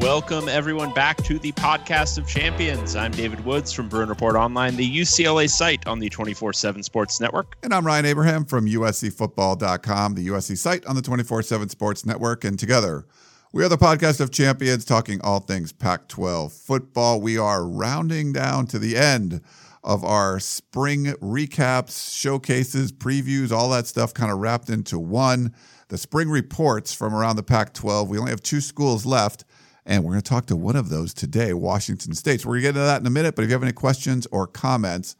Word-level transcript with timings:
Welcome, 0.00 0.48
everyone, 0.48 0.94
back 0.94 1.16
to 1.24 1.40
the 1.40 1.50
podcast 1.52 2.18
of 2.18 2.28
champions. 2.28 2.94
I'm 2.94 3.10
David 3.10 3.44
Woods 3.44 3.72
from 3.72 3.88
Bruin 3.88 4.08
Report 4.08 4.36
Online, 4.36 4.76
the 4.76 4.98
UCLA 4.98 5.50
site 5.50 5.84
on 5.88 5.98
the 5.98 6.08
24 6.08 6.52
7 6.52 6.84
Sports 6.84 7.20
Network. 7.20 7.56
And 7.64 7.74
I'm 7.74 7.84
Ryan 7.84 8.06
Abraham 8.06 8.44
from 8.44 8.66
USCFootball.com, 8.66 10.14
the 10.14 10.28
USC 10.28 10.56
site 10.56 10.86
on 10.86 10.94
the 10.94 11.02
24 11.02 11.42
7 11.42 11.68
Sports 11.68 12.06
Network. 12.06 12.44
And 12.44 12.56
together, 12.56 13.06
we 13.52 13.64
are 13.64 13.68
the 13.68 13.76
podcast 13.76 14.20
of 14.20 14.30
champions 14.30 14.84
talking 14.84 15.20
all 15.22 15.40
things 15.40 15.72
Pac 15.72 16.06
12 16.06 16.52
football. 16.52 17.20
We 17.20 17.36
are 17.36 17.66
rounding 17.66 18.32
down 18.32 18.68
to 18.68 18.78
the 18.78 18.96
end 18.96 19.40
of 19.82 20.04
our 20.04 20.38
spring 20.38 21.06
recaps, 21.20 22.16
showcases, 22.16 22.92
previews, 22.92 23.50
all 23.50 23.70
that 23.70 23.88
stuff 23.88 24.14
kind 24.14 24.30
of 24.30 24.38
wrapped 24.38 24.70
into 24.70 24.98
one. 24.98 25.54
The 25.88 25.98
spring 25.98 26.28
reports 26.28 26.94
from 26.94 27.14
around 27.14 27.36
the 27.36 27.42
Pac 27.42 27.72
12. 27.74 28.08
We 28.10 28.18
only 28.18 28.30
have 28.30 28.42
two 28.42 28.60
schools 28.60 29.04
left. 29.04 29.44
And 29.88 30.04
we're 30.04 30.12
going 30.12 30.22
to 30.22 30.28
talk 30.28 30.46
to 30.46 30.56
one 30.56 30.76
of 30.76 30.90
those 30.90 31.14
today, 31.14 31.54
Washington 31.54 32.14
State. 32.14 32.42
So 32.42 32.48
we're 32.48 32.56
going 32.56 32.62
to 32.62 32.66
get 32.66 32.68
into 32.76 32.80
that 32.80 33.00
in 33.00 33.06
a 33.06 33.10
minute. 33.10 33.34
But 33.34 33.42
if 33.42 33.48
you 33.48 33.54
have 33.54 33.62
any 33.62 33.72
questions 33.72 34.26
or 34.30 34.46
comments, 34.46 35.16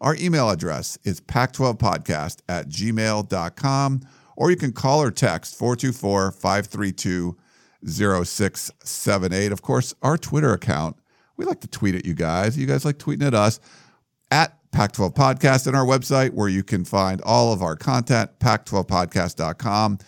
our 0.00 0.14
email 0.16 0.50
address 0.50 0.98
is 1.04 1.20
pac12podcast 1.22 2.42
at 2.48 2.68
gmail.com, 2.68 4.00
or 4.36 4.50
you 4.50 4.56
can 4.56 4.72
call 4.72 5.02
or 5.02 5.10
text 5.10 5.58
424 5.58 6.32
532 6.32 7.36
0678. 7.86 9.52
Of 9.52 9.62
course, 9.62 9.94
our 10.02 10.18
Twitter 10.18 10.52
account, 10.52 10.96
we 11.38 11.46
like 11.46 11.60
to 11.60 11.68
tweet 11.68 11.94
at 11.94 12.04
you 12.04 12.14
guys. 12.14 12.58
You 12.58 12.66
guys 12.66 12.84
like 12.84 12.98
tweeting 12.98 13.26
at 13.26 13.34
us 13.34 13.58
at 14.30 14.56
Pac 14.70 14.92
12 14.92 15.14
Podcast 15.14 15.66
and 15.66 15.74
our 15.74 15.86
website 15.86 16.32
where 16.32 16.48
you 16.48 16.62
can 16.62 16.84
find 16.84 17.20
all 17.22 17.52
of 17.52 17.62
our 17.62 17.74
content, 17.74 18.38
pac12podcast.com. 18.38 19.98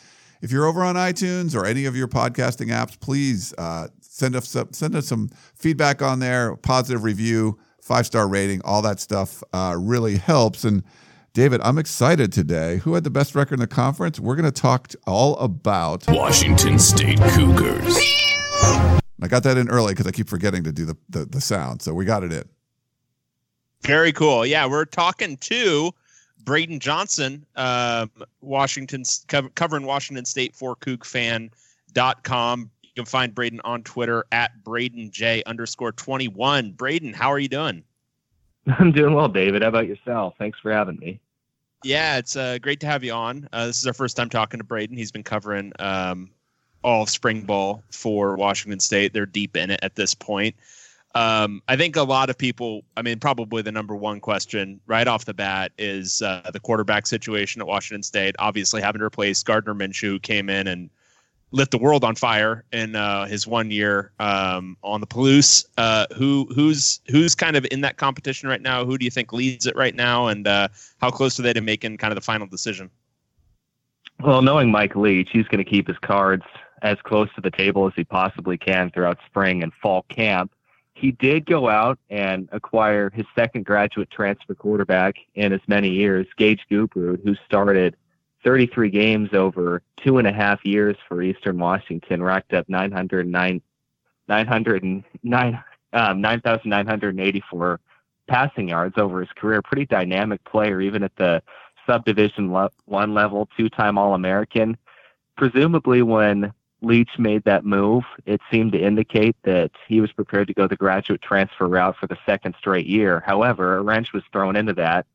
If 0.40 0.50
you're 0.50 0.66
over 0.66 0.82
on 0.82 0.96
iTunes 0.96 1.54
or 1.54 1.64
any 1.64 1.84
of 1.84 1.96
your 1.96 2.08
podcasting 2.08 2.68
apps, 2.68 2.98
please 2.98 3.54
uh, 3.58 3.88
send 4.12 4.36
us 4.36 4.48
some, 4.48 4.72
send 4.72 4.94
us 4.94 5.08
some 5.08 5.30
feedback 5.54 6.02
on 6.02 6.18
there, 6.18 6.54
positive 6.56 7.02
review, 7.02 7.58
five 7.80 8.04
star 8.06 8.28
rating, 8.28 8.60
all 8.62 8.82
that 8.82 9.00
stuff 9.00 9.42
uh, 9.52 9.74
really 9.78 10.16
helps. 10.16 10.64
And 10.64 10.82
David, 11.32 11.62
I'm 11.62 11.78
excited 11.78 12.30
today. 12.30 12.76
Who 12.78 12.92
had 12.94 13.04
the 13.04 13.10
best 13.10 13.34
record 13.34 13.54
in 13.54 13.60
the 13.60 13.66
conference? 13.66 14.20
We're 14.20 14.36
going 14.36 14.52
to 14.52 14.60
talk 14.60 14.92
all 15.06 15.36
about. 15.38 16.04
Washington 16.08 16.78
State 16.78 17.20
Cougars. 17.30 17.96
I 19.22 19.28
got 19.28 19.44
that 19.44 19.56
in 19.56 19.70
early 19.70 19.92
because 19.94 20.06
I 20.06 20.10
keep 20.10 20.28
forgetting 20.28 20.62
to 20.64 20.72
do 20.72 20.84
the, 20.84 20.96
the 21.08 21.24
the 21.24 21.40
sound, 21.40 21.80
so 21.80 21.94
we 21.94 22.04
got 22.04 22.24
it 22.24 22.32
in. 22.32 22.44
Very 23.82 24.12
cool. 24.12 24.44
Yeah, 24.44 24.66
we're 24.66 24.84
talking 24.84 25.36
to 25.38 25.92
Braden 26.44 26.80
Johnson, 26.80 27.46
um, 27.56 28.10
Washington's 28.40 29.24
covering 29.54 29.86
Washington 29.86 30.24
State 30.24 30.54
for 30.56 30.74
CougFan.com. 30.76 32.70
You 32.94 33.02
can 33.02 33.08
find 33.08 33.34
Braden 33.34 33.60
on 33.64 33.82
Twitter 33.84 34.26
at 34.32 34.52
BradenJ 34.62 35.44
underscore 35.46 35.92
21. 35.92 36.72
Braden, 36.72 37.14
how 37.14 37.32
are 37.32 37.38
you 37.38 37.48
doing? 37.48 37.84
I'm 38.66 38.92
doing 38.92 39.14
well, 39.14 39.28
David. 39.28 39.62
How 39.62 39.68
about 39.68 39.86
yourself? 39.86 40.34
Thanks 40.38 40.58
for 40.60 40.70
having 40.70 40.98
me. 40.98 41.18
Yeah, 41.84 42.18
it's 42.18 42.36
uh, 42.36 42.58
great 42.58 42.80
to 42.80 42.86
have 42.86 43.02
you 43.02 43.12
on. 43.12 43.48
Uh, 43.52 43.66
this 43.66 43.78
is 43.78 43.86
our 43.86 43.94
first 43.94 44.16
time 44.16 44.28
talking 44.28 44.58
to 44.58 44.64
Braden. 44.64 44.96
He's 44.96 45.10
been 45.10 45.24
covering 45.24 45.72
um, 45.78 46.30
all 46.84 47.02
of 47.02 47.10
spring 47.10 47.42
ball 47.42 47.82
for 47.90 48.36
Washington 48.36 48.78
State. 48.78 49.12
They're 49.12 49.26
deep 49.26 49.56
in 49.56 49.70
it 49.70 49.80
at 49.82 49.96
this 49.96 50.14
point. 50.14 50.54
Um, 51.14 51.62
I 51.68 51.76
think 51.76 51.96
a 51.96 52.02
lot 52.02 52.30
of 52.30 52.38
people, 52.38 52.84
I 52.96 53.02
mean, 53.02 53.18
probably 53.18 53.62
the 53.62 53.72
number 53.72 53.96
one 53.96 54.20
question 54.20 54.80
right 54.86 55.06
off 55.06 55.24
the 55.24 55.34
bat 55.34 55.72
is 55.76 56.22
uh, 56.22 56.50
the 56.52 56.60
quarterback 56.60 57.06
situation 57.06 57.60
at 57.60 57.66
Washington 57.66 58.02
State. 58.02 58.36
Obviously, 58.38 58.80
having 58.80 59.00
to 59.00 59.04
replace 59.06 59.42
Gardner 59.42 59.74
Minshew, 59.74 60.08
who 60.08 60.20
came 60.20 60.48
in 60.48 60.68
and 60.68 60.90
lit 61.52 61.70
the 61.70 61.78
world 61.78 62.02
on 62.02 62.16
fire 62.16 62.64
in 62.72 62.96
uh, 62.96 63.26
his 63.26 63.46
one 63.46 63.70
year 63.70 64.12
um, 64.18 64.76
on 64.82 65.00
the 65.00 65.06
Palouse. 65.06 65.64
Uh, 65.78 66.06
who 66.16 66.48
who's 66.54 67.00
who's 67.08 67.34
kind 67.34 67.56
of 67.56 67.66
in 67.70 67.82
that 67.82 67.98
competition 67.98 68.48
right 68.48 68.62
now? 68.62 68.84
Who 68.84 68.98
do 68.98 69.04
you 69.04 69.10
think 69.10 69.32
leads 69.32 69.66
it 69.66 69.76
right 69.76 69.94
now? 69.94 70.26
And 70.26 70.46
uh, 70.46 70.68
how 71.00 71.10
close 71.10 71.38
are 71.38 71.42
they 71.42 71.52
to 71.52 71.60
making 71.60 71.98
kind 71.98 72.10
of 72.10 72.16
the 72.16 72.22
final 72.22 72.46
decision? 72.46 72.90
Well, 74.20 74.42
knowing 74.42 74.70
Mike 74.70 74.96
Leach, 74.96 75.30
he's 75.32 75.46
going 75.46 75.62
to 75.62 75.68
keep 75.68 75.88
his 75.88 75.98
cards 75.98 76.44
as 76.82 76.98
close 77.04 77.28
to 77.34 77.40
the 77.40 77.50
table 77.50 77.86
as 77.86 77.92
he 77.94 78.04
possibly 78.04 78.56
can 78.56 78.90
throughout 78.90 79.18
spring 79.26 79.62
and 79.62 79.72
fall 79.74 80.02
camp. 80.08 80.52
He 80.94 81.12
did 81.12 81.46
go 81.46 81.68
out 81.68 81.98
and 82.10 82.48
acquire 82.52 83.10
his 83.10 83.24
second 83.34 83.64
graduate 83.64 84.10
transfer 84.10 84.54
quarterback 84.54 85.16
in 85.34 85.52
as 85.52 85.60
many 85.66 85.88
years, 85.88 86.26
Gage 86.36 86.60
Gubrud, 86.70 87.24
who 87.24 87.34
started 87.46 87.96
33 88.44 88.90
games 88.90 89.30
over 89.32 89.82
two 89.96 90.18
and 90.18 90.26
a 90.26 90.32
half 90.32 90.64
years 90.64 90.96
for 91.08 91.22
Eastern 91.22 91.58
Washington, 91.58 92.22
racked 92.22 92.52
up 92.54 92.68
909, 92.68 93.62
909, 94.28 95.64
um, 95.92 96.20
9,984 96.20 97.80
passing 98.28 98.68
yards 98.68 98.96
over 98.98 99.20
his 99.20 99.30
career. 99.36 99.62
Pretty 99.62 99.86
dynamic 99.86 100.42
player, 100.44 100.80
even 100.80 101.02
at 101.02 101.14
the 101.16 101.42
subdivision 101.86 102.52
le- 102.52 102.70
one 102.86 103.14
level, 103.14 103.48
two-time 103.56 103.98
All-American. 103.98 104.76
Presumably, 105.36 106.02
when 106.02 106.52
Leach 106.82 107.10
made 107.18 107.44
that 107.44 107.64
move, 107.64 108.04
it 108.26 108.40
seemed 108.50 108.72
to 108.72 108.80
indicate 108.80 109.36
that 109.44 109.70
he 109.86 110.00
was 110.00 110.12
prepared 110.12 110.48
to 110.48 110.54
go 110.54 110.66
the 110.66 110.76
graduate 110.76 111.22
transfer 111.22 111.68
route 111.68 111.96
for 111.96 112.06
the 112.06 112.18
second 112.26 112.54
straight 112.58 112.86
year. 112.86 113.22
However, 113.24 113.76
a 113.76 113.82
wrench 113.82 114.12
was 114.12 114.24
thrown 114.32 114.56
into 114.56 114.72
that 114.74 115.06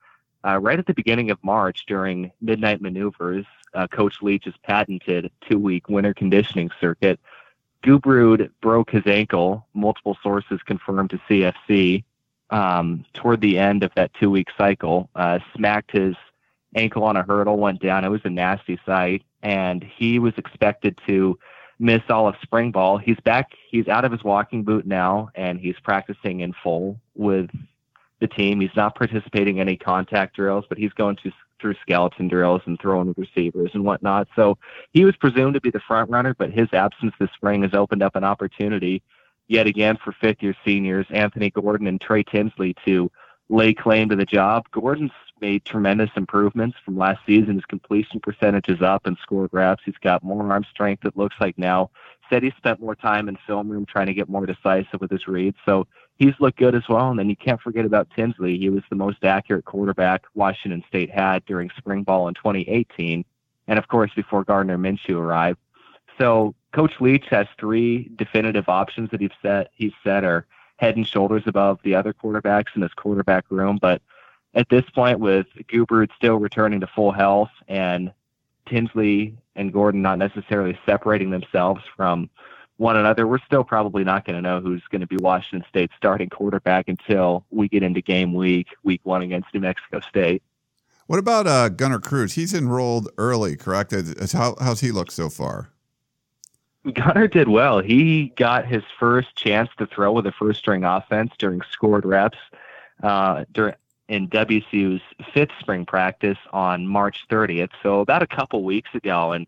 uh, 0.48 0.58
right 0.58 0.80
at 0.80 0.86
the 0.86 0.94
beginning 0.94 1.30
of 1.32 1.44
March 1.44 1.86
during 1.88 2.32
midnight 2.42 2.82
maneuvers. 2.82 3.46
Uh, 3.74 3.88
Coach 3.88 4.22
Leach's 4.22 4.56
patented 4.64 5.30
two-week 5.50 5.90
winter 5.90 6.14
conditioning 6.14 6.72
circuit. 6.80 7.20
Gubrud 7.84 8.50
broke 8.62 8.90
his 8.90 9.06
ankle. 9.06 9.68
Multiple 9.74 10.18
sources 10.24 10.60
confirmed 10.66 11.10
to 11.12 11.18
CFC 11.30 12.04
um, 12.50 13.06
toward 13.14 13.42
the 13.42 13.60
end 13.60 13.84
of 13.84 13.92
that 13.96 14.14
two-week 14.14 14.48
cycle. 14.58 15.10
Uh, 15.16 15.40
smacked 15.56 15.92
his 15.92 16.16
ankle 16.76 17.04
on 17.04 17.18
a 17.18 17.24
hurdle, 17.24 17.58
went 17.58 17.82
down. 17.82 18.06
It 18.06 18.10
was 18.10 18.22
a 18.24 18.30
nasty 18.30 18.80
sight, 18.86 19.24
and 19.44 19.84
he 19.84 20.18
was 20.18 20.34
expected 20.38 21.00
to 21.08 21.38
miss 21.80 22.02
all 22.10 22.28
of 22.28 22.36
spring 22.42 22.72
ball. 22.72 22.98
He's 22.98 23.20
back. 23.20 23.52
He's 23.70 23.88
out 23.88 24.06
of 24.06 24.12
his 24.12 24.24
walking 24.24 24.64
boot 24.64 24.86
now, 24.86 25.30
and 25.36 25.60
he's 25.60 25.80
practicing 25.84 26.40
in 26.40 26.54
full 26.64 27.00
with 27.16 27.50
the 28.20 28.28
team. 28.28 28.60
He's 28.60 28.76
not 28.76 28.96
participating 28.96 29.58
in 29.58 29.68
any 29.68 29.78
contact 29.78 30.36
drills, 30.36 30.66
but 30.70 30.78
he's 30.78 30.94
going 30.94 31.18
to, 31.24 31.32
through 31.62 31.76
skeleton 31.82 32.28
drills 32.28 32.62
and 32.66 32.80
throwing 32.80 33.14
receivers 33.18 33.72
and 33.74 33.84
whatnot. 33.84 34.28
So 34.36 34.58
he 34.92 35.06
was 35.06 35.16
presumed 35.16 35.54
to 35.56 35.62
be 35.62 35.72
the 35.72 35.82
front 35.88 36.10
runner, 36.10 36.34
but 36.34 36.52
his 36.52 36.68
absence 36.74 37.14
this 37.20 37.30
spring 37.36 37.64
has 37.64 37.74
opened 37.74 38.04
up 38.04 38.16
an 38.16 38.24
opportunity 38.24 39.02
yet 39.48 39.68
again 39.68 39.98
for 40.04 40.14
fifth 40.20 40.42
year 40.42 40.56
seniors 40.66 41.06
Anthony 41.10 41.50
Gordon 41.50 41.88
and 41.88 42.02
Trey 42.02 42.24
Tinsley 42.24 42.76
to 42.86 43.10
lay 43.50 43.74
claim 43.74 44.10
to 44.10 44.16
the 44.16 44.26
job. 44.26 44.66
Gordon's 44.72 45.12
made 45.40 45.64
tremendous 45.66 46.10
improvements 46.16 46.78
from 46.84 46.98
last 46.98 47.20
season. 47.26 47.56
His 47.56 47.66
completion 47.66 48.20
percentage 48.20 48.70
is 48.70 48.82
up 48.82 49.06
and 49.06 49.18
score 49.22 49.48
grabs. 49.48 49.82
He's 49.86 49.98
got 50.02 50.24
more 50.24 50.52
arm 50.52 50.66
strength, 50.70 51.06
it 51.06 51.18
looks 51.18 51.36
like 51.40 51.58
now. 51.58 51.92
Said 52.30 52.44
he 52.44 52.52
spent 52.58 52.82
more 52.82 52.96
time 52.96 53.30
in 53.30 53.38
film 53.48 53.70
room 53.70 53.86
trying 53.86 54.08
to 54.08 54.14
get 54.14 54.28
more 54.28 54.46
decisive 54.46 55.00
with 55.00 55.12
his 55.12 55.28
reads. 55.28 55.58
So 55.66 55.88
he's 56.18 56.34
looked 56.40 56.58
good 56.58 56.76
as 56.76 56.84
well. 56.90 57.10
And 57.10 57.18
then 57.18 57.30
you 57.30 57.38
can't 57.38 57.62
forget 57.62 57.86
about 57.86 58.10
Tinsley. 58.16 58.58
He 58.58 58.70
was 58.70 58.84
the 58.90 58.96
most 58.96 59.24
accurate 59.24 59.66
quarterback 59.66 60.24
Washington 60.34 60.84
State 60.90 61.10
had 61.10 61.46
during 61.46 61.70
spring 61.78 62.04
ball 62.04 62.28
in 62.28 62.34
2018. 62.34 63.24
And 63.68 63.80
of 63.80 63.88
course, 63.88 64.12
before 64.16 64.44
Gardner 64.44 64.78
Minshew 64.78 65.18
arrived. 65.18 65.60
So 66.18 66.54
Coach 66.74 66.94
Leach 67.00 67.26
has 67.30 67.48
three 67.60 68.10
definitive 68.16 68.68
options 68.68 69.10
that 69.12 69.22
he's 69.22 69.30
set, 69.42 69.72
he's 69.74 69.94
set 70.04 70.24
are 70.24 70.46
head 70.78 70.96
and 70.96 71.08
shoulders 71.08 71.44
above 71.46 71.80
the 71.84 71.96
other 71.96 72.14
quarterbacks 72.14 72.76
in 72.76 72.82
this 72.82 72.94
quarterback 72.94 73.46
room. 73.50 73.78
But 73.82 74.02
at 74.54 74.70
this 74.70 74.86
point, 74.90 75.20
with 75.20 75.48
Gubrud 75.68 76.10
still 76.16 76.38
returning 76.38 76.80
to 76.80 76.88
full 76.88 77.12
health 77.12 77.52
and 77.68 78.12
Tinsley 78.68 79.38
and 79.56 79.74
Gordon 79.74 80.02
not 80.02 80.18
necessarily 80.18 80.78
separating 80.86 81.32
themselves 81.32 81.82
from 81.96 82.30
one 82.78 82.96
another, 82.96 83.28
we're 83.28 83.40
still 83.40 83.64
probably 83.64 84.04
not 84.04 84.26
going 84.26 84.36
to 84.36 84.42
know 84.42 84.60
who's 84.60 84.84
going 84.90 85.02
to 85.02 85.08
be 85.08 85.18
Washington 85.18 85.68
State's 85.68 85.94
starting 85.98 86.30
quarterback 86.30 86.88
until 86.88 87.44
we 87.50 87.68
get 87.68 87.82
into 87.82 88.02
game 88.02 88.34
week, 88.34 88.68
week 88.84 89.02
one 89.04 89.24
against 89.24 89.52
New 89.54 89.62
Mexico 89.62 90.00
State. 90.00 90.44
What 91.08 91.20
about 91.20 91.48
uh, 91.48 91.70
Gunnar 91.70 92.00
Cruz? 92.00 92.34
He's 92.34 92.54
enrolled 92.54 93.10
early, 93.18 93.56
correct? 93.56 93.94
How, 94.34 94.56
how's 94.60 94.82
he 94.82 94.92
look 94.92 95.12
so 95.12 95.30
far? 95.30 95.72
Gunnar 96.94 97.28
did 97.28 97.48
well. 97.48 97.80
He 97.80 98.34
got 98.36 98.66
his 98.66 98.84
first 99.00 99.36
chance 99.36 99.70
to 99.78 99.86
throw 99.86 100.12
with 100.12 100.26
a 100.26 100.32
first 100.32 100.60
string 100.60 100.84
offense 100.84 101.34
during 101.38 101.62
scored 101.72 102.06
reps 102.06 102.38
uh, 103.04 103.46
during 103.52 103.76
in 104.10 104.30
WSU's 104.30 105.02
fifth 105.34 105.52
spring 105.60 105.86
practice 105.86 106.38
on 106.54 106.88
March 106.88 107.26
30th. 107.30 107.72
So 107.84 108.00
about 108.00 108.24
a 108.24 108.28
couple 108.28 108.64
weeks 108.64 108.90
ago, 108.94 109.34
and 109.34 109.46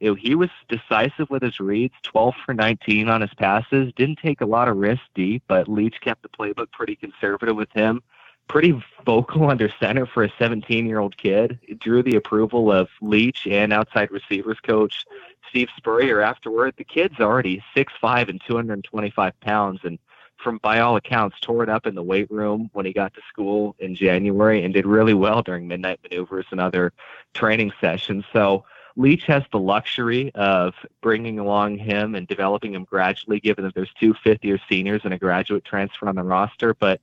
you 0.00 0.08
know, 0.08 0.14
he 0.14 0.34
was 0.34 0.48
decisive 0.68 1.28
with 1.28 1.42
his 1.42 1.60
reads, 1.60 1.94
12 2.04 2.34
for 2.46 2.54
19 2.54 3.08
on 3.08 3.20
his 3.20 3.34
passes. 3.34 3.92
Didn't 3.94 4.18
take 4.20 4.40
a 4.40 4.46
lot 4.46 4.68
of 4.68 4.76
risks 4.76 5.04
deep, 5.14 5.42
but 5.48 5.68
Leach 5.68 6.00
kept 6.00 6.22
the 6.22 6.28
playbook 6.28 6.70
pretty 6.70 6.96
conservative 6.96 7.56
with 7.56 7.70
him. 7.72 8.02
Pretty 8.48 8.82
vocal 9.04 9.50
under 9.50 9.72
center 9.80 10.06
for 10.06 10.24
a 10.24 10.32
17 10.38 10.86
year 10.86 10.98
old 10.98 11.16
kid. 11.16 11.58
It 11.62 11.78
drew 11.78 12.02
the 12.02 12.16
approval 12.16 12.72
of 12.72 12.88
Leach 13.00 13.46
and 13.46 13.72
outside 13.72 14.10
receivers 14.10 14.58
coach 14.60 15.04
Steve 15.48 15.68
Spurrier 15.76 16.20
afterward. 16.20 16.74
The 16.76 16.84
kid's 16.84 17.20
already 17.20 17.62
6'5 17.76 18.28
and 18.28 18.40
225 18.46 19.40
pounds, 19.40 19.80
and 19.84 19.98
from 20.36 20.58
by 20.58 20.80
all 20.80 20.96
accounts, 20.96 21.40
tore 21.40 21.62
it 21.62 21.68
up 21.68 21.86
in 21.86 21.94
the 21.94 22.02
weight 22.02 22.30
room 22.30 22.70
when 22.72 22.86
he 22.86 22.92
got 22.92 23.14
to 23.14 23.20
school 23.28 23.74
in 23.78 23.94
January 23.94 24.64
and 24.64 24.72
did 24.72 24.86
really 24.86 25.14
well 25.14 25.42
during 25.42 25.66
midnight 25.66 26.00
maneuvers 26.02 26.46
and 26.50 26.60
other 26.60 26.92
training 27.34 27.72
sessions. 27.80 28.24
So 28.32 28.64
Leach 28.96 29.24
has 29.26 29.42
the 29.52 29.58
luxury 29.58 30.32
of 30.34 30.74
bringing 31.00 31.38
along 31.38 31.78
him 31.78 32.14
and 32.14 32.26
developing 32.26 32.74
him 32.74 32.84
gradually, 32.84 33.40
given 33.40 33.64
that 33.64 33.74
there's 33.74 33.92
two 33.98 34.14
fifth 34.14 34.44
year 34.44 34.60
seniors 34.68 35.02
and 35.04 35.14
a 35.14 35.18
graduate 35.18 35.64
transfer 35.64 36.08
on 36.08 36.16
the 36.16 36.22
roster. 36.22 36.74
But 36.74 37.00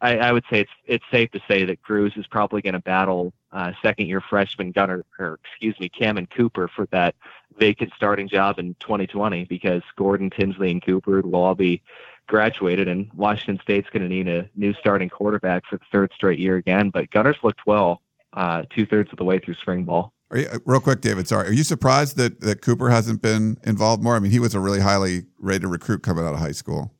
I, 0.00 0.18
I 0.18 0.32
would 0.32 0.44
say 0.50 0.60
it's 0.60 0.70
it's 0.86 1.04
safe 1.10 1.30
to 1.32 1.40
say 1.46 1.64
that 1.64 1.82
Cruz 1.82 2.12
is 2.16 2.26
probably 2.26 2.62
going 2.62 2.74
to 2.74 2.80
battle 2.80 3.32
uh, 3.52 3.72
second 3.82 4.06
year 4.06 4.20
freshman 4.20 4.72
Gunnar, 4.72 5.04
or 5.18 5.38
excuse 5.44 5.78
me, 5.78 5.88
Cammon 5.88 6.28
Cooper 6.30 6.68
for 6.68 6.86
that 6.86 7.14
vacant 7.58 7.92
starting 7.94 8.28
job 8.28 8.58
in 8.58 8.74
2020 8.80 9.44
because 9.44 9.82
Gordon, 9.96 10.30
Tinsley, 10.30 10.70
and 10.70 10.84
Cooper 10.84 11.20
will 11.20 11.42
all 11.42 11.54
be 11.54 11.82
graduated, 12.26 12.88
and 12.88 13.10
Washington 13.14 13.60
State's 13.62 13.90
going 13.90 14.02
to 14.02 14.08
need 14.08 14.28
a 14.28 14.48
new 14.54 14.72
starting 14.74 15.08
quarterback 15.08 15.64
for 15.66 15.76
the 15.76 15.84
third 15.92 16.12
straight 16.14 16.38
year 16.38 16.56
again. 16.56 16.90
But 16.90 17.10
Gunnar's 17.10 17.38
looked 17.42 17.66
well 17.66 18.00
uh, 18.32 18.62
two 18.70 18.86
thirds 18.86 19.10
of 19.12 19.18
the 19.18 19.24
way 19.24 19.38
through 19.38 19.54
spring 19.54 19.84
ball. 19.84 20.12
Are 20.30 20.38
you, 20.38 20.46
uh, 20.46 20.58
real 20.64 20.80
quick, 20.80 21.00
David. 21.00 21.26
Sorry, 21.28 21.48
are 21.48 21.52
you 21.52 21.64
surprised 21.64 22.16
that 22.16 22.40
that 22.40 22.62
Cooper 22.62 22.88
hasn't 22.88 23.20
been 23.20 23.58
involved 23.64 24.02
more? 24.02 24.14
I 24.14 24.20
mean, 24.20 24.30
he 24.30 24.38
was 24.38 24.54
a 24.54 24.60
really 24.60 24.80
highly 24.80 25.26
rated 25.38 25.68
recruit 25.68 26.02
coming 26.02 26.24
out 26.24 26.32
of 26.32 26.38
high 26.38 26.52
school. 26.52 26.92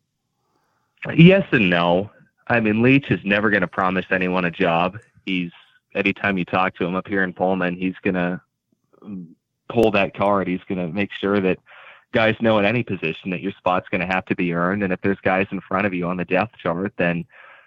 Yes 1.15 1.47
and 1.53 1.71
no. 1.71 2.11
I 2.51 2.59
mean, 2.59 2.83
Leach 2.83 3.11
is 3.11 3.21
never 3.25 3.49
going 3.49 3.61
to 3.61 3.69
promise 3.69 4.07
anyone 4.11 4.45
a 4.45 4.51
job. 4.51 4.99
He's 5.25 5.53
anytime 5.95 6.37
you 6.37 6.45
talk 6.45 6.75
to 6.77 6.85
him 6.85 6.97
up 6.97 7.07
here 7.07 7.23
in 7.23 7.33
Pullman, 7.33 7.77
he's 7.77 7.95
going 8.03 8.15
to 8.15 8.41
mm, 9.03 9.29
pull 9.69 9.93
that 9.93 10.15
card. 10.15 10.49
He's 10.49 10.65
going 10.69 10.79
to 10.85 10.93
make 10.93 11.13
sure 11.13 11.41
that 11.41 11.59
guys 12.13 12.35
know 12.41 12.59
at 12.59 12.65
any 12.65 12.83
position 12.83 13.31
that 13.31 13.41
your 13.41 13.53
spot's 13.53 13.89
going 13.89 14.01
to 14.01 14.07
have 14.13 14.25
to 14.27 14.35
be 14.35 14.53
earned. 14.53 14.83
And 14.83 14.93
if 14.93 15.01
there's 15.01 15.21
guys 15.21 15.47
in 15.53 15.61
front 15.61 15.87
of 15.87 15.95
you 15.95 16.09
on 16.09 16.17
the 16.17 16.25
depth 16.25 16.57
chart, 16.59 16.93
then 16.97 17.25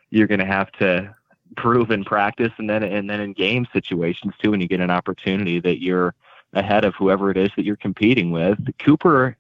you're 0.10 0.28
going 0.28 0.42
to 0.42 0.46
have 0.46 0.70
to 0.74 1.16
prove 1.56 1.90
in 1.90 2.04
practice 2.04 2.52
and 2.58 2.70
then 2.70 2.84
and 2.84 3.10
then 3.10 3.22
in 3.22 3.32
game 3.32 3.66
situations 3.72 4.34
too 4.42 4.52
when 4.52 4.60
you 4.60 4.68
get 4.68 4.80
an 4.80 4.90
opportunity 4.90 5.60
that 5.60 5.82
you're 5.82 6.14
ahead 6.54 6.84
of 6.84 6.94
whoever 6.96 7.32
it 7.32 7.38
is 7.38 7.52
that 7.56 7.64
you're 7.64 7.78
competing 7.78 8.32
with. 8.32 8.58
Cooper 8.80 9.38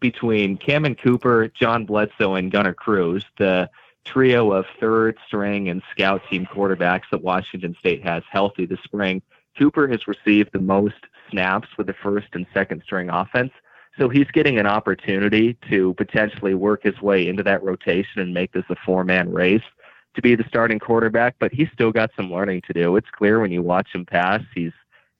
between 0.00 0.56
Cammon 0.56 0.98
Cooper, 0.98 1.48
John 1.48 1.84
Bledsoe, 1.84 2.34
and 2.34 2.50
Gunnar 2.50 2.74
Cruz, 2.74 3.24
the 3.38 3.68
trio 4.06 4.52
of 4.52 4.64
third 4.80 5.18
string 5.26 5.68
and 5.68 5.82
scout 5.90 6.22
team 6.30 6.46
quarterbacks 6.46 7.04
that 7.10 7.22
Washington 7.22 7.76
State 7.78 8.02
has 8.04 8.22
healthy 8.30 8.64
this 8.66 8.80
spring. 8.84 9.20
Cooper 9.58 9.88
has 9.88 10.06
received 10.06 10.50
the 10.52 10.60
most 10.60 10.94
snaps 11.30 11.68
with 11.76 11.86
the 11.86 11.94
first 11.94 12.28
and 12.32 12.46
second 12.54 12.82
string 12.82 13.10
offense. 13.10 13.52
So 13.98 14.08
he's 14.08 14.30
getting 14.32 14.58
an 14.58 14.66
opportunity 14.66 15.56
to 15.70 15.94
potentially 15.94 16.54
work 16.54 16.82
his 16.82 17.00
way 17.00 17.26
into 17.26 17.42
that 17.44 17.62
rotation 17.62 18.20
and 18.20 18.34
make 18.34 18.52
this 18.52 18.64
a 18.68 18.76
four 18.84 19.04
man 19.04 19.32
race 19.32 19.62
to 20.14 20.22
be 20.22 20.34
the 20.34 20.44
starting 20.48 20.78
quarterback, 20.78 21.36
but 21.38 21.52
he's 21.52 21.68
still 21.72 21.92
got 21.92 22.10
some 22.16 22.32
learning 22.32 22.62
to 22.66 22.72
do. 22.72 22.96
It's 22.96 23.10
clear 23.10 23.40
when 23.40 23.52
you 23.52 23.62
watch 23.62 23.88
him 23.94 24.04
pass, 24.04 24.42
he's 24.54 24.72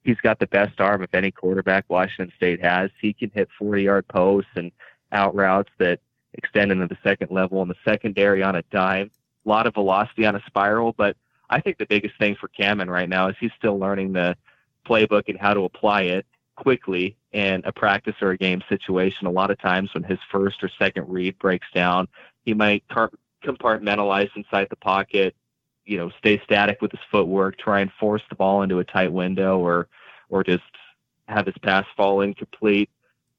he's 0.02 0.20
got 0.22 0.38
the 0.38 0.46
best 0.46 0.80
arm 0.80 1.02
of 1.02 1.08
any 1.12 1.30
quarterback 1.30 1.84
Washington 1.88 2.32
State 2.36 2.62
has. 2.62 2.90
He 3.00 3.12
can 3.12 3.30
hit 3.34 3.48
40 3.58 3.82
yard 3.82 4.08
posts 4.08 4.50
and 4.56 4.72
out 5.12 5.34
routes 5.34 5.70
that 5.78 6.00
extend 6.34 6.72
into 6.72 6.86
the 6.86 6.98
second 7.02 7.30
level 7.30 7.62
and 7.62 7.70
the 7.70 7.76
secondary 7.84 8.42
on 8.42 8.56
a 8.56 8.62
dime. 8.70 9.10
A 9.44 9.48
lot 9.48 9.66
of 9.66 9.74
velocity 9.74 10.26
on 10.26 10.36
a 10.36 10.42
spiral, 10.46 10.92
but 10.92 11.16
I 11.50 11.60
think 11.60 11.78
the 11.78 11.86
biggest 11.86 12.18
thing 12.18 12.34
for 12.34 12.48
Cammon 12.48 12.88
right 12.88 13.08
now 13.08 13.28
is 13.28 13.36
he's 13.38 13.52
still 13.56 13.78
learning 13.78 14.12
the 14.12 14.36
playbook 14.86 15.28
and 15.28 15.38
how 15.38 15.54
to 15.54 15.64
apply 15.64 16.02
it 16.02 16.26
quickly 16.56 17.16
in 17.32 17.62
a 17.64 17.72
practice 17.72 18.14
or 18.20 18.30
a 18.30 18.36
game 18.36 18.62
situation. 18.68 19.26
A 19.26 19.30
lot 19.30 19.50
of 19.50 19.58
times 19.58 19.92
when 19.94 20.02
his 20.02 20.18
first 20.30 20.62
or 20.62 20.70
second 20.78 21.08
read 21.08 21.38
breaks 21.38 21.66
down, 21.74 22.08
he 22.44 22.54
might 22.54 22.82
compartmentalize 23.44 24.30
inside 24.34 24.68
the 24.70 24.76
pocket, 24.76 25.36
you 25.84 25.96
know, 25.98 26.10
stay 26.18 26.40
static 26.44 26.80
with 26.80 26.90
his 26.90 27.00
footwork, 27.10 27.58
try 27.58 27.80
and 27.80 27.92
force 27.92 28.22
the 28.28 28.34
ball 28.34 28.62
into 28.62 28.78
a 28.78 28.84
tight 28.84 29.12
window 29.12 29.58
or 29.58 29.88
or 30.28 30.42
just 30.42 30.64
have 31.28 31.46
his 31.46 31.56
pass 31.58 31.84
fall 31.96 32.20
incomplete. 32.20 32.90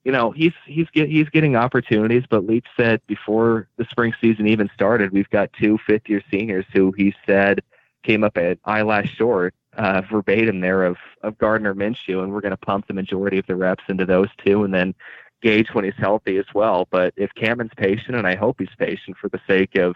You 0.08 0.12
know, 0.12 0.30
he's 0.30 0.54
he's 0.64 0.88
get, 0.88 1.10
he's 1.10 1.28
getting 1.28 1.54
opportunities, 1.54 2.24
but 2.30 2.46
Leach 2.46 2.64
said 2.78 3.02
before 3.06 3.68
the 3.76 3.84
spring 3.90 4.14
season 4.18 4.46
even 4.46 4.70
started, 4.72 5.12
we've 5.12 5.28
got 5.28 5.52
two 5.52 5.76
fifth 5.86 6.08
year 6.08 6.22
seniors 6.30 6.64
who 6.72 6.92
he 6.92 7.14
said 7.26 7.60
came 8.04 8.24
up 8.24 8.38
at 8.38 8.58
eyelash 8.64 9.14
short 9.14 9.54
uh, 9.76 10.00
verbatim 10.10 10.60
there 10.60 10.84
of 10.84 10.96
of 11.22 11.36
Gardner 11.36 11.74
Minshew, 11.74 12.22
and 12.22 12.32
we're 12.32 12.40
going 12.40 12.52
to 12.52 12.56
pump 12.56 12.86
the 12.86 12.94
majority 12.94 13.38
of 13.38 13.46
the 13.48 13.54
reps 13.54 13.84
into 13.90 14.06
those 14.06 14.30
two, 14.42 14.64
and 14.64 14.72
then 14.72 14.94
Gage 15.42 15.74
when 15.74 15.84
he's 15.84 15.92
healthy 15.98 16.38
as 16.38 16.46
well. 16.54 16.88
But 16.90 17.12
if 17.18 17.34
Cammon's 17.34 17.74
patient, 17.76 18.16
and 18.16 18.26
I 18.26 18.34
hope 18.34 18.60
he's 18.60 18.74
patient 18.78 19.18
for 19.20 19.28
the 19.28 19.42
sake 19.46 19.76
of 19.76 19.94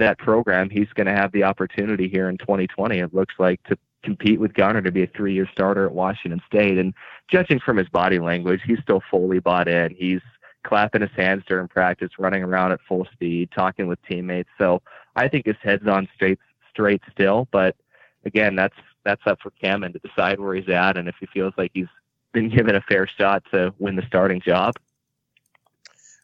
that 0.00 0.18
program, 0.18 0.68
he's 0.68 0.88
going 0.94 1.06
to 1.06 1.14
have 1.14 1.32
the 1.32 1.44
opportunity 1.44 2.08
here 2.08 2.28
in 2.28 2.38
2020. 2.38 2.98
It 2.98 3.14
looks 3.14 3.34
like 3.38 3.62
to 3.64 3.78
compete 4.02 4.40
with 4.40 4.54
Gunnar 4.54 4.82
to 4.82 4.92
be 4.92 5.02
a 5.02 5.06
three-year 5.06 5.48
starter 5.52 5.86
at 5.86 5.92
Washington 5.92 6.40
State. 6.46 6.78
And 6.78 6.94
judging 7.30 7.60
from 7.60 7.76
his 7.76 7.88
body 7.88 8.18
language, 8.18 8.60
he's 8.64 8.80
still 8.82 9.02
fully 9.10 9.38
bought 9.38 9.68
in. 9.68 9.94
He's 9.94 10.20
clapping 10.64 11.00
his 11.02 11.10
hands 11.16 11.44
during 11.46 11.68
practice, 11.68 12.10
running 12.18 12.42
around 12.42 12.72
at 12.72 12.80
full 12.88 13.06
speed, 13.12 13.50
talking 13.54 13.86
with 13.86 13.98
teammates. 14.02 14.50
So 14.58 14.82
I 15.16 15.28
think 15.28 15.46
his 15.46 15.56
head's 15.62 15.86
on 15.86 16.08
straight 16.14 16.38
straight 16.70 17.02
still. 17.10 17.48
But 17.50 17.76
again, 18.24 18.56
that's 18.56 18.76
that's 19.04 19.22
up 19.26 19.40
for 19.42 19.52
Cammon 19.62 19.92
to 19.92 19.98
decide 19.98 20.38
where 20.38 20.54
he's 20.54 20.68
at 20.68 20.96
and 20.96 21.08
if 21.08 21.14
he 21.20 21.26
feels 21.26 21.54
like 21.56 21.70
he's 21.74 21.86
been 22.32 22.48
given 22.48 22.76
a 22.76 22.80
fair 22.82 23.06
shot 23.06 23.42
to 23.52 23.74
win 23.78 23.96
the 23.96 24.06
starting 24.06 24.40
job. 24.40 24.74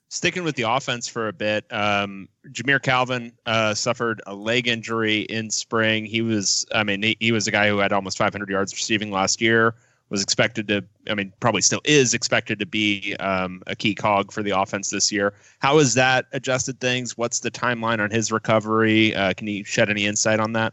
Sticking 0.09 0.45
with 0.45 0.55
the 0.55 0.63
offense 0.63 1.09
for 1.09 1.27
a 1.27 1.33
bit, 1.33 1.65
um, 1.73 2.29
Jamire 2.51 2.81
Calvin 2.81 3.33
uh, 3.45 3.75
suffered 3.75 4.23
a 4.27 4.35
leg 4.35 4.69
injury 4.69 5.23
in 5.23 5.51
spring. 5.51 6.05
He 6.05 6.23
was, 6.23 6.65
I 6.73 6.85
mean, 6.85 7.03
he, 7.03 7.17
he 7.19 7.33
was 7.33 7.49
a 7.49 7.51
guy 7.51 7.69
who 7.69 7.79
had 7.79 7.93
almost 7.93 8.17
500 8.17 8.49
yards 8.49 8.73
receiving 8.73 9.11
last 9.11 9.41
year. 9.41 9.75
Was 10.09 10.23
expected 10.23 10.69
to, 10.69 10.85
I 11.11 11.15
mean, 11.17 11.33
probably 11.41 11.63
still 11.63 11.81
is 11.85 12.15
expected 12.15 12.61
to 12.61 12.67
be 12.67 13.17
um, 13.19 13.61
a 13.67 13.75
key 13.75 13.93
cog 13.93 14.31
for 14.31 14.45
the 14.45 14.57
offense 14.57 14.91
this 14.91 15.11
year. 15.11 15.35
How 15.59 15.79
has 15.79 15.95
that 15.95 16.27
adjusted 16.33 16.79
things? 16.79 17.19
What's 17.19 17.41
the 17.41 17.51
timeline 17.51 17.99
on 17.99 18.13
his 18.13 18.31
recovery? 18.31 19.13
Uh, 19.17 19.35
can 19.35 19.49
you 19.49 19.65
shed 19.65 19.91
any 19.91 20.07
insight 20.07 20.39
on 20.39 20.53
that? 20.53 20.73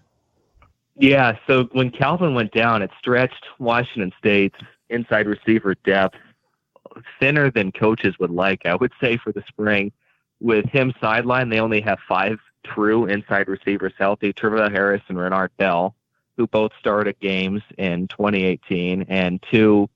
Yeah, 0.95 1.35
so 1.47 1.63
when 1.71 1.89
Calvin 1.89 2.35
went 2.35 2.51
down, 2.51 2.83
it 2.83 2.91
stretched 2.99 3.43
Washington 3.57 4.11
State's 4.19 4.59
inside 4.89 5.25
receiver 5.25 5.73
depth 5.83 6.17
thinner 7.19 7.51
than 7.51 7.71
coaches 7.71 8.17
would 8.19 8.31
like, 8.31 8.65
I 8.65 8.75
would 8.75 8.91
say, 8.99 9.17
for 9.17 9.31
the 9.31 9.43
spring. 9.47 9.91
With 10.39 10.65
him 10.65 10.93
sidelined, 11.01 11.49
they 11.49 11.59
only 11.59 11.81
have 11.81 11.99
five 12.07 12.39
true 12.63 13.05
inside 13.05 13.47
receivers 13.47 13.93
healthy 13.97 14.33
Travell 14.33 14.69
Harris 14.69 15.01
and 15.07 15.17
Renard 15.17 15.51
Bell, 15.57 15.95
who 16.37 16.47
both 16.47 16.71
started 16.79 17.19
games 17.19 17.61
in 17.77 18.07
2018, 18.07 19.05
and 19.07 19.43
two 19.49 19.89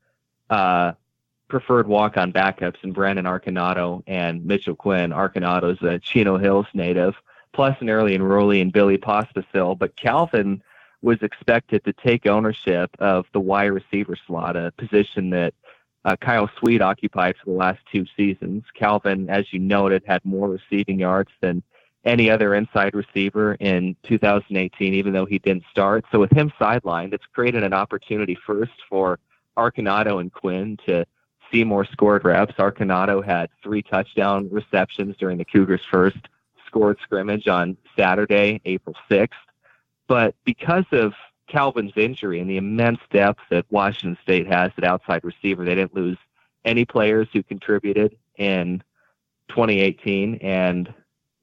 uh, 0.49 0.93
preferred 1.47 1.87
walk 1.87 2.17
on 2.17 2.31
backups 2.31 2.83
in 2.83 2.91
Brandon 2.91 3.25
Arconado 3.25 4.03
and 4.07 4.45
Mitchell 4.45 4.75
Quinn. 4.75 5.11
Arconado's 5.11 5.81
a 5.81 5.99
Chino 5.99 6.37
Hills 6.37 6.67
native, 6.73 7.15
plus 7.53 7.75
an 7.81 7.89
early 7.89 8.17
enrollee 8.17 8.61
in 8.61 8.69
Billy 8.69 8.97
Pospisil. 8.97 9.77
But 9.77 9.95
Calvin 9.95 10.61
was 11.01 11.21
expected 11.21 11.83
to 11.85 11.93
take 11.93 12.25
ownership 12.25 12.95
of 12.99 13.25
the 13.31 13.39
wide 13.39 13.67
receiver 13.67 14.17
slot, 14.27 14.55
a 14.55 14.71
position 14.77 15.29
that 15.31 15.53
uh, 16.07 16.15
Kyle 16.15 16.49
Sweet 16.57 16.81
occupied 16.81 17.35
for 17.35 17.51
the 17.51 17.57
last 17.57 17.79
two 17.91 18.05
seasons. 18.15 18.63
Calvin, 18.73 19.29
as 19.29 19.51
you 19.51 19.59
noted, 19.59 20.03
had 20.07 20.23
more 20.23 20.47
receiving 20.47 20.97
yards 20.97 21.31
than 21.41 21.61
any 22.05 22.29
other 22.29 22.55
inside 22.55 22.95
receiver 22.95 23.55
in 23.55 23.93
2018, 24.03 24.93
even 24.93 25.11
though 25.11 25.25
he 25.25 25.37
didn't 25.39 25.65
start. 25.69 26.05
So 26.09 26.19
with 26.19 26.31
him 26.31 26.49
sidelined, 26.57 27.13
it's 27.13 27.25
created 27.33 27.65
an 27.65 27.73
opportunity 27.73 28.37
first 28.45 28.71
for 28.89 29.19
Arconado 29.57 30.21
and 30.21 30.31
Quinn 30.31 30.77
to 30.85 31.05
see 31.51 31.65
more 31.65 31.83
scored 31.83 32.23
reps. 32.23 32.53
Arconado 32.53 33.23
had 33.23 33.49
three 33.61 33.81
touchdown 33.81 34.47
receptions 34.49 35.17
during 35.17 35.37
the 35.37 35.45
Cougars' 35.45 35.81
first 35.91 36.29
scored 36.65 36.97
scrimmage 37.03 37.49
on 37.49 37.75
Saturday, 37.97 38.61
April 38.63 38.95
6th. 39.11 39.31
But 40.07 40.35
because 40.45 40.85
of 40.93 41.11
Calvin's 41.47 41.93
injury 41.95 42.39
and 42.39 42.49
the 42.49 42.57
immense 42.57 42.99
depth 43.11 43.41
that 43.49 43.65
Washington 43.69 44.17
State 44.21 44.47
has 44.47 44.71
at 44.77 44.83
outside 44.83 45.23
receiver. 45.23 45.63
They 45.63 45.75
didn't 45.75 45.95
lose 45.95 46.17
any 46.65 46.85
players 46.85 47.27
who 47.33 47.43
contributed 47.43 48.17
in 48.37 48.83
2018, 49.49 50.35
and 50.41 50.93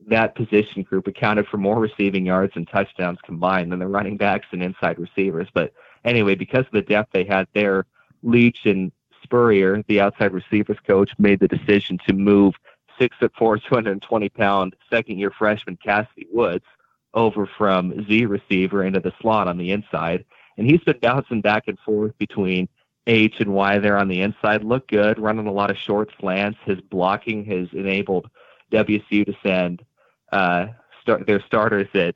that 0.06 0.34
position 0.34 0.82
group 0.82 1.06
accounted 1.06 1.46
for 1.46 1.56
more 1.56 1.80
receiving 1.80 2.26
yards 2.26 2.52
and 2.56 2.68
touchdowns 2.68 3.18
combined 3.24 3.72
than 3.72 3.78
the 3.78 3.86
running 3.86 4.16
backs 4.16 4.46
and 4.52 4.62
inside 4.62 4.98
receivers. 4.98 5.48
But 5.52 5.72
anyway, 6.04 6.34
because 6.34 6.66
of 6.66 6.72
the 6.72 6.82
depth 6.82 7.12
they 7.12 7.24
had 7.24 7.48
there, 7.54 7.86
Leach 8.22 8.66
and 8.66 8.92
Spurrier, 9.22 9.82
the 9.88 10.00
outside 10.00 10.32
receivers 10.32 10.78
coach, 10.86 11.10
made 11.18 11.40
the 11.40 11.48
decision 11.48 11.98
to 12.06 12.12
move 12.12 12.54
six 12.98 13.16
foot 13.16 13.32
four, 13.36 13.58
220 13.58 14.28
pound 14.28 14.76
second 14.90 15.18
year 15.18 15.30
freshman 15.30 15.78
Kassidy 15.78 16.26
Woods 16.30 16.64
over 17.14 17.46
from 17.46 18.06
Z 18.06 18.26
receiver 18.26 18.84
into 18.84 19.00
the 19.00 19.12
slot 19.20 19.48
on 19.48 19.56
the 19.56 19.70
inside. 19.70 20.24
And 20.56 20.70
he's 20.70 20.80
been 20.80 20.98
bouncing 21.00 21.40
back 21.40 21.68
and 21.68 21.78
forth 21.80 22.16
between 22.18 22.68
H 23.06 23.40
and 23.40 23.52
Y 23.52 23.78
there 23.78 23.98
on 23.98 24.08
the 24.08 24.20
inside. 24.20 24.64
Look 24.64 24.88
good, 24.88 25.18
running 25.18 25.46
a 25.46 25.52
lot 25.52 25.70
of 25.70 25.76
short 25.76 26.10
slants. 26.18 26.58
His 26.64 26.80
blocking 26.80 27.44
has 27.46 27.68
enabled 27.72 28.30
WSU 28.72 29.26
to 29.26 29.34
send 29.42 29.84
uh, 30.32 30.68
start 31.00 31.26
their 31.26 31.40
starters 31.40 31.88
at 31.94 32.14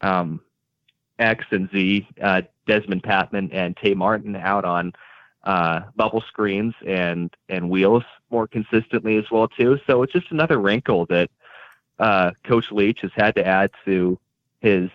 um, 0.00 0.40
X 1.18 1.44
and 1.50 1.68
Z, 1.70 2.06
uh, 2.22 2.42
Dezmon 2.66 3.02
Patmon 3.02 3.50
and 3.52 3.76
Tay 3.76 3.94
Martin 3.94 4.36
out 4.36 4.64
on 4.64 4.92
uh, 5.44 5.80
bubble 5.96 6.20
screens 6.20 6.74
and 6.86 7.34
and 7.48 7.70
wheels 7.70 8.04
more 8.30 8.46
consistently 8.46 9.16
as 9.16 9.30
well 9.30 9.48
too. 9.48 9.78
So 9.86 10.02
it's 10.02 10.12
just 10.12 10.30
another 10.30 10.58
wrinkle 10.58 11.06
that 11.06 11.30
uh, 11.98 12.32
Coach 12.44 12.70
Leach 12.70 13.00
has 13.00 13.10
had 13.14 13.34
to 13.36 13.46
add 13.46 13.70
to 13.84 14.18
his 14.60 14.90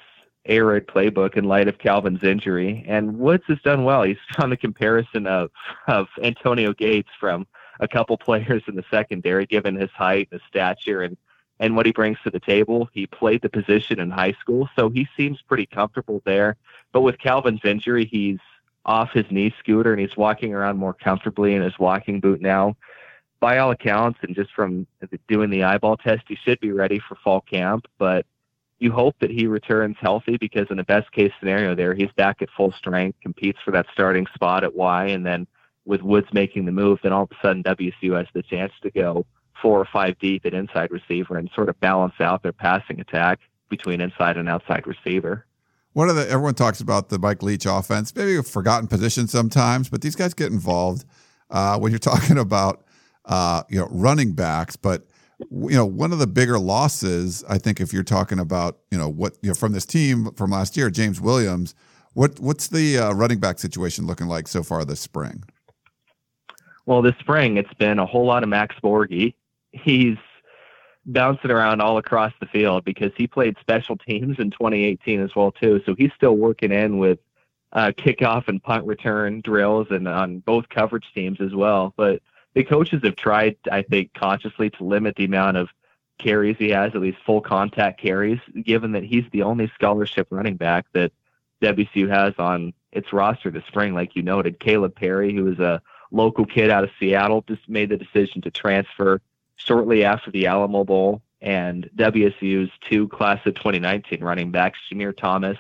raid 0.46 0.88
playbook 0.88 1.38
in 1.38 1.46
light 1.46 1.68
of 1.68 1.78
Calvin's 1.78 2.24
injury. 2.24 2.84
And 2.88 3.18
Woods 3.18 3.44
has 3.48 3.60
done 3.62 3.84
well. 3.84 4.04
He's 4.04 4.18
on 4.38 4.50
the 4.50 4.58
comparison 4.58 5.28
of 5.28 5.52
of 5.88 6.08
Antonio 6.22 6.74
Gates 6.74 7.10
from 7.20 7.48
a 7.80 7.88
couple 7.88 8.18
players 8.18 8.64
in 8.68 8.76
the 8.76 8.84
secondary, 8.92 9.46
given 9.46 9.76
his 9.76 9.92
height, 9.92 10.30
and 10.32 10.40
his 10.40 10.48
stature, 10.48 11.02
and 11.02 11.18
and 11.60 11.76
what 11.76 11.86
he 11.86 11.92
brings 11.92 12.18
to 12.24 12.30
the 12.30 12.40
table. 12.40 12.90
He 12.94 13.08
played 13.08 13.42
the 13.42 13.50
position 13.50 14.00
in 14.00 14.10
high 14.10 14.34
school, 14.34 14.70
so 14.76 14.90
he 14.90 15.08
seems 15.16 15.42
pretty 15.42 15.66
comfortable 15.66 16.22
there. 16.26 16.58
But 16.92 17.02
with 17.02 17.20
Calvin's 17.20 17.64
injury, 17.64 18.06
he's 18.06 18.40
off 18.86 19.12
his 19.14 19.26
knee 19.32 19.54
scooter 19.60 19.94
and 19.94 20.02
he's 20.02 20.18
walking 20.18 20.54
around 20.54 20.78
more 20.78 20.94
comfortably 20.94 21.56
in 21.56 21.62
his 21.62 21.80
walking 21.80 22.20
boot 22.20 22.42
now. 22.42 22.76
By 23.40 23.58
all 23.58 23.72
accounts, 23.72 24.20
and 24.24 24.36
just 24.36 24.52
from 24.52 24.88
doing 25.28 25.50
the 25.50 25.64
eyeball 25.64 25.98
test, 25.98 26.24
he 26.28 26.36
should 26.36 26.60
be 26.60 26.72
ready 26.72 27.00
for 27.00 27.16
fall 27.16 27.42
camp. 27.42 27.88
But 27.98 28.26
you 28.80 28.92
hope 28.92 29.16
that 29.20 29.32
he 29.32 29.48
returns 29.48 29.96
healthy 30.00 30.38
because 30.38 30.68
in 30.70 30.78
the 30.78 30.84
best 30.84 31.12
case 31.12 31.32
scenario 31.40 31.76
there, 31.76 31.94
he's 31.94 32.12
back 32.18 32.42
at 32.42 32.50
full 32.56 32.74
strength, 32.74 33.20
competes 33.22 33.60
for 33.64 33.72
that 33.72 33.86
starting 33.94 34.26
spot 34.34 34.64
at 34.64 34.76
Y, 34.76 35.06
and 35.08 35.26
then 35.26 35.48
with 35.86 36.02
Woods 36.02 36.28
making 36.34 36.66
the 36.66 36.72
move, 36.72 37.00
then 37.04 37.14
all 37.14 37.24
of 37.24 37.32
a 37.32 37.36
sudden 37.46 37.64
WSU 37.64 38.18
has 38.18 38.28
the 38.34 38.44
chance 38.44 38.72
to 38.82 38.92
go 38.92 39.26
four 39.62 39.80
or 39.80 39.88
five 39.92 40.18
deep 40.20 40.46
at 40.46 40.54
inside 40.54 40.92
receiver 40.92 41.38
and 41.38 41.50
sort 41.56 41.70
of 41.70 41.80
balance 41.80 42.16
out 42.20 42.44
their 42.44 42.54
passing 42.54 43.00
attack 43.00 43.40
between 43.70 44.02
inside 44.02 44.38
and 44.38 44.50
outside 44.50 44.86
receiver. 44.86 45.46
One 45.94 46.10
of 46.10 46.16
the 46.16 46.28
everyone 46.28 46.56
talks 46.56 46.82
about 46.82 47.10
the 47.10 47.20
Mike 47.20 47.44
Leach 47.44 47.66
offense, 47.66 48.16
maybe 48.16 48.36
a 48.36 48.44
forgotten 48.44 48.88
position 48.88 49.28
sometimes, 49.28 49.90
but 49.90 50.02
these 50.02 50.16
guys 50.16 50.34
get 50.34 50.52
involved 50.52 51.06
uh, 51.50 51.78
when 51.78 51.92
you're 51.92 52.00
talking 52.14 52.38
about 52.38 52.84
uh, 53.26 53.64
you 53.70 53.80
know 53.80 53.88
running 53.92 54.34
backs. 54.34 54.76
But 54.76 55.06
you 55.52 55.76
know 55.76 55.86
one 55.86 56.12
of 56.12 56.20
the 56.20 56.28
bigger 56.28 56.60
losses, 56.60 57.44
I 57.48 57.58
think, 57.58 57.80
if 57.82 57.94
you're 57.94 58.04
talking 58.04 58.40
about 58.40 58.80
you 58.92 58.98
know 58.98 59.10
what 59.10 59.38
you 59.42 59.50
know 59.50 59.56
from 59.56 59.74
this 59.74 59.86
team 59.86 60.32
from 60.34 60.52
last 60.52 60.78
year, 60.78 60.90
James 60.90 61.20
Williams. 61.20 61.76
What 62.14 62.40
what's 62.40 62.68
the 62.68 62.98
uh, 63.00 63.14
running 63.14 63.40
back 63.40 63.60
situation 63.60 64.06
looking 64.06 64.28
like 64.28 64.48
so 64.48 64.64
far 64.64 64.86
this 64.86 65.00
spring? 65.00 65.44
Well, 66.86 67.02
this 67.02 67.16
spring 67.20 67.58
it's 67.58 67.74
been 67.76 68.00
a 68.00 68.06
whole 68.06 68.26
lot 68.26 68.44
of 68.44 68.50
Max 68.50 68.76
Borghi. 68.84 69.34
He's 69.72 70.18
bouncing 71.06 71.52
around 71.52 71.82
all 71.82 71.98
across 71.98 72.34
the 72.40 72.46
field 72.46 72.86
because 72.86 73.12
he 73.18 73.28
played 73.28 73.58
special 73.60 73.98
teams 73.98 74.38
in 74.40 74.52
2018 74.52 75.22
as 75.22 75.36
well 75.36 75.52
too. 75.52 75.82
So 75.86 75.96
he's 75.96 76.12
still 76.16 76.38
working 76.38 76.72
in 76.72 76.98
with 76.98 77.20
uh, 77.74 77.92
kickoff 77.98 78.48
and 78.48 78.62
punt 78.62 78.86
return 78.86 79.42
drills 79.42 79.88
and 79.90 80.08
on 80.08 80.40
both 80.40 80.70
coverage 80.70 81.12
teams 81.14 81.42
as 81.42 81.54
well. 81.54 81.94
But 81.98 82.22
the 82.54 82.64
coaches 82.64 83.02
have 83.04 83.16
tried, 83.16 83.58
I 83.72 83.82
think, 83.82 84.14
consciously 84.14 84.70
to 84.72 84.84
limit 84.84 85.16
the 85.16 85.26
amount 85.26 85.58
of 85.58 85.70
carries 86.20 86.58
he 86.58 86.70
has, 86.70 86.94
at 86.94 87.02
least 87.02 87.18
full 87.26 87.42
contact 87.42 88.00
carries, 88.00 88.40
given 88.64 88.92
that 88.94 89.04
he's 89.04 89.26
the 89.32 89.44
only 89.44 89.72
scholarship 89.76 90.28
running 90.30 90.56
back 90.56 90.86
that 90.94 91.12
WSU 91.62 92.10
has 92.10 92.34
on 92.38 92.74
its 92.92 93.12
roster 93.12 93.50
this 93.50 93.66
spring. 93.68 93.94
Like 93.94 94.16
you 94.16 94.22
noted, 94.22 94.60
Caleb 94.60 94.96
Perry, 94.96 95.34
who 95.34 95.48
is 95.52 95.60
a 95.60 95.82
local 96.12 96.46
kid 96.46 96.70
out 96.70 96.84
of 96.84 96.92
Seattle, 97.00 97.44
just 97.48 97.68
made 97.68 97.90
the 97.90 97.98
decision 97.98 98.42
to 98.42 98.52
transfer 98.52 99.20
shortly 99.56 100.04
after 100.04 100.30
the 100.30 100.46
Alamo 100.46 100.84
Bowl, 100.84 101.22
and 101.42 101.90
WSU's 101.96 102.72
two 102.90 103.08
class 103.08 103.40
of 103.46 103.56
2019 103.56 104.24
running 104.24 104.52
backs, 104.52 104.80
Jameer 104.92 105.16
Thomas, 105.16 105.58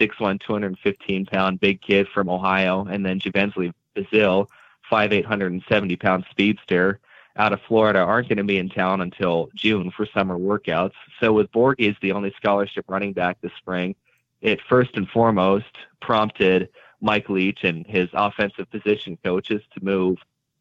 6'1", 0.00 0.40
215 0.40 1.26
pound 1.26 1.60
big 1.60 1.82
kid 1.82 2.08
from 2.08 2.28
Ohio, 2.28 2.86
and 2.86 3.04
then 3.04 3.20
Jouvensly 3.20 3.72
Bazil, 3.94 4.48
5'8", 4.90 5.22
170 5.22 5.96
pound 5.96 6.24
speedster 6.30 7.00
out 7.36 7.52
of 7.52 7.60
Florida, 7.66 8.00
aren't 8.00 8.28
going 8.28 8.38
to 8.38 8.44
be 8.44 8.58
in 8.58 8.68
town 8.68 9.00
until 9.00 9.48
June 9.54 9.90
for 9.90 10.06
summer 10.06 10.36
workouts. 10.36 10.92
So 11.20 11.32
with 11.32 11.50
Borghi 11.52 11.88
as 11.88 11.96
the 12.02 12.12
only 12.12 12.34
scholarship 12.36 12.84
running 12.88 13.12
back 13.12 13.40
this 13.40 13.52
spring, 13.56 13.94
it 14.40 14.60
first 14.68 14.96
and 14.96 15.08
foremost 15.08 15.76
prompted 16.00 16.68
Mike 17.00 17.28
Leach 17.28 17.64
and 17.64 17.86
his 17.86 18.08
offensive 18.12 18.70
position 18.70 19.16
coaches 19.22 19.62
to 19.74 19.84
move 19.84 20.18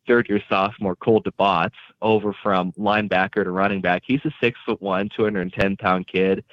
third 0.08 0.28
year 0.30 0.42
sophomore 0.50 0.96
Cole 0.96 1.22
Dubots 1.22 1.76
over 2.02 2.34
from 2.34 2.72
linebacker 2.74 3.44
to 3.44 3.52
running 3.52 3.82
back. 3.82 4.04
He's 4.06 4.24
a 4.26 4.32
six 4.42 4.60
foot 4.66 4.82
one, 4.82 5.10
210 5.10 5.78
pound 5.78 6.08
kid. 6.08 6.44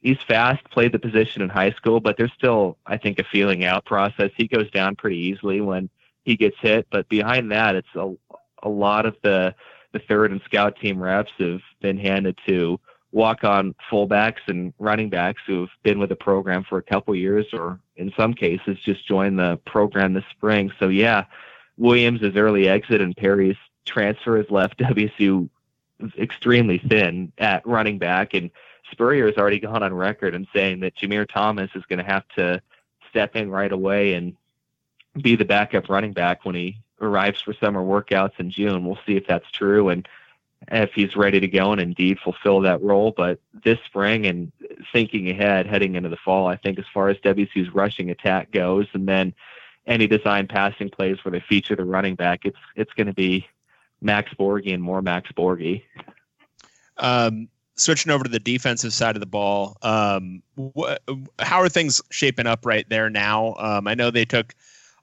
He's 0.00 0.20
fast, 0.28 0.62
played 0.70 0.92
the 0.92 0.98
position 0.98 1.42
in 1.42 1.48
high 1.48 1.72
school, 1.72 2.00
but 2.00 2.16
there's 2.16 2.32
still, 2.32 2.76
I 2.86 2.96
think, 2.98 3.18
a 3.18 3.24
feeling 3.24 3.64
out 3.64 3.84
process. 3.84 4.30
He 4.36 4.46
goes 4.46 4.70
down 4.70 4.94
pretty 4.94 5.18
easily 5.18 5.60
when 5.60 5.90
he 6.28 6.36
gets 6.36 6.58
hit, 6.60 6.86
but 6.90 7.08
behind 7.08 7.50
that, 7.52 7.74
it's 7.74 7.94
a, 7.94 8.14
a 8.62 8.68
lot 8.68 9.06
of 9.06 9.16
the, 9.22 9.54
the 9.92 9.98
third 9.98 10.30
and 10.30 10.42
scout 10.44 10.78
team 10.78 11.02
reps 11.02 11.32
have 11.38 11.62
been 11.80 11.96
handed 11.96 12.38
to 12.46 12.78
walk 13.12 13.44
on 13.44 13.74
fullbacks 13.90 14.46
and 14.46 14.74
running 14.78 15.08
backs 15.08 15.40
who've 15.46 15.70
been 15.82 15.98
with 15.98 16.10
the 16.10 16.16
program 16.16 16.62
for 16.64 16.76
a 16.76 16.82
couple 16.82 17.14
years 17.14 17.46
or 17.54 17.80
in 17.96 18.12
some 18.14 18.34
cases 18.34 18.76
just 18.84 19.08
joined 19.08 19.38
the 19.38 19.58
program 19.64 20.12
this 20.12 20.24
spring. 20.30 20.70
So 20.78 20.88
yeah, 20.88 21.24
Williams' 21.78 22.20
early 22.36 22.68
exit 22.68 23.00
and 23.00 23.16
Perry's 23.16 23.56
transfer 23.86 24.36
has 24.36 24.50
left 24.50 24.78
WSU 24.80 25.48
extremely 26.18 26.76
thin 26.76 27.32
at 27.38 27.66
running 27.66 27.96
back. 27.96 28.34
And 28.34 28.50
Spurrier 28.90 29.24
has 29.28 29.38
already 29.38 29.60
gone 29.60 29.82
on 29.82 29.94
record 29.94 30.34
and 30.34 30.46
saying 30.54 30.80
that 30.80 30.94
Jameer 30.94 31.26
Thomas 31.26 31.70
is 31.74 31.86
going 31.86 32.04
to 32.04 32.12
have 32.12 32.28
to 32.36 32.60
step 33.08 33.34
in 33.34 33.50
right 33.50 33.72
away 33.72 34.12
and 34.12 34.36
be 35.20 35.36
the 35.36 35.44
backup 35.44 35.88
running 35.88 36.12
back 36.12 36.44
when 36.44 36.54
he 36.54 36.78
arrives 37.00 37.40
for 37.40 37.54
summer 37.54 37.82
workouts 37.82 38.38
in 38.38 38.50
June. 38.50 38.86
We'll 38.86 38.98
see 39.06 39.16
if 39.16 39.26
that's 39.26 39.50
true 39.50 39.88
and 39.88 40.08
if 40.70 40.92
he's 40.92 41.16
ready 41.16 41.40
to 41.40 41.48
go 41.48 41.72
and 41.72 41.80
indeed 41.80 42.18
fulfill 42.18 42.60
that 42.60 42.82
role. 42.82 43.12
But 43.16 43.40
this 43.64 43.78
spring 43.86 44.26
and 44.26 44.52
thinking 44.92 45.30
ahead, 45.30 45.66
heading 45.66 45.94
into 45.94 46.08
the 46.08 46.16
fall, 46.16 46.46
I 46.46 46.56
think 46.56 46.78
as 46.78 46.84
far 46.92 47.08
as 47.08 47.16
WSU's 47.18 47.72
rushing 47.72 48.10
attack 48.10 48.50
goes, 48.50 48.86
and 48.92 49.06
then 49.08 49.34
any 49.86 50.06
design 50.06 50.46
passing 50.46 50.90
plays 50.90 51.24
where 51.24 51.32
they 51.32 51.40
feature 51.40 51.76
the 51.76 51.84
running 51.84 52.14
back, 52.14 52.44
it's 52.44 52.58
it's 52.76 52.92
going 52.94 53.06
to 53.06 53.14
be 53.14 53.46
Max 54.00 54.32
Borghi 54.34 54.74
and 54.74 54.82
more 54.82 55.02
Max 55.02 55.30
Borghi. 55.32 55.82
Um, 56.98 57.48
switching 57.76 58.10
over 58.10 58.24
to 58.24 58.30
the 58.30 58.40
defensive 58.40 58.92
side 58.92 59.16
of 59.16 59.20
the 59.20 59.26
ball, 59.26 59.76
um, 59.82 60.42
wh- 60.76 60.94
how 61.38 61.60
are 61.60 61.68
things 61.68 62.02
shaping 62.10 62.46
up 62.46 62.66
right 62.66 62.88
there 62.88 63.08
now? 63.08 63.54
Um, 63.58 63.86
I 63.86 63.94
know 63.94 64.10
they 64.10 64.24
took 64.24 64.54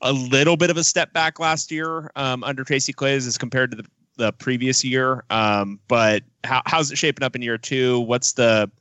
a 0.06 0.14
little 0.14 0.56
bit 0.56 0.70
of 0.70 0.78
a 0.78 0.84
step 0.84 1.12
back 1.12 1.40
last 1.40 1.72
year 1.72 2.12
um, 2.16 2.44
under 2.44 2.64
Tracy 2.64 2.94
Claeys 2.94 3.28
as 3.28 3.38
compared 3.38 3.72
to 3.72 3.78
the, 3.78 3.86
the 4.18 4.32
previous 4.34 4.84
year, 4.86 5.26
um, 5.30 5.80
but 5.88 6.24
how, 6.44 6.62
how's 6.66 6.92
it 6.92 6.98
shaping 6.98 7.26
up 7.26 7.36
in 7.36 7.42
year 7.42 7.58
two? 7.58 8.00
What's 8.02 8.34
the 8.34 8.72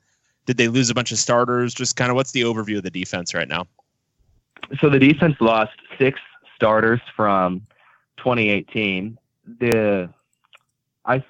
did 0.46 0.58
they 0.58 0.68
lose 0.68 0.90
a 0.90 0.94
bunch 0.94 1.10
of 1.10 1.18
starters? 1.18 1.72
Just 1.72 1.96
kind 1.96 2.10
of 2.10 2.16
what's 2.16 2.32
the 2.32 2.42
overview 2.42 2.76
of 2.76 2.82
the 2.82 2.90
defense 2.90 3.34
right 3.34 3.48
now? 3.48 3.66
so 4.80 4.88
the 4.88 4.98
defense 4.98 5.36
lost 5.40 5.72
six 5.98 6.20
starters 6.54 7.00
from 7.14 7.60
2018. 8.18 9.18
The 9.60 10.10
I 11.04 11.22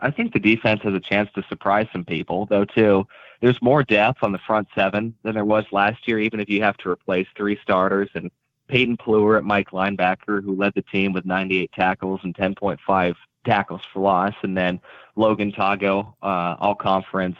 I 0.00 0.10
think 0.10 0.32
the 0.32 0.40
defense 0.40 0.82
has 0.82 0.94
a 0.94 1.00
chance 1.00 1.30
to 1.34 1.42
surprise 1.48 1.86
some 1.92 2.04
people, 2.04 2.46
though. 2.46 2.64
Too, 2.64 3.06
there's 3.40 3.60
more 3.62 3.82
depth 3.82 4.22
on 4.22 4.32
the 4.32 4.38
front 4.38 4.68
seven 4.74 5.14
than 5.22 5.34
there 5.34 5.44
was 5.44 5.64
last 5.72 6.06
year. 6.06 6.18
Even 6.18 6.40
if 6.40 6.48
you 6.48 6.62
have 6.62 6.76
to 6.78 6.90
replace 6.90 7.26
three 7.36 7.58
starters 7.62 8.10
and 8.14 8.30
Peyton 8.68 8.96
Pelluer 8.96 9.36
at 9.36 9.44
Mike 9.44 9.70
linebacker, 9.70 10.42
who 10.42 10.54
led 10.54 10.72
the 10.74 10.82
team 10.82 11.12
with 11.12 11.26
98 11.26 11.70
tackles 11.72 12.20
and 12.22 12.34
10.5 12.34 13.14
tackles 13.44 13.82
for 13.92 14.00
loss, 14.00 14.34
and 14.42 14.56
then 14.56 14.80
Logan 15.16 15.52
Tago, 15.52 16.14
uh, 16.22 16.56
all 16.58 16.74
conference 16.74 17.36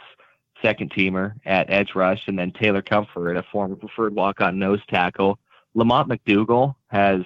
second 0.61 0.91
teamer 0.91 1.33
at 1.45 1.69
edge 1.69 1.95
rush, 1.95 2.27
and 2.27 2.37
then 2.39 2.51
Taylor 2.51 2.81
Comfort, 2.81 3.35
a 3.35 3.43
former 3.43 3.75
preferred 3.75 4.15
walk 4.15 4.41
on 4.41 4.59
nose 4.59 4.81
tackle, 4.87 5.37
Lamont 5.73 6.09
McDougle 6.09 6.75
has 6.87 7.21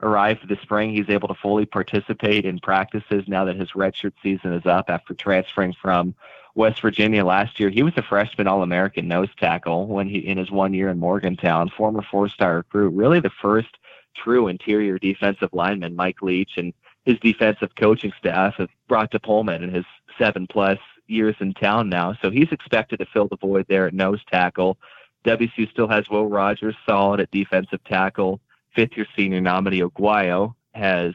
arrived 0.00 0.48
this 0.48 0.60
spring. 0.60 0.94
He's 0.94 1.08
able 1.08 1.28
to 1.28 1.34
fully 1.34 1.66
participate 1.66 2.44
in 2.44 2.60
practices 2.60 3.24
now 3.26 3.44
that 3.44 3.56
his 3.56 3.72
redshirt 3.72 4.12
season 4.22 4.52
is 4.52 4.66
up 4.66 4.90
after 4.90 5.14
transferring 5.14 5.74
from 5.80 6.14
West 6.54 6.80
Virginia 6.80 7.24
last 7.24 7.58
year. 7.60 7.70
He 7.70 7.82
was 7.82 7.94
a 7.96 8.02
freshman 8.02 8.46
All 8.46 8.62
American 8.62 9.08
nose 9.08 9.28
tackle 9.38 9.86
when 9.86 10.08
he 10.08 10.18
in 10.18 10.38
his 10.38 10.50
one 10.50 10.74
year 10.74 10.88
in 10.88 10.98
Morgantown, 10.98 11.68
former 11.70 12.02
four 12.02 12.28
star 12.28 12.56
recruit, 12.56 12.90
really 12.90 13.20
the 13.20 13.30
first 13.30 13.78
true 14.14 14.48
interior 14.48 14.98
defensive 14.98 15.50
lineman, 15.52 15.94
Mike 15.94 16.22
Leach, 16.22 16.52
and 16.56 16.72
his 17.04 17.18
defensive 17.20 17.74
coaching 17.76 18.12
staff 18.18 18.54
have 18.56 18.70
brought 18.88 19.10
to 19.12 19.20
Pullman 19.20 19.62
in 19.62 19.72
his 19.72 19.84
seven 20.18 20.46
plus 20.46 20.78
years 21.06 21.36
in 21.40 21.54
town 21.54 21.88
now. 21.88 22.14
So 22.20 22.30
he's 22.30 22.52
expected 22.52 22.98
to 22.98 23.06
fill 23.06 23.28
the 23.28 23.36
void 23.36 23.66
there 23.68 23.86
at 23.86 23.94
nose 23.94 24.20
tackle. 24.30 24.76
WSU 25.24 25.70
still 25.70 25.88
has 25.88 26.08
Will 26.08 26.26
Rogers 26.26 26.76
solid 26.86 27.20
at 27.20 27.30
defensive 27.30 27.82
tackle. 27.84 28.40
Fifth 28.78 28.96
year 28.96 29.06
senior 29.16 29.40
Nnamdi 29.40 29.82
Oguayo 29.90 30.54
has 30.72 31.12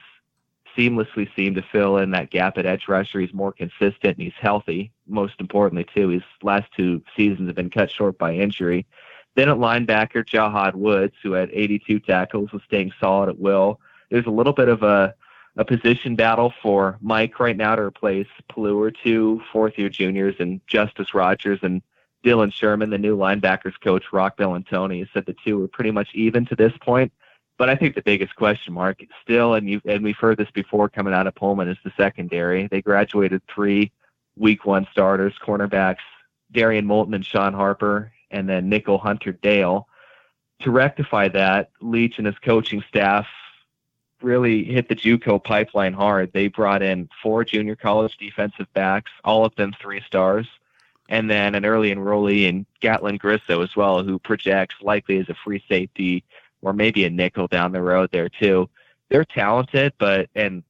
seamlessly 0.77 1.33
seemed 1.33 1.55
to 1.55 1.61
fill 1.61 1.95
in 1.95 2.11
that 2.11 2.29
gap 2.29 2.57
at 2.57 2.65
edge 2.65 2.89
rusher. 2.89 3.21
He's 3.21 3.33
more 3.33 3.53
consistent 3.53 4.17
and 4.17 4.21
he's 4.21 4.33
healthy. 4.37 4.91
Most 5.07 5.35
importantly, 5.39 5.85
too, 5.95 6.09
his 6.09 6.23
last 6.41 6.69
two 6.75 7.01
seasons 7.15 7.47
have 7.47 7.55
been 7.55 7.69
cut 7.69 7.89
short 7.89 8.17
by 8.17 8.33
injury. 8.33 8.85
Then 9.35 9.47
at 9.47 9.55
linebacker, 9.55 10.25
Jahad 10.25 10.73
Woods, 10.75 11.13
who 11.23 11.31
had 11.31 11.51
82 11.53 12.01
tackles, 12.01 12.51
was 12.51 12.61
staying 12.63 12.91
solid 12.99 13.29
at 13.29 13.39
will. 13.39 13.79
There's 14.11 14.25
a 14.25 14.29
little 14.29 14.51
bit 14.51 14.67
of 14.67 14.83
a, 14.83 15.15
a 15.55 15.63
position 15.63 16.17
battle 16.17 16.53
for 16.61 16.97
Mike 16.99 17.39
right 17.39 17.55
now 17.55 17.77
to 17.77 17.81
replace 17.81 18.27
Pelluer, 18.51 18.91
two 18.91 19.41
fourth 19.53 19.77
year 19.77 19.87
juniors, 19.87 20.35
and 20.39 20.59
Justice 20.67 21.13
Rogers 21.13 21.59
and 21.61 21.81
Dylan 22.25 22.51
Sherman, 22.51 22.89
the 22.89 22.97
new 22.97 23.15
linebackers 23.15 23.79
coach, 23.81 24.03
Roc 24.11 24.35
Bellantoni, 24.35 25.07
said 25.13 25.25
the 25.25 25.35
two 25.45 25.59
were 25.59 25.69
pretty 25.69 25.91
much 25.91 26.09
even 26.13 26.45
to 26.47 26.57
this 26.57 26.73
point. 26.81 27.13
But 27.57 27.69
I 27.69 27.75
think 27.75 27.95
the 27.95 28.01
biggest 28.01 28.35
question 28.35 28.73
mark 28.73 29.03
still, 29.21 29.53
and 29.53 29.69
you 29.69 29.81
and 29.85 30.03
we've 30.03 30.17
heard 30.17 30.37
this 30.37 30.51
before 30.51 30.89
coming 30.89 31.13
out 31.13 31.27
of 31.27 31.35
Pullman, 31.35 31.69
is 31.69 31.77
the 31.83 31.93
secondary. 31.95 32.67
They 32.67 32.81
graduated 32.81 33.41
three 33.47 33.91
week 34.35 34.65
one 34.65 34.87
starters, 34.91 35.33
cornerbacks 35.41 35.97
Darian 36.53 36.85
Molton 36.85 37.15
and 37.15 37.25
Sean 37.25 37.53
Harper, 37.53 38.11
and 38.31 38.47
then 38.47 38.69
nickel 38.69 38.97
Hunter 38.97 39.33
Dale. 39.33 39.87
To 40.61 40.71
rectify 40.71 41.27
that, 41.29 41.71
Leach 41.81 42.19
and 42.19 42.27
his 42.27 42.37
coaching 42.39 42.83
staff 42.87 43.27
really 44.21 44.63
hit 44.63 44.87
the 44.87 44.95
JUCO 44.95 45.43
pipeline 45.43 45.93
hard. 45.93 46.31
They 46.31 46.47
brought 46.47 46.81
in 46.81 47.09
four 47.21 47.43
junior 47.43 47.75
college 47.75 48.17
defensive 48.17 48.71
backs, 48.73 49.11
all 49.25 49.43
of 49.43 49.53
them 49.55 49.73
three 49.81 50.01
stars, 50.01 50.47
and 51.09 51.29
then 51.29 51.55
an 51.55 51.65
early 51.65 51.93
enrollee 51.93 52.47
in 52.47 52.65
Gatlin 52.79 53.19
Grisso 53.19 53.61
as 53.61 53.75
well, 53.75 54.03
who 54.03 54.17
projects 54.19 54.75
likely 54.81 55.17
as 55.17 55.27
a 55.27 55.35
free 55.35 55.61
safety 55.67 56.23
or 56.63 56.73
maybe 56.73 57.03
a 57.05 57.09
nickel 57.09 57.47
down 57.47 57.71
the 57.71 57.81
road 57.81 58.09
there 58.11 58.29
too. 58.29 58.69
They're 59.09 59.25
talented, 59.25 59.93
but 59.99 60.29
and 60.33 60.63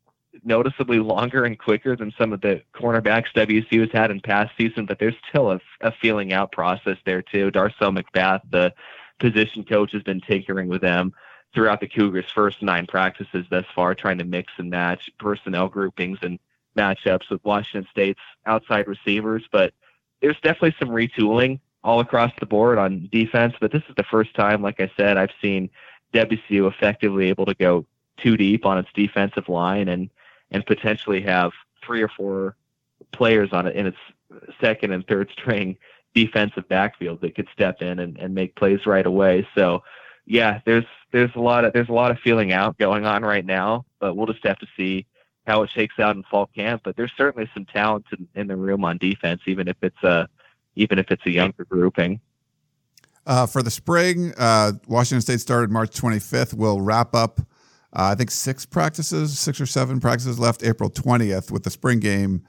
noticeably 0.44 1.00
longer 1.00 1.46
and 1.46 1.58
quicker 1.58 1.96
than 1.96 2.12
some 2.18 2.34
of 2.34 2.42
the 2.42 2.62
cornerbacks 2.76 3.32
WSU 3.36 3.82
has 3.82 3.92
had 3.92 4.12
in 4.12 4.20
past 4.20 4.52
season, 4.58 4.86
but 4.86 5.00
there's 5.00 5.16
still 5.30 5.52
a, 5.52 5.62
a 5.82 5.92
feeling 6.02 6.34
out 6.34 6.52
process 6.52 6.98
there 7.06 7.22
too. 7.22 7.52
Darcel 7.52 7.96
McBath, 7.98 8.42
the 8.50 8.74
position 9.20 9.64
coach, 9.64 9.92
has 9.94 10.04
been 10.04 10.20
tinkering 10.20 10.68
with 10.68 10.82
them 10.82 11.14
throughout 11.54 11.80
the 11.80 11.88
Cougars' 11.88 12.32
first 12.34 12.64
nine 12.64 12.88
practices 12.88 13.46
thus 13.50 13.66
far, 13.76 13.94
trying 13.94 14.18
to 14.18 14.24
mix 14.24 14.52
and 14.58 14.72
match 14.72 15.10
personnel 15.20 15.70
groupings 15.70 16.18
and 16.24 16.40
matchups 16.76 17.30
with 17.30 17.44
Washington 17.46 17.88
State's 17.92 18.20
outside 18.48 18.88
receivers. 18.88 19.44
But 19.52 19.74
there's 20.22 20.40
definitely 20.42 20.76
some 20.80 20.90
retooling 20.90 21.60
all 21.84 22.00
across 22.00 22.32
the 22.40 22.46
board 22.46 22.78
on 22.78 23.10
defense. 23.12 23.54
But 23.60 23.72
this 23.72 23.84
is 23.90 23.96
the 23.96 24.04
first 24.04 24.34
time, 24.36 24.62
like 24.62 24.80
I 24.80 24.92
said, 24.96 25.18
I've 25.18 25.34
seen 25.42 25.70
WSU 26.14 26.72
effectively 26.72 27.30
able 27.30 27.46
to 27.46 27.56
go 27.56 27.86
too 28.18 28.38
deep 28.38 28.66
on 28.66 28.78
its 28.78 28.90
defensive 28.94 29.50
line 29.50 29.88
and 29.88 30.10
and 30.52 30.66
potentially 30.66 31.22
have 31.22 31.52
three 31.84 32.02
or 32.02 32.08
four 32.08 32.56
players 33.12 33.52
on 33.52 33.68
it 33.68 33.76
in 33.76 33.88
its 33.88 33.98
second 34.62 34.92
and 34.92 35.06
third 35.08 35.30
string 35.32 35.78
defensive 36.14 36.68
backfield 36.70 37.22
that 37.22 37.36
could 37.36 37.48
step 37.52 37.82
in 37.82 38.00
and, 38.00 38.18
and 38.18 38.36
make 38.36 38.56
plays 38.56 38.86
right 38.86 39.06
away. 39.06 39.48
So 39.56 39.84
yeah, 40.26 40.62
there's 40.66 40.86
there's 41.12 41.32
a 41.36 41.40
lot 41.40 41.66
of 41.66 41.74
there's 41.74 41.90
a 41.90 41.94
lot 41.94 42.12
of 42.12 42.20
feeling 42.20 42.54
out 42.54 42.78
going 42.78 43.06
on 43.06 43.24
right 43.24 43.46
now, 43.46 43.86
but 44.00 44.16
we'll 44.16 44.28
just 44.28 44.46
have 44.46 44.60
to 44.60 44.68
see 44.78 45.06
how 45.46 45.64
it 45.64 45.70
shakes 45.70 46.00
out 46.00 46.16
in 46.16 46.24
fall 46.24 46.48
camp. 46.48 46.82
But 46.84 46.96
there's 46.96 47.12
certainly 47.18 47.50
some 47.54 47.66
talent 47.66 48.06
in, 48.18 48.28
in 48.36 48.48
the 48.48 48.56
room 48.56 48.86
on 48.86 48.98
defense, 48.98 49.42
even 49.46 49.68
if 49.68 49.76
it's 49.82 50.04
a 50.04 50.30
even 50.76 51.00
if 51.00 51.12
it's 51.12 51.26
a 51.26 51.32
younger 51.32 51.66
grouping. 51.66 52.20
Uh, 53.26 53.46
for 53.46 53.64
the 53.64 53.72
spring, 53.72 54.34
uh, 54.38 54.74
Washington 54.88 55.22
State 55.22 55.40
started 55.40 55.72
March 55.72 55.92
25th. 55.92 56.54
We'll 56.54 56.82
wrap 56.82 57.16
up, 57.16 57.40
uh, 57.40 57.44
I 58.12 58.16
think, 58.16 58.32
six 58.32 58.66
practices, 58.66 59.40
six 59.40 59.62
or 59.62 59.66
seven 59.66 60.00
practices 60.00 60.40
left 60.40 60.64
April 60.64 60.90
20th, 60.90 61.50
with 61.50 61.64
the 61.64 61.70
spring 61.70 62.00
game 62.00 62.44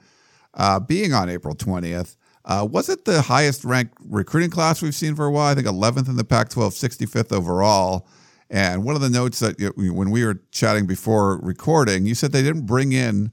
uh, 0.53 0.79
being 0.79 1.13
on 1.13 1.29
April 1.29 1.55
20th. 1.55 2.17
Uh, 2.43 2.67
was 2.69 2.89
it 2.89 3.05
the 3.05 3.21
highest 3.21 3.63
ranked 3.63 3.95
recruiting 4.07 4.51
class 4.51 4.81
we've 4.81 4.93
seen 4.93 5.15
for 5.15 5.25
a 5.25 5.31
while? 5.31 5.51
I 5.51 5.55
think 5.55 5.67
11th 5.67 6.09
in 6.09 6.17
the 6.17 6.25
Pac 6.25 6.49
12, 6.49 6.73
65th 6.73 7.31
overall. 7.31 8.07
And 8.49 8.83
one 8.83 8.95
of 8.95 9.01
the 9.01 9.09
notes 9.09 9.39
that 9.39 9.59
you, 9.59 9.71
when 9.93 10.11
we 10.11 10.23
were 10.23 10.41
chatting 10.51 10.85
before 10.85 11.39
recording, 11.41 12.05
you 12.05 12.13
said 12.13 12.31
they 12.31 12.43
didn't 12.43 12.67
bring 12.67 12.91
in 12.91 13.31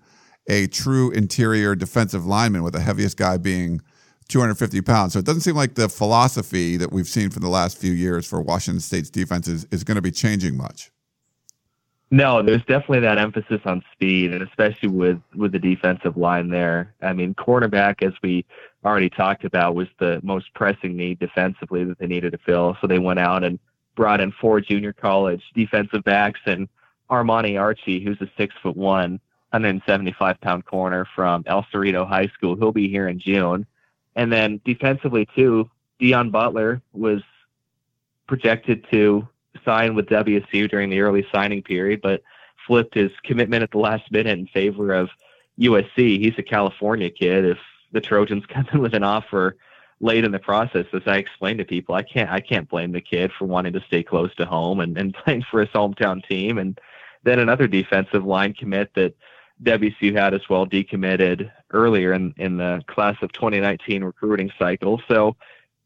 a 0.48 0.66
true 0.68 1.11
interior 1.11 1.74
defensive 1.74 2.24
lineman, 2.24 2.62
with 2.62 2.72
the 2.72 2.81
heaviest 2.81 3.16
guy 3.16 3.37
being 3.37 3.83
250 4.33 4.81
pounds. 4.81 5.12
So 5.12 5.18
it 5.18 5.27
doesn't 5.27 5.42
seem 5.42 5.57
like 5.57 5.75
the 5.75 5.88
philosophy 5.88 6.77
that 6.79 6.90
we've 6.90 7.07
seen 7.07 7.31
for 7.31 7.38
the 7.38 7.49
last 7.49 7.77
few 7.77 7.92
years 7.92 8.27
for 8.27 8.40
Washington 8.40 8.81
State's 8.81 9.11
defense 9.11 9.47
is, 9.47 9.66
is 9.71 9.85
going 9.85 9.97
to 9.97 10.03
be 10.03 10.11
changing 10.11 10.57
much. 10.57 10.90
No, 12.11 12.42
there's 12.42 12.64
definitely 12.64 13.01
that 13.01 13.16
emphasis 13.16 13.61
on 13.64 13.83
speed, 13.92 14.35
and 14.35 14.42
especially 14.42 14.90
with 14.90 15.18
with 15.35 15.53
the 15.53 15.59
defensive 15.59 16.18
line 16.18 16.51
there. 16.51 16.95
I 17.01 17.14
mean, 17.14 17.35
cornerback, 17.35 18.07
as 18.07 18.12
we 18.23 18.45
already 18.85 19.09
talked 19.09 19.45
about, 19.45 19.75
was 19.75 19.88
the 19.99 20.21
most 20.23 20.53
pressing 20.55 20.95
need 20.95 21.21
defensively 21.21 21.85
that 21.85 21.99
they 21.99 22.07
needed 22.07 22.33
to 22.33 22.38
fill. 22.38 22.77
So 22.83 22.87
they 22.87 22.99
went 22.99 23.18
out 23.18 23.45
and 23.45 23.59
brought 23.97 24.21
in 24.21 24.31
four 24.33 24.61
junior 24.61 24.92
college 24.92 25.42
defensive 25.55 26.05
backs 26.05 26.40
and 26.45 26.68
Armani 27.11 27.59
Archie, 27.59 28.05
who's 28.05 28.21
a 28.21 28.31
six 28.37 28.55
foot 28.62 28.77
one, 28.77 29.12
175 29.53 30.38
pound 30.42 30.66
corner 30.66 31.07
from 31.14 31.45
El 31.47 31.64
Cerrito 31.73 32.07
High 32.07 32.29
School. 32.29 32.57
He'll 32.57 32.73
be 32.73 32.88
here 32.88 33.09
in 33.09 33.21
June. 33.21 33.66
And 34.16 34.33
then 34.33 34.61
defensively 34.64 35.27
too, 35.35 35.70
Deon 36.01 36.31
Butler 36.31 36.83
was 36.92 37.22
projected 38.27 38.87
to 38.90 39.27
sign 39.64 39.94
with 39.94 40.07
WSU 40.07 40.68
during 40.70 40.90
the 40.90 41.01
early 41.01 41.27
signing 41.33 41.62
period, 41.62 42.01
but 42.03 42.22
flipped 42.66 42.94
his 42.94 43.11
commitment 43.25 43.62
at 43.62 43.70
the 43.70 43.79
last 43.79 44.11
minute 44.11 44.38
in 44.38 44.46
favor 44.46 44.92
of 44.92 45.11
USC. 45.59 46.18
He's 46.18 46.38
a 46.38 46.42
California 46.42 47.11
kid. 47.11 47.44
If 47.44 47.59
the 47.92 48.01
Trojans 48.01 48.44
come 48.48 48.66
in 48.72 48.81
with 48.81 48.94
an 48.94 49.05
offer 49.05 49.57
late 50.01 50.25
in 50.25 50.33
the 50.33 50.38
process, 50.38 50.87
as 50.92 51.03
I 51.07 51.16
explained 51.16 51.59
to 51.59 51.64
people, 51.64 51.94
I 51.94 52.03
can't 52.03 52.31
I 52.31 52.40
can't 52.40 52.68
blame 52.68 52.92
the 52.92 53.01
kid 53.01 53.31
for 53.38 53.44
wanting 53.44 53.72
to 53.75 53.85
stay 53.87 54.03
close 54.03 54.35
to 54.37 54.44
home 54.44 54.81
and, 54.81 54.96
and 54.98 55.14
playing 55.25 55.44
for 55.51 55.61
his 55.61 55.70
hometown 55.70 56.27
team. 56.27 56.59
And 56.59 56.79
then 57.25 57.38
another 57.38 57.66
defensive 57.66 58.25
line 58.25 58.55
commit 58.55 58.92
that 58.94 59.14
WSU 59.62 60.16
had 60.16 60.35
as 60.35 60.48
well 60.48 60.66
decommitted 60.66 61.51
earlier 61.73 62.13
in, 62.13 62.35
in 62.37 62.57
the 62.57 62.83
class 62.87 63.17
of 63.23 63.33
2019 63.33 64.05
recruiting 64.05 64.53
cycle. 64.59 65.01
So 65.09 65.37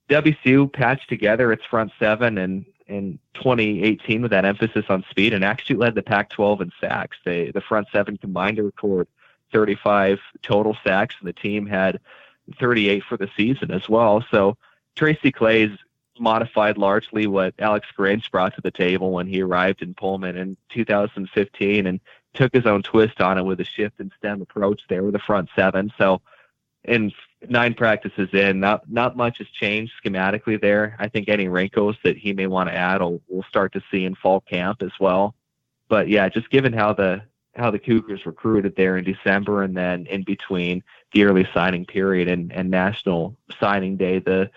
WSU 0.09 0.73
patched 0.73 1.09
together 1.09 1.53
its 1.53 1.65
front 1.65 1.93
seven 1.99 2.39
and 2.39 2.65
in 2.87 3.19
2018 3.35 4.23
with 4.23 4.31
that 4.31 4.45
emphasis 4.45 4.85
on 4.89 5.05
speed 5.11 5.33
and 5.33 5.45
actually 5.45 5.77
led 5.77 5.95
the 5.95 6.03
Pac-12 6.03 6.61
in 6.61 6.73
sacks. 6.81 7.17
They 7.25 7.51
the 7.51 7.61
front 7.61 7.89
seven 7.93 8.17
combined 8.17 8.59
to 8.59 8.63
record 8.63 9.09
35 9.53 10.21
total 10.43 10.77
sacks, 10.85 11.17
and 11.19 11.29
the 11.29 11.33
team 11.33 11.67
had 11.67 12.01
38 12.59 13.03
for 13.03 13.17
the 13.17 13.29
season 13.37 13.71
as 13.71 13.89
well. 13.89 14.25
So 14.31 14.57
Tracy 14.95 15.33
Claeys 15.33 15.77
modified 16.19 16.79
largely 16.79 17.27
what 17.27 17.55
Alex 17.59 17.87
Grinch 17.97 18.31
brought 18.31 18.55
to 18.55 18.61
the 18.61 18.71
table 18.71 19.11
when 19.13 19.27
he 19.27 19.43
arrived 19.43 19.83
in 19.83 19.95
Pullman 19.95 20.37
in 20.37 20.57
2015, 20.71 21.87
and 21.87 22.01
took 22.37 22.55
his 22.55 22.67
own 22.67 22.83
twist 22.83 23.21
on 23.21 23.39
it 23.39 23.45
with 23.45 23.61
a 23.61 23.65
shift 23.65 24.01
and 24.01 24.13
stem 24.19 24.43
approach 24.43 24.83
there 24.89 25.03
with 25.03 25.15
the 25.15 25.19
front 25.19 25.49
seven. 25.57 25.93
So 25.99 26.21
in 26.85 27.13
nine 27.49 27.75
practices 27.75 28.29
in, 28.33 28.61
not 28.61 28.91
not 28.91 29.17
much 29.17 29.39
has 29.39 29.49
changed 29.49 29.93
schematically 30.03 30.61
there. 30.61 30.97
I 30.99 31.09
think 31.09 31.29
any 31.29 31.49
wrinkles 31.49 31.97
that 32.05 32.17
he 32.17 32.33
may 32.33 32.47
want 32.47 32.69
to 32.69 32.75
add 32.75 33.01
will 33.01 33.21
we'll 33.29 33.43
start 33.45 33.73
to 33.73 33.83
see 33.91 34.05
in 34.05 34.15
fall 34.15 34.41
camp 34.41 34.83
as 34.83 34.93
well. 35.01 35.35
But 35.89 36.09
yeah, 36.09 36.29
just 36.29 36.51
given 36.51 36.73
how 36.73 36.93
the 36.93 37.23
how 37.55 37.71
the 37.71 37.79
Cougars 37.79 38.27
recruited 38.27 38.77
there 38.77 38.97
in 38.97 39.05
December 39.05 39.63
and 39.63 39.77
then 39.77 40.07
in 40.07 40.23
between 40.23 40.83
the 41.13 41.25
early 41.25 41.49
signing 41.55 41.87
period 41.87 42.29
and, 42.29 42.53
and 42.53 42.71
national 42.71 43.37
signing 43.59 43.97
day, 43.97 44.19
the 44.19 44.51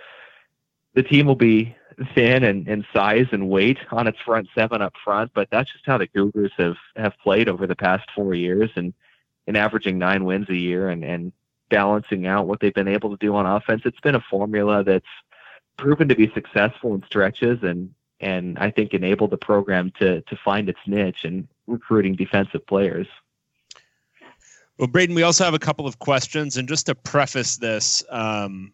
the 0.93 1.03
team 1.03 1.25
will 1.25 1.35
be 1.35 1.75
thin 2.13 2.43
and, 2.43 2.67
and 2.67 2.85
size 2.93 3.27
and 3.31 3.49
weight 3.49 3.77
on 3.91 4.07
its 4.07 4.19
front 4.19 4.47
seven 4.55 4.81
up 4.81 4.93
front, 5.03 5.31
but 5.33 5.49
that's 5.51 5.71
just 5.71 5.85
how 5.85 5.97
the 5.97 6.07
Cougars 6.07 6.51
have, 6.57 6.77
have 6.95 7.13
played 7.21 7.49
over 7.49 7.67
the 7.67 7.75
past 7.75 8.09
four 8.15 8.33
years 8.33 8.69
and, 8.75 8.93
and 9.47 9.57
averaging 9.57 9.97
nine 9.97 10.25
wins 10.25 10.49
a 10.49 10.55
year 10.55 10.89
and, 10.89 11.03
and 11.03 11.31
balancing 11.69 12.25
out 12.27 12.47
what 12.47 12.59
they've 12.59 12.73
been 12.73 12.87
able 12.87 13.09
to 13.09 13.25
do 13.25 13.35
on 13.35 13.45
offense. 13.45 13.83
It's 13.85 13.99
been 13.99 14.15
a 14.15 14.23
formula 14.29 14.83
that's 14.83 15.05
proven 15.77 16.09
to 16.09 16.15
be 16.15 16.31
successful 16.33 16.93
in 16.95 17.03
stretches 17.03 17.63
and 17.63 17.93
and 18.21 18.59
I 18.59 18.69
think 18.69 18.93
enable 18.93 19.29
the 19.29 19.37
program 19.37 19.93
to 19.99 20.21
to 20.21 20.35
find 20.35 20.67
its 20.67 20.79
niche 20.85 21.23
in 21.23 21.47
recruiting 21.67 22.15
defensive 22.15 22.65
players. 22.67 23.07
Well, 24.77 24.87
Braden, 24.87 25.15
we 25.15 25.23
also 25.23 25.43
have 25.43 25.53
a 25.53 25.59
couple 25.59 25.87
of 25.87 25.99
questions, 25.99 26.55
and 26.55 26.67
just 26.67 26.85
to 26.85 26.95
preface 26.95 27.57
this, 27.57 28.03
um, 28.09 28.71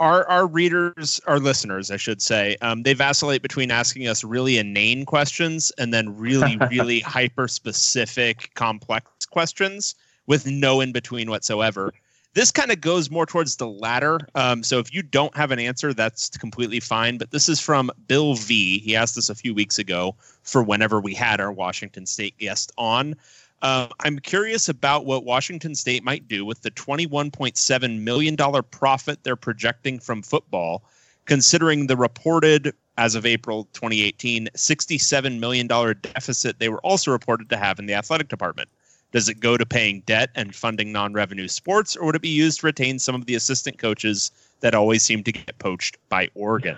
our 0.00 0.28
our 0.28 0.46
readers, 0.46 1.20
our 1.26 1.38
listeners, 1.38 1.90
I 1.90 1.96
should 1.96 2.22
say, 2.22 2.56
um, 2.60 2.82
they 2.82 2.94
vacillate 2.94 3.42
between 3.42 3.70
asking 3.70 4.06
us 4.06 4.24
really 4.24 4.58
inane 4.58 5.04
questions 5.04 5.72
and 5.78 5.92
then 5.92 6.16
really, 6.16 6.58
really 6.70 7.00
hyper 7.00 7.48
specific, 7.48 8.50
complex 8.54 9.26
questions 9.26 9.94
with 10.26 10.46
no 10.46 10.80
in 10.80 10.92
between 10.92 11.30
whatsoever. 11.30 11.92
This 12.34 12.52
kind 12.52 12.70
of 12.70 12.80
goes 12.80 13.10
more 13.10 13.26
towards 13.26 13.56
the 13.56 13.66
latter. 13.66 14.20
Um, 14.34 14.62
so 14.62 14.78
if 14.78 14.94
you 14.94 15.02
don't 15.02 15.34
have 15.36 15.50
an 15.50 15.58
answer, 15.58 15.92
that's 15.92 16.28
completely 16.36 16.78
fine. 16.78 17.18
But 17.18 17.30
this 17.30 17.48
is 17.48 17.58
from 17.58 17.90
Bill 18.06 18.34
V. 18.34 18.78
He 18.78 18.94
asked 18.94 19.18
us 19.18 19.28
a 19.28 19.34
few 19.34 19.54
weeks 19.54 19.78
ago 19.78 20.14
for 20.42 20.62
whenever 20.62 21.00
we 21.00 21.14
had 21.14 21.40
our 21.40 21.50
Washington 21.50 22.06
State 22.06 22.36
guest 22.38 22.70
on. 22.78 23.16
Uh, 23.62 23.88
I'm 24.00 24.18
curious 24.18 24.68
about 24.68 25.04
what 25.04 25.24
Washington 25.24 25.74
State 25.74 26.04
might 26.04 26.28
do 26.28 26.44
with 26.44 26.62
the 26.62 26.70
$21.7 26.70 28.00
million 28.00 28.36
profit 28.70 29.24
they're 29.24 29.36
projecting 29.36 29.98
from 29.98 30.22
football, 30.22 30.84
considering 31.26 31.86
the 31.86 31.96
reported, 31.96 32.72
as 32.96 33.14
of 33.14 33.26
April 33.26 33.64
2018, 33.72 34.48
$67 34.54 35.38
million 35.40 35.66
deficit 35.66 36.58
they 36.58 36.68
were 36.68 36.80
also 36.80 37.10
reported 37.10 37.48
to 37.50 37.56
have 37.56 37.78
in 37.78 37.86
the 37.86 37.94
athletic 37.94 38.28
department. 38.28 38.68
Does 39.10 39.28
it 39.28 39.40
go 39.40 39.56
to 39.56 39.64
paying 39.64 40.00
debt 40.00 40.30
and 40.34 40.54
funding 40.54 40.92
non 40.92 41.14
revenue 41.14 41.48
sports, 41.48 41.96
or 41.96 42.06
would 42.06 42.16
it 42.16 42.22
be 42.22 42.28
used 42.28 42.60
to 42.60 42.66
retain 42.66 42.98
some 42.98 43.14
of 43.14 43.24
the 43.24 43.34
assistant 43.34 43.78
coaches 43.78 44.30
that 44.60 44.74
always 44.74 45.02
seem 45.02 45.24
to 45.24 45.32
get 45.32 45.58
poached 45.58 45.96
by 46.10 46.28
Oregon? 46.34 46.76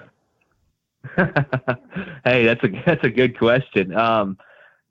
hey, 1.17 2.45
that's 2.45 2.63
a 2.63 2.69
that's 2.87 3.05
a 3.05 3.11
good 3.11 3.37
question. 3.37 3.95
Um, 3.97 4.39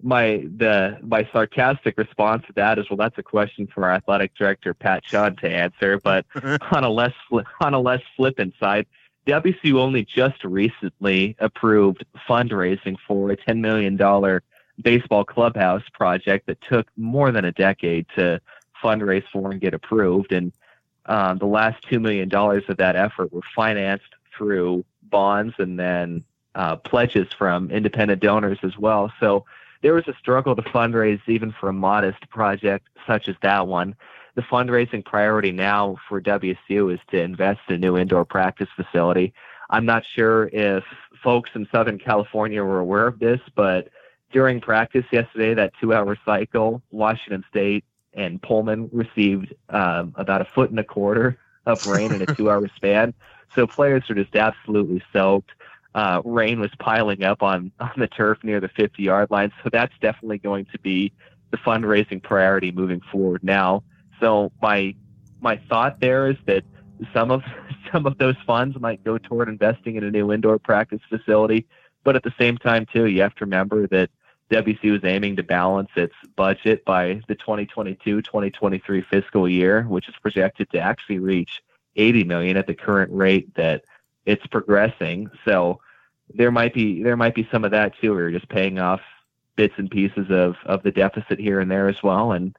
my 0.01 0.45
the 0.57 0.97
my 1.01 1.27
sarcastic 1.31 1.97
response 1.97 2.43
to 2.47 2.53
that 2.53 2.79
is 2.79 2.89
well 2.89 2.97
that's 2.97 3.17
a 3.17 3.23
question 3.23 3.67
for 3.67 3.85
our 3.85 3.91
athletic 3.91 4.33
director 4.35 4.73
Pat 4.73 5.03
Chun 5.03 5.35
to 5.37 5.49
answer 5.49 5.99
but 5.99 6.25
on 6.71 6.83
a 6.83 6.89
less 6.89 7.13
on 7.59 7.73
a 7.73 7.79
less 7.79 8.01
flippant 8.15 8.53
side 8.59 8.85
WSU 9.27 9.75
only 9.75 10.05
just 10.05 10.43
recently 10.43 11.35
approved 11.39 12.05
fundraising 12.27 12.95
for 13.07 13.31
a 13.31 13.35
10 13.35 13.61
million 13.61 13.97
dollar 13.97 14.41
baseball 14.81 15.25
clubhouse 15.25 15.83
project 15.93 16.47
that 16.47 16.61
took 16.61 16.87
more 16.95 17.31
than 17.31 17.43
a 17.43 17.51
decade 17.51 18.05
to 18.15 18.39
fundraise 18.81 19.25
for 19.31 19.51
and 19.51 19.59
get 19.59 19.73
approved 19.73 20.31
and 20.31 20.53
um, 21.05 21.39
the 21.39 21.45
last 21.45 21.83
two 21.89 21.99
million 21.99 22.29
dollars 22.29 22.63
of 22.69 22.77
that 22.77 22.95
effort 22.95 23.33
were 23.33 23.41
financed 23.55 24.13
through 24.37 24.85
bonds 25.03 25.55
and 25.57 25.77
then 25.77 26.23
uh, 26.55 26.75
pledges 26.77 27.27
from 27.37 27.71
independent 27.71 28.21
donors 28.21 28.59
as 28.63 28.77
well. 28.77 29.11
So 29.19 29.45
there 29.81 29.93
was 29.93 30.07
a 30.07 30.13
struggle 30.19 30.55
to 30.55 30.61
fundraise 30.61 31.21
even 31.27 31.53
for 31.59 31.69
a 31.69 31.73
modest 31.73 32.29
project 32.29 32.87
such 33.07 33.27
as 33.27 33.35
that 33.41 33.67
one. 33.67 33.95
The 34.35 34.41
fundraising 34.41 35.03
priority 35.03 35.51
now 35.51 35.97
for 36.07 36.21
WSU 36.21 36.93
is 36.93 36.99
to 37.11 37.19
invest 37.19 37.61
in 37.67 37.75
a 37.75 37.77
new 37.77 37.97
indoor 37.97 38.25
practice 38.25 38.69
facility. 38.75 39.33
I'm 39.69 39.85
not 39.85 40.03
sure 40.05 40.49
if 40.51 40.83
folks 41.23 41.51
in 41.53 41.67
Southern 41.71 41.99
California 41.99 42.63
were 42.63 42.79
aware 42.79 43.07
of 43.07 43.19
this, 43.19 43.39
but 43.55 43.89
during 44.31 44.61
practice 44.61 45.05
yesterday, 45.11 45.53
that 45.55 45.73
two 45.79 45.93
hour 45.93 46.17
cycle, 46.25 46.81
Washington 46.91 47.43
State 47.49 47.83
and 48.13 48.41
Pullman 48.41 48.89
received 48.91 49.53
um, 49.69 50.13
about 50.15 50.41
a 50.41 50.45
foot 50.45 50.69
and 50.69 50.79
a 50.79 50.83
quarter 50.83 51.37
of 51.65 51.85
rain 51.87 52.13
in 52.13 52.21
a 52.21 52.25
two 52.35 52.49
hour 52.49 52.67
span. 52.75 53.13
So 53.55 53.65
players 53.65 54.09
are 54.09 54.15
just 54.15 54.35
absolutely 54.35 55.01
soaked 55.11 55.51
uh, 55.95 56.21
rain 56.23 56.59
was 56.59 56.71
piling 56.79 57.23
up 57.23 57.41
on, 57.41 57.71
on 57.79 57.91
the 57.97 58.07
turf 58.07 58.39
near 58.43 58.59
the 58.59 58.69
50 58.69 59.01
yard 59.01 59.31
line. 59.31 59.51
So 59.63 59.69
that's 59.71 59.93
definitely 60.01 60.39
going 60.39 60.65
to 60.71 60.79
be 60.79 61.11
the 61.51 61.57
fundraising 61.57 62.21
priority 62.21 62.71
moving 62.71 63.01
forward 63.11 63.43
now. 63.43 63.83
So 64.19 64.51
my 64.61 64.95
my 65.41 65.57
thought 65.69 66.01
there 66.01 66.29
is 66.29 66.35
that 66.45 66.63
some 67.13 67.31
of 67.31 67.43
some 67.91 68.05
of 68.05 68.17
those 68.17 68.35
funds 68.45 68.79
might 68.79 69.03
go 69.03 69.17
toward 69.17 69.49
investing 69.49 69.95
in 69.95 70.03
a 70.03 70.11
new 70.11 70.31
indoor 70.31 70.59
practice 70.59 71.01
facility, 71.09 71.65
but 72.03 72.15
at 72.15 72.23
the 72.23 72.33
same 72.39 72.57
time 72.57 72.85
too, 72.85 73.05
you 73.05 73.21
have 73.21 73.35
to 73.35 73.45
remember 73.45 73.87
that 73.87 74.09
WC 74.51 74.91
was 74.91 75.03
aiming 75.03 75.35
to 75.35 75.43
balance 75.43 75.89
its 75.95 76.13
budget 76.35 76.83
by 76.83 77.21
the 77.27 77.35
2022-2023 77.35 79.05
fiscal 79.05 79.47
year, 79.47 79.83
which 79.83 80.09
is 80.09 80.15
projected 80.21 80.69
to 80.71 80.79
actually 80.79 81.19
reach 81.19 81.61
80 81.95 82.23
million 82.23 82.57
at 82.57 82.65
the 82.65 82.73
current 82.73 83.11
rate 83.11 83.53
that 83.55 83.83
it's 84.25 84.45
progressing. 84.47 85.29
So 85.45 85.79
there 86.33 86.51
might 86.51 86.73
be 86.73 87.03
there 87.03 87.17
might 87.17 87.35
be 87.35 87.47
some 87.51 87.63
of 87.63 87.71
that 87.71 87.93
too. 87.99 88.13
We're 88.13 88.31
just 88.31 88.49
paying 88.49 88.79
off 88.79 89.01
bits 89.55 89.73
and 89.77 89.89
pieces 89.89 90.27
of 90.29 90.55
of 90.65 90.83
the 90.83 90.91
deficit 90.91 91.39
here 91.39 91.59
and 91.59 91.69
there 91.69 91.87
as 91.87 92.01
well. 92.03 92.31
And 92.33 92.55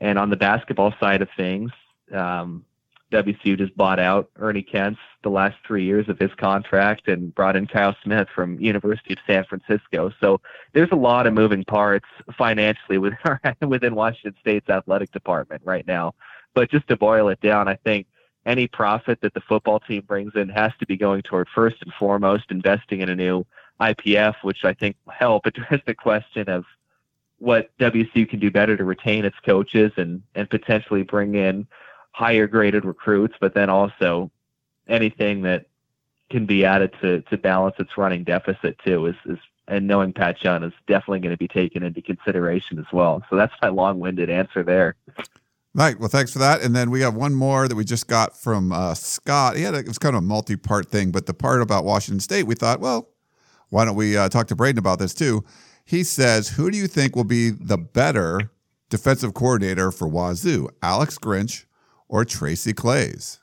and 0.00 0.18
on 0.18 0.30
the 0.30 0.36
basketball 0.36 0.94
side 1.00 1.22
of 1.22 1.28
things, 1.36 1.72
um, 2.12 2.64
WSU 3.10 3.56
just 3.56 3.76
bought 3.76 3.98
out 3.98 4.30
Ernie 4.36 4.62
Kent's 4.62 5.00
the 5.22 5.30
last 5.30 5.56
three 5.66 5.84
years 5.84 6.08
of 6.08 6.18
his 6.18 6.32
contract 6.34 7.08
and 7.08 7.34
brought 7.34 7.56
in 7.56 7.66
Kyle 7.66 7.96
Smith 8.04 8.28
from 8.34 8.60
University 8.60 9.14
of 9.14 9.18
San 9.26 9.44
Francisco. 9.44 10.12
So 10.20 10.40
there's 10.74 10.90
a 10.92 10.96
lot 10.96 11.26
of 11.26 11.32
moving 11.32 11.64
parts 11.64 12.06
financially 12.36 12.98
within 12.98 13.18
within 13.68 13.94
Washington 13.94 14.34
State's 14.40 14.68
athletic 14.68 15.10
department 15.12 15.62
right 15.64 15.86
now. 15.86 16.14
But 16.54 16.70
just 16.70 16.86
to 16.88 16.96
boil 16.96 17.28
it 17.28 17.40
down, 17.40 17.68
I 17.68 17.76
think 17.76 18.06
any 18.46 18.66
profit 18.66 19.20
that 19.20 19.34
the 19.34 19.40
football 19.40 19.80
team 19.80 20.02
brings 20.06 20.34
in 20.34 20.48
has 20.48 20.72
to 20.78 20.86
be 20.86 20.96
going 20.96 21.22
toward 21.22 21.48
first 21.54 21.76
and 21.82 21.92
foremost 21.94 22.44
investing 22.50 23.00
in 23.00 23.08
a 23.08 23.14
new 23.14 23.44
IPF, 23.80 24.36
which 24.42 24.64
I 24.64 24.72
think 24.74 24.96
will 25.04 25.12
help 25.12 25.46
address 25.46 25.80
the 25.86 25.94
question 25.94 26.48
of 26.48 26.64
what 27.38 27.70
WSU 27.78 28.28
can 28.28 28.40
do 28.40 28.50
better 28.50 28.76
to 28.76 28.84
retain 28.84 29.24
its 29.24 29.38
coaches 29.44 29.92
and, 29.96 30.22
and 30.34 30.50
potentially 30.50 31.02
bring 31.02 31.34
in 31.34 31.66
higher 32.12 32.46
graded 32.46 32.84
recruits, 32.84 33.34
but 33.40 33.54
then 33.54 33.70
also 33.70 34.30
anything 34.88 35.42
that 35.42 35.66
can 36.30 36.46
be 36.46 36.64
added 36.64 36.92
to, 37.00 37.20
to 37.22 37.36
balance 37.36 37.76
its 37.78 37.96
running 37.96 38.24
deficit 38.24 38.78
too 38.84 39.06
is, 39.06 39.16
is 39.26 39.38
and 39.68 39.86
knowing 39.86 40.12
Pat 40.12 40.38
Chun 40.38 40.64
is 40.64 40.72
definitely 40.86 41.20
going 41.20 41.34
to 41.34 41.38
be 41.38 41.46
taken 41.46 41.82
into 41.82 42.00
consideration 42.00 42.78
as 42.78 42.86
well. 42.92 43.22
So 43.28 43.36
that's 43.36 43.52
my 43.60 43.68
long 43.68 44.00
winded 44.00 44.30
answer 44.30 44.62
there. 44.62 44.96
Right. 45.74 45.98
Well, 45.98 46.08
thanks 46.08 46.32
for 46.32 46.38
that. 46.40 46.62
And 46.62 46.74
then 46.74 46.90
we 46.90 47.00
have 47.02 47.14
one 47.14 47.34
more 47.34 47.68
that 47.68 47.74
we 47.74 47.84
just 47.84 48.08
got 48.08 48.36
from 48.36 48.72
uh, 48.72 48.94
Scott. 48.94 49.56
He 49.56 49.62
had 49.62 49.74
a, 49.74 49.78
it 49.78 49.88
was 49.88 49.98
kind 49.98 50.16
of 50.16 50.22
a 50.22 50.26
multi-part 50.26 50.88
thing, 50.88 51.10
but 51.10 51.26
the 51.26 51.34
part 51.34 51.62
about 51.62 51.84
Washington 51.84 52.20
State, 52.20 52.44
we 52.44 52.54
thought, 52.54 52.80
well, 52.80 53.10
why 53.68 53.84
don't 53.84 53.94
we 53.96 54.16
uh, 54.16 54.28
talk 54.28 54.46
to 54.48 54.56
Braden 54.56 54.78
about 54.78 54.98
this 54.98 55.14
too? 55.14 55.44
He 55.84 56.02
says, 56.04 56.50
"Who 56.50 56.70
do 56.70 56.76
you 56.76 56.86
think 56.86 57.14
will 57.14 57.24
be 57.24 57.50
the 57.50 57.78
better 57.78 58.50
defensive 58.90 59.34
coordinator 59.34 59.90
for 59.90 60.08
Wazoo, 60.08 60.68
Alex 60.82 61.18
Grinch 61.18 61.64
or 62.08 62.24
Tracy 62.24 62.72
Claeys?" 62.72 63.38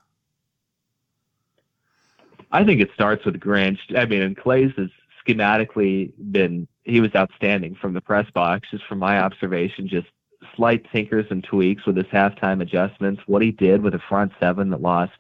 I 2.52 2.64
think 2.64 2.82
it 2.82 2.90
starts 2.94 3.26
with 3.26 3.40
Grinch. 3.40 3.80
I 3.96 4.06
mean, 4.06 4.22
and 4.22 4.38
Claeys 4.38 4.76
has 4.78 4.90
schematically 5.26 6.12
been 6.32 6.68
he 6.84 7.02
was 7.02 7.12
outstanding 7.16 7.76
from 7.76 7.94
the 7.94 8.02
press 8.02 8.30
box, 8.32 8.68
just 8.70 8.86
from 8.86 9.00
my 9.00 9.20
observation, 9.20 9.88
just 9.88 10.08
slight 10.56 10.86
tinkers 10.92 11.26
and 11.30 11.44
tweaks 11.44 11.86
with 11.86 11.98
his 11.98 12.06
halftime 12.08 12.62
adjustments. 12.62 13.22
What 13.26 13.42
he 13.42 13.52
did 13.52 13.82
with 13.82 13.96
a 13.96 14.02
front 14.10 14.32
seven 14.40 14.70
that 14.72 14.82
lost 14.82 15.14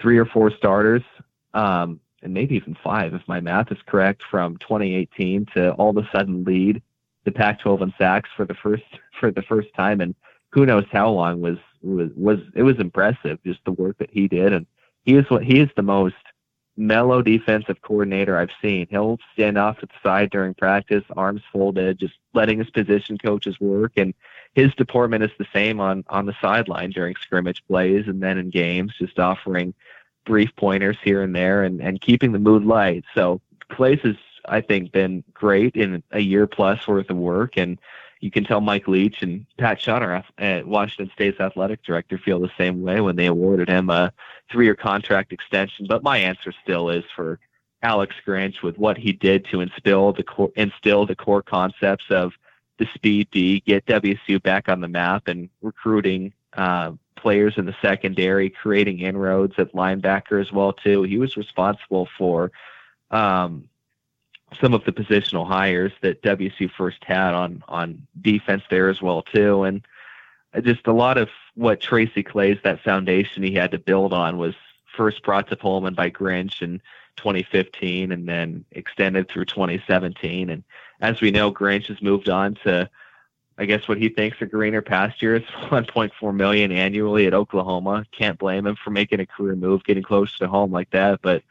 three 0.00 0.18
or 0.18 0.26
four 0.26 0.50
starters, 0.50 1.02
um, 1.54 2.00
and 2.22 2.34
maybe 2.34 2.56
even 2.56 2.76
five, 2.82 3.14
if 3.14 3.22
my 3.28 3.40
math 3.40 3.70
is 3.70 3.78
correct, 3.86 4.22
from 4.30 4.56
2018 4.58 5.46
to 5.54 5.72
all 5.72 5.90
of 5.90 5.96
a 5.96 6.08
sudden 6.12 6.44
lead 6.44 6.82
the 7.24 7.32
Pac-12 7.32 7.82
in 7.82 7.94
sacks 7.98 8.30
for 8.36 8.44
the 8.44 8.54
first 8.54 8.84
for 9.20 9.30
the 9.30 9.42
first 9.42 9.68
time, 9.74 10.00
and 10.00 10.14
who 10.50 10.64
knows 10.66 10.84
how 10.90 11.10
long 11.10 11.40
was 11.40 11.58
was 11.82 12.10
was 12.16 12.38
it 12.54 12.62
was 12.62 12.78
impressive 12.78 13.38
just 13.44 13.60
the 13.64 13.72
work 13.72 13.98
that 13.98 14.10
he 14.10 14.28
did, 14.28 14.52
and 14.52 14.66
he 15.04 15.14
is 15.16 15.28
what 15.30 15.44
he 15.44 15.60
is 15.60 15.68
the 15.76 15.82
most 15.82 16.14
mellow 16.76 17.20
defensive 17.20 17.80
coordinator 17.82 18.38
I've 18.38 18.50
seen. 18.62 18.86
He'll 18.88 19.18
stand 19.32 19.58
off 19.58 19.78
to 19.80 19.86
the 19.86 19.92
side 20.02 20.30
during 20.30 20.54
practice, 20.54 21.02
arms 21.16 21.42
folded, 21.52 21.98
just 21.98 22.14
letting 22.34 22.58
his 22.58 22.70
position 22.70 23.18
coaches 23.18 23.58
work, 23.60 23.92
and 23.96 24.14
his 24.54 24.74
deportment 24.74 25.24
is 25.24 25.30
the 25.38 25.46
same 25.52 25.80
on 25.80 26.04
on 26.08 26.26
the 26.26 26.34
sideline 26.40 26.90
during 26.90 27.14
scrimmage 27.16 27.62
plays 27.66 28.06
and 28.06 28.22
then 28.22 28.38
in 28.38 28.50
games, 28.50 28.92
just 28.98 29.18
offering 29.18 29.74
brief 30.24 30.50
pointers 30.56 30.96
here 31.02 31.22
and 31.22 31.34
there 31.34 31.64
and, 31.64 31.80
and 31.80 32.00
keeping 32.00 32.32
the 32.32 32.38
mood 32.38 32.64
light. 32.64 33.04
So 33.14 33.40
Claeys 33.70 34.00
has, 34.00 34.16
I 34.46 34.60
think, 34.60 34.92
been 34.92 35.24
great 35.32 35.74
in 35.74 36.02
a 36.10 36.20
year 36.20 36.46
plus 36.46 36.86
worth 36.86 37.10
of 37.10 37.16
work 37.16 37.56
and 37.56 37.78
you 38.20 38.30
can 38.30 38.44
tell 38.44 38.60
Mike 38.60 38.88
Leach 38.88 39.22
and 39.22 39.46
Pat 39.58 39.80
Shutter 39.80 40.24
at 40.38 40.66
Washington 40.66 41.10
State's 41.14 41.40
athletic 41.40 41.82
director 41.84 42.18
feel 42.18 42.40
the 42.40 42.50
same 42.58 42.82
way 42.82 43.00
when 43.00 43.16
they 43.16 43.26
awarded 43.26 43.68
him 43.68 43.90
a 43.90 44.12
three-year 44.50 44.74
contract 44.74 45.32
extension. 45.32 45.86
But 45.88 46.02
my 46.02 46.18
answer 46.18 46.52
still 46.64 46.90
is 46.90 47.04
for 47.14 47.38
Alex 47.82 48.16
Grinch 48.26 48.62
with 48.62 48.76
what 48.76 48.98
he 48.98 49.12
did 49.12 49.44
to 49.46 49.60
instill 49.60 50.12
the 50.12 50.24
core, 50.24 50.50
instill 50.56 51.06
the 51.06 51.14
core 51.14 51.42
concepts 51.42 52.06
of 52.10 52.32
the 52.78 52.86
speed 52.94 53.28
D, 53.30 53.60
get 53.60 53.86
WSU 53.86 54.42
back 54.42 54.68
on 54.68 54.80
the 54.80 54.88
map, 54.88 55.28
and 55.28 55.48
recruiting 55.62 56.32
uh, 56.54 56.92
players 57.16 57.54
in 57.56 57.66
the 57.66 57.76
secondary, 57.82 58.50
creating 58.50 59.00
inroads 59.00 59.54
at 59.58 59.72
linebacker 59.74 60.40
as 60.40 60.52
well 60.52 60.72
too. 60.72 61.02
He 61.02 61.18
was 61.18 61.36
responsible 61.36 62.08
for 62.16 62.52
um, 63.10 63.68
some 64.60 64.74
of 64.74 64.84
the 64.84 64.92
positional 64.92 65.46
hires 65.46 65.92
that 66.02 66.22
WSU 66.22 66.70
first 66.70 67.04
had 67.04 67.34
on 67.34 67.62
on 67.68 68.06
defense 68.20 68.62
there 68.70 68.88
as 68.88 69.02
well 69.02 69.22
too, 69.22 69.64
and 69.64 69.86
just 70.62 70.86
a 70.86 70.92
lot 70.92 71.18
of 71.18 71.28
what 71.54 71.80
Tracy 71.80 72.22
Claeys' 72.22 72.62
that 72.62 72.82
foundation 72.82 73.42
he 73.42 73.54
had 73.54 73.72
to 73.72 73.78
build 73.78 74.12
on 74.12 74.38
was 74.38 74.54
first 74.96 75.22
brought 75.22 75.48
to 75.48 75.56
Pullman 75.56 75.94
by 75.94 76.10
Grinch 76.10 76.62
in 76.62 76.80
2015, 77.16 78.12
and 78.12 78.28
then 78.28 78.64
extended 78.72 79.28
through 79.28 79.44
2017. 79.44 80.50
And 80.50 80.64
as 81.00 81.20
we 81.20 81.30
know, 81.30 81.52
Grinch 81.52 81.86
has 81.86 82.02
moved 82.02 82.28
on 82.28 82.54
to 82.64 82.88
I 83.60 83.64
guess 83.64 83.88
what 83.88 83.98
he 83.98 84.08
thinks 84.08 84.40
are 84.40 84.46
greener 84.46 84.82
pastures, 84.82 85.42
1.4 85.68 86.34
million 86.34 86.70
annually 86.70 87.26
at 87.26 87.34
Oklahoma. 87.34 88.06
Can't 88.12 88.38
blame 88.38 88.66
him 88.66 88.76
for 88.76 88.90
making 88.90 89.18
a 89.18 89.26
career 89.26 89.56
move, 89.56 89.82
getting 89.82 90.04
close 90.04 90.38
to 90.38 90.46
home 90.46 90.70
like 90.70 90.90
that. 90.90 91.20
But 91.22 91.42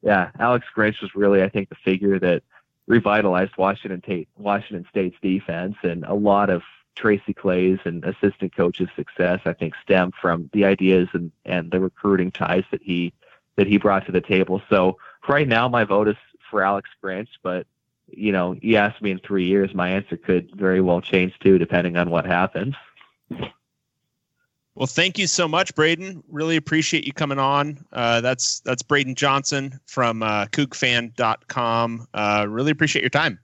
yeah, 0.00 0.30
Alex 0.38 0.64
Grinch 0.74 1.02
was 1.02 1.14
really, 1.16 1.42
I 1.42 1.48
think, 1.48 1.68
the 1.68 1.74
figure 1.74 2.20
that 2.20 2.44
revitalized 2.86 3.56
Washington, 3.56 4.26
Washington 4.36 4.86
State's 4.88 5.16
defense, 5.20 5.74
and 5.82 6.04
a 6.04 6.14
lot 6.14 6.50
of 6.50 6.62
Tracy 6.94 7.34
Claeys' 7.34 7.84
and 7.84 8.04
assistant 8.04 8.54
coaches' 8.54 8.88
success, 8.94 9.40
I 9.44 9.52
think, 9.52 9.74
stem 9.82 10.12
from 10.12 10.48
the 10.52 10.64
ideas 10.64 11.08
and, 11.12 11.32
and 11.44 11.72
the 11.72 11.80
recruiting 11.80 12.30
ties 12.30 12.64
that 12.70 12.82
he 12.82 13.12
that 13.56 13.66
he 13.66 13.78
brought 13.78 14.06
to 14.06 14.12
the 14.12 14.20
table. 14.20 14.62
So 14.68 14.98
right 15.26 15.48
now, 15.48 15.66
my 15.66 15.82
vote 15.84 16.08
is 16.08 16.16
for 16.50 16.62
Alex 16.62 16.90
Grinch, 17.02 17.28
but 17.42 17.66
you 18.08 18.32
know, 18.32 18.56
you 18.60 18.76
ask 18.76 19.00
me 19.02 19.10
in 19.10 19.18
three 19.18 19.46
years, 19.46 19.74
my 19.74 19.90
answer 19.90 20.16
could 20.16 20.50
very 20.54 20.80
well 20.80 21.00
change 21.00 21.38
too, 21.40 21.58
depending 21.58 21.96
on 21.96 22.10
what 22.10 22.26
happens. 22.26 22.74
Well, 24.76 24.86
thank 24.86 25.18
you 25.18 25.26
so 25.26 25.48
much, 25.48 25.74
Braden. 25.74 26.22
Really 26.28 26.56
appreciate 26.56 27.06
you 27.06 27.12
coming 27.12 27.38
on. 27.38 27.84
Uh, 27.92 28.20
that's 28.20 28.60
that's 28.60 28.82
Braden 28.82 29.14
Johnson 29.14 29.80
from 29.86 30.22
uh, 30.22 30.46
CougFan.com. 30.46 32.06
Uh, 32.12 32.46
really 32.46 32.72
appreciate 32.72 33.02
your 33.02 33.10
time. 33.10 33.38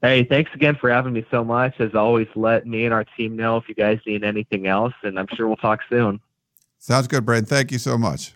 Hey, 0.00 0.24
thanks 0.24 0.50
again 0.54 0.74
for 0.80 0.90
having 0.90 1.12
me 1.12 1.24
so 1.30 1.44
much. 1.44 1.78
As 1.78 1.94
always, 1.94 2.28
let 2.34 2.66
me 2.66 2.86
and 2.86 2.94
our 2.94 3.04
team 3.04 3.36
know 3.36 3.58
if 3.58 3.68
you 3.68 3.74
guys 3.74 4.00
need 4.06 4.24
anything 4.24 4.66
else, 4.66 4.94
and 5.02 5.18
I'm 5.18 5.28
sure 5.34 5.46
we'll 5.46 5.56
talk 5.56 5.80
soon. 5.88 6.18
Sounds 6.78 7.06
good, 7.06 7.26
Braden. 7.26 7.44
Thank 7.44 7.70
you 7.70 7.78
so 7.78 7.96
much. 7.98 8.32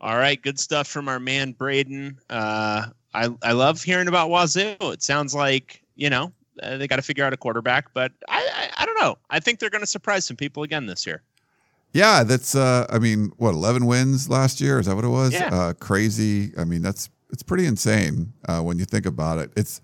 All 0.00 0.16
right, 0.16 0.40
good 0.40 0.58
stuff 0.58 0.86
from 0.86 1.08
our 1.08 1.18
man 1.18 1.52
Braden. 1.52 2.18
Uh, 2.30 2.86
I 3.16 3.30
I 3.42 3.52
love 3.52 3.82
hearing 3.82 4.08
about 4.08 4.30
Wazoo. 4.30 4.76
It 4.80 5.02
sounds 5.02 5.34
like 5.34 5.82
you 5.94 6.10
know 6.10 6.32
uh, 6.62 6.76
they 6.76 6.86
got 6.86 6.96
to 6.96 7.02
figure 7.02 7.24
out 7.24 7.32
a 7.32 7.36
quarterback, 7.36 7.92
but 7.94 8.12
I, 8.28 8.48
I, 8.54 8.82
I 8.82 8.86
don't 8.86 9.00
know. 9.00 9.18
I 9.30 9.40
think 9.40 9.58
they're 9.58 9.70
going 9.70 9.82
to 9.82 9.86
surprise 9.86 10.26
some 10.26 10.36
people 10.36 10.62
again 10.62 10.86
this 10.86 11.06
year. 11.06 11.22
Yeah, 11.92 12.24
that's. 12.24 12.54
Uh, 12.54 12.86
I 12.90 12.98
mean, 12.98 13.32
what 13.38 13.54
eleven 13.54 13.86
wins 13.86 14.28
last 14.28 14.60
year? 14.60 14.78
Is 14.78 14.86
that 14.86 14.94
what 14.94 15.04
it 15.04 15.08
was? 15.08 15.32
Yeah. 15.32 15.48
Uh, 15.52 15.72
crazy. 15.72 16.52
I 16.58 16.64
mean, 16.64 16.82
that's 16.82 17.08
it's 17.30 17.42
pretty 17.42 17.66
insane 17.66 18.32
uh, 18.48 18.60
when 18.60 18.78
you 18.78 18.84
think 18.84 19.06
about 19.06 19.38
it. 19.38 19.50
It's, 19.56 19.80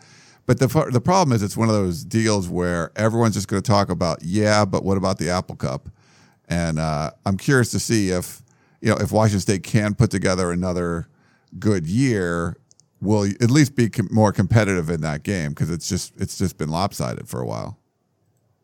but 0.46 0.58
the 0.58 0.66
the 0.92 1.00
problem 1.00 1.34
is 1.34 1.42
it's 1.42 1.56
one 1.56 1.68
of 1.68 1.74
those 1.74 2.04
deals 2.04 2.48
where 2.48 2.92
everyone's 2.96 3.34
just 3.34 3.48
going 3.48 3.62
to 3.62 3.66
talk 3.66 3.88
about 3.88 4.22
yeah, 4.22 4.64
but 4.66 4.84
what 4.84 4.98
about 4.98 5.18
the 5.18 5.30
Apple 5.30 5.56
Cup? 5.56 5.88
And 6.48 6.78
uh, 6.78 7.12
I'm 7.24 7.38
curious 7.38 7.70
to 7.70 7.78
see 7.78 8.10
if 8.10 8.42
you 8.82 8.90
know 8.90 8.96
if 8.96 9.10
Washington 9.10 9.40
State 9.40 9.62
can 9.62 9.94
put 9.94 10.10
together 10.10 10.52
another 10.52 11.08
good 11.58 11.86
year 11.86 12.56
will 13.02 13.24
at 13.24 13.50
least 13.50 13.74
be 13.74 13.90
com- 13.90 14.08
more 14.10 14.32
competitive 14.32 14.88
in 14.88 15.00
that 15.02 15.24
game 15.24 15.50
because 15.50 15.70
it's 15.70 15.88
just 15.88 16.14
it's 16.18 16.38
just 16.38 16.56
been 16.56 16.70
lopsided 16.70 17.28
for 17.28 17.40
a 17.40 17.46
while. 17.46 17.78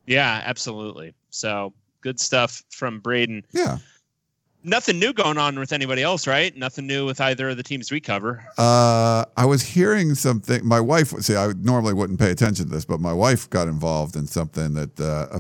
Yeah, 0.07 0.42
absolutely. 0.46 1.14
So 1.31 1.74
good 2.01 2.18
stuff 2.18 2.62
from 2.70 3.01
Braden. 3.01 3.44
Yeah. 3.53 3.79
Nothing 4.64 4.98
new 4.98 5.12
going 5.12 5.38
on 5.38 5.59
with 5.59 5.72
anybody 5.72 6.03
else, 6.03 6.27
right? 6.27 6.55
Nothing 6.57 6.87
new 6.87 7.07
with 7.07 7.20
either 7.20 7.51
of 7.51 7.57
the 7.57 7.62
teams 7.62 7.92
we 7.92 8.01
cover. 8.01 8.44
Uh, 8.59 9.24
I 9.37 9.44
was 9.44 9.62
hearing 9.62 10.14
something. 10.14 10.66
My 10.66 10.81
wife, 10.81 11.11
see, 11.20 11.37
I 11.37 11.53
normally 11.61 11.94
wouldn't 11.94 12.18
pay 12.18 12.31
attention 12.31 12.66
to 12.66 12.70
this, 12.70 12.85
but 12.85 13.01
my 13.01 13.12
wife 13.12 13.48
got 13.51 13.68
involved 13.68 14.16
in 14.16 14.27
something 14.27 14.74
that 14.74 14.98
uh, 15.01 15.38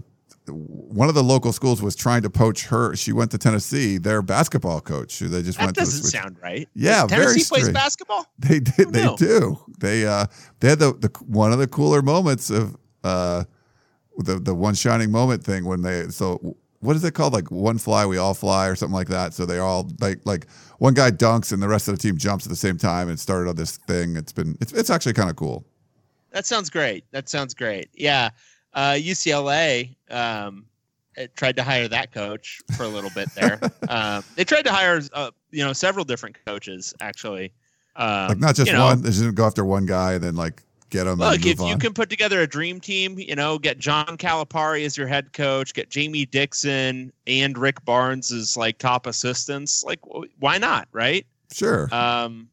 one 0.48 1.08
of 1.08 1.14
the 1.14 1.22
local 1.22 1.52
schools 1.52 1.80
was 1.82 1.94
trying 1.96 2.22
to 2.22 2.30
poach 2.30 2.66
her. 2.66 2.94
She 2.96 3.12
went 3.12 3.30
to 3.32 3.38
Tennessee, 3.38 3.98
their 3.98 4.22
basketball 4.22 4.80
coach. 4.80 5.18
They 5.18 5.42
just 5.42 5.58
That 5.58 5.64
went 5.66 5.76
to 5.76 5.80
the 5.80 5.86
doesn't 5.86 6.02
switch. 6.02 6.12
sound 6.12 6.36
right. 6.42 6.68
Yeah, 6.74 7.06
Tennessee 7.06 7.42
very 7.42 7.62
plays 7.62 7.72
basketball. 7.72 8.26
They 8.38 8.60
did. 8.60 8.92
They 8.92 9.14
do. 9.16 9.58
They 9.78 10.06
uh 10.06 10.26
they 10.60 10.68
had 10.70 10.78
the, 10.78 10.94
the 10.94 11.08
one 11.26 11.52
of 11.52 11.58
the 11.58 11.66
cooler 11.68 12.02
moments 12.02 12.50
of 12.50 12.76
uh 13.04 13.44
the 14.18 14.38
the 14.38 14.54
one 14.54 14.74
shining 14.74 15.10
moment 15.10 15.44
thing 15.44 15.64
when 15.64 15.82
they 15.82 16.08
so 16.08 16.56
what 16.80 16.94
is 16.96 17.04
it 17.04 17.12
called 17.14 17.32
like 17.32 17.50
one 17.50 17.78
fly 17.78 18.06
we 18.06 18.18
all 18.18 18.34
fly 18.34 18.66
or 18.68 18.74
something 18.76 18.94
like 18.94 19.08
that. 19.08 19.34
So 19.34 19.46
they 19.46 19.58
all 19.58 19.90
like 20.00 20.20
like 20.24 20.46
one 20.78 20.94
guy 20.94 21.10
dunks 21.10 21.52
and 21.52 21.62
the 21.62 21.68
rest 21.68 21.88
of 21.88 21.96
the 21.96 22.00
team 22.02 22.16
jumps 22.16 22.46
at 22.46 22.50
the 22.50 22.56
same 22.56 22.78
time 22.78 23.08
and 23.08 23.18
started 23.18 23.48
on 23.48 23.56
this 23.56 23.76
thing. 23.78 24.16
It's 24.16 24.32
been 24.32 24.56
it's 24.60 24.72
it's 24.72 24.90
actually 24.90 25.14
kind 25.14 25.30
of 25.30 25.36
cool. 25.36 25.64
That 26.30 26.46
sounds 26.46 26.68
great. 26.70 27.04
That 27.10 27.28
sounds 27.28 27.54
great. 27.54 27.88
Yeah. 27.94 28.30
Uh, 28.74 28.92
UCLA 28.92 29.94
um, 30.10 30.66
it 31.16 31.34
tried 31.36 31.56
to 31.56 31.62
hire 31.64 31.88
that 31.88 32.12
coach 32.12 32.60
for 32.76 32.84
a 32.84 32.88
little 32.88 33.10
bit 33.10 33.28
there. 33.34 33.60
um, 33.88 34.22
they 34.36 34.44
tried 34.44 34.62
to 34.62 34.72
hire, 34.72 35.00
uh, 35.12 35.30
you 35.50 35.64
know, 35.64 35.72
several 35.72 36.04
different 36.04 36.36
coaches 36.46 36.94
actually. 37.00 37.52
Um, 37.96 38.28
Like 38.28 38.38
not 38.38 38.54
just 38.54 38.70
you 38.70 38.76
know, 38.76 38.86
one. 38.86 39.02
They 39.02 39.10
didn't 39.10 39.34
go 39.34 39.44
after 39.44 39.64
one 39.64 39.86
guy 39.86 40.14
and 40.14 40.22
then 40.22 40.36
like 40.36 40.62
get 40.90 41.06
him. 41.06 41.18
Look, 41.18 41.44
if 41.44 41.58
move 41.58 41.68
you 41.68 41.78
can 41.78 41.92
put 41.92 42.08
together 42.08 42.40
a 42.40 42.46
dream 42.46 42.80
team, 42.80 43.18
you 43.18 43.34
know, 43.34 43.58
get 43.58 43.78
John 43.78 44.16
Calipari 44.16 44.84
as 44.84 44.96
your 44.96 45.08
head 45.08 45.32
coach, 45.32 45.74
get 45.74 45.90
Jamie 45.90 46.26
Dixon 46.26 47.12
and 47.26 47.58
Rick 47.58 47.84
Barnes 47.84 48.30
as 48.30 48.56
like 48.56 48.78
top 48.78 49.06
assistants, 49.06 49.82
like 49.84 50.00
wh- 50.04 50.26
why 50.38 50.58
not, 50.58 50.88
right? 50.92 51.26
sure. 51.52 51.88
Um, 51.92 52.48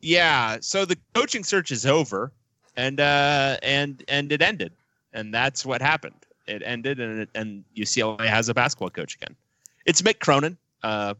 yeah. 0.00 0.58
So 0.60 0.84
the 0.84 0.98
coaching 1.14 1.44
search 1.44 1.70
is 1.70 1.86
over, 1.86 2.32
and 2.76 2.98
uh, 2.98 3.58
and 3.62 4.02
and 4.08 4.32
it 4.32 4.42
ended, 4.42 4.72
and 5.14 5.32
that's 5.32 5.64
what 5.64 5.80
happened. 5.80 6.26
It 6.46 6.62
ended, 6.64 7.00
and 7.00 7.20
it, 7.20 7.30
and 7.34 7.64
UCLA 7.74 8.26
has 8.26 8.48
a 8.50 8.54
basketball 8.54 8.90
coach 8.90 9.14
again. 9.14 9.34
It's 9.86 10.02
Mick 10.02 10.18
Cronin, 10.18 10.58
uh, 10.82 11.14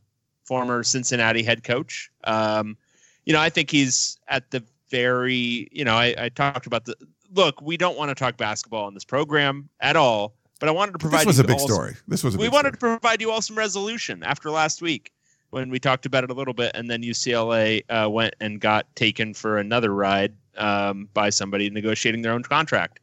former 0.45 0.83
Cincinnati 0.83 1.43
head 1.43 1.65
coach. 1.65 2.11
Um, 2.25 2.77
you 3.25 3.33
know, 3.33 3.41
I 3.41 3.49
think 3.49 3.71
he's 3.71 4.19
at 4.29 4.51
the 4.51 4.63
very. 4.91 5.69
You 5.73 5.85
know, 5.85 5.95
I, 5.95 6.15
I 6.19 6.29
talked 6.29 6.67
about 6.67 6.85
the 6.85 6.95
look. 7.33 7.63
We 7.63 7.79
don't 7.79 7.97
want 7.97 8.11
to 8.11 8.15
talk 8.15 8.37
basketball 8.37 8.87
in 8.89 8.95
this 8.95 9.05
program 9.05 9.71
at 9.81 9.97
all, 9.97 10.35
but 10.61 10.69
I 10.69 10.73
wanted 10.73 10.93
to 10.93 10.99
provide. 10.99 11.21
this 11.21 11.27
was 11.27 11.39
a 11.39 11.43
you 11.43 11.49
big 11.49 11.59
all- 11.59 11.67
story. 11.67 11.95
This 12.07 12.23
was 12.23 12.35
a 12.35 12.39
we 12.39 12.51
wanted 12.51 12.77
story. 12.77 12.95
to 12.95 12.99
provide 13.01 13.23
you 13.23 13.31
all 13.31 13.41
some 13.41 13.57
resolution 13.57 14.23
after 14.23 14.51
last 14.51 14.83
week 14.83 15.11
when 15.51 15.71
we 15.71 15.79
talked 15.79 16.05
about 16.05 16.25
it 16.25 16.31
a 16.31 16.35
little 16.35 16.53
bit, 16.53 16.73
and 16.75 16.91
then 16.91 17.03
UCLA 17.03 17.85
uh, 17.89 18.11
went 18.11 18.35
and 18.41 18.61
got 18.61 18.95
taken 18.97 19.33
for 19.33 19.59
another 19.59 19.95
ride 19.95 20.35
um, 20.59 21.09
by 21.15 21.31
somebody 21.31 21.71
negotiating 21.71 22.23
their 22.23 22.33
own 22.33 22.43
contract. 22.43 22.99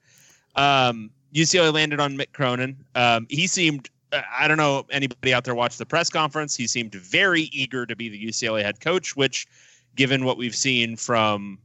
Um, 0.55 1.11
UCLA 1.33 1.73
landed 1.73 1.99
on 1.99 2.17
Mick 2.17 2.33
Cronin. 2.33 2.77
Um, 2.95 3.27
he 3.29 3.47
seemed. 3.47 3.89
uh, 4.11 4.21
I 4.37 4.47
don't 4.47 4.57
know 4.57 4.85
anybody 4.91 5.33
out 5.33 5.45
there 5.45 5.55
watched 5.55 5.77
the 5.77 5.85
press 5.85 6.09
conference. 6.09 6.55
He 6.55 6.67
seemed 6.67 6.93
very 6.93 7.43
eager 7.53 7.85
to 7.85 7.95
be 7.95 8.09
the 8.09 8.27
UCLA 8.27 8.63
head 8.63 8.79
coach, 8.79 9.15
which, 9.15 9.47
given 9.95 10.25
what 10.25 10.37
we've 10.37 10.55
seen 10.55 10.95
from 10.95 11.57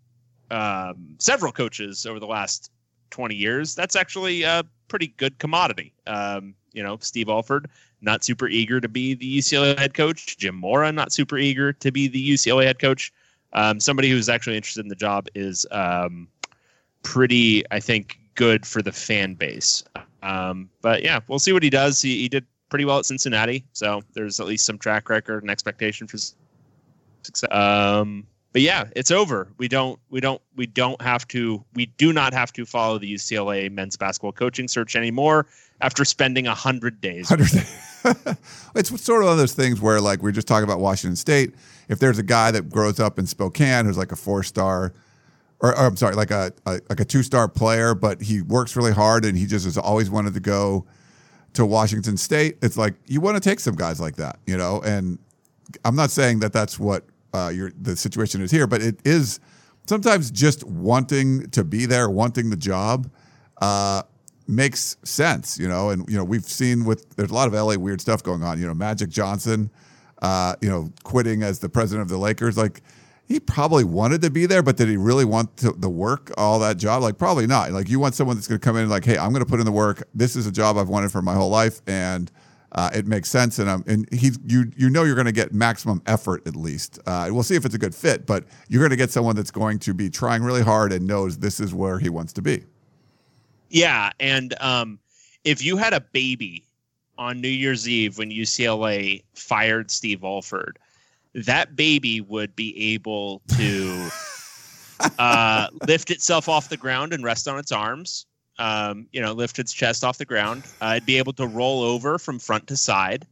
um, 0.51 1.16
several 1.18 1.53
coaches 1.53 2.07
over 2.07 2.20
the 2.20 2.27
last 2.27 2.70
20 3.11 3.35
years, 3.35 3.75
that's 3.75 3.96
actually 3.96 4.42
a 4.42 4.64
pretty 4.88 5.09
good 5.16 5.38
commodity. 5.38 5.92
Um, 6.07 6.55
you 6.72 6.83
know, 6.83 6.99
Steve 7.01 7.29
Alford, 7.29 7.68
not 8.01 8.22
super 8.22 8.49
eager 8.49 8.81
to 8.81 8.88
be 8.88 9.14
the 9.14 9.38
UCLA 9.38 9.77
head 9.79 9.94
coach. 9.94 10.37
Jim 10.37 10.55
Mora, 10.55 10.92
not 10.92 11.12
super 11.12 11.38
eager 11.38 11.72
to 11.72 11.90
be 11.90 12.09
the 12.09 12.31
UCLA 12.31 12.64
head 12.64 12.79
coach. 12.79 13.12
Um, 13.53 13.81
somebody 13.81 14.11
who's 14.11 14.29
actually 14.29 14.57
interested 14.57 14.85
in 14.85 14.88
the 14.88 14.96
job 14.96 15.29
is 15.35 15.66
um, 15.70 16.29
pretty, 17.03 17.64
I 17.70 17.81
think, 17.81 18.18
good 18.37 18.64
for 18.64 18.83
the 18.83 18.92
fan 18.92 19.35
base. 19.35 19.83
Um, 20.22 20.70
but 20.81 21.03
yeah, 21.03 21.20
we'll 21.29 21.38
see 21.38 21.53
what 21.53 21.62
he 21.62 21.70
does. 21.70 22.01
He, 22.01 22.20
he 22.20 22.29
did 22.29 22.46
pretty 22.68 22.85
well 22.85 22.99
at 22.99 23.07
Cincinnati, 23.07 23.64
so 23.72 24.03
there's 24.12 24.38
at 24.38 24.46
least 24.46 24.64
some 24.64 24.79
track 24.79 25.09
record 25.09 25.42
and 25.42 25.51
expectation 25.51 26.07
for 26.07 26.18
success. 27.22 27.51
Um, 27.51 28.27
but 28.53 28.62
yeah, 28.62 28.85
it's 28.96 29.11
over. 29.11 29.49
We 29.59 29.68
don't, 29.68 29.99
we 30.09 30.20
don't, 30.20 30.40
we 30.57 30.66
don't 30.66 31.01
have 31.03 31.29
to, 31.29 31.62
we 31.75 31.87
do 31.99 32.12
not 32.12 32.33
have 32.33 32.53
to 32.55 32.64
follow 32.64 32.99
the 32.99 33.12
UCLA 33.12 33.70
men's 33.70 33.96
basketball 33.96 34.33
coaching 34.33 34.66
search 34.68 34.96
anymore 34.96 35.46
after 35.81 36.05
spending 36.05 36.46
a 36.46 36.55
hundred 36.55 37.01
days. 37.01 37.31
with 37.31 37.55
it. 37.55 37.66
Hundred- 38.03 38.38
it's 38.75 38.88
sort 39.03 39.22
of 39.22 39.27
one 39.27 39.33
of 39.33 39.38
those 39.38 39.53
things 39.53 39.81
where, 39.81 40.01
like, 40.01 40.22
we 40.22 40.31
are 40.31 40.33
just 40.33 40.49
talking 40.49 40.64
about 40.64 40.81
Washington 40.81 41.16
State. 41.16 41.55
If 41.88 41.99
there's 41.99 42.18
a 42.18 42.22
guy 42.22 42.51
that 42.51 42.70
grows 42.70 42.99
up 42.99 43.18
in 43.18 43.27
Spokane 43.27 43.85
who's 43.85 43.99
like 43.99 44.12
a 44.12 44.16
four 44.16 44.42
star, 44.42 44.92
or, 45.61 45.71
or 45.71 45.87
I'm 45.87 45.97
sorry, 45.97 46.14
like 46.14 46.31
a, 46.31 46.53
a 46.66 46.81
like 46.88 47.01
a 47.01 47.05
two 47.05 47.23
star 47.23 47.49
player, 47.49 47.95
but 47.95 48.23
he 48.23 48.42
works 48.42 48.77
really 48.77 48.92
hard 48.92 49.25
and 49.25 49.37
he 49.37 49.47
just 49.47 49.64
has 49.64 49.79
always 49.79 50.11
wanted 50.11 50.35
to 50.35 50.40
go 50.40 50.87
to 51.55 51.64
Washington 51.64 52.16
State. 52.16 52.59
It's 52.62 52.77
like 52.77 52.95
you 53.07 53.21
want 53.21 53.37
to 53.37 53.40
take 53.40 53.61
some 53.61 53.75
guys 53.75 54.01
like 54.01 54.16
that, 54.16 54.38
you 54.47 54.57
know. 54.57 54.83
And 54.85 55.19
I'm 55.85 55.97
not 55.97 56.11
saying 56.11 56.40
that 56.40 56.53
that's 56.53 56.79
what 56.79 57.05
uh, 57.33 57.51
your 57.55 57.73
the 57.81 57.97
situation 57.97 58.42
is 58.42 58.51
here, 58.51 58.66
but 58.66 58.83
it 58.83 59.01
is 59.05 59.40
sometimes 59.87 60.31
just 60.31 60.64
wanting 60.64 61.49
to 61.51 61.64
be 61.64 61.87
there, 61.87 62.11
wanting 62.11 62.51
the 62.51 62.57
job. 62.57 63.11
Uh, 63.61 64.03
makes 64.49 64.97
sense, 65.03 65.59
you 65.59 65.66
know, 65.66 65.90
and 65.90 66.09
you 66.09 66.16
know 66.16 66.25
we've 66.25 66.45
seen 66.45 66.85
with 66.85 67.16
there's 67.16 67.31
a 67.31 67.35
lot 67.35 67.49
of 67.49 67.55
LA 67.55 67.75
weird 67.75 68.01
stuff 68.01 68.23
going 68.23 68.42
on. 68.42 68.61
You 68.61 68.66
know, 68.66 68.75
Magic 68.75 69.09
Johnson, 69.09 69.71
uh, 70.23 70.55
you 70.61 70.69
know, 70.69 70.90
quitting 71.03 71.42
as 71.42 71.59
the 71.59 71.69
president 71.69 72.03
of 72.03 72.09
the 72.09 72.19
Lakers. 72.19 72.57
Like, 72.57 72.83
he 73.26 73.40
probably 73.40 73.82
wanted 73.84 74.22
to 74.22 74.30
be 74.30 74.46
there, 74.46 74.62
but 74.62 74.76
did 74.76 74.88
he 74.88 74.96
really 74.96 75.24
want 75.24 75.56
to, 75.58 75.72
the 75.72 75.90
work, 75.90 76.32
all 76.36 76.60
that 76.60 76.76
job? 76.76 77.02
Like, 77.02 77.18
probably 77.18 77.46
not. 77.46 77.72
Like, 77.72 77.88
you 77.88 77.98
want 77.98 78.14
someone 78.14 78.36
that's 78.36 78.46
going 78.46 78.60
to 78.60 78.64
come 78.64 78.76
in 78.76 78.82
and 78.82 78.90
like, 78.90 79.04
hey, 79.04 79.18
I'm 79.18 79.30
going 79.30 79.44
to 79.44 79.50
put 79.50 79.58
in 79.58 79.66
the 79.66 79.72
work. 79.72 80.04
This 80.14 80.36
is 80.36 80.46
a 80.46 80.52
job 80.52 80.76
I've 80.76 80.88
wanted 80.88 81.10
for 81.10 81.22
my 81.22 81.34
whole 81.34 81.50
life, 81.50 81.80
and 81.88 82.30
uh, 82.72 82.90
it 82.94 83.06
makes 83.06 83.28
sense. 83.28 83.58
And 83.58 83.68
I'm 83.68 83.82
and 83.88 84.08
he's 84.12 84.38
you 84.46 84.70
you 84.76 84.90
know 84.90 85.02
you're 85.02 85.16
going 85.16 85.26
to 85.26 85.32
get 85.32 85.52
maximum 85.52 86.02
effort 86.06 86.46
at 86.46 86.54
least. 86.54 87.00
Uh, 87.04 87.28
we'll 87.30 87.42
see 87.42 87.56
if 87.56 87.64
it's 87.64 87.74
a 87.74 87.78
good 87.78 87.94
fit, 87.94 88.26
but 88.26 88.44
you're 88.68 88.80
going 88.80 88.90
to 88.90 88.96
get 88.96 89.10
someone 89.10 89.34
that's 89.34 89.50
going 89.50 89.80
to 89.80 89.94
be 89.94 90.08
trying 90.08 90.42
really 90.42 90.62
hard 90.62 90.92
and 90.92 91.06
knows 91.06 91.38
this 91.38 91.58
is 91.58 91.74
where 91.74 91.98
he 91.98 92.08
wants 92.08 92.32
to 92.34 92.42
be. 92.42 92.64
Yeah, 93.70 94.12
and 94.20 94.54
um, 94.60 95.00
if 95.42 95.64
you 95.64 95.76
had 95.76 95.92
a 95.92 96.00
baby 96.00 96.64
on 97.18 97.40
New 97.40 97.48
Year's 97.48 97.88
Eve 97.88 98.18
when 98.18 98.30
UCLA 98.30 99.24
fired 99.34 99.90
Steve 99.90 100.22
Alford, 100.22 100.78
that 101.44 101.77
baby 101.77 102.20
would 102.20 102.57
be 102.57 102.94
able 102.94 103.42
to 103.57 104.09
uh, 105.18 105.68
lift 105.87 106.11
itself 106.11 106.49
off 106.49 106.68
the 106.68 106.77
ground 106.77 107.12
and 107.12 107.22
rest 107.25 107.46
on 107.49 107.59
its 107.59 107.72
arms. 107.72 108.27
Um, 108.59 109.07
you 109.12 109.20
know, 109.20 109.33
lift 109.33 109.59
its 109.59 109.72
chest 109.72 110.03
off 110.03 110.16
the 110.16 110.25
ground. 110.25 110.64
Uh, 110.81 110.94
it'd 110.96 111.07
be 111.07 111.18
able 111.18 111.35
to 111.35 111.46
roll 111.46 111.83
over 111.83 112.18
from 112.18 112.38
front 112.38 112.66
to 112.68 112.77
side. 112.77 113.27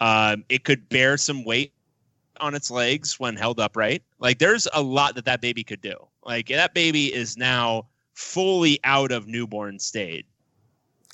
Um, 0.00 0.44
it 0.48 0.64
could 0.64 0.88
bear 0.88 1.18
some 1.18 1.44
weight 1.44 1.74
on 2.40 2.54
its 2.54 2.70
legs 2.70 3.20
when 3.20 3.36
held 3.36 3.60
upright. 3.60 4.02
Like, 4.18 4.38
there's 4.38 4.66
a 4.72 4.80
lot 4.82 5.14
that 5.16 5.26
that 5.26 5.42
baby 5.42 5.64
could 5.64 5.82
do. 5.82 5.94
Like, 6.24 6.48
that 6.48 6.72
baby 6.72 7.14
is 7.14 7.36
now 7.36 7.88
fully 8.14 8.80
out 8.84 9.12
of 9.12 9.26
newborn 9.26 9.78
stage 9.78 10.24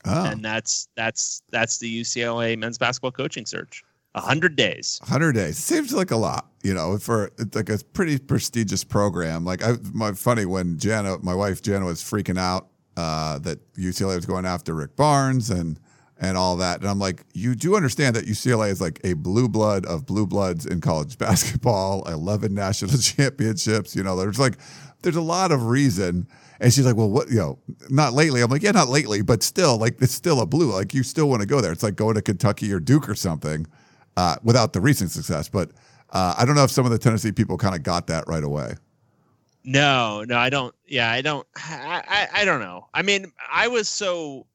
Oh, 0.07 0.25
and 0.27 0.45
that's 0.45 0.89
that's 0.97 1.43
that's 1.51 1.79
the 1.79 2.01
UCLA 2.01 2.57
men's 2.57 2.79
basketball 2.79 3.13
coaching 3.13 3.45
search. 3.45 3.83
A 4.15 4.21
hundred 4.21 4.57
days. 4.57 4.99
100 5.03 5.33
days 5.33 5.57
seems 5.57 5.93
like 5.93 6.11
a 6.11 6.17
lot, 6.17 6.49
you 6.65 6.75
know, 6.75 6.99
for 6.99 7.31
it's 7.39 7.55
like 7.55 7.69
a 7.69 7.79
pretty 7.93 8.19
prestigious 8.19 8.83
program. 8.83 9.45
Like, 9.45 9.63
I, 9.63 9.75
my 9.93 10.13
funny 10.13 10.47
when 10.47 10.79
Jana, 10.79 11.19
my 11.23 11.35
wife 11.35 11.63
Jana, 11.63 11.87
was 11.87 12.03
freaking 12.03 12.39
out 12.39 12.69
uh, 12.97 13.39
that 13.39 13.61
UCLA 13.75 14.17
was 14.17 14.27
going 14.27 14.47
after 14.47 14.75
Rick 14.75 14.97
Barnes 14.97 15.49
and 15.49 15.79
and 16.23 16.37
all 16.37 16.57
that, 16.57 16.81
and 16.81 16.89
I'm 16.91 16.99
like, 16.99 17.25
you 17.33 17.55
do 17.55 17.77
understand 17.77 18.15
that 18.17 18.27
UCLA 18.27 18.71
is 18.71 18.81
like 18.81 19.01
a 19.05 19.15
blue 19.15 19.49
blood 19.49 19.87
of 19.87 20.05
blue 20.05 20.27
bloods 20.27 20.67
in 20.67 20.81
college 20.81 21.17
basketball, 21.19 22.03
11 22.07 22.53
national 22.53 22.99
championships. 22.99 23.97
You 23.97 24.03
know, 24.03 24.17
there's 24.17 24.39
like, 24.39 24.59
there's 25.03 25.17
a 25.17 25.23
lot 25.23 25.51
of 25.51 25.67
reason. 25.67 26.27
And 26.61 26.71
she's 26.75 26.85
like, 26.85 26.97
well, 26.97 27.09
what, 27.09 27.31
you 27.31 27.39
know, 27.39 27.59
not 27.89 28.13
lately. 28.13 28.43
I'm 28.43 28.51
like, 28.51 28.63
yeah, 28.63 28.73
not 28.73 28.89
lately, 28.89 29.23
but 29.23 29.43
still, 29.43 29.79
like, 29.79 30.03
it's 30.03 30.13
still 30.13 30.43
a 30.43 30.47
blue. 30.47 30.75
Like, 30.75 30.93
you 30.93 31.03
still 31.03 31.27
want 31.27 31.41
to 31.41 31.47
go 31.47 31.63
there. 31.63 31.73
It's 31.73 31.83
like 31.83 31.97
going 31.97 32.17
to 32.17 32.23
Kentucky 32.23 32.71
or 32.71 32.81
Duke 32.81 33.09
or 33.09 33.15
something 33.15 33.67
uh, 34.17 34.37
without 34.43 34.73
the 34.73 34.81
recent 34.81 35.11
success. 35.11 35.49
But 35.49 35.71
uh, 36.11 36.35
I 36.39 36.45
don't 36.45 36.55
know 36.55 36.65
if 36.65 36.71
some 36.71 36.85
of 36.85 36.91
the 36.91 36.99
Tennessee 36.99 37.33
people 37.33 37.57
kind 37.57 37.75
of 37.75 37.83
got 37.83 38.07
that 38.09 38.25
right 38.27 38.45
away. 38.45 38.75
No, 39.65 40.25
no, 40.25 40.39
I 40.39 40.49
don't. 40.51 40.75
Yeah, 40.87 41.11
I 41.11 41.21
don't. 41.21 41.47
I, 41.57 42.03
I, 42.09 42.41
I 42.41 42.45
don't 42.45 42.61
know. 42.61 42.89
I 42.95 43.03
mean, 43.03 43.33
I 43.53 43.69
was 43.69 43.89
so 43.89 44.47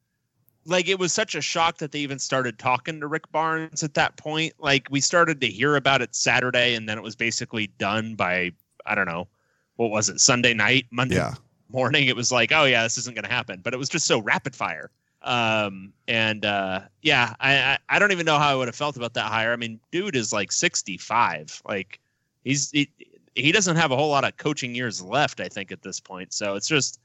like 0.65 0.87
it 0.87 0.97
was 0.97 1.13
such 1.13 1.35
a 1.35 1.41
shock 1.41 1.77
that 1.77 1.91
they 1.91 1.99
even 1.99 2.17
started 2.17 2.57
talking 2.57 2.99
to 2.99 3.07
Rick 3.07 3.31
Barnes 3.31 3.83
at 3.83 3.93
that 3.93 4.17
point. 4.17 4.53
Like 4.57 4.87
we 4.89 4.99
started 5.01 5.39
to 5.41 5.47
hear 5.47 5.75
about 5.75 6.01
it 6.01 6.15
Saturday, 6.15 6.73
and 6.73 6.89
then 6.89 6.97
it 6.97 7.03
was 7.03 7.15
basically 7.15 7.67
done 7.77 8.15
by 8.15 8.51
I 8.85 8.95
don't 8.95 9.05
know 9.05 9.27
what 9.75 9.91
was 9.91 10.09
it 10.09 10.19
Sunday 10.19 10.53
night, 10.53 10.85
Monday 10.89 11.15
Yeah. 11.17 11.35
morning. 11.69 12.07
It 12.07 12.15
was 12.15 12.31
like, 12.31 12.51
oh 12.51 12.63
yeah, 12.63 12.81
this 12.83 12.97
isn't 12.97 13.15
going 13.15 13.25
to 13.25 13.31
happen. 13.31 13.59
But 13.63 13.73
it 13.73 13.77
was 13.77 13.89
just 13.89 14.07
so 14.07 14.19
rapid 14.19 14.55
fire. 14.55 14.89
Um, 15.25 15.91
and 16.07 16.45
uh, 16.45 16.81
yeah, 17.01 17.33
I, 17.39 17.57
I 17.57 17.77
I 17.89 17.99
don't 17.99 18.11
even 18.11 18.27
know 18.27 18.37
how 18.37 18.49
I 18.49 18.55
would 18.55 18.67
have 18.67 18.75
felt 18.75 18.95
about 18.95 19.15
that 19.15 19.25
hire. 19.25 19.51
I 19.51 19.55
mean, 19.55 19.79
dude 19.91 20.15
is 20.15 20.31
like 20.31 20.51
65. 20.51 21.63
Like 21.67 21.99
he's 22.43 22.69
he, 22.69 22.87
he 23.33 23.51
doesn't 23.51 23.75
have 23.75 23.91
a 23.91 23.95
whole 23.95 24.09
lot 24.09 24.23
of 24.23 24.37
coaching 24.37 24.75
years 24.75 25.01
left. 25.01 25.41
I 25.41 25.49
think 25.49 25.71
at 25.71 25.81
this 25.81 25.99
point. 25.99 26.31
So 26.31 26.53
it's 26.53 26.67
just 26.67 26.99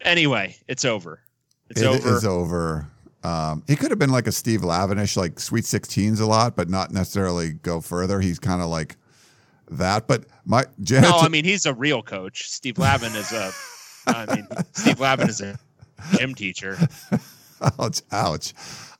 anyway, 0.00 0.56
it's 0.68 0.86
over. 0.86 1.20
It's 1.68 1.82
It 1.82 1.86
over. 1.86 2.16
is 2.16 2.24
over. 2.24 2.90
Um, 3.22 3.62
he 3.66 3.76
could 3.76 3.90
have 3.90 3.98
been 3.98 4.10
like 4.10 4.26
a 4.26 4.32
Steve 4.32 4.64
Lavinish, 4.64 5.14
like 5.14 5.38
Sweet 5.38 5.64
16s 5.64 6.18
a 6.20 6.24
lot, 6.24 6.56
but 6.56 6.70
not 6.70 6.90
necessarily 6.90 7.52
go 7.52 7.82
further. 7.82 8.20
He's 8.20 8.38
kind 8.38 8.62
of 8.62 8.68
like 8.68 8.96
that. 9.70 10.08
But 10.08 10.24
my 10.46 10.64
Janet, 10.82 11.10
no, 11.10 11.18
I 11.18 11.28
mean 11.28 11.44
he's 11.44 11.66
a 11.66 11.74
real 11.74 12.02
coach. 12.02 12.48
Steve 12.48 12.78
Lavin 12.78 13.14
is 13.14 13.32
a. 13.32 13.52
I 14.06 14.34
mean, 14.34 14.48
Steve 14.72 14.98
Lavin 14.98 15.28
is 15.28 15.42
a 15.42 15.58
gym 16.16 16.34
teacher. 16.34 16.78
ouch, 17.78 18.02
ouch. 18.12 18.54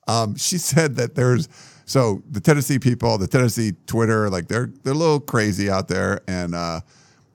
Um, 0.06 0.36
she 0.36 0.58
said 0.58 0.96
that 0.96 1.14
there's 1.14 1.48
so 1.84 2.22
the 2.30 2.40
Tennessee 2.40 2.78
people, 2.78 3.18
the 3.18 3.26
Tennessee 3.26 3.72
Twitter, 3.86 4.30
like 4.30 4.48
they're 4.48 4.72
they're 4.82 4.92
a 4.92 4.96
little 4.96 5.20
crazy 5.20 5.68
out 5.68 5.88
there, 5.88 6.20
and 6.28 6.54
uh, 6.54 6.80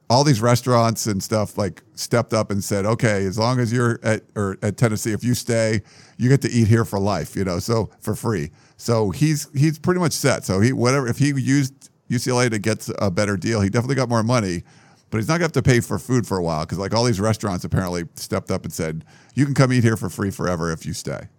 all 0.10 0.24
these 0.24 0.42
restaurants 0.42 1.08
and 1.08 1.22
stuff 1.22 1.58
like 1.58 1.82
stepped 1.96 2.34
up 2.34 2.52
and 2.52 2.64
said, 2.64 2.86
okay, 2.86 3.26
as 3.26 3.38
long 3.38 3.60
as 3.60 3.74
you're 3.74 4.00
at 4.04 4.22
or 4.36 4.58
at 4.62 4.78
Tennessee, 4.78 5.12
if 5.12 5.24
you 5.24 5.34
stay, 5.34 5.82
you 6.18 6.30
get 6.30 6.42
to 6.42 6.50
eat 6.50 6.68
here 6.68 6.86
for 6.86 7.00
life, 7.00 7.36
you 7.36 7.44
know, 7.44 7.60
so 7.60 7.90
for 8.00 8.16
free. 8.16 8.52
So 8.78 9.10
he's 9.10 9.50
he's 9.54 9.80
pretty 9.80 10.00
much 10.00 10.14
set. 10.14 10.46
So 10.46 10.60
he 10.60 10.74
whatever 10.74 11.08
if 11.08 11.18
he 11.18 11.30
used 11.30 11.90
UCLA 12.10 12.50
to 12.50 12.60
get 12.60 12.88
a 13.00 13.10
better 13.10 13.38
deal, 13.38 13.62
he 13.62 13.70
definitely 13.70 13.96
got 13.96 14.10
more 14.10 14.24
money. 14.24 14.64
But 15.15 15.19
he's 15.19 15.30
not 15.30 15.36
gonna 15.36 15.45
have 15.45 15.51
to 15.54 15.62
pay 15.62 15.80
for 15.80 15.97
food 15.97 16.28
for 16.28 16.38
a 16.38 16.43
while 16.43 16.65
because 16.65 16.78
like 16.78 16.93
all 16.93 17.06
these 17.06 17.21
restaurants 17.21 17.63
apparently 17.63 18.04
stepped 18.15 18.51
up 18.51 18.65
and 18.65 18.73
said, 18.73 19.06
you 19.34 19.45
can 19.45 19.54
come 19.54 19.71
eat 19.71 19.82
here 19.82 19.95
for 19.95 20.10
free 20.10 20.30
forever 20.30 20.73
if 20.73 20.86
you 20.86 20.91
stay. 20.91 21.30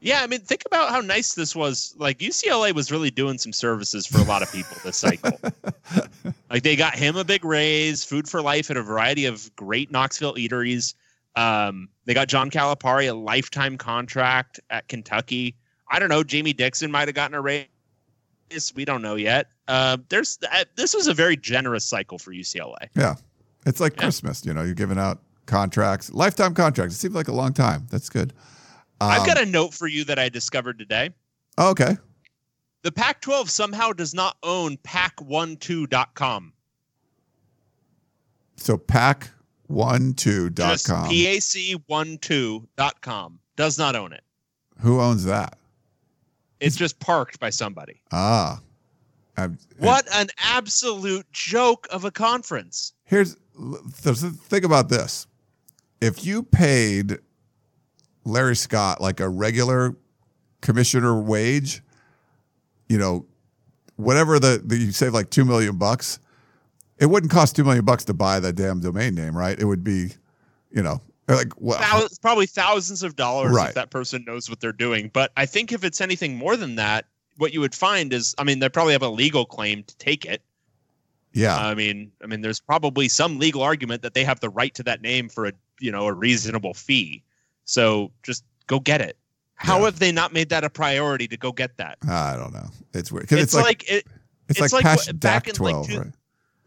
Yeah, 0.00 0.20
I 0.22 0.26
mean, 0.26 0.40
think 0.40 0.64
about 0.66 0.90
how 0.90 1.00
nice 1.00 1.32
this 1.32 1.56
was. 1.56 1.94
Like 1.96 2.18
UCLA 2.18 2.74
was 2.74 2.92
really 2.92 3.10
doing 3.10 3.38
some 3.38 3.54
services 3.54 4.06
for 4.06 4.18
a 4.18 4.24
lot 4.24 4.42
of 4.42 4.52
people 4.52 4.76
this 4.84 4.98
cycle. 4.98 5.40
like 6.50 6.64
they 6.64 6.76
got 6.76 6.94
him 6.94 7.16
a 7.16 7.24
big 7.24 7.46
raise, 7.46 8.04
food 8.04 8.28
for 8.28 8.42
life 8.42 8.70
at 8.70 8.76
a 8.76 8.82
variety 8.82 9.24
of 9.24 9.50
great 9.56 9.90
Knoxville 9.90 10.34
eateries. 10.34 10.92
Um, 11.34 11.88
they 12.04 12.12
got 12.12 12.28
John 12.28 12.50
Calipari 12.50 13.08
a 13.08 13.14
lifetime 13.14 13.78
contract 13.78 14.60
at 14.68 14.86
Kentucky. 14.88 15.56
I 15.90 15.98
don't 15.98 16.10
know. 16.10 16.22
Jamie 16.22 16.52
Dixon 16.52 16.90
might 16.90 17.08
have 17.08 17.14
gotten 17.14 17.34
a 17.34 17.40
raise. 17.40 17.68
We 18.74 18.84
don't 18.84 19.00
know 19.00 19.14
yet. 19.14 19.46
Uh, 19.68 19.96
there's 20.08 20.38
uh, 20.52 20.64
this 20.76 20.94
was 20.94 21.06
a 21.06 21.14
very 21.14 21.36
generous 21.36 21.84
cycle 21.84 22.18
for 22.18 22.32
UCLA. 22.32 22.88
Yeah. 22.96 23.14
It's 23.66 23.80
like 23.80 23.92
Yeah. 23.94 24.00
Christmas, 24.02 24.44
you 24.44 24.52
know, 24.54 24.62
you're 24.62 24.74
giving 24.74 24.98
out 24.98 25.22
contracts, 25.46 26.12
lifetime 26.12 26.54
contracts. 26.54 26.94
It 26.94 26.98
seems 26.98 27.14
like 27.14 27.28
a 27.28 27.32
long 27.32 27.52
time. 27.52 27.86
That's 27.90 28.08
good. 28.08 28.32
I've 29.00 29.20
Um, 29.20 29.26
got 29.26 29.40
a 29.40 29.46
note 29.46 29.72
for 29.74 29.86
you 29.86 30.04
that 30.04 30.18
I 30.18 30.28
discovered 30.28 30.78
today. 30.78 31.10
oh, 31.58 31.70
okay. 31.70 31.96
The 32.82 32.90
Pac 32.92 33.20
12 33.20 33.48
somehow 33.48 33.92
does 33.92 34.12
not 34.14 34.36
own 34.42 34.76
pac12.com. 34.78 36.52
So 38.56 38.76
pac12.com. 38.76 40.54
Just 40.54 40.86
pac12.com. 40.88 43.38
Does 43.56 43.78
not 43.78 43.96
own 43.96 44.12
it. 44.12 44.22
Who 44.80 45.00
owns 45.00 45.24
that? 45.24 45.58
It's 46.60 46.76
just 46.76 46.98
parked 47.00 47.40
by 47.40 47.50
somebody. 47.50 48.00
Ah. 48.12 48.60
Um, 49.36 49.58
What 49.78 50.06
an 50.12 50.28
absolute 50.38 51.26
joke 51.32 51.86
of 51.90 52.04
a 52.04 52.10
conference. 52.10 52.92
Here's 53.04 53.36
the 53.54 54.14
think 54.48 54.64
about 54.64 54.88
this. 54.88 55.26
If 56.00 56.24
you 56.26 56.42
paid 56.42 57.18
Larry 58.24 58.56
Scott 58.56 59.00
like 59.00 59.20
a 59.20 59.28
regular 59.28 59.96
commissioner 60.60 61.20
wage, 61.20 61.82
you 62.88 62.98
know, 62.98 63.26
whatever 63.96 64.38
the, 64.38 64.62
the 64.64 64.76
you 64.76 64.92
save 64.92 65.12
like 65.14 65.30
two 65.30 65.44
million 65.44 65.76
bucks, 65.78 66.18
it 66.98 67.06
wouldn't 67.06 67.32
cost 67.32 67.56
two 67.56 67.64
million 67.64 67.84
bucks 67.84 68.04
to 68.06 68.14
buy 68.14 68.38
the 68.40 68.52
damn 68.52 68.80
domain 68.80 69.14
name, 69.14 69.36
right? 69.36 69.58
It 69.58 69.64
would 69.64 69.82
be, 69.84 70.10
you 70.70 70.82
know, 70.82 71.00
like 71.28 71.52
Thou- 71.58 72.08
probably 72.20 72.46
thousands 72.46 73.02
of 73.02 73.16
dollars 73.16 73.52
Right. 73.54 73.68
if 73.70 73.74
that 73.74 73.90
person 73.90 74.24
knows 74.26 74.50
what 74.50 74.60
they're 74.60 74.72
doing. 74.72 75.10
But 75.12 75.32
I 75.36 75.46
think 75.46 75.72
if 75.72 75.84
it's 75.84 76.00
anything 76.00 76.36
more 76.36 76.56
than 76.56 76.76
that, 76.76 77.06
what 77.38 77.52
you 77.52 77.60
would 77.60 77.74
find 77.74 78.12
is, 78.12 78.34
I 78.38 78.44
mean, 78.44 78.58
they 78.58 78.68
probably 78.68 78.92
have 78.92 79.02
a 79.02 79.08
legal 79.08 79.44
claim 79.46 79.82
to 79.84 79.96
take 79.96 80.24
it. 80.24 80.42
yeah. 81.32 81.56
I 81.56 81.74
mean, 81.74 82.12
I 82.22 82.26
mean, 82.26 82.40
there's 82.42 82.60
probably 82.60 83.08
some 83.08 83.38
legal 83.38 83.62
argument 83.62 84.02
that 84.02 84.14
they 84.14 84.24
have 84.24 84.40
the 84.40 84.50
right 84.50 84.74
to 84.74 84.82
that 84.84 85.00
name 85.02 85.28
for 85.28 85.46
a 85.46 85.52
you 85.80 85.90
know 85.90 86.06
a 86.06 86.12
reasonable 86.12 86.74
fee. 86.74 87.22
So 87.64 88.10
just 88.22 88.44
go 88.66 88.78
get 88.80 89.00
it. 89.00 89.16
How 89.54 89.78
Yeah. 89.78 89.84
have 89.86 89.98
they 89.98 90.12
not 90.12 90.32
made 90.32 90.48
that 90.50 90.64
a 90.64 90.70
priority 90.70 91.26
to 91.28 91.36
go 91.36 91.52
get 91.52 91.76
that? 91.78 91.96
I 92.08 92.36
don't 92.36 92.52
know. 92.52 92.68
It's 92.92 93.10
weird. 93.12 93.28
'Cause 93.28 93.38
It's, 93.38 93.54
like, 93.54 93.84
it, 93.88 94.06
it's, 94.48 94.60
it's 94.60 94.72
like, 94.72 94.84
like 94.84 95.20
back 95.20 95.46
in, 95.46 95.52
like, 95.52 95.56
12, 95.56 95.86
two- 95.88 95.98
right? 96.00 96.12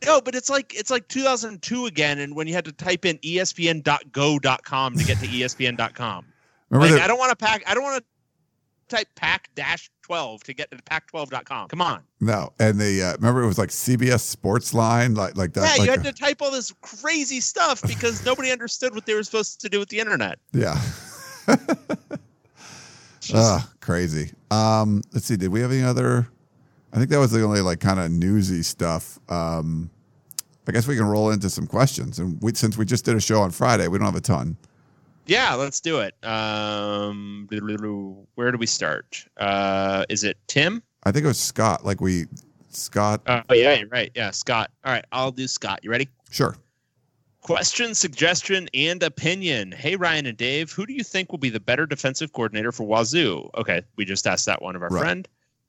no, 0.05 0.21
but 0.21 0.33
it's 0.35 0.49
like 0.49 0.73
it's 0.73 0.89
like 0.89 1.07
2002 1.09 1.85
again, 1.85 2.19
and 2.19 2.35
when 2.35 2.47
you 2.47 2.53
had 2.53 2.65
to 2.65 2.71
type 2.71 3.05
in 3.05 3.17
ESPN.go.com 3.19 4.95
to 4.97 5.03
get 5.03 5.19
to 5.19 5.27
ESPN.com. 5.27 6.25
Remember 6.69 6.87
like 6.93 6.99
that- 6.99 7.03
I 7.03 7.07
don't 7.07 7.19
want 7.19 7.29
to 7.31 7.35
pack. 7.35 7.63
I 7.67 7.73
don't 7.73 7.83
want 7.83 8.03
to 8.03 8.95
type 8.95 9.07
pack 9.15 9.49
dash 9.55 9.89
12 10.05 10.43
to 10.43 10.53
get 10.53 10.69
to 10.69 10.77
pac12.com. 10.77 11.67
Come 11.67 11.81
on. 11.81 12.03
No, 12.21 12.53
and 12.59 12.79
the 12.79 13.01
uh, 13.01 13.13
remember 13.13 13.41
it 13.41 13.47
was 13.47 13.57
like 13.57 13.69
CBS 13.69 14.19
Sports 14.19 14.71
Line, 14.71 15.15
like 15.15 15.35
like 15.35 15.53
that. 15.53 15.61
yeah, 15.61 15.69
like 15.79 15.81
you 15.81 15.91
had 15.91 16.03
to 16.03 16.13
type 16.13 16.43
all 16.43 16.51
this 16.51 16.71
crazy 16.81 17.41
stuff 17.41 17.81
because 17.81 18.23
nobody 18.25 18.51
understood 18.51 18.93
what 18.93 19.07
they 19.07 19.15
were 19.15 19.23
supposed 19.23 19.61
to 19.61 19.69
do 19.69 19.79
with 19.79 19.89
the 19.89 19.99
internet. 19.99 20.37
yeah. 20.53 20.79
Ah, 23.33 23.67
crazy. 23.81 24.31
Um, 24.51 25.01
let's 25.11 25.25
see. 25.25 25.35
Did 25.35 25.47
we 25.49 25.59
have 25.61 25.71
any 25.71 25.81
other? 25.81 26.27
I 26.93 26.97
think 26.97 27.09
that 27.09 27.17
was 27.17 27.31
the 27.31 27.43
only 27.43 27.61
like 27.61 27.79
kind 27.79 27.99
of 27.99 28.11
newsy 28.11 28.61
stuff. 28.61 29.17
Um, 29.29 29.89
I 30.67 30.71
guess 30.71 30.85
we 30.85 30.95
can 30.95 31.05
roll 31.05 31.31
into 31.31 31.49
some 31.49 31.65
questions. 31.65 32.19
And 32.19 32.39
we, 32.43 32.53
since 32.53 32.77
we 32.77 32.85
just 32.85 33.03
did 33.03 33.15
a 33.15 33.19
show 33.19 33.41
on 33.41 33.49
Friday, 33.49 33.87
we 33.87 33.97
don't 33.97 34.05
have 34.05 34.15
a 34.15 34.21
ton. 34.21 34.57
Yeah, 35.27 35.53
let's 35.55 35.79
do 35.81 35.99
it. 35.99 36.15
Um, 36.23 37.47
where 38.35 38.51
do 38.51 38.57
we 38.57 38.65
start? 38.67 39.25
Uh, 39.37 40.05
is 40.09 40.23
it 40.23 40.37
Tim? 40.47 40.83
I 41.03 41.11
think 41.11 41.25
it 41.25 41.27
was 41.27 41.39
Scott. 41.39 41.85
Like 41.85 42.01
we, 42.01 42.25
Scott. 42.69 43.21
Oh 43.27 43.53
yeah, 43.53 43.83
right. 43.91 44.11
Yeah, 44.15 44.31
Scott. 44.31 44.71
All 44.83 44.91
right, 44.91 45.05
I'll 45.11 45.31
do 45.31 45.47
Scott. 45.47 45.79
You 45.83 45.91
ready? 45.91 46.09
Sure. 46.31 46.55
Question, 47.41 47.93
suggestion, 47.93 48.67
and 48.73 49.03
opinion. 49.03 49.71
Hey, 49.71 49.95
Ryan 49.95 50.25
and 50.25 50.37
Dave, 50.37 50.71
who 50.71 50.85
do 50.87 50.93
you 50.93 51.03
think 51.03 51.31
will 51.31 51.37
be 51.37 51.51
the 51.51 51.59
better 51.59 51.85
defensive 51.85 52.33
coordinator 52.33 52.71
for 52.71 52.85
Wazoo? 52.87 53.49
Okay, 53.55 53.83
we 53.97 54.05
just 54.05 54.25
asked 54.25 54.47
that 54.47 54.61
one 54.63 54.75
of 54.75 54.81
our 54.81 54.89
Right. 54.89 54.99
friend. 55.01 55.27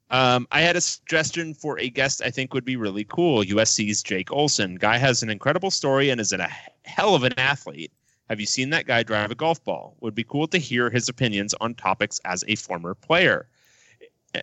Um, 0.09 0.47
I 0.51 0.61
had 0.61 0.75
a 0.75 0.81
suggestion 0.81 1.53
for 1.53 1.77
a 1.79 1.89
guest 1.89 2.21
I 2.25 2.31
think 2.31 2.53
would 2.53 2.63
be 2.65 2.77
really 2.77 3.03
cool. 3.03 3.43
USC's 3.43 4.01
Jake 4.01 4.31
Olson. 4.31 4.75
Guy 4.75 4.97
has 4.97 5.21
an 5.21 5.29
incredible 5.29 5.69
story 5.69 6.09
and 6.09 6.19
is 6.21 6.31
a 6.33 6.49
hell 6.85 7.13
of 7.13 7.23
an 7.23 7.33
athlete. 7.37 7.91
Have 8.29 8.39
you 8.39 8.45
seen 8.45 8.69
that 8.71 8.85
guy 8.85 9.03
drive 9.03 9.31
a 9.31 9.35
golf 9.35 9.63
ball? 9.63 9.95
Would 10.01 10.15
be 10.15 10.23
cool 10.23 10.47
to 10.47 10.57
hear 10.57 10.89
his 10.89 11.07
opinions 11.09 11.53
on 11.61 11.73
topics 11.75 12.19
as 12.25 12.43
a 12.47 12.55
former 12.55 12.93
player. 12.93 13.47
Eh, 14.35 14.41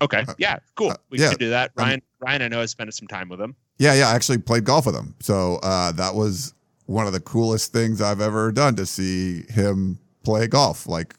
Okay, 0.00 0.24
yeah, 0.38 0.58
cool. 0.76 0.90
uh, 0.90 0.96
We 1.10 1.18
yeah, 1.18 1.30
could 1.30 1.38
do 1.38 1.50
that. 1.50 1.72
I'm- 1.76 1.86
Ryan, 1.88 2.02
Ryan, 2.20 2.42
I 2.42 2.48
know 2.48 2.60
I 2.60 2.66
spent 2.66 2.92
some 2.94 3.08
time 3.08 3.28
with 3.28 3.40
him. 3.40 3.56
Yeah, 3.78 3.94
yeah. 3.94 4.08
I 4.08 4.14
actually 4.14 4.38
played 4.38 4.64
golf 4.64 4.86
with 4.86 4.94
him. 4.94 5.14
So 5.20 5.56
uh, 5.62 5.92
that 5.92 6.14
was 6.14 6.54
one 6.86 7.06
of 7.06 7.12
the 7.12 7.20
coolest 7.20 7.72
things 7.72 8.00
I've 8.00 8.20
ever 8.20 8.52
done 8.52 8.76
to 8.76 8.86
see 8.86 9.42
him 9.48 9.98
play 10.22 10.46
golf. 10.46 10.86
Like 10.86 11.14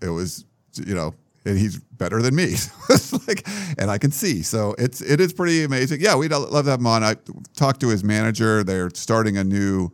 it 0.00 0.08
was, 0.10 0.44
you 0.86 0.94
know, 0.94 1.14
and 1.44 1.58
he's 1.58 1.78
better 1.78 2.22
than 2.22 2.34
me. 2.36 2.54
Like, 3.28 3.46
and 3.78 3.90
I 3.90 3.98
can 3.98 4.10
see. 4.10 4.42
So 4.42 4.74
it's 4.78 5.00
it 5.00 5.20
is 5.20 5.32
pretty 5.32 5.62
amazing. 5.62 6.00
Yeah, 6.00 6.16
we'd 6.16 6.32
love 6.32 6.64
to 6.64 6.70
have 6.70 6.80
him 6.80 6.86
on. 6.86 7.04
I 7.04 7.14
talked 7.56 7.80
to 7.80 7.88
his 7.88 8.02
manager. 8.02 8.64
They're 8.64 8.90
starting 8.94 9.36
a 9.36 9.44
new 9.44 9.90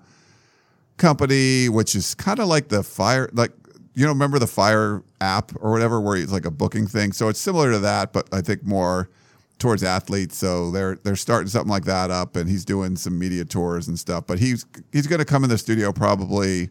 company, 0.97 1.69
which 1.69 1.95
is 1.95 2.15
kind 2.15 2.39
of 2.39 2.49
like 2.49 2.69
the 2.69 2.83
fire, 2.83 3.29
like 3.33 3.53
you 3.95 4.05
know, 4.05 4.13
remember 4.13 4.39
the 4.39 4.47
fire 4.47 5.03
app 5.21 5.53
or 5.61 5.73
whatever, 5.73 6.01
where 6.01 6.17
it's 6.17 6.33
like 6.33 6.45
a 6.45 6.51
booking 6.51 6.87
thing. 6.87 7.13
So 7.13 7.29
it's 7.29 7.41
similar 7.41 7.73
to 7.73 7.79
that, 7.81 8.13
but 8.13 8.29
I 8.33 8.43
think 8.43 8.65
more 8.65 9.09
towards 9.59 9.83
athletes. 9.83 10.37
So 10.37 10.71
they're 10.71 10.97
they're 11.03 11.17
starting 11.17 11.49
something 11.49 11.71
like 11.71 11.85
that 11.85 12.11
up, 12.11 12.37
and 12.37 12.49
he's 12.49 12.65
doing 12.65 12.97
some 12.97 13.19
media 13.19 13.45
tours 13.45 13.89
and 13.89 13.99
stuff. 13.99 14.27
But 14.27 14.39
he's 14.39 14.67
he's 14.93 15.07
going 15.07 15.19
to 15.19 15.25
come 15.25 15.45
in 15.45 15.51
the 15.51 15.59
studio 15.59 15.93
probably 15.93 16.71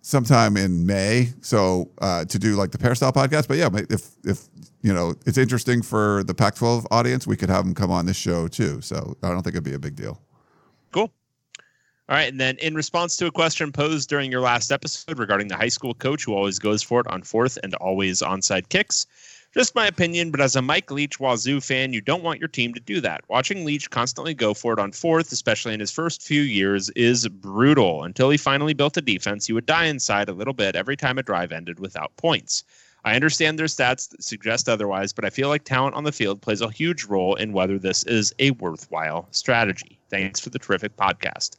sometime 0.00 0.56
in 0.56 0.86
May. 0.86 1.30
So 1.40 1.90
uh, 2.00 2.24
to 2.26 2.38
do 2.38 2.56
like 2.56 2.70
the 2.70 2.78
Peristyle 2.78 3.12
podcast. 3.12 3.48
But 3.48 3.58
yeah, 3.58 3.68
if 3.90 4.10
if 4.24 4.48
you 4.82 4.92
know 4.92 5.14
it's 5.26 5.38
interesting 5.38 5.82
for 5.82 6.22
the 6.24 6.34
Pac-12 6.34 6.86
audience, 6.90 7.26
we 7.26 7.36
could 7.36 7.50
have 7.50 7.64
him 7.64 7.74
come 7.74 7.90
on 7.90 8.06
this 8.06 8.16
show 8.16 8.48
too. 8.48 8.80
So 8.80 9.16
I 9.22 9.28
don't 9.28 9.42
think 9.42 9.54
it'd 9.54 9.64
be 9.64 9.74
a 9.74 9.78
big 9.78 9.96
deal. 9.96 10.20
Cool. 10.92 11.10
All 12.08 12.16
right. 12.16 12.28
And 12.28 12.40
then, 12.40 12.56
in 12.58 12.74
response 12.74 13.16
to 13.16 13.26
a 13.26 13.30
question 13.30 13.72
posed 13.72 14.08
during 14.08 14.30
your 14.30 14.40
last 14.40 14.72
episode 14.72 15.18
regarding 15.18 15.48
the 15.48 15.56
high 15.56 15.68
school 15.68 15.94
coach 15.94 16.24
who 16.24 16.34
always 16.34 16.58
goes 16.58 16.82
for 16.82 17.00
it 17.00 17.06
on 17.06 17.22
fourth 17.22 17.58
and 17.62 17.74
always 17.76 18.20
onside 18.20 18.68
kicks, 18.68 19.06
just 19.54 19.74
my 19.74 19.86
opinion, 19.86 20.30
but 20.30 20.40
as 20.40 20.56
a 20.56 20.62
Mike 20.62 20.90
Leach 20.90 21.20
Wazoo 21.20 21.60
fan, 21.60 21.92
you 21.92 22.00
don't 22.00 22.22
want 22.22 22.40
your 22.40 22.48
team 22.48 22.72
to 22.72 22.80
do 22.80 23.02
that. 23.02 23.22
Watching 23.28 23.66
Leach 23.66 23.90
constantly 23.90 24.32
go 24.32 24.54
for 24.54 24.72
it 24.72 24.78
on 24.78 24.92
fourth, 24.92 25.30
especially 25.30 25.74
in 25.74 25.80
his 25.80 25.90
first 25.90 26.22
few 26.22 26.40
years, 26.40 26.88
is 26.90 27.28
brutal. 27.28 28.02
Until 28.02 28.30
he 28.30 28.38
finally 28.38 28.72
built 28.72 28.96
a 28.96 29.02
defense, 29.02 29.46
he 29.46 29.52
would 29.52 29.66
die 29.66 29.84
inside 29.84 30.30
a 30.30 30.32
little 30.32 30.54
bit 30.54 30.74
every 30.74 30.96
time 30.96 31.18
a 31.18 31.22
drive 31.22 31.52
ended 31.52 31.80
without 31.80 32.16
points. 32.16 32.64
I 33.04 33.14
understand 33.14 33.58
there's 33.58 33.76
stats 33.76 34.08
that 34.10 34.24
suggest 34.24 34.68
otherwise, 34.68 35.12
but 35.12 35.24
I 35.24 35.30
feel 35.30 35.48
like 35.48 35.64
talent 35.64 35.96
on 35.96 36.04
the 36.04 36.12
field 36.12 36.40
plays 36.40 36.62
a 36.62 36.70
huge 36.70 37.04
role 37.04 37.34
in 37.34 37.52
whether 37.52 37.78
this 37.78 38.04
is 38.04 38.34
a 38.38 38.52
worthwhile 38.52 39.28
strategy. 39.32 39.98
Thanks 40.08 40.40
for 40.40 40.50
the 40.50 40.58
terrific 40.58 40.96
podcast. 40.96 41.56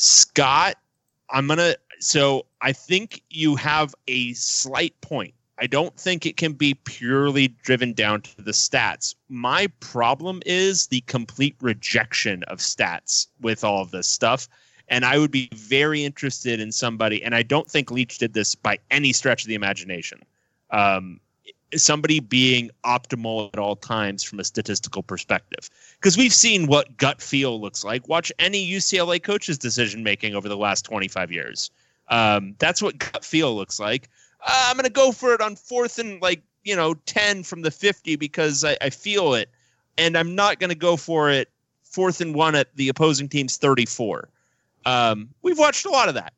Scott, 0.00 0.76
I'm 1.28 1.48
going 1.48 1.58
to. 1.58 1.76
So 1.98 2.46
I 2.60 2.72
think 2.72 3.24
you 3.30 3.56
have 3.56 3.96
a 4.06 4.32
slight 4.34 4.98
point. 5.00 5.34
I 5.58 5.66
don't 5.66 5.96
think 5.98 6.24
it 6.24 6.36
can 6.36 6.52
be 6.52 6.74
purely 6.74 7.48
driven 7.48 7.94
down 7.94 8.22
to 8.22 8.42
the 8.42 8.52
stats. 8.52 9.16
My 9.28 9.66
problem 9.80 10.40
is 10.46 10.86
the 10.86 11.00
complete 11.02 11.56
rejection 11.60 12.44
of 12.44 12.58
stats 12.58 13.26
with 13.40 13.64
all 13.64 13.82
of 13.82 13.90
this 13.90 14.06
stuff. 14.06 14.46
And 14.86 15.04
I 15.04 15.18
would 15.18 15.32
be 15.32 15.48
very 15.52 16.04
interested 16.04 16.60
in 16.60 16.70
somebody, 16.70 17.24
and 17.24 17.34
I 17.34 17.42
don't 17.42 17.68
think 17.68 17.90
Leach 17.90 18.18
did 18.18 18.32
this 18.32 18.54
by 18.54 18.78
any 18.92 19.12
stretch 19.12 19.42
of 19.42 19.48
the 19.48 19.56
imagination. 19.56 20.22
Um, 20.70 21.18
somebody 21.76 22.20
being 22.20 22.70
optimal 22.84 23.50
at 23.52 23.58
all 23.58 23.76
times 23.76 24.22
from 24.22 24.40
a 24.40 24.44
statistical 24.44 25.02
perspective. 25.02 25.68
Because 25.94 26.16
we've 26.16 26.32
seen 26.32 26.66
what 26.66 26.96
gut 26.96 27.20
feel 27.20 27.60
looks 27.60 27.84
like. 27.84 28.08
Watch 28.08 28.32
any 28.38 28.66
UCLA 28.66 29.22
coach's 29.22 29.58
decision 29.58 30.02
making 30.02 30.34
over 30.34 30.48
the 30.48 30.56
last 30.56 30.84
25 30.84 31.30
years. 31.30 31.70
Um, 32.08 32.54
that's 32.58 32.80
what 32.80 32.98
gut 32.98 33.24
feel 33.24 33.54
looks 33.54 33.78
like. 33.78 34.08
Uh, 34.40 34.66
I'm 34.68 34.76
going 34.76 34.84
to 34.84 34.90
go 34.90 35.12
for 35.12 35.34
it 35.34 35.40
on 35.40 35.56
fourth 35.56 35.98
and 35.98 36.22
like, 36.22 36.42
you 36.64 36.76
know, 36.76 36.94
10 37.06 37.42
from 37.42 37.62
the 37.62 37.70
50 37.70 38.16
because 38.16 38.64
I, 38.64 38.76
I 38.80 38.90
feel 38.90 39.34
it. 39.34 39.50
And 39.98 40.16
I'm 40.16 40.34
not 40.34 40.60
going 40.60 40.70
to 40.70 40.76
go 40.76 40.96
for 40.96 41.30
it 41.30 41.50
fourth 41.82 42.20
and 42.20 42.34
one 42.34 42.54
at 42.54 42.74
the 42.76 42.88
opposing 42.88 43.28
team's 43.28 43.56
34. 43.56 44.28
Um, 44.86 45.28
we've 45.42 45.58
watched 45.58 45.86
a 45.86 45.90
lot 45.90 46.08
of 46.08 46.14
that. 46.14 46.32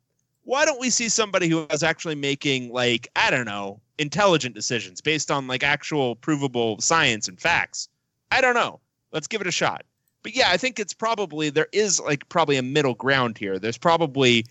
Why 0.45 0.65
don't 0.65 0.81
we 0.81 0.91
see 0.91 1.09
somebody 1.09 1.49
who 1.49 1.67
is 1.71 1.83
actually 1.83 2.15
making 2.15 2.73
like 2.73 3.09
I 3.15 3.31
don't 3.31 3.45
know 3.45 3.81
intelligent 4.01 4.55
decisions 4.55 5.01
based 5.03 5.31
on 5.31 5.47
like 5.47 5.63
actual 5.63 6.17
provable 6.17 6.81
science 6.81 7.29
and 7.29 7.39
facts? 7.39 7.89
I 8.33 8.41
don't 8.41 8.55
know. 8.55 8.81
Let's 9.13 9.27
give 9.27 9.41
it 9.41 9.47
a 9.47 9.53
shot. 9.53 9.85
But 10.23 10.35
yeah, 10.35 10.51
I 10.51 10.57
think 10.57 10.79
it's 10.79 10.95
probably 10.95 11.51
there 11.51 11.69
is 11.73 12.01
like 12.01 12.29
probably 12.29 12.57
a 12.57 12.63
middle 12.63 12.95
ground 12.95 13.39
here. 13.39 13.59
There's 13.59 13.79
probably 13.79 14.47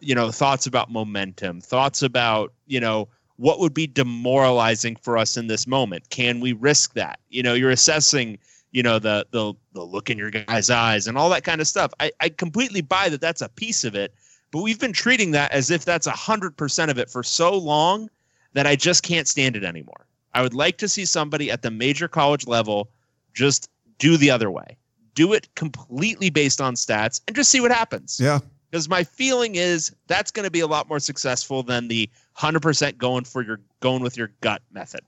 you 0.00 0.14
know 0.14 0.30
thoughts 0.30 0.66
about 0.66 0.90
momentum, 0.90 1.60
thoughts 1.60 2.02
about 2.02 2.52
you 2.66 2.80
know 2.80 3.08
what 3.36 3.60
would 3.60 3.74
be 3.74 3.86
demoralizing 3.86 4.96
for 4.96 5.18
us 5.18 5.36
in 5.36 5.46
this 5.46 5.66
moment. 5.66 6.08
Can 6.08 6.40
we 6.40 6.52
risk 6.54 6.94
that? 6.94 7.20
You 7.28 7.42
know, 7.42 7.54
you're 7.54 7.70
assessing 7.70 8.38
you 8.72 8.82
know 8.82 8.98
the 8.98 9.26
the 9.30 9.54
the 9.72 9.82
look 9.82 10.10
in 10.10 10.18
your 10.18 10.30
guy's 10.30 10.70
eyes 10.70 11.06
and 11.06 11.16
all 11.18 11.30
that 11.30 11.44
kind 11.44 11.60
of 11.60 11.68
stuff. 11.68 11.92
I, 12.00 12.12
I 12.20 12.28
completely 12.30 12.80
buy 12.80 13.08
that 13.10 13.20
that's 13.20 13.42
a 13.42 13.48
piece 13.48 13.84
of 13.84 13.94
it, 13.94 14.14
but 14.50 14.62
we've 14.62 14.80
been 14.80 14.92
treating 14.92 15.30
that 15.32 15.52
as 15.52 15.70
if 15.70 15.84
that's 15.84 16.06
a 16.06 16.12
hundred 16.12 16.56
percent 16.56 16.90
of 16.90 16.98
it 16.98 17.10
for 17.10 17.22
so 17.22 17.56
long 17.56 18.10
that 18.56 18.66
I 18.66 18.74
just 18.74 19.02
can't 19.02 19.28
stand 19.28 19.54
it 19.54 19.64
anymore. 19.64 20.06
I 20.32 20.40
would 20.40 20.54
like 20.54 20.78
to 20.78 20.88
see 20.88 21.04
somebody 21.04 21.50
at 21.50 21.60
the 21.60 21.70
major 21.70 22.08
college 22.08 22.46
level 22.46 22.88
just 23.34 23.68
do 23.98 24.16
the 24.16 24.30
other 24.30 24.50
way, 24.50 24.78
do 25.14 25.34
it 25.34 25.54
completely 25.56 26.30
based 26.30 26.58
on 26.58 26.74
stats, 26.74 27.20
and 27.26 27.36
just 27.36 27.50
see 27.50 27.60
what 27.60 27.70
happens. 27.70 28.18
Yeah. 28.18 28.38
Because 28.70 28.88
my 28.88 29.04
feeling 29.04 29.56
is 29.56 29.94
that's 30.06 30.30
going 30.30 30.44
to 30.44 30.50
be 30.50 30.60
a 30.60 30.66
lot 30.66 30.88
more 30.88 31.00
successful 31.00 31.62
than 31.62 31.88
the 31.88 32.08
hundred 32.32 32.62
percent 32.62 32.96
going 32.96 33.24
for 33.24 33.42
your 33.42 33.60
going 33.80 34.02
with 34.02 34.16
your 34.16 34.32
gut 34.40 34.62
method. 34.72 35.02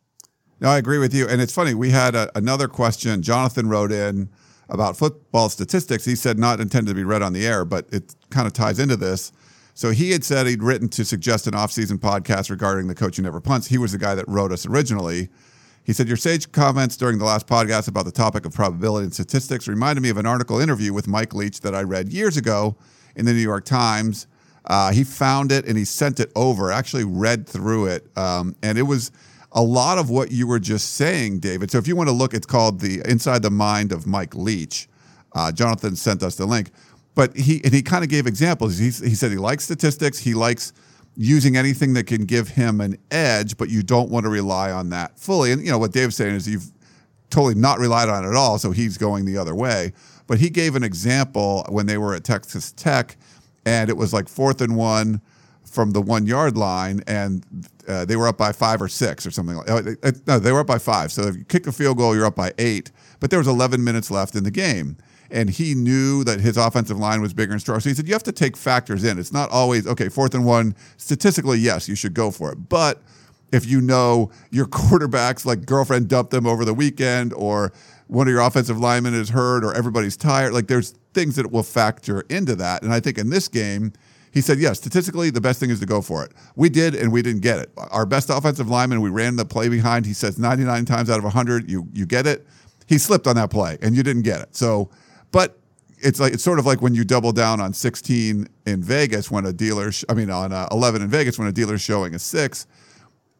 No, 0.60 0.68
I 0.68 0.76
agree 0.76 0.98
with 0.98 1.14
you. 1.14 1.26
And 1.26 1.40
it's 1.40 1.52
funny, 1.52 1.72
we 1.72 1.88
had 1.88 2.14
a, 2.14 2.30
another 2.36 2.68
question. 2.68 3.22
Jonathan 3.22 3.70
wrote 3.70 3.92
in 3.92 4.28
about 4.68 4.98
football 4.98 5.48
statistics. 5.48 6.04
He 6.04 6.16
said 6.16 6.38
not 6.38 6.60
intended 6.60 6.90
to 6.90 6.94
be 6.94 7.04
read 7.04 7.22
on 7.22 7.32
the 7.32 7.46
air, 7.46 7.64
but 7.64 7.86
it 7.90 8.14
kind 8.28 8.46
of 8.46 8.52
ties 8.52 8.78
into 8.78 8.96
this. 8.96 9.32
So 9.78 9.92
he 9.92 10.10
had 10.10 10.24
said 10.24 10.48
he'd 10.48 10.60
written 10.60 10.88
to 10.88 11.04
suggest 11.04 11.46
an 11.46 11.54
off-season 11.54 11.98
podcast 11.98 12.50
regarding 12.50 12.88
the 12.88 12.96
coach 12.96 13.16
who 13.16 13.22
never 13.22 13.40
punts. 13.40 13.68
He 13.68 13.78
was 13.78 13.92
the 13.92 13.98
guy 13.98 14.16
that 14.16 14.26
wrote 14.26 14.50
us 14.50 14.66
originally. 14.66 15.28
He 15.84 15.92
said, 15.92 16.08
Your 16.08 16.16
sage 16.16 16.50
comments 16.50 16.96
during 16.96 17.18
the 17.18 17.24
last 17.24 17.46
podcast 17.46 17.86
about 17.86 18.04
the 18.04 18.10
topic 18.10 18.44
of 18.44 18.52
probability 18.52 19.04
and 19.04 19.14
statistics 19.14 19.68
reminded 19.68 20.00
me 20.00 20.08
of 20.08 20.16
an 20.16 20.26
article 20.26 20.58
interview 20.58 20.92
with 20.92 21.06
Mike 21.06 21.32
Leach 21.32 21.60
that 21.60 21.76
I 21.76 21.82
read 21.82 22.08
years 22.08 22.36
ago 22.36 22.74
in 23.14 23.24
the 23.24 23.32
New 23.32 23.38
York 23.38 23.64
Times. 23.64 24.26
Uh, 24.64 24.90
he 24.90 25.04
found 25.04 25.52
it 25.52 25.64
and 25.64 25.78
he 25.78 25.84
sent 25.84 26.18
it 26.18 26.32
over, 26.34 26.72
actually 26.72 27.04
read 27.04 27.46
through 27.46 27.86
it. 27.86 28.04
Um, 28.18 28.56
and 28.64 28.78
it 28.78 28.82
was 28.82 29.12
a 29.52 29.62
lot 29.62 29.98
of 29.98 30.10
what 30.10 30.32
you 30.32 30.48
were 30.48 30.58
just 30.58 30.94
saying, 30.94 31.38
David. 31.38 31.70
So 31.70 31.78
if 31.78 31.86
you 31.86 31.94
want 31.94 32.08
to 32.08 32.14
look, 32.16 32.34
it's 32.34 32.46
called 32.46 32.80
the 32.80 33.00
Inside 33.08 33.42
the 33.42 33.50
Mind 33.50 33.92
of 33.92 34.08
Mike 34.08 34.34
Leach. 34.34 34.88
Uh, 35.34 35.52
Jonathan 35.52 35.94
sent 35.94 36.24
us 36.24 36.34
the 36.34 36.46
link, 36.46 36.70
but 37.18 37.36
he 37.36 37.60
and 37.64 37.74
he 37.74 37.82
kind 37.82 38.04
of 38.04 38.10
gave 38.10 38.28
examples. 38.28 38.78
He, 38.78 38.84
he 38.84 39.16
said 39.16 39.32
he 39.32 39.38
likes 39.38 39.64
statistics. 39.64 40.20
He 40.20 40.34
likes 40.34 40.72
using 41.16 41.56
anything 41.56 41.94
that 41.94 42.04
can 42.04 42.26
give 42.26 42.46
him 42.46 42.80
an 42.80 42.96
edge, 43.10 43.56
but 43.56 43.68
you 43.68 43.82
don't 43.82 44.08
want 44.08 44.22
to 44.22 44.30
rely 44.30 44.70
on 44.70 44.90
that 44.90 45.18
fully. 45.18 45.50
And 45.50 45.60
you 45.60 45.68
know 45.72 45.78
what 45.78 45.90
Dave's 45.90 46.14
saying 46.14 46.36
is 46.36 46.48
you've 46.48 46.70
totally 47.28 47.56
not 47.56 47.80
relied 47.80 48.08
on 48.08 48.24
it 48.24 48.28
at 48.28 48.36
all, 48.36 48.56
so 48.60 48.70
he's 48.70 48.96
going 48.96 49.24
the 49.24 49.36
other 49.36 49.52
way. 49.52 49.94
But 50.28 50.38
he 50.38 50.48
gave 50.48 50.76
an 50.76 50.84
example 50.84 51.66
when 51.70 51.86
they 51.86 51.98
were 51.98 52.14
at 52.14 52.22
Texas 52.22 52.70
Tech, 52.70 53.16
and 53.66 53.90
it 53.90 53.96
was 53.96 54.12
like 54.12 54.28
fourth 54.28 54.60
and 54.60 54.76
one 54.76 55.20
from 55.64 55.90
the 55.90 56.00
one 56.00 56.24
yard 56.24 56.56
line, 56.56 57.02
and 57.08 57.44
uh, 57.88 58.04
they 58.04 58.14
were 58.14 58.28
up 58.28 58.38
by 58.38 58.52
five 58.52 58.80
or 58.80 58.86
six 58.86 59.26
or 59.26 59.32
something 59.32 59.56
like. 59.56 59.68
Uh, 59.68 59.94
uh, 60.04 60.12
no, 60.28 60.38
they 60.38 60.52
were 60.52 60.60
up 60.60 60.68
by 60.68 60.78
five. 60.78 61.10
So 61.10 61.22
if 61.22 61.36
you 61.36 61.44
kick 61.44 61.66
a 61.66 61.72
field 61.72 61.96
goal, 61.96 62.14
you're 62.14 62.26
up 62.26 62.36
by 62.36 62.52
eight. 62.58 62.92
But 63.18 63.30
there 63.30 63.40
was 63.40 63.48
11 63.48 63.82
minutes 63.82 64.08
left 64.08 64.36
in 64.36 64.44
the 64.44 64.52
game, 64.52 64.96
and 65.30 65.50
he 65.50 65.74
knew 65.74 66.24
that 66.24 66.40
his 66.40 66.56
offensive 66.56 66.98
line 66.98 67.20
was 67.20 67.34
bigger 67.34 67.52
and 67.52 67.60
stronger. 67.60 67.80
So 67.80 67.90
he 67.90 67.94
said 67.94 68.06
you 68.06 68.14
have 68.14 68.22
to 68.24 68.32
take 68.32 68.56
factors 68.56 69.04
in. 69.04 69.18
It's 69.18 69.32
not 69.32 69.50
always 69.50 69.86
okay. 69.86 70.08
Fourth 70.08 70.34
and 70.34 70.44
one, 70.44 70.74
statistically, 70.96 71.58
yes, 71.58 71.88
you 71.88 71.94
should 71.94 72.14
go 72.14 72.30
for 72.30 72.52
it, 72.52 72.68
but 72.68 73.02
if 73.50 73.66
you 73.66 73.80
know 73.80 74.30
your 74.50 74.66
quarterback's 74.70 75.46
like 75.46 75.66
girlfriend 75.66 76.08
dumped 76.08 76.30
them 76.30 76.46
over 76.46 76.64
the 76.64 76.74
weekend 76.74 77.32
or 77.34 77.72
one 78.08 78.26
of 78.26 78.32
your 78.32 78.40
offensive 78.40 78.78
linemen 78.78 79.14
is 79.14 79.28
hurt 79.28 79.62
or 79.62 79.74
everybody's 79.74 80.16
tired. 80.16 80.52
Like 80.52 80.66
there's 80.66 80.94
things 81.12 81.36
that 81.36 81.52
will 81.52 81.62
factor 81.62 82.22
into 82.30 82.56
that. 82.56 82.82
And 82.82 82.92
I 82.92 83.00
think 83.00 83.18
in 83.18 83.30
this 83.30 83.48
game, 83.48 83.92
he 84.32 84.40
said, 84.40 84.58
yes, 84.58 84.78
statistically, 84.78 85.30
the 85.30 85.40
best 85.40 85.60
thing 85.60 85.70
is 85.70 85.80
to 85.80 85.86
go 85.86 86.02
for 86.02 86.24
it. 86.24 86.32
We 86.54 86.68
did, 86.68 86.94
and 86.94 87.10
we 87.12 87.22
didn't 87.22 87.40
get 87.40 87.58
it. 87.58 87.70
Our 87.76 88.06
best 88.06 88.30
offensive 88.30 88.68
lineman, 88.68 89.00
we 89.00 89.10
ran 89.10 89.36
the 89.36 89.44
play 89.44 89.68
behind. 89.68 90.06
He 90.06 90.12
says 90.12 90.38
99 90.38 90.84
times 90.84 91.10
out 91.10 91.18
of 91.18 91.24
100, 91.24 91.70
you 91.70 91.88
you 91.92 92.06
get 92.06 92.26
it. 92.26 92.46
He 92.86 92.98
slipped 92.98 93.26
on 93.26 93.36
that 93.36 93.50
play, 93.50 93.78
and 93.82 93.96
you 93.96 94.02
didn't 94.02 94.22
get 94.22 94.40
it. 94.40 94.54
So, 94.54 94.90
but 95.30 95.58
it's 96.00 96.20
like 96.20 96.32
it's 96.32 96.42
sort 96.42 96.58
of 96.58 96.66
like 96.66 96.80
when 96.80 96.94
you 96.94 97.04
double 97.04 97.32
down 97.32 97.60
on 97.60 97.72
16 97.72 98.48
in 98.66 98.82
Vegas 98.82 99.30
when 99.30 99.44
a 99.46 99.52
dealer, 99.52 99.92
sh- 99.92 100.04
I 100.08 100.14
mean, 100.14 100.30
on 100.30 100.52
uh, 100.52 100.68
11 100.70 101.02
in 101.02 101.08
Vegas 101.08 101.38
when 101.38 101.48
a 101.48 101.52
dealer's 101.52 101.80
showing 101.80 102.14
a 102.14 102.18
six. 102.18 102.66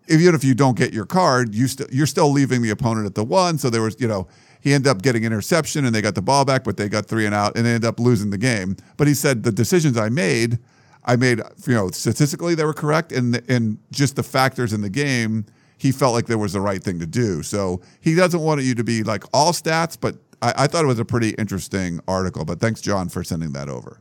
Even 0.09 0.35
if 0.35 0.43
you 0.43 0.55
don't 0.55 0.77
get 0.77 0.93
your 0.93 1.05
card, 1.05 1.55
you 1.55 1.69
st- 1.69 1.93
you're 1.93 2.07
still 2.07 2.31
leaving 2.31 2.63
the 2.63 2.71
opponent 2.71 3.07
at 3.07 3.15
the 3.15 3.25
one. 3.25 3.59
So 3.59 3.69
there 3.69 3.83
was, 3.83 4.01
you 4.01 4.09
know, 4.09 4.27
he 4.61 4.73
ended 4.73 4.89
up 4.89 5.03
getting 5.03 5.25
interception 5.25 5.85
and 5.85 5.95
they 5.95 6.01
got 6.01 6.15
the 6.15 6.23
ball 6.23 6.45
back, 6.45 6.65
but 6.65 6.77
they 6.77 6.89
got 6.89 7.07
three 7.07 7.27
and 7.27 7.35
out 7.35 7.57
and 7.57 7.65
they 7.65 7.75
ended 7.75 7.87
up 7.87 8.01
losing 8.01 8.31
the 8.31 8.39
game. 8.39 8.77
But 8.97 9.07
he 9.07 9.15
said 9.15 9.43
the 9.43 9.53
decisions 9.53 9.97
I 9.97 10.09
made, 10.09 10.59
I 11.05 11.17
made, 11.17 11.41
you 11.67 11.75
know, 11.75 11.91
statistically 11.91 12.55
they 12.55 12.65
were 12.65 12.75
correct, 12.75 13.13
and 13.13 13.41
and 13.49 13.79
just 13.91 14.17
the 14.17 14.23
factors 14.23 14.73
in 14.73 14.81
the 14.81 14.91
game, 14.91 15.47
he 15.79 15.93
felt 15.93 16.13
like 16.13 16.27
there 16.27 16.39
was 16.39 16.55
the 16.55 16.61
right 16.61 16.83
thing 16.83 16.99
to 16.99 17.07
do. 17.07 17.43
So 17.43 17.81
he 18.01 18.15
doesn't 18.15 18.41
want 18.41 18.63
you 18.63 18.75
to 18.75 18.85
be 18.85 19.03
like 19.05 19.25
all 19.33 19.53
stats, 19.53 19.97
but 19.99 20.17
I, 20.43 20.55
I 20.57 20.67
thought 20.67 20.85
it 20.85 20.89
was 20.89 20.99
a 20.99 21.05
pretty 21.05 21.31
interesting 21.31 22.01
article. 22.09 22.45
But 22.45 22.61
thanks, 22.61 22.81
John, 22.81 23.09
for 23.09 23.25
sending 23.25 23.53
that 23.53 23.69
over. 23.69 24.01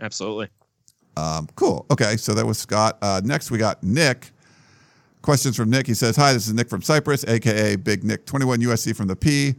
Absolutely. 0.00 0.48
Um, 1.16 1.48
cool. 1.56 1.86
Okay, 1.90 2.16
so 2.16 2.34
that 2.34 2.46
was 2.46 2.58
Scott. 2.58 2.98
Uh, 3.02 3.20
next, 3.24 3.50
we 3.50 3.58
got 3.58 3.82
Nick. 3.82 4.30
Questions 5.22 5.54
from 5.56 5.68
Nick. 5.68 5.86
He 5.86 5.92
says, 5.94 6.16
"Hi, 6.16 6.32
this 6.32 6.46
is 6.46 6.54
Nick 6.54 6.70
from 6.70 6.80
Cyprus, 6.80 7.24
aka 7.24 7.76
Big 7.76 8.04
Nick, 8.04 8.24
21 8.24 8.60
USC 8.62 8.96
from 8.96 9.06
the 9.06 9.16
P." 9.16 9.54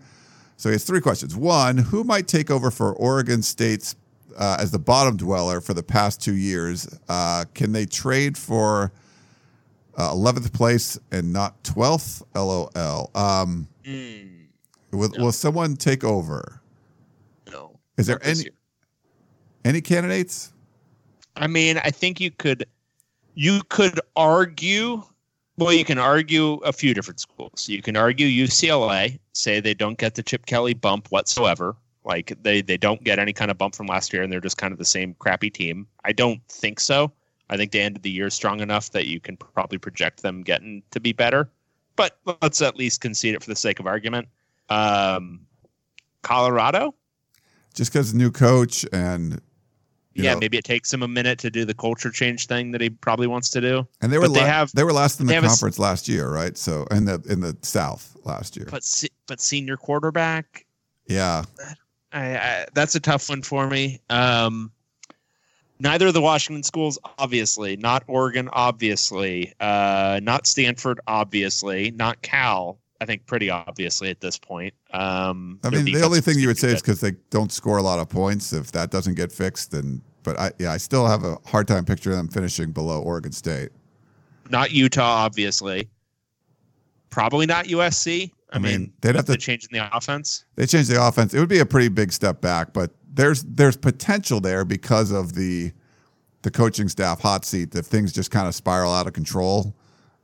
So 0.58 0.70
he 0.70 0.74
has 0.74 0.84
three 0.84 1.02
questions. 1.02 1.36
One, 1.36 1.78
who 1.78 2.04
might 2.04 2.28
take 2.28 2.50
over 2.50 2.72
for 2.72 2.94
Oregon 2.94 3.42
State's 3.44 3.96
uh, 4.38 4.58
as 4.60 4.72
the 4.72 4.80
bottom 4.80 5.18
dweller 5.18 5.62
for 5.62 5.74
the 5.74 5.84
past 5.84 6.22
two 6.22 6.36
years? 6.36 6.88
Uh, 7.10 7.46
can 7.54 7.72
they 7.74 7.86
trade 7.86 8.38
for 8.38 8.92
uh, 9.98 10.14
11th 10.14 10.54
place 10.54 11.00
and 11.12 11.32
not 11.34 11.64
12th? 11.64 12.24
LOL. 12.36 13.12
Um, 13.14 13.68
Mm, 13.84 14.31
will, 14.92 15.12
will 15.18 15.32
someone 15.32 15.76
take 15.76 16.04
over? 16.04 16.62
no. 17.52 17.80
Is 17.98 18.08
there 18.08 18.20
any 18.24 18.40
year. 18.40 18.52
any 19.66 19.82
candidates? 19.82 20.54
I 21.36 21.48
mean, 21.48 21.78
I 21.84 21.92
think 21.92 22.20
you 22.20 22.32
could 22.32 22.66
you 23.36 23.62
could 23.70 24.00
argue 24.16 25.04
well, 25.58 25.74
you 25.74 25.86
can 25.86 26.00
argue 26.00 26.54
a 26.58 26.74
few 26.74 26.94
different 26.94 27.20
schools. 27.20 27.70
You 27.70 27.82
can 27.82 27.96
argue 27.96 28.28
UCLA, 28.28 29.20
say 29.34 29.60
they 29.60 29.74
don't 29.74 29.98
get 29.98 30.16
the 30.16 30.24
Chip 30.24 30.46
Kelly 30.46 30.74
bump 30.74 31.08
whatsoever. 31.10 31.76
Like 32.04 32.34
they 32.42 32.62
they 32.62 32.78
don't 32.78 33.04
get 33.04 33.20
any 33.20 33.34
kind 33.34 33.52
of 33.52 33.58
bump 33.58 33.76
from 33.76 33.88
last 33.88 34.12
year 34.12 34.24
and 34.24 34.32
they're 34.32 34.42
just 34.42 34.58
kind 34.58 34.72
of 34.72 34.80
the 34.80 34.86
same 34.86 35.14
crappy 35.20 35.50
team. 35.50 35.88
I 36.04 36.14
don't 36.14 36.42
think 36.48 36.80
so. 36.80 37.12
I 37.50 37.58
think 37.58 37.72
they 37.72 37.82
ended 37.82 38.02
the 38.02 38.10
year 38.10 38.30
strong 38.30 38.62
enough 38.62 38.92
that 38.92 39.08
you 39.08 39.20
can 39.20 39.38
probably 39.38 39.78
project 39.78 40.24
them 40.24 40.42
getting 40.42 40.82
to 40.92 41.00
be 41.00 41.12
better. 41.12 41.50
But 41.96 42.18
let's 42.42 42.62
at 42.62 42.78
least 42.78 43.02
concede 43.02 43.36
it 43.36 43.44
for 43.44 43.50
the 43.50 43.56
sake 43.56 43.80
of 43.80 43.86
argument. 43.86 44.30
Um, 44.70 45.42
Colorado, 46.24 46.94
Just 47.74 47.92
because 47.92 48.14
new 48.14 48.32
coach 48.32 48.86
and 48.94 49.42
you 50.14 50.26
yeah, 50.26 50.34
know, 50.34 50.40
maybe 50.42 50.58
it 50.58 50.66
takes 50.66 50.94
him 50.94 51.04
a 51.04 51.08
minute 51.08 51.40
to 51.40 51.50
do 51.50 51.64
the 51.64 51.74
culture 51.74 52.12
change 52.12 52.48
thing 52.48 52.72
that 52.72 52.82
he 52.82 52.90
probably 52.90 53.28
wants 53.28 53.50
to 53.52 53.62
do. 53.62 53.88
And 54.02 54.12
they 54.12 54.18
were 54.18 54.28
But 54.28 54.34
they 54.34 54.40
have- 54.42 54.72
they 54.74 54.84
were 54.84 54.92
last 54.92 55.22
in 55.22 55.26
the 55.28 55.34
have 55.34 55.44
a 55.46 55.48
conference 55.48 55.80
last 55.80 56.08
year, 56.10 56.30
right? 56.30 56.58
So 56.58 56.84
in 56.92 57.06
the 57.06 57.22
in 57.30 57.40
the 57.40 57.58
South 57.62 58.16
last 58.26 58.58
year. 58.58 58.68
But 58.70 58.84
se- 58.84 59.10
but 59.26 59.40
senior 59.40 59.78
quarterback, 59.78 60.66
yeah, 61.08 61.44
I, 62.12 62.38
I, 62.38 62.66
that's 62.74 62.94
a 62.96 63.00
tough 63.00 63.30
one 63.30 63.42
for 63.42 63.68
me. 63.68 64.02
Um, 64.10 64.74
neither 65.80 66.08
of 66.08 66.14
the 66.14 66.22
Washington 66.22 66.64
schools, 66.64 67.00
obviously, 67.18 67.78
not 67.78 68.04
Oregon, 68.08 68.50
obviously, 68.52 69.54
uh, 69.62 70.20
not 70.22 70.46
Stanford, 70.46 71.00
obviously, 71.08 71.92
not 71.92 72.22
Cal. 72.22 72.81
I 73.02 73.06
think 73.06 73.26
pretty 73.26 73.50
obviously 73.50 74.10
at 74.12 74.22
this 74.22 74.38
point. 74.38 74.74
Um, 74.92 75.60
I 75.64 75.72
mean 75.72 75.86
the 75.86 76.04
only 76.04 76.22
thing 76.22 76.38
you 76.38 76.48
would 76.48 76.58
say 76.60 76.68
good. 76.68 76.76
is 76.76 76.82
because 76.82 77.02
they 77.02 77.14
don't 77.32 77.52
score 77.52 77.78
a 77.78 77.82
lot 77.82 77.98
of 78.00 78.08
points. 78.08 78.54
If 78.54 78.72
that 78.74 78.92
doesn't 78.92 79.16
get 79.16 79.32
fixed, 79.32 79.72
then 79.72 80.02
but 80.24 80.40
I 80.40 80.52
yeah 80.60 80.72
I 80.72 80.78
still 80.78 81.08
have 81.08 81.24
a 81.24 81.38
hard 81.48 81.68
time 81.68 81.84
picturing 81.84 82.16
them 82.16 82.28
finishing 82.28 82.72
below 82.72 83.02
Oregon 83.02 83.32
State. 83.32 83.70
not 84.52 84.72
Utah, 84.72 85.02
obviously. 85.26 85.90
Probably 87.10 87.46
not 87.48 87.66
USC. 87.66 88.32
I, 88.52 88.56
I 88.56 88.60
mean, 88.60 88.72
mean, 88.82 88.94
they'd 89.02 89.16
have 89.16 89.26
to- 89.26 89.38
change 89.38 89.68
in 89.72 89.78
the 89.78 89.96
offense. 89.98 90.46
They 90.56 90.66
changed 90.66 90.90
the 90.90 91.06
offense. 91.06 91.34
It 91.34 91.40
would 91.40 91.50
be 91.50 91.60
a 91.60 91.66
pretty 91.66 91.88
big 91.90 92.12
step 92.14 92.40
back, 92.40 92.72
but 92.72 92.92
there's 93.14 93.44
there's 93.44 93.76
potential 93.78 94.40
there 94.40 94.64
because 94.64 95.12
of 95.12 95.34
the 95.34 95.72
the 96.44 96.52
coaching 96.52 96.88
staff 96.88 97.20
hot 97.20 97.46
seat. 97.46 97.74
If 97.76 97.88
things 97.88 98.14
just 98.14 98.30
kind 98.30 98.48
of 98.48 98.54
spiral 98.54 98.94
out 98.94 99.08
of 99.08 99.14
control, 99.14 99.76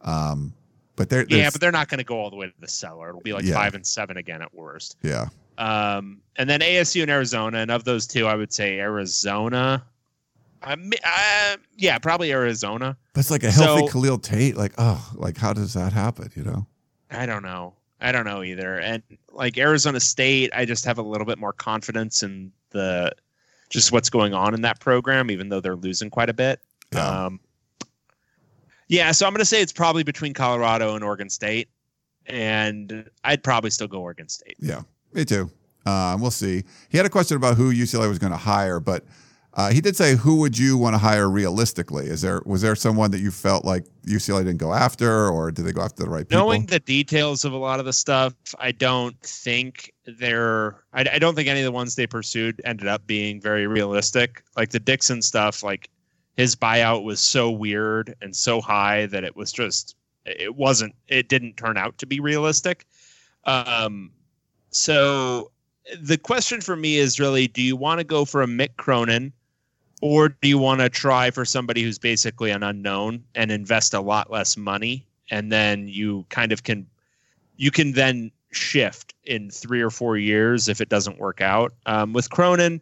um, 0.02 0.54
but 0.98 1.10
there, 1.10 1.26
Yeah, 1.30 1.50
but 1.50 1.62
they're 1.62 1.72
not 1.72 1.88
going 1.88 2.00
to 2.00 2.04
go 2.04 2.20
all 2.20 2.30
the 2.30 2.36
way 2.36 2.48
to 2.48 2.54
the 2.60 2.68
cellar. 2.68 3.08
It'll 3.10 3.22
be 3.22 3.32
like 3.32 3.46
Yeah. 3.46 3.54
five 3.54 3.74
and 3.76 3.88
seven 3.88 4.18
again 4.18 4.42
at 4.42 4.54
worst. 4.54 4.98
yeah, 5.02 5.30
Um, 5.58 6.20
and 6.36 6.50
then 6.50 6.60
ASU 6.60 7.02
and 7.04 7.10
Arizona, 7.10 7.60
and 7.60 7.72
of 7.72 7.86
those 7.86 8.06
two, 8.06 8.28
I 8.28 8.36
would 8.36 8.52
say 8.52 8.78
Arizona. 8.80 9.84
I, 10.62 10.76
mi- 10.76 10.98
uh, 11.06 11.58
yeah, 11.78 11.98
probably 12.00 12.32
Arizona. 12.34 12.98
but 13.14 13.20
it's 13.22 13.32
like 13.32 13.44
a 13.44 13.52
healthy 13.52 13.88
So- 13.88 13.92
Khalil 13.94 14.18
Tate. 14.20 14.58
Like 14.58 14.74
oh, 14.78 15.12
like 15.16 15.38
how 15.38 15.54
does 15.54 15.74
that 15.76 15.94
happen? 15.94 16.30
You 16.36 16.44
know? 16.44 16.68
I 17.12 17.26
don't 17.26 17.44
know. 17.44 17.74
I 18.02 18.12
don't 18.12 18.26
know 18.26 18.44
either. 18.44 18.80
And 18.80 19.02
like 19.32 19.58
Arizona 19.58 20.00
State, 20.00 20.52
I 20.54 20.66
just 20.66 20.84
have 20.86 20.98
a 20.98 21.02
little 21.02 21.26
bit 21.26 21.38
more 21.40 21.54
confidence 21.54 22.22
in 22.24 22.52
the 22.72 23.12
just 23.70 23.92
what's 23.92 24.10
going 24.10 24.34
on 24.34 24.54
in 24.54 24.62
that 24.62 24.80
program, 24.80 25.30
even 25.32 25.50
though 25.50 25.60
they're 25.60 25.76
losing 25.76 26.10
quite 26.10 26.30
a 26.30 26.34
bit. 26.34 26.60
Yeah. 26.94 27.26
Um, 27.26 27.40
yeah, 28.88 29.12
so 29.12 29.26
I'm 29.26 29.34
going 29.34 29.40
to 29.40 29.46
say 29.46 29.62
it's 29.62 29.74
probably 29.74 30.04
between 30.04 30.34
Colorado 30.34 30.96
and 30.96 31.04
Oregon 31.04 31.30
State, 31.30 31.70
and 32.26 33.10
I'd 33.24 33.44
probably 33.44 33.70
still 33.70 33.88
go 33.88 34.00
Oregon 34.00 34.30
State. 34.30 34.56
Yeah, 34.60 34.82
me 35.14 35.26
too. 35.26 35.50
Um, 35.86 36.22
we'll 36.22 36.32
see. 36.32 36.64
He 36.90 36.98
had 36.98 37.06
a 37.06 37.10
question 37.10 37.38
about 37.38 37.56
who 37.56 37.72
UCLA 37.72 38.10
was 38.10 38.20
going 38.20 38.32
to 38.32 38.38
hire, 38.38 38.80
but 38.80 39.06
uh, 39.58 39.72
he 39.72 39.82
did 39.82 39.96
say, 39.96 40.16
"Who 40.16 40.36
would 40.36 40.58
you 40.58 40.78
want 40.78 40.94
to 40.94 41.00
hire 41.00 41.30
realistically?" 41.30 42.06
Is 42.06 42.22
there 42.22 42.42
was 42.46 42.62
there 42.62 42.76
someone 42.76 43.10
that 43.12 43.20
you 43.20 43.32
felt 43.32 43.66
like 43.66 43.86
UCLA 44.06 44.44
didn't 44.44 44.58
go 44.58 44.72
after, 44.72 45.30
or 45.30 45.52
did 45.52 45.66
they 45.66 45.72
go 45.72 45.82
after 45.82 46.04
the 46.04 46.10
right 46.10 46.28
people? 46.28 46.46
Knowing 46.46 46.68
the 46.68 46.80
details 46.80 47.44
of 47.44 47.54
a 47.54 47.58
lot 47.58 47.80
of 47.80 47.86
the 47.86 47.94
stuff, 47.94 48.34
I 48.60 48.72
don't 48.72 49.20
think 49.22 49.92
they're. 50.06 50.84
I, 50.94 51.06
I 51.14 51.20
don't 51.20 51.34
think 51.34 51.48
any 51.48 51.62
of 51.62 51.66
the 51.66 51.72
ones 51.72 51.96
they 51.96 52.06
pursued 52.06 52.62
ended 52.66 52.88
up 52.88 53.08
being 53.08 53.42
very 53.42 53.66
realistic. 53.66 54.44
Like 54.56 54.70
the 54.70 54.80
Dixon 54.80 55.24
stuff, 55.24 55.64
like 55.64 55.90
his 56.38 56.56
buyout 56.56 57.04
was 57.04 57.20
so 57.20 57.52
weird 57.52 58.16
and 58.22 58.36
so 58.36 58.62
high 58.62 59.08
that 59.08 59.24
it 59.24 59.36
was 59.36 59.52
just. 59.52 59.96
It 60.26 60.56
wasn't. 60.56 60.94
It 61.08 61.30
didn't 61.30 61.56
turn 61.56 61.78
out 61.78 61.98
to 62.00 62.06
be 62.06 62.20
realistic. 62.20 62.86
Um, 63.46 64.12
so 64.72 65.52
the 66.02 66.18
question 66.18 66.60
for 66.62 66.76
me 66.76 66.98
is 66.98 67.20
really: 67.20 67.48
Do 67.48 67.62
you 67.62 67.76
want 67.76 68.00
to 68.00 68.04
go 68.04 68.26
for 68.26 68.42
a 68.42 68.48
Mick 68.48 68.76
Cronin? 68.78 69.32
Or 70.00 70.30
do 70.30 70.48
you 70.48 70.60
want 70.60 70.82
to 70.82 70.90
try 70.90 71.32
for 71.32 71.44
somebody 71.44 71.82
who's 71.82 71.98
basically 71.98 72.52
an 72.52 72.62
unknown 72.62 73.24
and 73.34 73.52
invest 73.52 73.96
a 73.96 74.00
lot 74.00 74.30
less 74.30 74.56
money 74.56 75.08
and 75.30 75.52
then 75.52 75.88
you 75.88 76.26
kind 76.30 76.52
of 76.52 76.64
can 76.64 76.86
you 77.58 77.72
can 77.72 77.94
then 77.94 78.32
shift 78.52 79.14
in 79.26 79.50
three 79.50 79.82
or 79.82 79.90
four 79.90 80.18
years 80.18 80.70
if 80.70 80.80
it 80.80 80.90
doesn't 80.90 81.20
work 81.20 81.42
out. 81.42 81.74
Um, 81.86 82.14
with 82.14 82.30
Cronin, 82.30 82.82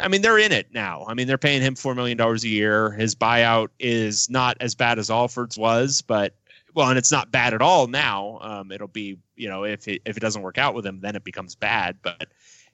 I 0.00 0.08
mean 0.08 0.22
they're 0.22 0.38
in 0.38 0.52
it 0.52 0.72
now. 0.72 1.04
I 1.06 1.14
mean 1.14 1.26
they're 1.26 1.38
paying 1.38 1.62
him 1.62 1.74
four 1.74 1.94
million 1.94 2.16
dollars 2.16 2.44
a 2.44 2.48
year. 2.48 2.90
His 2.90 3.14
buyout 3.14 3.68
is 3.78 4.28
not 4.30 4.56
as 4.60 4.74
bad 4.74 4.98
as 4.98 5.10
Alford's 5.10 5.58
was, 5.58 6.02
but 6.02 6.34
well, 6.74 6.88
and 6.88 6.98
it's 6.98 7.12
not 7.12 7.30
bad 7.30 7.54
at 7.54 7.62
all 7.62 7.86
now. 7.86 8.38
Um, 8.42 8.72
it'll 8.72 8.88
be 8.88 9.18
you 9.36 9.48
know 9.48 9.64
if 9.64 9.86
it 9.88 10.02
if 10.04 10.16
it 10.16 10.20
doesn't 10.20 10.42
work 10.42 10.58
out 10.58 10.74
with 10.74 10.86
him, 10.86 11.00
then 11.00 11.16
it 11.16 11.24
becomes 11.24 11.54
bad. 11.54 11.98
But 12.02 12.28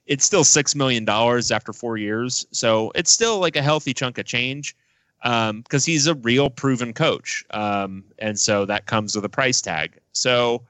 it's 0.05 0.25
still 0.25 0.43
six 0.43 0.75
million 0.75 1.05
dollars 1.05 1.51
after 1.51 1.73
four 1.73 1.97
years, 1.97 2.45
so 2.51 2.91
it's 2.95 3.11
still 3.11 3.39
like 3.39 3.55
a 3.55 3.61
healthy 3.61 3.93
chunk 3.93 4.17
of 4.17 4.25
change 4.25 4.75
because 5.21 5.83
he's 5.83 6.07
a 6.07 6.15
real 6.15 6.49
proven 6.49 6.93
coach, 6.93 7.43
um, 7.51 8.03
and 8.19 8.39
so 8.39 8.65
that 8.65 8.85
comes 8.85 9.15
with 9.15 9.25
a 9.25 9.29
price 9.29 9.61
tag. 9.61 9.99
So 10.13 10.61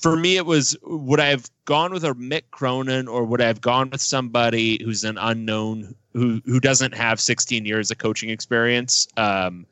for 0.00 0.16
me, 0.16 0.36
it 0.36 0.46
was 0.46 0.76
would 0.82 1.20
I 1.20 1.26
have 1.26 1.50
gone 1.64 1.92
with 1.92 2.04
a 2.04 2.14
Mick 2.14 2.44
Cronin 2.50 3.08
or 3.08 3.24
would 3.24 3.40
I 3.40 3.46
have 3.46 3.60
gone 3.60 3.90
with 3.90 4.00
somebody 4.00 4.82
who's 4.82 5.04
an 5.04 5.18
unknown 5.18 5.94
who 6.12 6.40
who 6.44 6.60
doesn't 6.60 6.94
have 6.94 7.20
16 7.20 7.64
years 7.64 7.90
of 7.90 7.98
coaching 7.98 8.30
experience 8.30 9.06
um, 9.16 9.66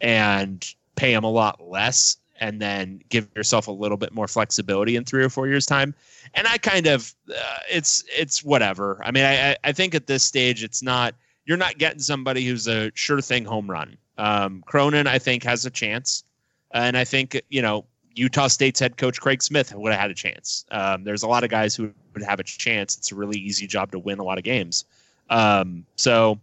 and 0.00 0.74
pay 0.96 1.12
him 1.12 1.24
a 1.24 1.30
lot 1.30 1.68
less 1.68 2.16
and 2.40 2.60
then 2.60 3.00
give 3.10 3.28
yourself 3.36 3.68
a 3.68 3.72
little 3.72 3.98
bit 3.98 4.14
more 4.14 4.26
flexibility 4.26 4.96
in 4.96 5.04
three 5.04 5.22
or 5.22 5.28
four 5.28 5.46
years 5.46 5.66
time? 5.66 5.94
And 6.34 6.46
i 6.46 6.58
kind 6.58 6.86
of 6.86 7.14
uh, 7.28 7.58
it's 7.70 8.04
it's 8.16 8.42
whatever. 8.42 9.00
I 9.04 9.10
mean 9.10 9.24
I, 9.24 9.56
I 9.62 9.72
think 9.72 9.94
at 9.94 10.06
this 10.06 10.24
stage 10.24 10.64
it's 10.64 10.82
not 10.82 11.14
you're 11.44 11.56
not 11.56 11.78
getting 11.78 12.00
somebody 12.00 12.46
who's 12.46 12.66
a 12.66 12.90
sure 12.94 13.20
thing 13.20 13.44
home 13.44 13.70
run. 13.70 13.96
Um 14.16 14.62
cronin 14.66 15.06
i 15.06 15.18
think 15.18 15.44
has 15.44 15.66
a 15.66 15.70
chance. 15.70 16.24
And 16.72 16.96
I 16.96 17.04
think 17.04 17.40
you 17.50 17.62
know 17.62 17.84
Utah 18.14 18.48
State's 18.48 18.80
head 18.80 18.96
coach 18.96 19.20
Craig 19.20 19.42
Smith 19.42 19.74
would 19.74 19.92
have 19.92 20.00
had 20.00 20.10
a 20.10 20.14
chance. 20.14 20.64
Um, 20.70 21.04
there's 21.04 21.22
a 21.22 21.28
lot 21.28 21.44
of 21.44 21.50
guys 21.50 21.74
who 21.74 21.92
would 22.14 22.22
have 22.22 22.40
a 22.40 22.44
chance. 22.44 22.96
It's 22.96 23.12
a 23.12 23.14
really 23.14 23.38
easy 23.38 23.66
job 23.66 23.92
to 23.92 23.98
win 23.98 24.18
a 24.18 24.24
lot 24.24 24.38
of 24.38 24.44
games. 24.44 24.84
Um, 25.28 25.84
so 25.96 26.40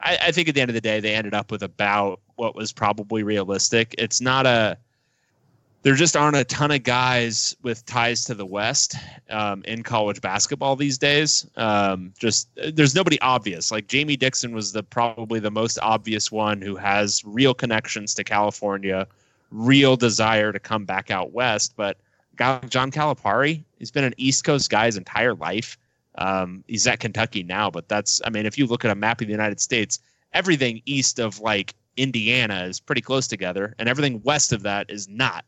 I, 0.00 0.18
I 0.22 0.32
think 0.32 0.48
at 0.48 0.54
the 0.54 0.60
end 0.60 0.70
of 0.70 0.74
the 0.74 0.80
day, 0.80 1.00
they 1.00 1.14
ended 1.14 1.34
up 1.34 1.50
with 1.50 1.62
about 1.62 2.20
what 2.36 2.54
was 2.54 2.72
probably 2.72 3.22
realistic. 3.22 3.94
It's 3.98 4.20
not 4.20 4.46
a 4.46 4.76
there 5.84 5.94
just 5.94 6.16
aren't 6.16 6.36
a 6.36 6.44
ton 6.44 6.70
of 6.70 6.82
guys 6.82 7.54
with 7.62 7.84
ties 7.84 8.24
to 8.24 8.34
the 8.34 8.46
West 8.46 8.96
um, 9.28 9.62
in 9.66 9.82
college 9.82 10.18
basketball 10.22 10.76
these 10.76 10.96
days. 10.96 11.46
Um, 11.56 12.14
just 12.18 12.48
there's 12.72 12.94
nobody 12.94 13.20
obvious. 13.20 13.70
Like 13.70 13.86
Jamie 13.86 14.16
Dixon 14.16 14.54
was 14.54 14.72
the 14.72 14.82
probably 14.82 15.40
the 15.40 15.50
most 15.50 15.78
obvious 15.82 16.32
one 16.32 16.62
who 16.62 16.74
has 16.74 17.22
real 17.26 17.52
connections 17.52 18.14
to 18.14 18.24
California, 18.24 19.06
real 19.54 19.96
desire 19.96 20.52
to 20.52 20.58
come 20.58 20.84
back 20.84 21.10
out 21.10 21.32
west. 21.32 21.74
But 21.76 21.98
John 22.36 22.90
Calipari, 22.90 23.64
he's 23.78 23.90
been 23.90 24.04
an 24.04 24.14
East 24.16 24.44
Coast 24.44 24.68
guy 24.68 24.86
his 24.86 24.96
entire 24.96 25.34
life. 25.34 25.78
Um, 26.16 26.64
he's 26.68 26.86
at 26.86 27.00
Kentucky 27.00 27.42
now, 27.42 27.70
but 27.70 27.88
that's 27.88 28.20
I 28.24 28.30
mean, 28.30 28.46
if 28.46 28.58
you 28.58 28.66
look 28.66 28.84
at 28.84 28.90
a 28.90 28.94
map 28.94 29.20
of 29.20 29.26
the 29.26 29.32
United 29.32 29.60
States, 29.60 29.98
everything 30.32 30.82
east 30.84 31.18
of 31.18 31.40
like 31.40 31.74
Indiana 31.96 32.64
is 32.64 32.80
pretty 32.80 33.00
close 33.00 33.26
together, 33.26 33.74
and 33.78 33.88
everything 33.88 34.20
west 34.22 34.52
of 34.52 34.62
that 34.62 34.90
is 34.90 35.08
not. 35.08 35.44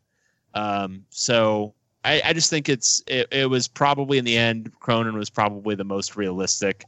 Um, 0.55 1.05
so 1.11 1.75
I, 2.05 2.23
I, 2.25 2.33
just 2.33 2.51
think 2.51 2.69
it's 2.69 3.03
it, 3.07 3.29
it, 3.31 3.51
was 3.51 3.69
probably 3.69 4.17
in 4.17 4.25
the 4.25 4.37
end 4.37 4.73
Cronin 4.81 5.19
was 5.19 5.29
probably 5.29 5.75
the 5.75 5.85
most 5.85 6.17
realistic, 6.17 6.85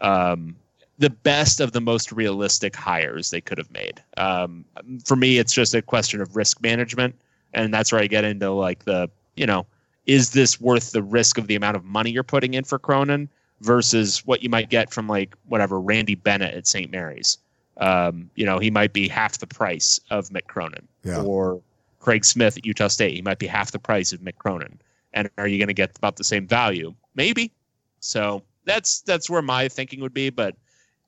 um, 0.00 0.56
the 0.98 1.10
best 1.10 1.60
of 1.60 1.72
the 1.72 1.80
most 1.80 2.12
realistic 2.12 2.74
hires 2.74 3.30
they 3.30 3.40
could 3.40 3.58
have 3.58 3.70
made. 3.70 4.02
Um, 4.16 4.64
for 5.04 5.16
me, 5.16 5.38
it's 5.38 5.52
just 5.52 5.74
a 5.74 5.82
question 5.82 6.20
of 6.20 6.36
risk 6.36 6.62
management, 6.62 7.14
and 7.52 7.72
that's 7.72 7.92
where 7.92 8.00
I 8.00 8.06
get 8.06 8.24
into 8.24 8.50
like 8.50 8.84
the 8.84 9.10
you 9.36 9.46
know 9.46 9.66
is 10.06 10.30
this 10.30 10.60
worth 10.60 10.92
the 10.92 11.02
risk 11.02 11.36
of 11.36 11.48
the 11.48 11.56
amount 11.56 11.76
of 11.76 11.84
money 11.84 12.10
you're 12.10 12.22
putting 12.22 12.54
in 12.54 12.64
for 12.64 12.78
Cronin 12.78 13.28
versus 13.60 14.24
what 14.24 14.42
you 14.42 14.48
might 14.48 14.70
get 14.70 14.92
from 14.92 15.08
like 15.08 15.34
whatever 15.48 15.80
Randy 15.80 16.14
Bennett 16.14 16.54
at 16.54 16.66
St. 16.66 16.90
Mary's. 16.90 17.38
Um, 17.78 18.30
you 18.36 18.46
know, 18.46 18.58
he 18.58 18.70
might 18.70 18.92
be 18.92 19.08
half 19.08 19.38
the 19.38 19.46
price 19.46 20.00
of 20.10 20.28
Mick 20.30 20.46
Cronin, 20.46 20.86
yeah. 21.04 21.22
or 21.22 21.60
Craig 22.00 22.24
Smith 22.24 22.56
at 22.56 22.64
Utah 22.64 22.88
State. 22.88 23.14
He 23.14 23.22
might 23.22 23.38
be 23.38 23.46
half 23.46 23.72
the 23.72 23.78
price 23.78 24.12
of 24.12 24.20
Mick 24.20 24.38
Cronin. 24.38 24.78
And 25.12 25.28
are 25.36 25.48
you 25.48 25.58
going 25.58 25.68
to 25.68 25.74
get 25.74 25.96
about 25.96 26.16
the 26.16 26.24
same 26.24 26.46
value? 26.46 26.94
Maybe. 27.14 27.52
So 28.00 28.42
that's 28.64 29.00
that's 29.02 29.28
where 29.28 29.42
my 29.42 29.68
thinking 29.68 30.00
would 30.00 30.14
be. 30.14 30.30
But 30.30 30.54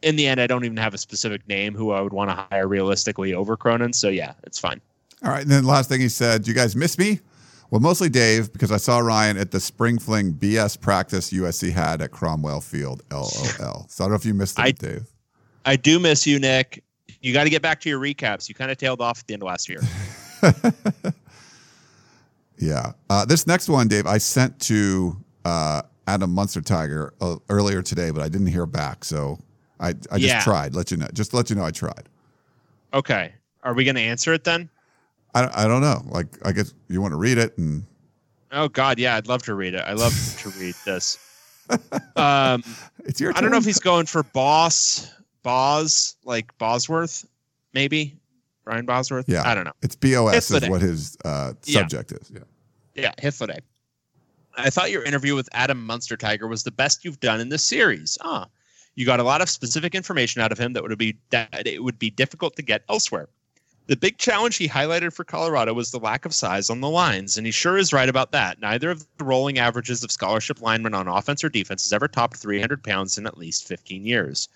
in 0.02 0.16
the 0.16 0.26
end, 0.26 0.40
I 0.40 0.46
don't 0.46 0.64
even 0.64 0.76
have 0.76 0.94
a 0.94 0.98
specific 0.98 1.46
name 1.48 1.74
who 1.74 1.90
I 1.90 2.00
would 2.00 2.12
want 2.12 2.30
to 2.30 2.46
hire 2.50 2.68
realistically 2.68 3.34
over 3.34 3.56
Cronin. 3.56 3.92
So 3.92 4.08
yeah, 4.08 4.34
it's 4.44 4.58
fine. 4.58 4.80
All 5.24 5.30
right. 5.30 5.42
And 5.42 5.50
then 5.50 5.64
last 5.64 5.88
thing 5.88 6.00
he 6.00 6.08
said, 6.08 6.44
Do 6.44 6.50
you 6.50 6.54
guys 6.54 6.76
miss 6.76 6.98
me? 6.98 7.20
Well, 7.70 7.80
mostly 7.80 8.08
Dave, 8.08 8.52
because 8.52 8.72
I 8.72 8.78
saw 8.78 8.98
Ryan 8.98 9.36
at 9.36 9.50
the 9.50 9.60
spring 9.60 9.98
fling 9.98 10.32
BS 10.32 10.80
practice 10.80 11.32
USC 11.32 11.70
had 11.70 12.00
at 12.00 12.12
Cromwell 12.12 12.62
Field, 12.62 13.02
LOL. 13.10 13.28
So 13.28 14.04
I 14.04 14.06
don't 14.06 14.10
know 14.10 14.14
if 14.14 14.24
you 14.24 14.32
missed 14.32 14.58
I, 14.58 14.70
Dave. 14.70 15.06
I 15.66 15.76
do 15.76 15.98
miss 15.98 16.26
you, 16.26 16.38
Nick. 16.38 16.82
You 17.20 17.34
got 17.34 17.44
to 17.44 17.50
get 17.50 17.60
back 17.60 17.80
to 17.80 17.88
your 17.90 18.00
recaps. 18.00 18.48
You 18.48 18.54
kind 18.54 18.70
of 18.70 18.78
tailed 18.78 19.02
off 19.02 19.20
at 19.20 19.26
the 19.26 19.34
end 19.34 19.42
of 19.42 19.48
last 19.48 19.68
year. 19.68 19.80
yeah. 22.58 22.92
Uh, 23.10 23.26
this 23.26 23.46
next 23.46 23.68
one, 23.68 23.86
Dave, 23.86 24.06
I 24.06 24.16
sent 24.16 24.58
to 24.60 25.16
uh, 25.44 25.82
Adam 26.06 26.34
Munsterteiger 26.34 27.10
uh, 27.20 27.36
earlier 27.50 27.82
today, 27.82 28.10
but 28.10 28.22
I 28.22 28.30
didn't 28.30 28.46
hear 28.46 28.64
back. 28.64 29.04
So 29.04 29.38
I, 29.80 29.88
I 29.88 29.92
just 30.18 30.20
Yeah. 30.20 30.40
tried. 30.42 30.74
Let 30.74 30.90
you 30.90 30.96
know. 30.96 31.06
Just 31.12 31.32
let 31.34 31.50
you 31.50 31.56
know 31.56 31.64
I 31.64 31.70
tried. 31.70 32.08
Okay. 32.94 33.32
Are 33.62 33.74
we 33.74 33.84
going 33.84 33.94
to 33.96 34.00
answer 34.00 34.32
it 34.32 34.44
then? 34.44 34.68
I, 35.34 35.64
I 35.64 35.68
don't 35.68 35.82
know. 35.82 36.02
Like, 36.06 36.26
I 36.44 36.52
guess 36.52 36.72
you 36.88 37.00
want 37.00 37.12
to 37.12 37.18
read 37.18 37.38
it 37.38 37.56
and 37.58 37.84
Oh 38.50 38.66
God, 38.68 38.98
yeah, 38.98 39.16
I'd 39.16 39.28
love 39.28 39.42
to 39.42 39.54
read 39.54 39.74
it. 39.74 39.82
I 39.86 39.92
love 39.92 40.12
to 40.38 40.48
read 40.58 40.74
this. 40.86 41.18
Um, 42.16 42.62
it's 43.04 43.20
your 43.20 43.32
I 43.36 43.40
don't 43.42 43.50
know 43.50 43.58
if 43.58 43.64
he's 43.66 43.78
going 43.78 44.06
for 44.06 44.22
Boss, 44.22 45.12
Boz, 45.42 46.16
like 46.24 46.56
Bosworth, 46.56 47.26
maybe 47.74 48.16
Brian 48.64 48.86
Bosworth. 48.86 49.28
Yeah. 49.28 49.42
I 49.46 49.54
don't 49.54 49.64
know. 49.64 49.72
It's 49.82 49.96
BOS 49.96 50.50
is 50.50 50.68
what 50.68 50.80
his 50.80 51.16
uh, 51.26 51.52
Yeah. 51.64 51.80
subject 51.80 52.12
is. 52.12 52.30
Yeah. 52.32 52.40
Yeah, 52.94 53.12
Hythloday. 53.22 53.58
I 54.56 54.70
thought 54.70 54.90
your 54.90 55.04
interview 55.04 55.34
with 55.36 55.48
Adam 55.52 55.86
Munsterteiger 55.86 56.48
was 56.48 56.64
the 56.64 56.70
best 56.72 57.04
you've 57.04 57.20
done 57.20 57.40
in 57.40 57.48
this 57.50 57.62
series. 57.62 58.16
Ah, 58.22 58.48
you 58.98 59.06
got 59.06 59.20
a 59.20 59.22
lot 59.22 59.40
of 59.40 59.48
specific 59.48 59.94
information 59.94 60.42
out 60.42 60.50
of 60.50 60.58
him 60.58 60.72
that 60.72 60.82
would 60.82 60.98
be 60.98 61.16
that 61.30 61.68
it 61.68 61.84
would 61.84 62.00
be 62.00 62.10
difficult 62.10 62.56
to 62.56 62.62
get 62.62 62.82
elsewhere. 62.88 63.28
The 63.86 63.96
big 63.96 64.18
challenge 64.18 64.56
he 64.56 64.68
highlighted 64.68 65.12
for 65.12 65.22
Colorado 65.22 65.72
was 65.72 65.92
the 65.92 66.00
lack 66.00 66.24
of 66.24 66.34
size 66.34 66.68
on 66.68 66.80
the 66.80 66.90
lines, 66.90 67.38
and 67.38 67.46
he 67.46 67.52
sure 67.52 67.78
is 67.78 67.92
right 67.92 68.08
about 68.08 68.32
that. 68.32 68.60
Neither 68.60 68.90
of 68.90 69.06
the 69.16 69.24
rolling 69.24 69.60
averages 69.60 70.02
of 70.02 70.10
scholarship 70.10 70.60
linemen 70.60 70.94
on 70.94 71.06
offense 71.06 71.44
or 71.44 71.48
defense 71.48 71.84
has 71.84 71.92
ever 71.92 72.08
topped 72.08 72.38
300 72.38 72.82
pounds 72.82 73.16
in 73.16 73.24
at 73.28 73.38
least 73.38 73.68
15 73.68 74.04
years. 74.04 74.48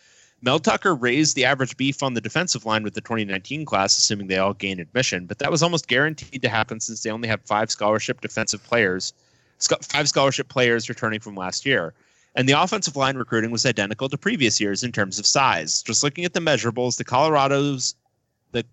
Mel 0.43 0.59
Tucker 0.59 0.97
raised 0.97 1.37
the 1.37 1.45
average 1.45 1.77
beef 1.77 2.03
on 2.03 2.15
the 2.15 2.21
defensive 2.21 2.67
line 2.67 2.83
with 2.83 2.95
the 2.95 3.01
2019 3.01 3.65
class, 3.65 3.97
assuming 3.97 4.27
they 4.27 4.39
all 4.39 4.55
gain 4.55 4.81
admission, 4.81 5.25
but 5.25 5.39
that 5.39 5.53
was 5.53 5.63
almost 5.63 5.87
guaranteed 5.87 6.43
to 6.43 6.49
happen 6.49 6.81
since 6.81 7.01
they 7.05 7.11
only 7.11 7.29
have 7.29 7.43
five 7.43 7.71
scholarship 7.71 8.21
defensive 8.21 8.65
players, 8.65 9.13
five 9.83 10.09
scholarship 10.09 10.49
players 10.49 10.89
returning 10.89 11.21
from 11.21 11.37
last 11.37 11.65
year. 11.65 11.95
And 12.35 12.49
the 12.49 12.61
offensive 12.61 12.97
line 12.97 13.17
recruiting 13.17 13.51
was 13.51 13.67
identical 13.67 14.09
to 14.09 14.17
previous 14.17 14.61
years 14.61 14.83
in 14.83 14.93
terms 14.93 15.19
of 15.19 15.27
size. 15.27 15.83
Just 15.83 16.03
looking 16.03 16.25
at 16.25 16.33
the 16.33 16.41
measurables, 16.41 16.97
the 16.97 17.05
Colorado's 17.05 17.95
the 18.53 18.65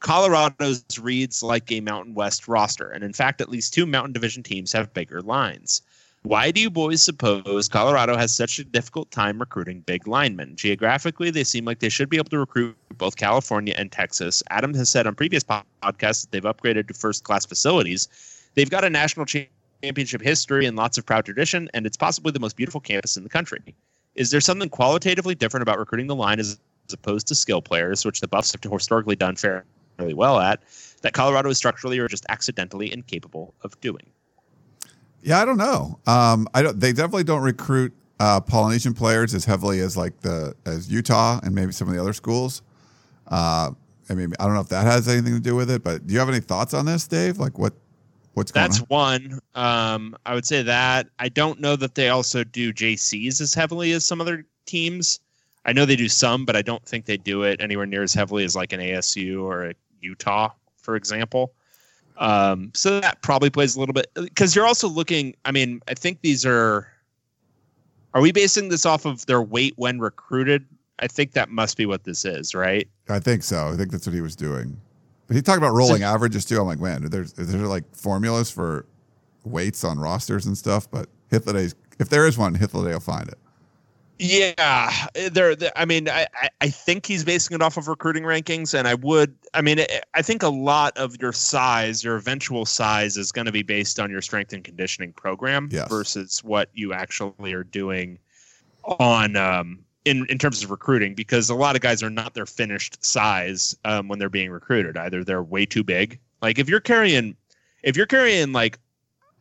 Colorado's 0.00 0.84
reads 1.00 1.42
like 1.42 1.70
a 1.70 1.80
Mountain 1.80 2.14
West 2.14 2.48
roster, 2.48 2.90
and 2.90 3.04
in 3.04 3.12
fact, 3.12 3.40
at 3.40 3.48
least 3.48 3.72
two 3.72 3.86
Mountain 3.86 4.12
Division 4.12 4.42
teams 4.42 4.72
have 4.72 4.92
bigger 4.94 5.22
lines. 5.22 5.82
Why 6.26 6.50
do 6.50 6.60
you 6.60 6.70
boys 6.70 7.04
suppose 7.04 7.68
Colorado 7.68 8.16
has 8.16 8.34
such 8.34 8.58
a 8.58 8.64
difficult 8.64 9.12
time 9.12 9.38
recruiting 9.38 9.82
big 9.82 10.08
linemen? 10.08 10.56
Geographically, 10.56 11.30
they 11.30 11.44
seem 11.44 11.64
like 11.64 11.78
they 11.78 11.88
should 11.88 12.08
be 12.08 12.16
able 12.16 12.30
to 12.30 12.40
recruit 12.40 12.76
both 12.98 13.14
California 13.14 13.74
and 13.78 13.92
Texas. 13.92 14.42
Adam 14.50 14.74
has 14.74 14.90
said 14.90 15.06
on 15.06 15.14
previous 15.14 15.44
podcasts 15.44 16.22
that 16.22 16.32
they've 16.32 16.42
upgraded 16.42 16.88
to 16.88 16.94
first 16.94 17.22
class 17.22 17.46
facilities. 17.46 18.08
They've 18.56 18.68
got 18.68 18.82
a 18.82 18.90
national 18.90 19.26
cha- 19.26 19.44
championship 19.82 20.20
history 20.20 20.66
and 20.66 20.76
lots 20.76 20.98
of 20.98 21.06
proud 21.06 21.24
tradition, 21.24 21.68
and 21.74 21.86
it's 21.86 21.96
possibly 21.96 22.32
the 22.32 22.40
most 22.40 22.56
beautiful 22.56 22.80
campus 22.80 23.16
in 23.16 23.22
the 23.22 23.28
country. 23.28 23.60
Is 24.14 24.30
there 24.30 24.40
something 24.40 24.68
qualitatively 24.68 25.34
different 25.34 25.62
about 25.62 25.78
recruiting 25.78 26.06
the 26.06 26.14
line 26.14 26.40
as, 26.40 26.58
opposed 26.92 27.26
to 27.26 27.34
skill 27.34 27.60
players, 27.60 28.04
which 28.04 28.20
the 28.20 28.28
Buffs 28.28 28.52
have 28.52 28.72
historically 28.72 29.16
done 29.16 29.34
fairly 29.34 30.14
well 30.14 30.38
at, 30.38 30.62
that 31.02 31.12
Colorado 31.12 31.50
is 31.50 31.58
structurally 31.58 31.98
or 31.98 32.06
just 32.06 32.24
accidentally 32.28 32.92
incapable 32.92 33.54
of 33.62 33.78
doing? 33.80 34.06
Yeah, 35.22 35.40
I 35.40 35.44
don't 35.44 35.56
know. 35.56 35.98
Um, 36.06 36.48
I 36.54 36.62
don't. 36.62 36.78
They 36.78 36.92
definitely 36.92 37.24
don't 37.24 37.42
recruit 37.42 37.92
uh, 38.20 38.40
Polynesian 38.40 38.94
players 38.94 39.34
as 39.34 39.44
heavily 39.44 39.80
as 39.80 39.96
like 39.96 40.20
the 40.20 40.54
as 40.64 40.90
Utah 40.90 41.40
and 41.42 41.54
maybe 41.54 41.72
some 41.72 41.88
of 41.88 41.94
the 41.94 42.00
other 42.00 42.12
schools. 42.12 42.62
Uh, 43.26 43.72
I 44.08 44.14
mean, 44.14 44.32
I 44.38 44.44
don't 44.44 44.54
know 44.54 44.60
if 44.60 44.68
that 44.68 44.86
has 44.86 45.08
anything 45.08 45.34
to 45.34 45.40
do 45.40 45.56
with 45.56 45.70
it. 45.70 45.82
But 45.82 46.06
do 46.06 46.14
you 46.14 46.20
have 46.20 46.28
any 46.28 46.38
thoughts 46.38 46.74
on 46.74 46.86
this, 46.86 47.08
Dave? 47.08 47.38
Like 47.38 47.58
what 47.58 47.72
what's 48.36 48.52
going 48.52 48.64
That's 48.64 48.80
on? 48.80 48.86
one. 48.88 49.40
Um, 49.54 50.16
I 50.26 50.34
would 50.34 50.44
say 50.44 50.62
that. 50.62 51.08
I 51.18 51.28
don't 51.28 51.58
know 51.58 51.74
that 51.76 51.94
they 51.94 52.10
also 52.10 52.44
do 52.44 52.72
JCs 52.72 53.40
as 53.40 53.54
heavily 53.54 53.92
as 53.92 54.04
some 54.04 54.20
other 54.20 54.44
teams. 54.66 55.20
I 55.64 55.72
know 55.72 55.86
they 55.86 55.96
do 55.96 56.08
some, 56.08 56.44
but 56.44 56.54
I 56.54 56.62
don't 56.62 56.84
think 56.84 57.06
they 57.06 57.16
do 57.16 57.42
it 57.42 57.60
anywhere 57.60 57.86
near 57.86 58.02
as 58.02 58.12
heavily 58.12 58.44
as 58.44 58.54
like 58.54 58.72
an 58.72 58.80
ASU 58.80 59.42
or 59.42 59.70
a 59.70 59.74
Utah, 60.00 60.50
for 60.76 60.96
example. 60.96 61.54
Um, 62.18 62.70
so 62.74 63.00
that 63.00 63.20
probably 63.22 63.50
plays 63.50 63.74
a 63.74 63.80
little 63.80 63.94
bit 63.94 64.08
because 64.14 64.54
you're 64.54 64.66
also 64.66 64.88
looking. 64.88 65.34
I 65.44 65.50
mean, 65.50 65.80
I 65.88 65.94
think 65.94 66.20
these 66.20 66.44
are. 66.44 66.88
Are 68.14 68.20
we 68.20 68.32
basing 68.32 68.68
this 68.68 68.86
off 68.86 69.04
of 69.04 69.26
their 69.26 69.42
weight 69.42 69.74
when 69.76 69.98
recruited? 69.98 70.64
I 70.98 71.06
think 71.06 71.32
that 71.32 71.50
must 71.50 71.76
be 71.76 71.84
what 71.84 72.04
this 72.04 72.24
is, 72.24 72.54
right? 72.54 72.88
I 73.08 73.18
think 73.18 73.42
so. 73.42 73.68
I 73.68 73.76
think 73.76 73.90
that's 73.90 74.06
what 74.06 74.14
he 74.14 74.22
was 74.22 74.36
doing. 74.36 74.80
But 75.26 75.36
he 75.36 75.42
talked 75.42 75.58
about 75.58 75.72
rolling 75.74 76.02
averages 76.02 76.44
too. 76.44 76.60
I'm 76.60 76.66
like, 76.66 76.78
man, 76.80 77.02
there's 77.10 77.32
is 77.34 77.52
there 77.52 77.62
like 77.66 77.84
formulas 77.94 78.50
for 78.50 78.86
weights 79.44 79.84
on 79.84 79.98
rosters 79.98 80.46
and 80.46 80.56
stuff. 80.56 80.90
But 80.90 81.08
Hythloday, 81.30 81.74
if 81.98 82.08
there 82.08 82.26
is 82.26 82.38
one, 82.38 82.56
Hythloday 82.56 82.92
will 82.92 83.00
find 83.00 83.28
it. 83.28 83.38
Yeah, 84.18 84.90
there. 85.30 85.54
there- 85.54 85.72
I 85.76 85.84
mean, 85.84 86.08
I, 86.08 86.26
I- 86.40 86.48
I 86.62 86.68
think 86.70 87.04
he's 87.04 87.22
basing 87.22 87.54
it 87.54 87.60
off 87.62 87.76
of 87.76 87.86
recruiting 87.86 88.22
rankings, 88.22 88.72
and 88.72 88.88
I 88.88 88.94
would. 88.94 89.34
I 89.52 89.60
mean, 89.60 89.80
I- 89.80 90.00
I 90.14 90.22
think 90.22 90.42
a 90.42 90.48
lot 90.48 90.96
of 90.96 91.16
your 91.20 91.32
size, 91.32 92.02
your 92.02 92.16
eventual 92.16 92.64
size, 92.64 93.16
is 93.18 93.30
going 93.30 93.44
to 93.46 93.52
be 93.52 93.62
based 93.62 94.00
on 94.00 94.10
your 94.10 94.22
strength 94.22 94.52
and 94.54 94.64
conditioning 94.64 95.12
program 95.12 95.68
Yes. 95.70 95.88
versus 95.90 96.42
what 96.42 96.70
you 96.72 96.92
actually 96.94 97.52
are 97.52 97.64
doing 97.64 98.18
on 98.84 99.36
um, 99.36 99.80
in 100.06 100.24
in 100.30 100.38
terms 100.38 100.64
of 100.64 100.70
recruiting. 100.70 101.14
Because 101.14 101.50
a 101.50 101.54
lot 101.54 101.76
of 101.76 101.82
guys 101.82 102.02
are 102.02 102.10
not 102.10 102.32
their 102.32 102.46
finished 102.46 103.04
size 103.04 103.76
um, 103.84 104.08
when 104.08 104.18
they're 104.18 104.30
being 104.30 104.50
recruited. 104.50 104.96
Either 104.96 105.22
they're 105.22 105.42
way 105.42 105.66
too 105.66 105.84
big. 105.84 106.18
Like 106.40 106.58
if 106.58 106.68
you're 106.68 106.80
carrying, 106.80 107.36
if 107.82 107.96
you're 107.96 108.06
carrying 108.06 108.52
like 108.52 108.78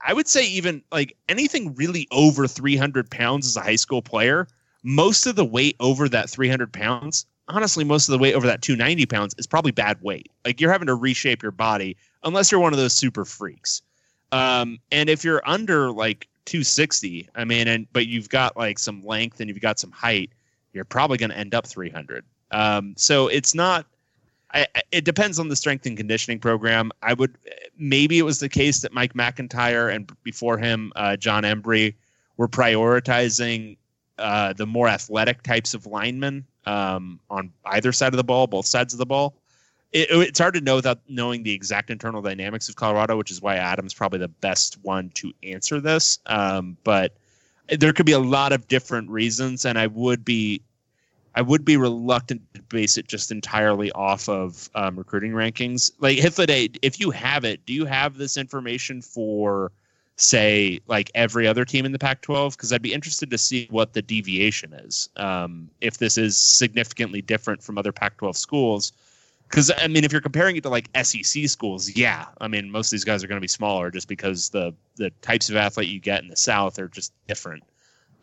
I 0.06 0.14
would 0.14 0.28
say 0.28 0.46
even 0.46 0.84
like 0.92 1.16
anything 1.30 1.74
really 1.76 2.08
over 2.12 2.48
300 2.48 3.10
pounds 3.10 3.48
as 3.48 3.56
a 3.56 3.62
high 3.62 3.78
school 3.78 4.02
player, 4.02 4.48
most 4.84 5.26
of 5.26 5.38
the 5.38 5.46
weight 5.46 5.78
over 5.80 6.10
that 6.10 6.30
300 6.30 6.74
pounds 6.74 7.26
honestly, 7.48 7.84
most 7.84 8.08
of 8.08 8.14
the 8.14 8.18
weight 8.18 8.34
over 8.34 8.48
that 8.48 8.62
290 8.62 9.06
pounds 9.06 9.36
is 9.38 9.48
probably 9.48 9.72
bad 9.72 10.02
weight. 10.02 10.32
Like 10.44 10.60
you're 10.60 10.72
having 10.72 10.88
to 10.88 10.96
reshape 10.96 11.44
your 11.44 11.52
body 11.52 11.98
unless 12.24 12.52
you're 12.52 12.62
one 12.62 12.74
of 12.74 12.80
those 12.80 12.94
super 12.94 13.26
freaks. 13.26 13.82
Um, 14.32 14.80
and 14.92 15.10
if 15.10 15.24
you're 15.24 15.42
under 15.46 15.92
like 15.92 16.28
260, 16.46 17.30
I 17.36 17.46
mean, 17.46 17.68
and 17.68 17.88
but 17.94 18.08
you've 18.08 18.30
got 18.30 18.58
like 18.58 18.80
some 18.80 19.02
length 19.02 19.40
and 19.40 19.50
you've 19.50 19.62
got 19.62 19.80
some 19.80 19.92
height, 19.92 20.32
you're 20.76 20.86
probably 20.86 21.18
going 21.18 21.30
to 21.30 21.38
end 21.38 21.56
up 21.56 21.66
300. 21.66 22.24
Um, 22.52 22.94
so 22.98 23.28
it's 23.28 23.56
not. 23.56 23.86
I, 24.54 24.68
it 24.92 25.06
depends 25.06 25.40
on 25.40 25.50
the 25.50 25.56
strength 25.56 25.86
and 25.86 25.98
conditioning 25.98 26.40
program. 26.40 26.92
I 27.02 27.14
would 27.14 27.36
maybe 27.78 28.20
it 28.20 28.24
was 28.24 28.40
the 28.40 28.50
case 28.50 28.82
that 28.82 28.94
Mike 28.94 29.16
MacIntyre 29.16 29.90
and 29.90 30.10
before 30.24 30.58
him 30.58 30.94
uh, 30.96 31.18
Jon 31.18 31.44
Embree 31.44 31.96
were 32.38 32.48
prioritizing 32.48 33.78
uh, 34.18 34.54
the 34.54 34.66
more 34.66 34.88
athletic 34.88 35.44
types 35.44 35.74
of 35.74 35.86
linemen 35.86 36.46
um, 36.66 37.20
on 37.30 37.52
either 37.66 37.92
side 37.92 38.14
of 38.14 38.18
the 38.18 38.24
ball, 38.24 38.48
both 38.48 38.66
sides 38.66 38.94
of 38.94 38.98
the 38.98 39.06
ball. 39.06 39.36
It, 39.92 40.08
it's 40.10 40.40
hard 40.40 40.54
to 40.54 40.62
know 40.62 40.76
without 40.76 41.00
knowing 41.10 41.44
the 41.44 41.54
exact 41.54 41.90
internal 41.90 42.22
dynamics 42.22 42.70
of 42.70 42.76
Colorado, 42.76 43.18
which 43.18 43.32
is 43.32 43.42
why 43.42 43.56
Adam's 43.56 43.94
probably 43.94 44.20
the 44.20 44.28
best 44.28 44.78
one 44.84 45.10
to 45.16 45.34
answer 45.44 45.82
this. 45.82 46.20
Um, 46.28 46.78
but 46.84 47.18
there 47.68 47.94
could 47.94 48.06
be 48.06 48.12
a 48.12 48.20
lot 48.20 48.54
of 48.54 48.68
different 48.68 49.10
reasons, 49.10 49.66
and 49.66 49.78
I 49.78 49.88
would 49.88 50.24
be 50.24 50.62
I 51.36 51.42
would 51.42 51.66
be 51.66 51.76
reluctant 51.76 52.42
to 52.54 52.62
base 52.64 52.98
it 52.98 53.08
just 53.08 53.30
entirely 53.30 53.92
off 53.92 54.30
of 54.30 54.70
um, 54.74 54.96
recruiting 54.96 55.34
rankings. 55.34 55.92
Like 56.00 56.18
Hythloday, 56.18 56.78
if 56.82 57.00
you 57.00 57.12
have 57.12 57.44
it, 57.44 57.66
do 57.66 57.74
you 57.74 57.86
have 57.86 58.18
this 58.18 58.38
information 58.38 59.02
for, 59.02 59.74
say, 60.16 60.80
like 60.88 61.12
every 61.14 61.46
other 61.46 61.66
team 61.66 61.86
in 61.86 61.92
the 61.92 62.00
Pac-12? 62.00 62.52
Because 62.52 62.72
I'd 62.72 62.82
be 62.82 62.94
interested 62.94 63.30
to 63.32 63.38
see 63.38 63.68
what 63.70 63.92
the 63.92 64.02
deviation 64.02 64.74
is. 64.74 65.10
Um, 65.18 65.70
if 65.82 65.98
this 65.98 66.18
is 66.18 66.38
significantly 66.38 67.22
different 67.22 67.62
from 67.62 67.78
other 67.78 67.92
Pac-12 67.92 68.38
schools, 68.38 68.94
because 69.50 69.72
I 69.78 69.88
mean, 69.88 70.06
if 70.06 70.12
you're 70.12 70.22
comparing 70.22 70.56
it 70.56 70.64
to 70.64 70.70
like 70.70 70.90
SEC 71.04 71.50
schools, 71.50 71.96
yeah, 71.96 72.28
I 72.40 72.48
mean, 72.48 72.72
most 72.72 72.88
of 72.88 72.92
these 72.92 73.04
guys 73.04 73.24
are 73.24 73.28
going 73.28 73.38
to 73.38 73.42
be 73.42 73.48
smaller 73.48 73.92
just 73.92 74.08
because 74.08 74.50
the 74.50 74.74
the 74.96 75.12
types 75.22 75.50
of 75.50 75.56
athlete 75.56 75.90
you 75.90 76.00
get 76.00 76.24
in 76.24 76.30
the 76.30 76.36
South 76.36 76.80
are 76.80 76.88
just 76.88 77.14
different. 77.28 77.64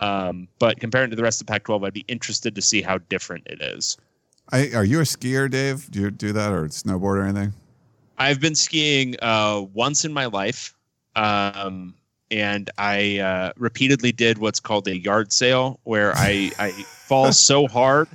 Um, 0.03 0.49
but 0.59 0.81
comparing 0.81 1.11
to 1.11 1.17
the 1.17 1.23
rest 1.23 1.41
of 1.41 1.47
Pac-12, 1.47 1.87
I'd 1.87 1.93
be 1.93 2.05
interested 2.09 2.57
to 2.57 2.63
see 2.63 2.83
how 2.83 2.99
different 2.99 3.47
it 3.47 3.63
is. 3.63 3.97
I, 4.51 4.71
are 4.75 4.85
you 4.85 4.99
a 4.99 5.05
skier, 5.05 5.49
Dave? 5.49 5.89
Do 5.91 6.01
you 6.01 6.11
do 6.11 6.33
that 6.33 6.53
or 6.53 6.65
snowboard 6.65 7.19
or 7.19 7.23
anything? 7.23 7.53
I've 8.19 8.41
been 8.41 8.57
skiing 8.57 9.15
uh, 9.23 9.65
once 9.73 10.05
in 10.05 10.13
my 10.13 10.27
life, 10.27 10.75
um, 11.15 11.95
and 12.33 12.69
I 12.79 13.21
uh, 13.21 13.53
repeatedly 13.57 14.11
did 14.11 14.39
what's 14.39 14.59
called 14.59 14.89
a 14.89 14.99
yard 14.99 15.33
sale, 15.33 15.79
where 15.85 16.13
I, 16.17 16.51
I 16.59 16.71
fall 17.07 17.33
so 17.33 17.69
hard 17.69 18.09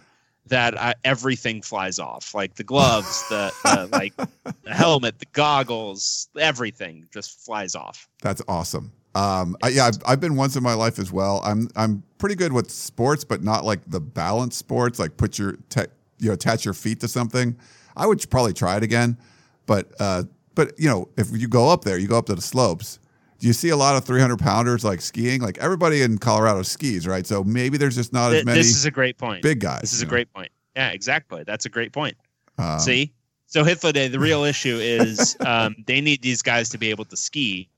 that 0.48 0.80
I, 0.80 0.94
everything 1.06 1.62
flies 1.62 2.00
off, 2.00 2.34
like 2.34 2.56
the 2.56 2.64
gloves, 2.64 3.28
the, 3.30 3.52
the 3.64 3.90
like 3.92 4.14
the 4.44 4.74
helmet, 4.74 5.20
the 5.20 5.26
goggles, 5.32 6.28
everything 6.38 7.08
just 7.14 7.40
flies 7.46 7.76
off. 7.76 8.10
That's 8.22 8.42
awesome. 8.48 8.92
Um, 9.18 9.58
I, 9.64 9.70
yeah, 9.70 9.86
I've, 9.88 9.98
I've 10.06 10.20
been 10.20 10.36
once 10.36 10.56
in 10.56 10.64
my 10.64 10.74
life 10.76 11.00
as 11.00 11.12
well. 11.12 11.42
I'm 11.44 11.70
I'm 11.76 12.04
pretty 12.20 12.36
good 12.36 12.54
with 12.54 12.70
sports, 12.70 13.24
but 13.24 13.44
not 13.44 13.66
like 13.66 13.80
the 13.88 14.00
balance 14.00 14.56
sports. 14.56 15.00
Like 15.00 15.18
put 15.18 15.40
your 15.40 15.54
te- 15.70 15.92
you 16.20 16.28
know 16.28 16.34
attach 16.34 16.66
your 16.66 16.74
feet 16.74 17.00
to 17.00 17.08
something. 17.08 17.58
I 17.96 18.06
would 18.06 18.30
probably 18.30 18.54
try 18.54 18.78
it 18.78 18.84
again, 18.84 19.18
but 19.66 19.92
uh, 20.00 20.24
but 20.54 20.74
you 20.78 20.88
know 20.88 21.10
if 21.18 21.30
you 21.32 21.48
go 21.48 21.70
up 21.70 21.84
there, 21.84 21.98
you 21.98 22.08
go 22.08 22.18
up 22.18 22.28
to 22.28 22.36
the 22.36 22.42
slopes. 22.42 23.00
Do 23.40 23.46
you 23.48 23.54
see 23.54 23.70
a 23.70 23.78
lot 23.78 23.96
of 23.96 24.04
300 24.04 24.40
pounders 24.40 24.84
like 24.84 25.00
skiing? 25.00 25.42
Like 25.42 25.60
everybody 25.60 26.02
in 26.02 26.18
Colorado 26.18 26.64
skis, 26.64 27.08
right? 27.08 27.26
So 27.26 27.44
maybe 27.44 27.78
there's 27.78 27.96
just 27.96 28.12
not 28.12 28.34
as 28.34 28.44
many 28.44 28.58
This 28.60 28.76
is 28.76 28.86
a 28.86 28.92
great 28.92 29.18
point. 29.18 29.44
big 29.44 29.60
guys. 29.60 29.82
This 29.82 29.94
is 29.94 30.02
a 30.02 30.06
know? 30.06 30.10
great 30.10 30.34
point. 30.34 30.50
Yeah, 30.76 30.90
exactly. 30.90 31.44
That's 31.44 31.66
a 31.66 31.70
great 31.70 31.92
point. 31.92 32.18
Um, 32.58 32.80
See, 32.80 33.14
so 33.46 33.64
Hythloday, 33.64 34.12
the 34.12 34.20
real 34.20 34.44
issue 34.54 34.78
is 34.82 35.38
um, 35.46 35.76
they 35.86 36.02
need 36.02 36.24
these 36.24 36.42
guys 36.42 36.70
to 36.70 36.80
be 36.80 36.90
able 36.90 37.06
to 37.06 37.16
ski, 37.16 37.70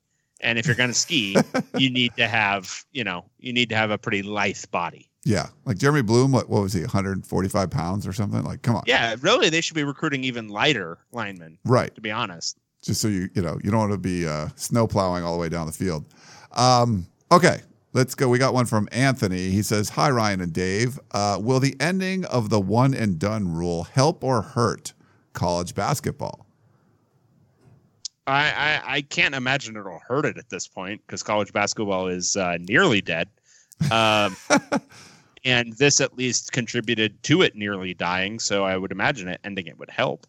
and 0.41 0.57
if 0.59 0.65
you're 0.65 0.75
going 0.75 0.89
to 0.89 0.95
ski, 0.95 1.35
you 1.77 1.89
need 1.89 2.15
to 2.17 2.27
have 2.27 2.83
you 2.91 3.03
know 3.03 3.25
you 3.39 3.53
need 3.53 3.69
to 3.69 3.75
have 3.75 3.91
a 3.91 3.97
pretty 3.97 4.21
lithe 4.21 4.63
body. 4.71 5.09
Yeah, 5.25 5.47
like 5.65 5.77
Jeremy 5.77 6.01
Bloom. 6.01 6.31
What 6.31 6.49
what 6.49 6.61
was 6.61 6.73
he? 6.73 6.81
145 6.81 7.69
pounds 7.69 8.07
or 8.07 8.13
something? 8.13 8.43
Like, 8.43 8.61
come 8.61 8.75
on. 8.75 8.83
Yeah, 8.87 9.15
really, 9.21 9.49
they 9.49 9.61
should 9.61 9.75
be 9.75 9.83
recruiting 9.83 10.23
even 10.23 10.47
lighter 10.47 10.97
linemen. 11.11 11.57
Right. 11.65 11.93
To 11.95 12.01
be 12.01 12.11
honest. 12.11 12.57
just 12.81 13.01
so 13.01 13.07
you 13.07 13.29
you 13.33 13.41
know 13.41 13.59
you 13.63 13.69
don't 13.71 13.79
want 13.81 13.91
to 13.91 13.97
be 13.97 14.25
uh, 14.27 14.47
snow 14.55 14.87
plowing 14.87 15.23
all 15.23 15.33
the 15.33 15.39
way 15.39 15.49
down 15.49 15.67
the 15.67 15.73
field. 15.73 16.05
Um, 16.53 17.05
okay, 17.31 17.61
let's 17.93 18.15
go. 18.15 18.29
We 18.29 18.39
got 18.39 18.53
one 18.53 18.65
from 18.65 18.87
Anthony. 18.91 19.49
He 19.49 19.61
says, 19.61 19.89
"Hi 19.89 20.09
Ryan 20.09 20.41
and 20.41 20.53
Dave. 20.53 20.99
Uh, 21.11 21.37
will 21.41 21.59
the 21.59 21.75
ending 21.79 22.23
of 22.25 22.49
the 22.49 22.59
one 22.59 22.93
and 22.93 23.19
done 23.19 23.53
rule 23.53 23.83
help 23.83 24.23
or 24.23 24.41
hurt 24.41 24.93
college 25.33 25.75
basketball?" 25.75 26.45
I, 28.30 28.49
I, 28.49 28.95
I 28.95 29.01
can't 29.01 29.36
imagine 29.36 29.75
it'll 29.75 29.99
hurt 29.99 30.25
it 30.25 30.38
at 30.38 30.49
this 30.49 30.67
point 30.67 31.01
because 31.05 31.23
college 31.23 31.53
basketball 31.53 32.07
is 32.07 32.36
uh, 32.36 32.57
nearly 32.59 33.01
dead. 33.01 33.27
Um, 33.91 34.36
and 35.45 35.73
this 35.73 36.01
at 36.01 36.17
least 36.17 36.51
contributed 36.51 37.21
to 37.23 37.41
it 37.41 37.55
nearly 37.55 37.93
dying. 37.93 38.39
So 38.39 38.63
I 38.63 38.77
would 38.77 38.91
imagine 38.91 39.27
it 39.27 39.39
ending 39.43 39.67
it 39.67 39.77
would 39.80 39.89
help. 39.89 40.27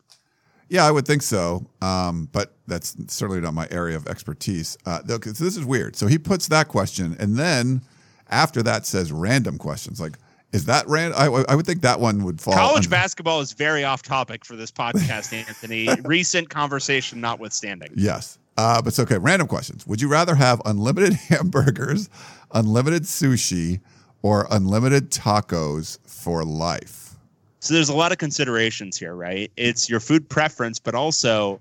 Yeah, 0.69 0.87
I 0.87 0.93
would 0.93 1.05
think 1.05 1.23
so. 1.23 1.67
Um, 1.83 2.29
but 2.33 2.55
that's 2.69 2.97
certainly 3.13 3.41
not 3.41 3.55
my 3.55 3.67
area 3.71 3.97
of 3.97 4.07
expertise. 4.07 4.79
Uh, 4.87 5.01
though, 5.05 5.19
this 5.19 5.41
is 5.41 5.65
weird. 5.65 5.97
So 5.97 6.07
he 6.07 6.17
puts 6.17 6.47
that 6.49 6.69
question, 6.69 7.17
and 7.19 7.37
then 7.37 7.83
after 8.29 8.63
that 8.63 8.87
says 8.87 9.11
random 9.11 9.59
questions. 9.59 10.01
Like, 10.01 10.17
is 10.53 10.65
that 10.67 10.87
random? 10.89 11.19
I, 11.19 11.27
I 11.49 11.55
would 11.55 11.67
think 11.67 11.83
that 11.83 12.01
one 12.01 12.25
would 12.25 12.41
fall. 12.41 12.55
College 12.55 12.87
under- 12.87 12.89
basketball 12.91 13.41
is 13.41 13.53
very 13.53 13.85
off 13.85 14.03
topic 14.03 14.45
for 14.45 14.57
this 14.57 14.71
podcast, 14.71 15.33
Anthony. 15.49 15.89
Recent 16.05 16.49
conversation 16.49 17.21
notwithstanding. 17.21 17.91
Yes. 17.95 18.39
Uh, 18.57 18.83
but 18.83 18.89
it's 18.89 18.99
okay. 18.99 19.19
Random 19.19 19.47
questions. 19.47 19.87
Would 19.87 20.01
you 20.01 20.09
rather 20.09 20.35
have 20.35 20.61
unlimited 20.65 21.13
hamburgers, 21.29 22.09
unlimited 22.53 23.05
sushi, 23.05 23.81
or 24.23 24.47
unlimited 24.51 25.11
tacos 25.11 25.99
for 26.07 26.45
life? 26.45 27.17
So 27.61 27.75
there's 27.75 27.89
a 27.89 27.95
lot 27.95 28.11
of 28.11 28.19
considerations 28.19 28.97
here, 28.97 29.15
right? 29.15 29.53
It's 29.57 29.89
your 29.89 30.01
food 30.01 30.29
preference, 30.29 30.79
but 30.79 30.95
also 30.95 31.61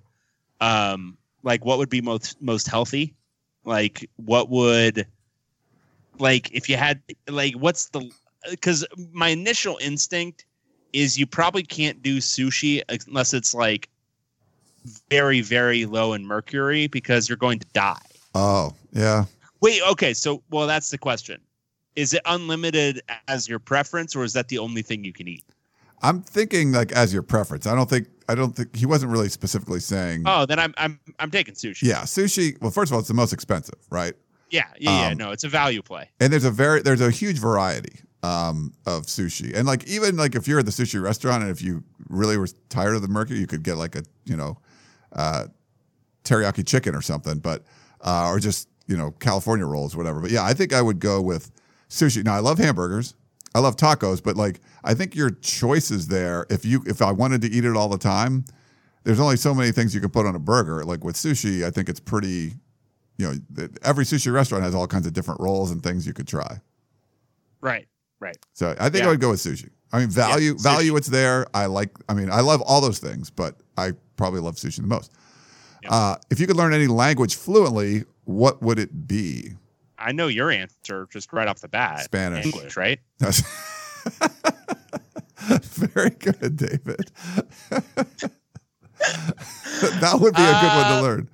um, 0.62 1.18
like 1.44 1.64
what 1.64 1.78
would 1.78 1.90
be 1.90 2.02
most 2.02 2.42
most 2.42 2.68
healthy? 2.68 3.14
Like 3.66 4.10
what 4.16 4.50
would 4.50 5.06
like 6.18 6.52
if 6.54 6.70
you 6.70 6.76
had 6.76 7.02
like 7.28 7.54
what's 7.54 7.90
the 7.90 8.10
because 8.50 8.86
my 9.12 9.30
initial 9.30 9.78
instinct 9.82 10.46
is 10.94 11.18
you 11.18 11.28
probably 11.28 11.64
can't 11.64 12.02
do 12.02 12.18
sushi 12.18 12.82
unless 13.08 13.34
it's 13.34 13.54
like 13.54 13.90
very 15.10 15.42
very 15.42 15.86
low 15.86 16.14
in 16.14 16.26
mercury 16.26 16.88
because 16.88 17.30
you're 17.30 17.38
going 17.38 17.60
to 17.60 17.68
die. 17.74 18.02
Oh, 18.36 18.74
yeah. 18.94 19.26
Wait, 19.62 19.82
okay, 19.92 20.14
so 20.14 20.42
well 20.50 20.68
that's 20.68 20.90
the 20.90 20.98
question. 20.98 21.42
Is 21.96 22.14
it 22.14 22.22
unlimited 22.26 23.02
as 23.28 23.50
your 23.50 23.60
preference 23.60 24.16
or 24.16 24.24
is 24.24 24.34
that 24.34 24.48
the 24.48 24.58
only 24.58 24.82
thing 24.82 25.04
you 25.04 25.14
can 25.14 25.28
eat? 25.28 25.44
I'm 26.02 26.22
thinking 26.22 26.72
like 26.72 26.92
as 26.94 27.14
your 27.14 27.24
preference. 27.24 27.68
I 27.68 27.76
don't 27.76 27.90
think 27.90 28.08
I 28.30 28.36
don't 28.36 28.56
think 28.56 28.76
he 28.76 28.86
wasn't 28.86 29.12
really 29.12 29.30
specifically 29.30 29.80
saying. 29.80 30.24
Oh, 30.26 30.46
then 30.46 30.60
I'm 30.60 30.74
I'm 30.78 31.00
I'm 31.20 31.32
taking 31.32 31.56
sushi. 31.56 31.84
Yeah, 31.84 32.04
sushi. 32.04 32.60
Well, 32.62 32.72
first 32.72 32.92
of 32.92 32.94
all, 32.94 33.00
it's 33.00 33.10
the 33.10 33.14
most 33.14 33.34
expensive, 33.34 33.80
right? 33.90 34.14
Yeah, 34.50 34.64
yeah, 34.80 35.02
yeah. 35.02 35.08
Um, 35.10 35.18
No, 35.18 35.32
it's 35.32 35.44
a 35.44 35.50
value 35.50 35.82
play. 35.82 36.10
And 36.20 36.32
there's 36.32 36.46
a 36.46 36.52
very 36.52 36.82
there's 36.82 37.02
a 37.02 37.12
huge 37.12 37.38
variety 37.38 38.00
um, 38.24 38.74
of 38.86 39.06
sushi, 39.06 39.56
and 39.56 39.68
like 39.68 39.88
even 39.88 40.18
like 40.18 40.36
if 40.36 40.48
you're 40.48 40.60
at 40.60 40.66
the 40.66 40.72
sushi 40.72 41.02
restaurant 41.02 41.44
and 41.44 41.52
if 41.52 41.62
you 41.62 41.84
really 42.10 42.38
were 42.38 42.48
tired 42.70 42.96
of 42.96 43.02
the 43.02 43.08
mercury, 43.08 43.40
you 43.40 43.48
could 43.48 43.64
get 43.64 43.76
like 43.76 43.96
a 43.96 44.04
you 44.26 44.36
know 44.36 44.58
uh, 45.14 45.46
teriyaki 46.24 46.66
chicken 46.66 46.96
or 46.96 47.02
something, 47.02 47.40
but 47.40 47.64
uh, 48.02 48.30
or 48.30 48.40
just 48.40 48.68
you 48.88 48.98
know 48.98 49.12
California 49.20 49.66
rolls, 49.66 49.96
whatever. 49.96 50.20
But 50.22 50.32
yeah, 50.32 50.44
I 50.44 50.54
think 50.54 50.74
I 50.74 50.82
would 50.82 51.00
go 51.00 51.22
with 51.22 51.52
sushi. 51.90 52.24
Now 52.24 52.36
I 52.36 52.40
love 52.40 52.58
hamburgers, 52.58 53.16
I 53.56 53.60
love 53.60 53.76
tacos, 53.76 54.22
but 54.22 54.36
like 54.36 54.62
I 54.84 54.94
think 54.94 55.16
your 55.16 55.32
choices 55.32 56.08
there. 56.08 56.46
If 56.50 56.66
you 56.66 56.84
if 56.86 57.02
I 57.02 57.12
wanted 57.12 57.42
to 57.42 57.50
eat 57.50 57.66
it 57.66 57.76
all 57.76 57.90
the 57.90 57.98
time, 57.98 58.46
there's 59.04 59.20
only 59.20 59.38
so 59.38 59.54
many 59.54 59.72
things 59.72 59.96
you 59.96 60.02
can 60.02 60.10
put 60.10 60.26
on 60.26 60.36
a 60.36 60.40
burger. 60.40 60.84
Like 60.84 61.04
with 61.04 61.16
sushi, 61.16 61.66
I 61.66 61.72
think 61.72 61.90
it's 61.90 62.00
pretty. 62.00 62.54
You 63.18 63.34
know, 63.58 63.68
every 63.84 64.06
sushi 64.06 64.32
restaurant 64.32 64.64
has 64.64 64.74
all 64.74 64.88
kinds 64.88 65.06
of 65.06 65.12
different 65.12 65.42
rolls 65.42 65.72
and 65.72 65.84
things 65.84 66.08
you 66.08 66.14
could 66.14 66.28
try. 66.28 66.62
Right, 67.60 67.86
right. 68.20 68.38
So 68.54 68.76
I 68.80 68.90
think 68.90 69.04
Yeah. 69.04 69.08
I 69.08 69.12
would 69.12 69.22
go 69.22 69.30
with 69.32 69.40
sushi. 69.40 69.70
I 69.92 70.00
mean, 70.00 70.10
value, 70.10 70.56
sushi. 70.56 70.64
value, 70.64 70.96
it's 70.98 71.08
there. 71.08 71.48
I 71.54 71.66
like. 71.66 71.92
I 72.08 72.14
mean, 72.14 72.30
I 72.30 72.42
love 72.42 72.62
all 72.62 72.82
those 72.82 73.00
things, 73.00 73.30
but 73.30 73.56
I 73.78 73.94
probably 74.18 74.42
love 74.42 74.56
sushi 74.56 74.78
the 74.82 74.88
most. 74.88 75.12
Yeah. 75.84 75.94
Uh, 75.94 76.16
if 76.30 76.40
you 76.40 76.48
could 76.48 76.58
learn 76.58 76.74
any 76.74 76.88
language 76.88 77.36
fluently, 77.36 78.04
what 78.26 78.62
would 78.62 78.80
it 78.80 79.08
be? 79.08 79.54
I 79.98 80.12
know 80.12 80.28
your 80.28 80.52
answer 80.52 81.08
just 81.12 81.34
right 81.34 81.48
off 81.48 81.60
the 81.62 81.68
bat. 81.68 82.04
Spanish. 82.04 82.46
English, 82.46 82.78
right? 82.78 83.00
Very 85.40 86.10
good, 86.12 86.58
David. 86.58 87.12
that 87.70 88.32
would 90.20 90.36
be 90.36 90.42
a 90.42 90.62
good 90.62 90.76
one 90.76 90.86
to 90.86 90.98
Uh, 90.98 91.02
learn. 91.02 91.30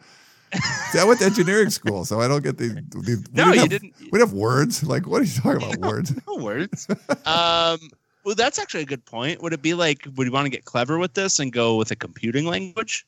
See, 0.91 0.99
I 0.99 1.03
went 1.03 1.19
to 1.19 1.25
engineering 1.25 1.69
school, 1.69 2.05
so 2.05 2.21
I 2.21 2.27
don't 2.27 2.43
get 2.43 2.57
the 2.57 2.83
we 2.95 3.17
No, 3.33 3.51
you 3.51 3.59
have, 3.59 3.69
didn't. 3.69 3.93
We 4.11 4.19
have 4.19 4.33
words. 4.33 4.83
Like, 4.83 5.07
what 5.07 5.21
are 5.21 5.25
you 5.25 5.41
talking 5.41 5.73
about? 5.73 5.77
Words. 5.91 6.13
No 6.27 6.35
words. 6.35 6.87
um, 7.25 7.79
Well, 8.23 8.35
that's 8.35 8.57
actually 8.59 8.83
a 8.83 8.85
good 8.85 9.05
point. 9.05 9.41
Would 9.41 9.53
it 9.53 9.61
be 9.61 9.73
like, 9.73 10.07
would 10.15 10.25
you 10.25 10.33
want 10.33 10.45
to 10.45 10.49
get 10.49 10.65
clever 10.65 10.97
with 10.97 11.13
this 11.13 11.39
and 11.39 11.51
go 11.51 11.75
with 11.75 11.91
a 11.91 11.95
computing 11.95 12.45
language? 12.45 13.05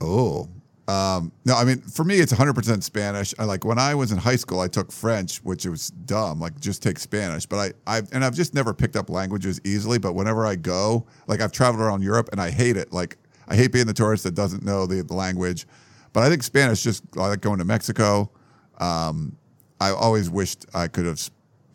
Oh, 0.00 0.48
um, 0.86 1.32
no, 1.46 1.54
I 1.54 1.64
mean, 1.64 1.80
for 1.80 2.04
me, 2.04 2.16
it's 2.16 2.32
100% 2.32 2.82
Spanish. 2.82 3.34
I 3.38 3.44
like 3.44 3.64
when 3.64 3.78
I 3.78 3.94
was 3.94 4.12
in 4.12 4.18
high 4.18 4.36
school, 4.36 4.60
I 4.60 4.68
took 4.68 4.92
French, 4.92 5.38
which 5.38 5.64
was 5.64 5.90
dumb, 5.90 6.40
like 6.40 6.60
just 6.60 6.82
take 6.82 6.98
Spanish. 6.98 7.46
But 7.46 7.74
I, 7.86 7.96
I, 7.98 8.02
and 8.12 8.24
I've 8.24 8.34
just 8.34 8.54
never 8.54 8.74
picked 8.74 8.96
up 8.96 9.08
languages 9.08 9.60
easily. 9.64 9.98
But 9.98 10.14
whenever 10.14 10.44
I 10.46 10.56
go, 10.56 11.06
like 11.26 11.40
I've 11.40 11.52
traveled 11.52 11.82
around 11.82 12.02
Europe 12.02 12.28
and 12.32 12.40
I 12.40 12.50
hate 12.50 12.76
it. 12.76 12.92
Like 12.92 13.16
I 13.48 13.56
hate 13.56 13.72
being 13.72 13.86
the 13.86 13.94
tourist 13.94 14.24
that 14.24 14.34
doesn't 14.34 14.62
know 14.62 14.84
the, 14.86 15.02
the 15.02 15.14
language. 15.14 15.66
But 16.14 16.22
I 16.22 16.30
think 16.30 16.42
Spanish, 16.44 16.82
just 16.82 17.04
I 17.18 17.28
like 17.28 17.40
going 17.42 17.58
to 17.58 17.64
Mexico. 17.66 18.30
Um, 18.78 19.36
I 19.80 19.90
always 19.90 20.30
wished 20.30 20.64
I 20.72 20.88
could 20.88 21.04
have, 21.04 21.20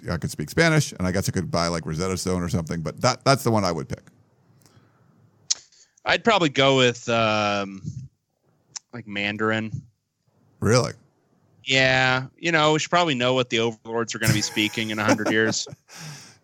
I 0.09 0.17
could 0.17 0.31
speak 0.31 0.49
Spanish, 0.49 0.93
and 0.93 1.05
I 1.05 1.11
guess 1.11 1.29
I 1.29 1.33
could 1.33 1.51
buy 1.51 1.67
like 1.67 1.85
Rosetta 1.85 2.17
Stone 2.17 2.41
or 2.41 2.49
something. 2.49 2.81
But 2.81 3.01
that 3.01 3.23
that's 3.25 3.43
the 3.43 3.51
one 3.51 3.65
I 3.65 3.71
would 3.71 3.87
pick. 3.87 4.03
I'd 6.05 6.23
probably 6.23 6.47
go 6.47 6.77
with 6.77 7.07
um, 7.09 7.81
like 8.93 9.05
Mandarin. 9.07 9.83
Really? 10.61 10.93
Yeah, 11.65 12.27
you 12.37 12.53
know, 12.53 12.73
we 12.73 12.79
should 12.79 12.89
probably 12.89 13.15
know 13.15 13.33
what 13.33 13.49
the 13.49 13.59
overlords 13.59 14.15
are 14.15 14.19
going 14.19 14.29
to 14.29 14.33
be 14.33 14.41
speaking 14.41 14.89
in 14.89 14.99
a 14.99 15.03
hundred 15.03 15.29
years. 15.31 15.67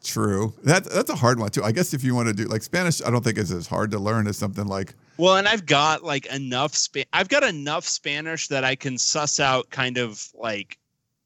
True. 0.06 0.54
That 0.64 0.84
that's 0.86 1.10
a 1.10 1.16
hard 1.16 1.40
one 1.40 1.50
too. 1.50 1.64
I 1.64 1.72
guess 1.72 1.94
if 1.94 2.04
you 2.04 2.14
want 2.14 2.28
to 2.28 2.34
do 2.34 2.46
like 2.46 2.62
Spanish, 2.62 3.02
I 3.02 3.10
don't 3.10 3.24
think 3.24 3.40
is 3.40 3.52
as 3.52 3.66
hard 3.66 3.90
to 3.92 4.00
learn 4.00 4.28
as 4.28 4.38
something 4.38 4.68
like 4.68 4.94
Well, 5.18 5.38
and 5.38 5.48
I've 5.48 5.66
got 5.66 6.04
like 6.04 6.28
enough 6.28 6.76
spa- 6.76 7.10
I've 7.12 7.28
got 7.28 7.44
enough 7.44 7.86
Spanish 7.86 8.48
that 8.50 8.64
I 8.64 8.76
can 8.76 9.00
suss 9.00 9.40
out 9.40 9.70
kind 9.72 9.98
of 9.98 10.30
like 10.36 10.78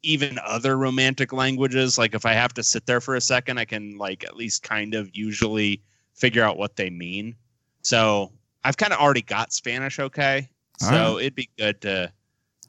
even 0.01 0.39
other 0.45 0.77
romantic 0.77 1.33
languages. 1.33 1.97
Like 1.97 2.15
if 2.15 2.25
I 2.25 2.33
have 2.33 2.53
to 2.53 2.63
sit 2.63 2.85
there 2.85 3.01
for 3.01 3.15
a 3.15 3.21
second, 3.21 3.57
I 3.57 3.65
can 3.65 3.97
like 3.97 4.23
at 4.23 4.37
least 4.37 4.63
kind 4.63 4.95
of 4.95 5.09
usually 5.13 5.81
figure 6.13 6.43
out 6.43 6.57
what 6.57 6.77
they 6.77 6.89
mean. 6.89 7.35
So 7.81 8.31
I've 8.63 8.77
kind 8.77 8.93
of 8.93 8.99
already 8.99 9.23
got 9.23 9.51
Spanish 9.51 9.99
okay. 9.99 10.49
So 10.79 11.19
it'd 11.19 11.35
be 11.35 11.49
good 11.57 11.81
to 11.81 12.09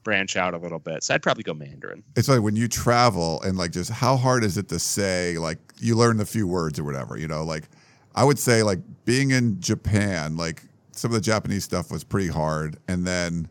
branch 0.02 0.36
out 0.36 0.54
a 0.54 0.58
little 0.58 0.78
bit. 0.78 1.02
So 1.02 1.14
I'd 1.14 1.22
probably 1.22 1.42
go 1.42 1.54
Mandarin. 1.54 2.02
it's 2.16 2.28
like 2.28 2.40
when 2.40 2.56
you 2.56 2.68
travel 2.68 3.40
and 3.42 3.56
like 3.58 3.72
just 3.72 3.90
how 3.90 4.16
hard 4.16 4.44
is 4.44 4.56
it 4.56 4.68
to 4.68 4.78
say 4.78 5.38
like 5.38 5.58
you 5.78 5.94
learn 5.96 6.16
the 6.16 6.26
few 6.26 6.46
words 6.46 6.78
or 6.78 6.84
whatever 6.84 7.18
you 7.18 7.28
know 7.28 7.42
like 7.44 7.68
i 8.14 8.24
would 8.24 8.38
say 8.38 8.62
like 8.62 8.78
being 9.04 9.30
in 9.30 9.60
japan 9.60 10.36
like 10.36 10.62
some 10.92 11.10
of 11.10 11.14
the 11.14 11.20
japanese 11.20 11.64
stuff 11.64 11.90
was 11.90 12.04
pretty 12.04 12.28
hard 12.28 12.76
and 12.88 13.06
then 13.06 13.48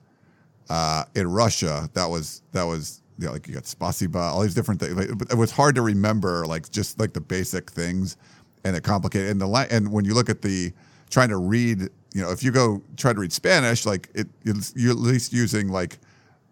uh 0.69 1.03
in 1.15 1.27
russia 1.27 1.89
that 1.93 2.05
was 2.05 2.41
that 2.51 2.63
was 2.63 3.01
you 3.17 3.25
know, 3.25 3.33
like 3.33 3.47
you 3.47 3.53
got 3.53 3.63
spasiba 3.63 4.15
all 4.15 4.41
these 4.41 4.53
different 4.53 4.79
things 4.79 4.93
like, 4.95 5.09
it 5.31 5.37
was 5.37 5.51
hard 5.51 5.75
to 5.75 5.81
remember 5.81 6.45
like 6.45 6.69
just 6.71 6.99
like 6.99 7.13
the 7.13 7.21
basic 7.21 7.69
things 7.71 8.17
and 8.63 8.75
it 8.75 8.83
complicated 8.83 9.29
and 9.29 9.41
the 9.41 9.47
la- 9.47 9.65
and 9.69 9.91
when 9.91 10.05
you 10.05 10.13
look 10.13 10.29
at 10.29 10.41
the 10.41 10.71
trying 11.09 11.29
to 11.29 11.37
read 11.37 11.81
you 12.13 12.21
know 12.21 12.31
if 12.31 12.43
you 12.43 12.51
go 12.51 12.81
try 12.97 13.13
to 13.13 13.19
read 13.19 13.33
spanish 13.33 13.85
like 13.85 14.09
it 14.13 14.27
you're 14.43 14.91
at 14.91 14.97
least 14.97 15.33
using 15.33 15.67
like 15.67 15.99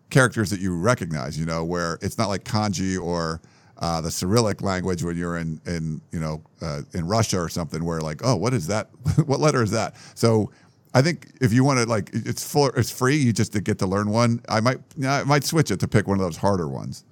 characters 0.10 0.50
that 0.50 0.60
you 0.60 0.76
recognize, 0.78 1.38
you 1.38 1.46
know, 1.46 1.64
where 1.64 1.98
it's 2.02 2.18
not 2.18 2.30
like 2.30 2.44
kanji 2.44 3.00
or 3.02 3.42
uh, 3.80 4.02
the 4.02 4.12
Cyrillic 4.12 4.62
language 4.62 5.04
when 5.04 5.18
you're 5.18 5.38
in, 5.38 5.62
in 5.66 6.02
you 6.12 6.20
know, 6.20 6.42
uh, 6.62 6.82
in 6.94 7.08
Russia 7.08 7.40
or 7.40 7.50
something, 7.50 7.84
where 7.84 8.02
like, 8.02 8.22
oh, 8.24 8.36
what 8.36 8.54
is 8.54 8.68
that? 8.68 8.90
what 9.26 9.40
letter 9.40 9.62
is 9.62 9.72
that? 9.72 9.96
So 10.16 10.52
I 10.94 11.02
think 11.02 11.32
if 11.42 11.54
you 11.54 11.64
want 11.64 11.80
to 11.80 11.86
like, 11.86 12.10
it's 12.14 12.50
full, 12.50 12.68
it's 12.70 12.92
free. 12.92 13.18
You 13.18 13.34
just 13.34 13.52
get 13.64 13.80
to 13.80 13.88
learn 13.88 14.10
one. 14.10 14.42
I 14.50 14.60
might, 14.62 14.80
yeah, 14.96 15.20
I 15.20 15.24
might 15.24 15.44
switch 15.44 15.72
it 15.72 15.80
to 15.82 15.88
pick 15.88 16.08
one 16.08 16.18
of 16.18 16.26
those 16.26 16.38
harder 16.38 16.68
ones. 16.68 17.04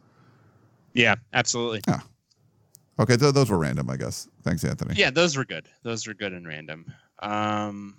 Yeah, 0.93 1.15
absolutely. 1.33 1.81
Yeah. 1.87 1.99
Okay, 2.97 3.17
th- 3.17 3.33
those 3.33 3.49
were 3.49 3.57
random, 3.57 3.89
I 3.89 3.97
guess. 3.97 4.29
Thanks, 4.43 4.63
Anthony. 4.63 4.95
Yeah, 4.95 5.09
those 5.09 5.35
were 5.35 5.43
good. 5.43 5.67
Those 5.83 6.07
were 6.07 6.13
good 6.13 6.31
and 6.31 6.47
random. 6.47 6.91
Um, 7.19 7.97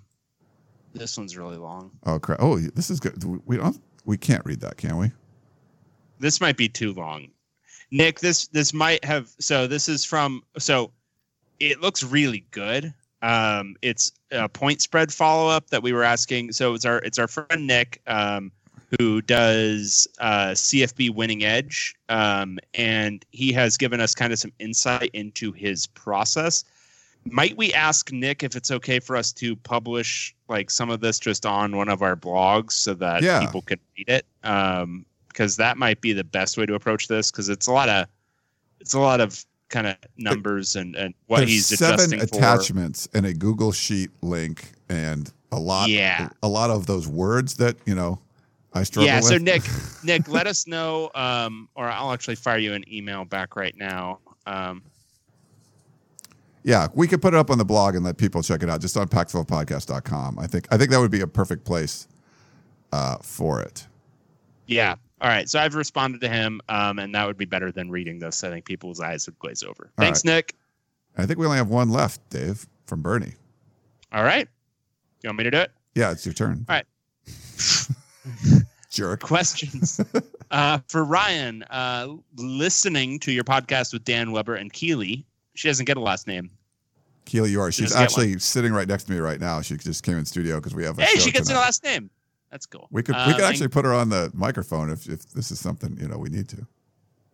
this 0.93 1.17
one's 1.17 1.37
really 1.37 1.57
long. 1.57 1.91
Oh 2.05 2.17
crap! 2.17 2.39
Oh, 2.41 2.57
this 2.57 2.89
is 2.89 2.99
good. 2.99 3.23
We 3.45 3.57
don't. 3.57 3.79
We 4.07 4.17
can't 4.17 4.43
read 4.45 4.61
that, 4.61 4.77
can 4.77 4.97
we? 4.97 5.11
This 6.17 6.39
might 6.39 6.55
be 6.55 6.69
too 6.69 6.93
long. 6.93 7.27
Nick, 7.91 8.21
this 8.21 8.47
this 8.47 8.73
might 8.73 9.03
have 9.03 9.29
so 9.37 9.67
this 9.67 9.87
is 9.87 10.03
from 10.03 10.41
so 10.57 10.91
it 11.59 11.81
looks 11.81 12.03
really 12.03 12.45
good. 12.51 12.93
Um 13.21 13.75
it's 13.81 14.13
a 14.31 14.47
point 14.47 14.81
spread 14.81 15.13
follow 15.13 15.49
up 15.49 15.69
that 15.69 15.83
we 15.83 15.91
were 15.91 16.03
asking. 16.03 16.53
So 16.53 16.73
it's 16.73 16.85
our 16.85 16.99
it's 16.99 17.19
our 17.19 17.27
friend 17.27 17.67
Nick 17.67 18.01
um 18.07 18.51
who 18.97 19.21
does 19.21 20.07
uh 20.19 20.51
CFB 20.51 21.13
winning 21.13 21.43
edge 21.43 21.93
um 22.07 22.59
and 22.73 23.25
he 23.31 23.51
has 23.51 23.75
given 23.75 23.99
us 23.99 24.15
kind 24.15 24.31
of 24.31 24.39
some 24.39 24.53
insight 24.57 25.11
into 25.13 25.51
his 25.51 25.85
process. 25.87 26.63
Might 27.31 27.57
we 27.57 27.73
ask 27.73 28.11
Nick 28.11 28.43
if 28.43 28.55
it's 28.55 28.71
okay 28.71 28.99
for 28.99 29.15
us 29.15 29.31
to 29.33 29.55
publish 29.57 30.35
like 30.49 30.69
some 30.69 30.89
of 30.89 30.99
this 31.01 31.19
just 31.19 31.45
on 31.45 31.75
one 31.75 31.89
of 31.89 32.01
our 32.01 32.15
blogs 32.15 32.71
so 32.73 32.93
that 32.95 33.21
Yeah. 33.23 33.39
people 33.39 33.61
can 33.61 33.79
read 33.97 34.09
it? 34.09 34.25
Um, 34.43 35.05
because 35.29 35.55
that 35.57 35.77
might 35.77 36.01
be 36.01 36.13
the 36.13 36.23
best 36.23 36.57
way 36.57 36.65
to 36.65 36.73
approach 36.73 37.07
this 37.07 37.29
because 37.31 37.47
it's 37.49 37.67
a 37.67 37.71
lot 37.71 37.89
of 37.89 38.07
it's 38.79 38.93
a 38.95 38.99
lot 38.99 39.21
of 39.21 39.43
kind 39.69 39.85
of 39.85 39.95
numbers 40.17 40.75
and 40.75 40.95
and 40.95 41.13
what 41.27 41.37
There's 41.39 41.49
he's 41.51 41.67
seven 41.67 41.93
adjusting 41.95 42.19
for. 42.19 42.25
attachments 42.25 43.07
and 43.13 43.25
a 43.25 43.33
Google 43.33 43.71
Sheet 43.71 44.09
link 44.21 44.71
and 44.89 45.31
a 45.51 45.59
lot. 45.59 45.89
Yeah. 45.89 46.29
A 46.41 46.47
lot 46.47 46.69
of 46.71 46.87
those 46.87 47.07
words 47.07 47.55
that 47.57 47.75
you 47.85 47.93
know 47.93 48.19
I 48.73 48.83
struggle 48.83 49.05
with. 49.05 49.09
Yeah, 49.13 49.17
with. 49.17 49.25
so 49.25 49.37
Nick, 49.37 49.63
Nick, 50.03 50.27
let 50.27 50.47
us 50.47 50.65
know, 50.67 51.11
um, 51.15 51.69
or 51.75 51.85
I'll 51.87 52.11
actually 52.13 52.35
fire 52.35 52.57
you 52.57 52.73
an 52.73 52.83
email 52.91 53.23
back 53.25 53.55
right 53.55 53.75
now. 53.77 54.19
Um, 54.47 54.81
Yeah, 56.67 56.89
we 56.93 57.07
could 57.07 57.21
put 57.21 57.33
it 57.33 57.37
up 57.37 57.49
on 57.49 57.57
the 57.57 57.63
blog 57.63 57.95
and 57.95 58.03
let 58.03 58.17
people 58.17 58.43
check 58.43 58.61
it 58.61 58.69
out 58.69 58.81
just 58.81 58.97
on 58.97 59.07
pac12podcast.com. 59.07 60.37
I 60.37 60.47
think 60.47 60.67
I 60.69 60.75
think 60.75 60.91
that 60.91 60.99
would 60.99 61.11
be 61.11 61.21
a 61.21 61.27
perfect 61.27 61.63
place 61.63 62.09
uh, 62.91 63.15
for 63.21 63.61
it. 63.61 63.87
yeah, 64.67 64.95
all 65.21 65.29
right. 65.29 65.47
So 65.47 65.61
I've 65.61 65.75
responded 65.75 66.19
to 66.19 66.27
him, 66.27 66.59
um, 66.67 66.99
and 66.99 67.15
that 67.15 67.25
would 67.25 67.37
be 67.37 67.45
better 67.45 67.71
than 67.71 67.89
reading 67.89 68.19
this. 68.19 68.43
I 68.43 68.49
think 68.49 68.65
people's 68.65 68.99
eyes 68.99 69.25
would 69.27 69.39
glaze 69.39 69.63
over. 69.63 69.85
All 69.97 70.03
Thanks, 70.03 70.25
Nick. 70.25 70.55
I 71.17 71.25
think 71.25 71.39
we 71.39 71.45
only 71.45 71.57
have 71.57 71.69
one 71.69 71.89
left, 71.89 72.19
Dave, 72.29 72.67
from 72.85 73.01
Bernie. 73.01 73.35
All 74.11 74.25
right, 74.25 74.49
you 75.23 75.29
want 75.29 75.37
me 75.37 75.45
to 75.45 75.51
do 75.51 75.59
it? 75.59 75.71
Yeah, 75.95 76.11
it's 76.11 76.25
your 76.25 76.33
turn. 76.33 76.65
All 76.67 76.75
right. 76.75 76.85
Jerk. 78.89 79.21
questions 79.21 80.01
uh, 80.51 80.79
for 80.89 81.05
Ryan. 81.05 81.63
Uh, 81.69 82.15
listening 82.35 83.19
to 83.19 83.31
your 83.31 83.45
podcast 83.45 83.93
with 83.93 84.03
Dan 84.03 84.33
Weber 84.33 84.55
and 84.55 84.73
Keely, 84.73 85.25
she 85.55 85.69
doesn't 85.69 85.85
get 85.85 85.95
a 85.95 86.01
last 86.01 86.27
name. 86.27 86.51
Keely, 87.27 87.51
you 87.51 87.61
are. 87.61 87.71
She's 87.71 87.93
actually 87.95 88.39
sitting 88.39 88.73
right 88.73 88.87
next 88.87 89.03
to 89.03 89.11
me 89.11 89.19
right 89.19 89.39
now. 89.39 89.61
She 89.61 89.77
just 89.77 90.03
came 90.03 90.17
in 90.17 90.25
studio 90.25 90.55
because 90.55 90.73
we 90.73 90.83
have 90.83 90.97
a 90.97 91.03
Hey, 91.03 91.19
she 91.19 91.31
gets 91.31 91.47
tonight. 91.47 91.59
a 91.59 91.63
last 91.63 91.83
name. 91.83 92.09
That's 92.49 92.65
cool. 92.65 92.87
We 92.91 93.03
could 93.03 93.15
we 93.15 93.21
Um, 93.21 93.33
could 93.33 93.43
actually 93.43 93.67
put 93.67 93.85
her 93.85 93.93
on 93.93 94.09
the 94.09 94.31
microphone 94.33 94.89
if, 94.89 95.07
if 95.07 95.29
this 95.33 95.51
is 95.51 95.59
something 95.59 95.95
you 96.01 96.07
know 96.07 96.17
we 96.17 96.29
need 96.29 96.47
to. 96.49 96.65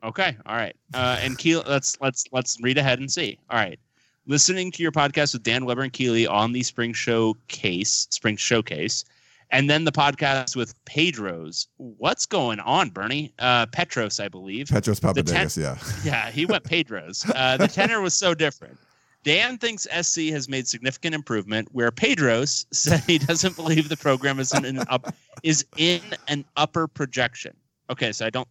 Okay, 0.03 0.35
all 0.45 0.55
right. 0.57 0.75
Uh, 0.93 1.17
and 1.21 1.37
Keely, 1.37 1.63
let's 1.67 1.95
let's 2.01 2.25
let's 2.33 2.57
read 2.61 2.77
ahead 2.77 2.99
and 2.99 3.09
see. 3.09 3.37
All 3.49 3.57
right. 3.57 3.79
Listening 4.25 4.71
to 4.71 4.81
your 4.83 4.91
podcast 4.91 5.33
with 5.33 5.43
Dan 5.43 5.65
Weber 5.65 5.81
and 5.83 5.93
Keely 5.93 6.25
on 6.27 6.51
the 6.53 6.63
Spring 6.63 6.93
Show 6.93 7.35
case, 7.49 8.07
Spring 8.09 8.35
Showcase, 8.37 9.03
and 9.51 9.69
then 9.69 9.83
the 9.83 9.91
podcast 9.91 10.55
with 10.55 10.73
Pedro's. 10.85 11.67
What's 11.77 12.25
going 12.25 12.59
on, 12.61 12.89
Bernie? 12.89 13.33
Uh, 13.39 13.65
Petros, 13.67 14.19
I 14.19 14.29
believe. 14.29 14.67
Petros 14.69 14.99
ten- 14.99 15.13
Papadakis, 15.13 15.61
yeah. 15.61 15.77
Yeah, 16.09 16.31
he 16.31 16.45
went 16.45 16.63
Pedro's. 16.63 17.25
Uh, 17.35 17.57
the 17.57 17.67
tenor 17.67 18.01
was 18.01 18.13
so 18.13 18.33
different. 18.33 18.77
Dan 19.23 19.57
thinks 19.57 19.87
SC 20.01 20.23
has 20.31 20.49
made 20.49 20.67
significant 20.67 21.15
improvement, 21.15 21.69
where 21.71 21.91
Pedros 21.91 22.65
said 22.71 22.99
he 23.01 23.17
doesn't 23.17 23.55
believe 23.55 23.89
the 23.89 23.97
program 23.97 24.39
is 24.39 24.53
in 24.53 24.65
an 24.65 24.79
up 24.89 25.13
is 25.43 25.65
in 25.77 26.01
an 26.27 26.45
upper 26.57 26.87
projection. 26.87 27.55
Okay, 27.89 28.11
so 28.11 28.25
I 28.25 28.29
don't. 28.29 28.47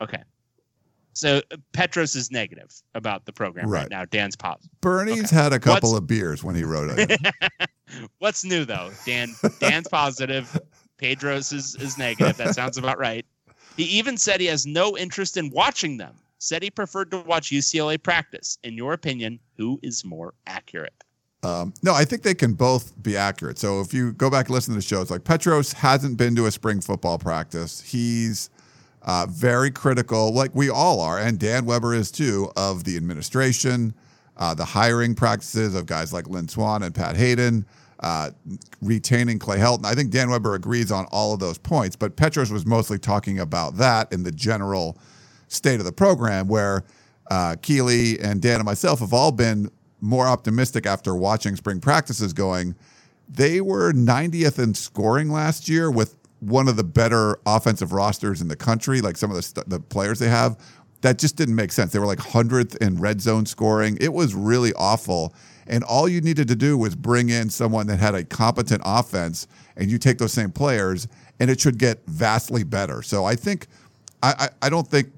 Okay, 0.00 0.22
so 1.12 1.40
uh, 1.52 1.56
Petros 1.72 2.16
is 2.16 2.30
negative 2.30 2.72
about 2.94 3.24
the 3.26 3.32
program 3.32 3.68
right, 3.68 3.82
Right. 3.82 3.90
now. 3.90 4.04
Dan's 4.04 4.36
pop. 4.36 4.60
Bernie's 4.80 5.24
Okay. 5.32 5.36
had 5.36 5.52
a 5.52 5.58
couple 5.60 5.90
What's- 5.92 5.98
of 6.02 6.06
beers 6.06 6.42
when 6.42 6.54
he 6.54 6.64
wrote 6.64 6.90
it. 6.98 7.20
What's 8.18 8.44
new 8.44 8.64
though? 8.64 8.90
Dan 9.06 9.34
Dan's 9.60 9.88
positive. 9.88 10.58
Pedros 11.00 11.52
is, 11.52 11.76
is 11.76 11.96
negative. 11.98 12.36
That 12.36 12.54
sounds 12.54 12.76
about 12.78 12.98
right. 12.98 13.24
He 13.76 13.84
even 13.84 14.16
said 14.18 14.40
he 14.40 14.46
has 14.46 14.66
no 14.66 14.96
interest 14.98 15.36
in 15.36 15.50
watching 15.50 15.96
them. 15.96 16.14
Said 16.40 16.62
he 16.62 16.70
preferred 16.70 17.10
to 17.10 17.18
watch 17.20 17.50
UCLA 17.50 18.02
practice. 18.02 18.58
In 18.64 18.74
your 18.74 18.94
opinion, 18.94 19.38
who 19.58 19.78
is 19.82 20.04
more 20.06 20.32
accurate? 20.46 20.94
Um, 21.42 21.74
no, 21.82 21.92
I 21.92 22.04
think 22.04 22.22
they 22.22 22.34
can 22.34 22.54
both 22.54 23.00
be 23.02 23.14
accurate. 23.16 23.58
So 23.58 23.80
if 23.80 23.92
you 23.92 24.12
go 24.12 24.30
back 24.30 24.46
and 24.46 24.54
listen 24.54 24.72
to 24.72 24.78
the 24.78 24.82
shows, 24.82 25.10
like 25.10 25.22
Petros 25.22 25.72
hasn't 25.74 26.16
been 26.16 26.34
to 26.36 26.46
a 26.46 26.50
spring 26.50 26.80
football 26.80 27.18
practice. 27.18 27.82
He's 27.82 28.48
uh, 29.02 29.26
very 29.28 29.70
critical, 29.70 30.32
like 30.32 30.54
we 30.54 30.70
all 30.70 31.00
are, 31.00 31.18
and 31.18 31.38
Dan 31.38 31.66
Weber 31.66 31.94
is 31.94 32.10
too, 32.10 32.50
of 32.56 32.84
the 32.84 32.96
administration, 32.96 33.94
uh, 34.38 34.54
the 34.54 34.64
hiring 34.64 35.14
practices 35.14 35.74
of 35.74 35.86
guys 35.86 36.12
like 36.12 36.26
Lynn 36.26 36.48
Swann 36.48 36.82
and 36.82 36.94
Pat 36.94 37.16
Haden, 37.16 37.66
uh, 38.00 38.30
retaining 38.80 39.38
Clay 39.38 39.58
Helton. 39.58 39.84
I 39.84 39.94
think 39.94 40.10
Dan 40.10 40.30
Weber 40.30 40.54
agrees 40.54 40.90
on 40.90 41.06
all 41.12 41.34
of 41.34 41.40
those 41.40 41.58
points, 41.58 41.96
but 41.96 42.16
Petros 42.16 42.50
was 42.50 42.64
mostly 42.64 42.98
talking 42.98 43.38
about 43.38 43.76
that 43.76 44.10
in 44.12 44.22
the 44.22 44.32
general 44.32 44.98
state 45.50 45.80
of 45.80 45.84
the 45.84 45.92
program, 45.92 46.48
where 46.48 46.84
uh, 47.30 47.56
Keeley 47.60 48.18
and 48.20 48.40
Dan 48.40 48.56
and 48.56 48.64
myself 48.64 49.00
have 49.00 49.12
all 49.12 49.32
been 49.32 49.70
more 50.00 50.26
optimistic 50.26 50.86
after 50.86 51.14
watching 51.14 51.56
spring 51.56 51.80
practices 51.80 52.32
going. 52.32 52.74
They 53.28 53.60
were 53.60 53.92
90th 53.92 54.58
in 54.62 54.74
scoring 54.74 55.30
last 55.30 55.68
year 55.68 55.90
with 55.90 56.16
one 56.40 56.68
of 56.68 56.76
the 56.76 56.84
better 56.84 57.38
offensive 57.46 57.92
rosters 57.92 58.40
in 58.40 58.48
the 58.48 58.56
country, 58.56 59.00
like 59.00 59.16
some 59.16 59.30
of 59.30 59.36
the, 59.36 59.42
st- 59.42 59.68
the 59.68 59.78
players 59.78 60.18
they 60.18 60.28
have. 60.28 60.58
That 61.02 61.18
just 61.18 61.36
didn't 61.36 61.54
make 61.54 61.72
sense. 61.72 61.92
They 61.92 61.98
were 61.98 62.06
like 62.06 62.18
100th 62.18 62.76
in 62.78 62.98
red 62.98 63.20
zone 63.20 63.46
scoring. 63.46 63.96
It 64.00 64.12
was 64.12 64.34
really 64.34 64.72
awful. 64.74 65.34
And 65.66 65.84
all 65.84 66.08
you 66.08 66.20
needed 66.20 66.48
to 66.48 66.56
do 66.56 66.76
was 66.76 66.96
bring 66.96 67.28
in 67.28 67.48
someone 67.48 67.86
that 67.86 67.98
had 68.00 68.14
a 68.14 68.24
competent 68.24 68.82
offense, 68.84 69.46
and 69.76 69.90
you 69.90 69.98
take 69.98 70.18
those 70.18 70.32
same 70.32 70.50
players, 70.50 71.06
and 71.38 71.48
it 71.48 71.60
should 71.60 71.78
get 71.78 72.04
vastly 72.06 72.64
better. 72.64 73.02
So 73.02 73.24
I 73.24 73.34
think, 73.34 73.66
I, 74.22 74.34
I, 74.38 74.66
I 74.66 74.68
don't 74.68 74.86
think 74.86 75.10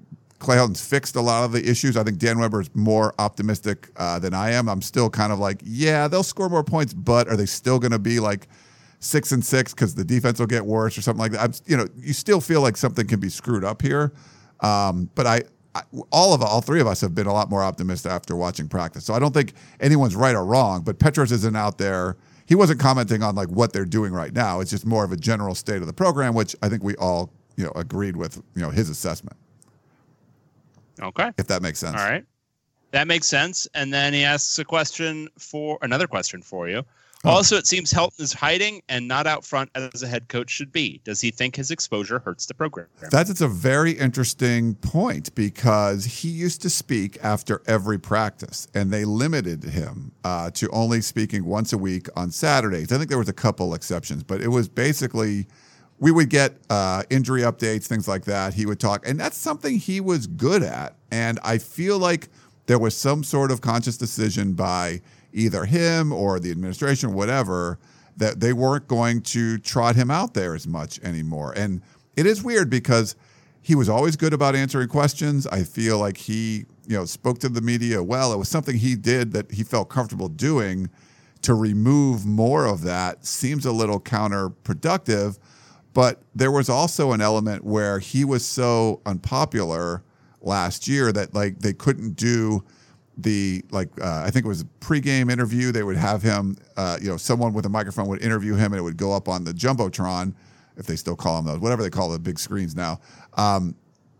Clay 0.43 0.57
Helton's 0.57 0.85
fixed 0.85 1.15
a 1.15 1.21
lot 1.21 1.45
of 1.45 1.53
the 1.53 1.71
issues. 1.71 1.97
I 1.97 2.03
think 2.03 2.19
Dan 2.19 2.37
Weber 2.37 2.61
is 2.61 2.75
more 2.75 3.15
optimistic 3.21 3.91
uh, 3.97 4.19
than 4.19 4.35
I 4.35 4.51
am. 4.51 4.69
I'm 4.69 4.83
still 4.83 5.09
kind 5.09 5.33
of 5.33 5.39
like, 5.39 5.61
yeah, 5.65 6.09
they'll 6.09 6.25
score 6.25 6.49
more 6.49 6.65
points, 6.65 6.93
but 6.93 7.29
are 7.29 7.37
they 7.37 7.47
still 7.47 7.79
going 7.79 7.93
to 7.93 8.01
be 8.01 8.19
like 8.19 8.49
six 8.99 9.31
and 9.31 9.45
six 9.45 9.73
because 9.73 9.95
the 9.95 10.05
defense 10.05 10.41
will 10.41 10.49
get 10.49 10.67
worse 10.67 10.99
or 10.99 11.03
something 11.03 11.21
like 11.21 11.31
that? 11.31 11.41
I'm, 11.41 11.53
you 11.67 11.77
know, 11.77 11.87
you 11.97 12.13
still 12.13 12.41
feel 12.41 12.61
like 12.61 12.77
something 12.77 13.07
can 13.07 13.21
be 13.21 13.29
screwed 13.29 13.63
up 13.63 13.83
here. 13.83 14.13
Um, 14.59 15.09
but 15.15 15.29
I, 15.29 15.43
I, 15.77 15.83
all 16.11 16.35
of 16.35 16.43
all 16.43 16.61
three 16.61 16.81
of 16.81 16.89
us 16.89 17.01
have 17.03 17.15
been 17.15 17.29
a 17.29 17.33
lot 17.33 17.49
more 17.49 17.63
optimistic 17.63 18.11
after 18.11 18.35
watching 18.35 18.67
practice. 18.67 19.05
So 19.05 19.15
I 19.15 19.21
don't 19.21 19.33
think 19.33 19.53
anyone's 19.79 20.17
right 20.17 20.35
or 20.35 20.45
wrong. 20.45 20.83
But 20.83 20.99
Petros 20.99 21.31
isn't 21.31 21.55
out 21.55 21.79
there. 21.79 22.17
He 22.47 22.57
wasn't 22.57 22.81
commenting 22.81 23.23
on 23.23 23.37
like 23.37 23.49
what 23.49 23.73
they're 23.73 23.85
doing 23.85 24.13
right 24.13 24.33
now. 24.33 24.59
It's 24.59 24.73
just 24.73 24.87
more 24.87 25.05
of 25.05 25.13
a 25.13 25.17
general 25.17 25.55
state 25.55 25.83
of 25.83 25.87
the 25.87 25.93
program, 25.93 26.35
which 26.35 26.57
I 26.63 26.69
think 26.69 26.83
we 26.83 26.97
all 26.97 27.33
you 27.57 27.63
know 27.63 27.73
agreed 27.77 28.17
with 28.17 28.43
you 28.57 28.63
know 28.63 28.71
his 28.71 28.91
assessment. 28.91 29.37
Okay. 31.03 31.31
If 31.39 31.49
that 31.49 31.63
makes 31.63 31.79
sense. 31.79 32.01
All 32.01 32.09
right. 32.09 32.25
That 32.93 33.09
makes 33.09 33.27
sense. 33.27 33.67
And 33.75 33.93
then 33.93 34.13
he 34.13 34.25
asks 34.25 34.59
a 34.59 34.65
question 34.65 35.29
for 35.39 35.79
another 35.83 36.07
question 36.07 36.43
for 36.43 36.69
you. 36.69 36.85
Oh. 37.25 37.31
Also, 37.31 37.57
it 37.57 37.69
seems 37.69 37.93
Helton 37.93 38.21
is 38.21 38.33
hiding 38.33 38.83
and 38.89 39.07
not 39.07 39.29
out 39.29 39.45
front 39.45 39.71
as 39.77 40.03
a 40.03 40.09
head 40.09 40.29
coach 40.29 40.51
should 40.51 40.73
be. 40.73 41.01
Does 41.05 41.21
he 41.21 41.31
think 41.31 41.55
his 41.55 41.71
exposure 41.71 42.19
hurts 42.19 42.47
the 42.47 42.55
program? 42.55 42.89
That's 43.11 43.41
a 43.41 43.47
very 43.47 43.93
interesting 43.93 44.75
point 44.75 45.33
because 45.37 46.05
he 46.05 46.29
used 46.29 46.63
to 46.63 46.71
speak 46.71 47.19
after 47.23 47.63
every 47.67 47.99
practice, 47.99 48.67
and 48.75 48.91
they 48.91 49.05
limited 49.05 49.63
him 49.63 50.11
uh, 50.25 50.51
to 50.51 50.69
only 50.71 51.01
speaking 51.01 51.45
once 51.45 51.73
a 51.73 51.79
week 51.79 52.09
on 52.17 52.33
Saturdays. 52.33 52.91
I 52.93 52.99
think 52.99 53.09
there 53.09 53.19
was 53.19 53.29
a 53.29 53.33
couple 53.33 53.73
exceptions, 53.73 54.25
but 54.25 54.41
it 54.41 54.49
was 54.49 54.69
basically 54.69 55.47
we 55.99 56.11
would 56.11 56.31
get 56.31 56.57
uh, 56.69 57.05
injury 57.11 57.43
updates, 57.43 57.87
things 57.87 58.09
like 58.09 58.25
that. 58.25 58.55
He 58.55 58.67
would 58.67 58.81
talk, 58.81 59.07
and 59.07 59.19
that's 59.19 59.37
something 59.37 59.79
he 59.79 60.01
was 60.01 60.27
good 60.27 60.63
at. 60.63 60.97
And 61.11 61.39
I 61.45 61.59
feel 61.59 61.99
like 61.99 62.29
there 62.67 62.79
was 62.79 62.97
some 62.97 63.23
sort 63.25 63.51
of 63.51 63.61
conscious 63.61 63.97
decision 63.97 64.55
by 64.55 65.01
either 65.33 65.65
him 65.65 66.13
or 66.13 66.41
the 66.41 66.51
administration, 66.51 67.13
whatever, 67.15 67.79
that 68.17 68.41
they 68.41 68.53
weren't 68.53 68.89
going 68.89 69.23
to 69.23 69.59
trot 69.59 69.97
him 69.97 70.11
out 70.11 70.35
there 70.35 70.55
as 70.55 70.67
much 70.67 71.01
anymore. 71.01 71.53
And 71.57 71.83
it 72.17 72.27
is 72.27 72.43
weird 72.43 72.69
because 72.69 73.17
he 73.63 73.75
was 73.75 73.89
always 73.89 74.17
good 74.17 74.33
about 74.33 74.55
answering 74.55 74.89
questions. 74.89 75.47
I 75.47 75.63
feel 75.63 75.99
like 75.99 76.17
he, 76.17 76.67
you 76.87 76.97
know, 76.97 77.05
spoke 77.05 77.39
to 77.41 77.49
the 77.49 77.61
media 77.61 78.03
well. 78.03 78.33
It 78.33 78.39
was 78.39 78.49
something 78.49 78.77
he 78.77 78.97
did 78.97 79.33
that 79.33 79.53
he 79.53 79.63
felt 79.63 79.89
comfortable 79.89 80.29
doing. 80.29 80.91
To 81.43 81.55
remove 81.55 82.25
more 82.25 82.67
of 82.67 82.83
that 82.83 83.27
seems 83.27 83.67
a 83.67 83.73
little 83.73 83.99
counterproductive. 83.99 85.39
But 85.95 86.23
there 86.35 86.51
was 86.51 86.69
also 86.69 87.13
an 87.13 87.21
element 87.21 87.65
where 87.65 87.99
he 87.99 88.25
was 88.25 88.45
so 88.45 89.01
unpopular 89.05 90.03
last 90.41 90.89
year 90.89 91.13
that 91.13 91.35
like 91.35 91.59
they 91.61 91.73
couldn't 91.73 92.17
do 92.17 92.65
the 93.17 93.63
like 93.71 93.89
uh, 94.01 94.23
I 94.25 94.31
think 94.31 94.45
it 94.47 94.49
was 94.49 94.63
a 94.63 94.67
pregame 94.81 95.31
interview. 95.31 95.71
They 95.73 95.83
would 95.83 95.97
have 95.97 96.23
him, 96.23 96.57
uh, 96.77 96.99
you 97.01 97.09
know, 97.09 97.17
someone 97.17 97.53
with 97.53 97.67
a 97.67 97.69
microphone 97.69 98.09
would 98.09 98.23
interview 98.23 98.55
him, 98.55 98.73
and 98.73 98.81
it 98.81 98.83
would 98.83 98.97
go 98.97 99.13
up 99.13 99.29
on 99.29 99.45
the 99.45 99.53
jumbotron, 99.53 100.35
if 100.77 100.87
they 100.87 100.97
still 100.97 101.17
call 101.17 101.37
them 101.37 101.53
those, 101.53 101.61
whatever 101.61 101.83
they 101.83 101.91
call 101.91 102.09
the 102.11 102.19
big 102.19 102.39
screens 102.39 102.75
now. 102.75 103.01
Um, 103.35 103.75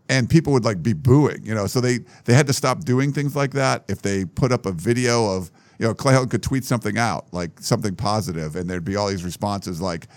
and 0.09 0.29
people 0.29 0.53
would 0.53 0.65
like 0.65 0.83
be 0.83 0.93
booing, 0.93 1.43
you 1.43 1.55
know. 1.55 1.65
So 1.65 1.81
they 1.81 1.99
they 2.25 2.33
had 2.33 2.47
to 2.47 2.53
stop 2.53 2.83
doing 2.83 3.13
things 3.13 3.35
like 3.35 3.51
that. 3.51 3.83
If 3.87 4.01
they 4.01 4.25
put 4.25 4.51
up 4.51 4.65
a 4.65 4.71
video 4.71 5.25
of, 5.35 5.51
you 5.79 5.87
know, 5.87 5.93
Clay 5.93 6.13
Helton 6.13 6.29
could 6.29 6.43
tweet 6.43 6.63
something 6.63 6.97
out, 6.97 7.33
like 7.33 7.59
something 7.59 7.95
positive, 7.95 8.55
and 8.55 8.69
there'd 8.69 8.85
be 8.85 8.95
all 8.95 9.07
these 9.07 9.23
responses 9.23 9.81
like, 9.81 10.07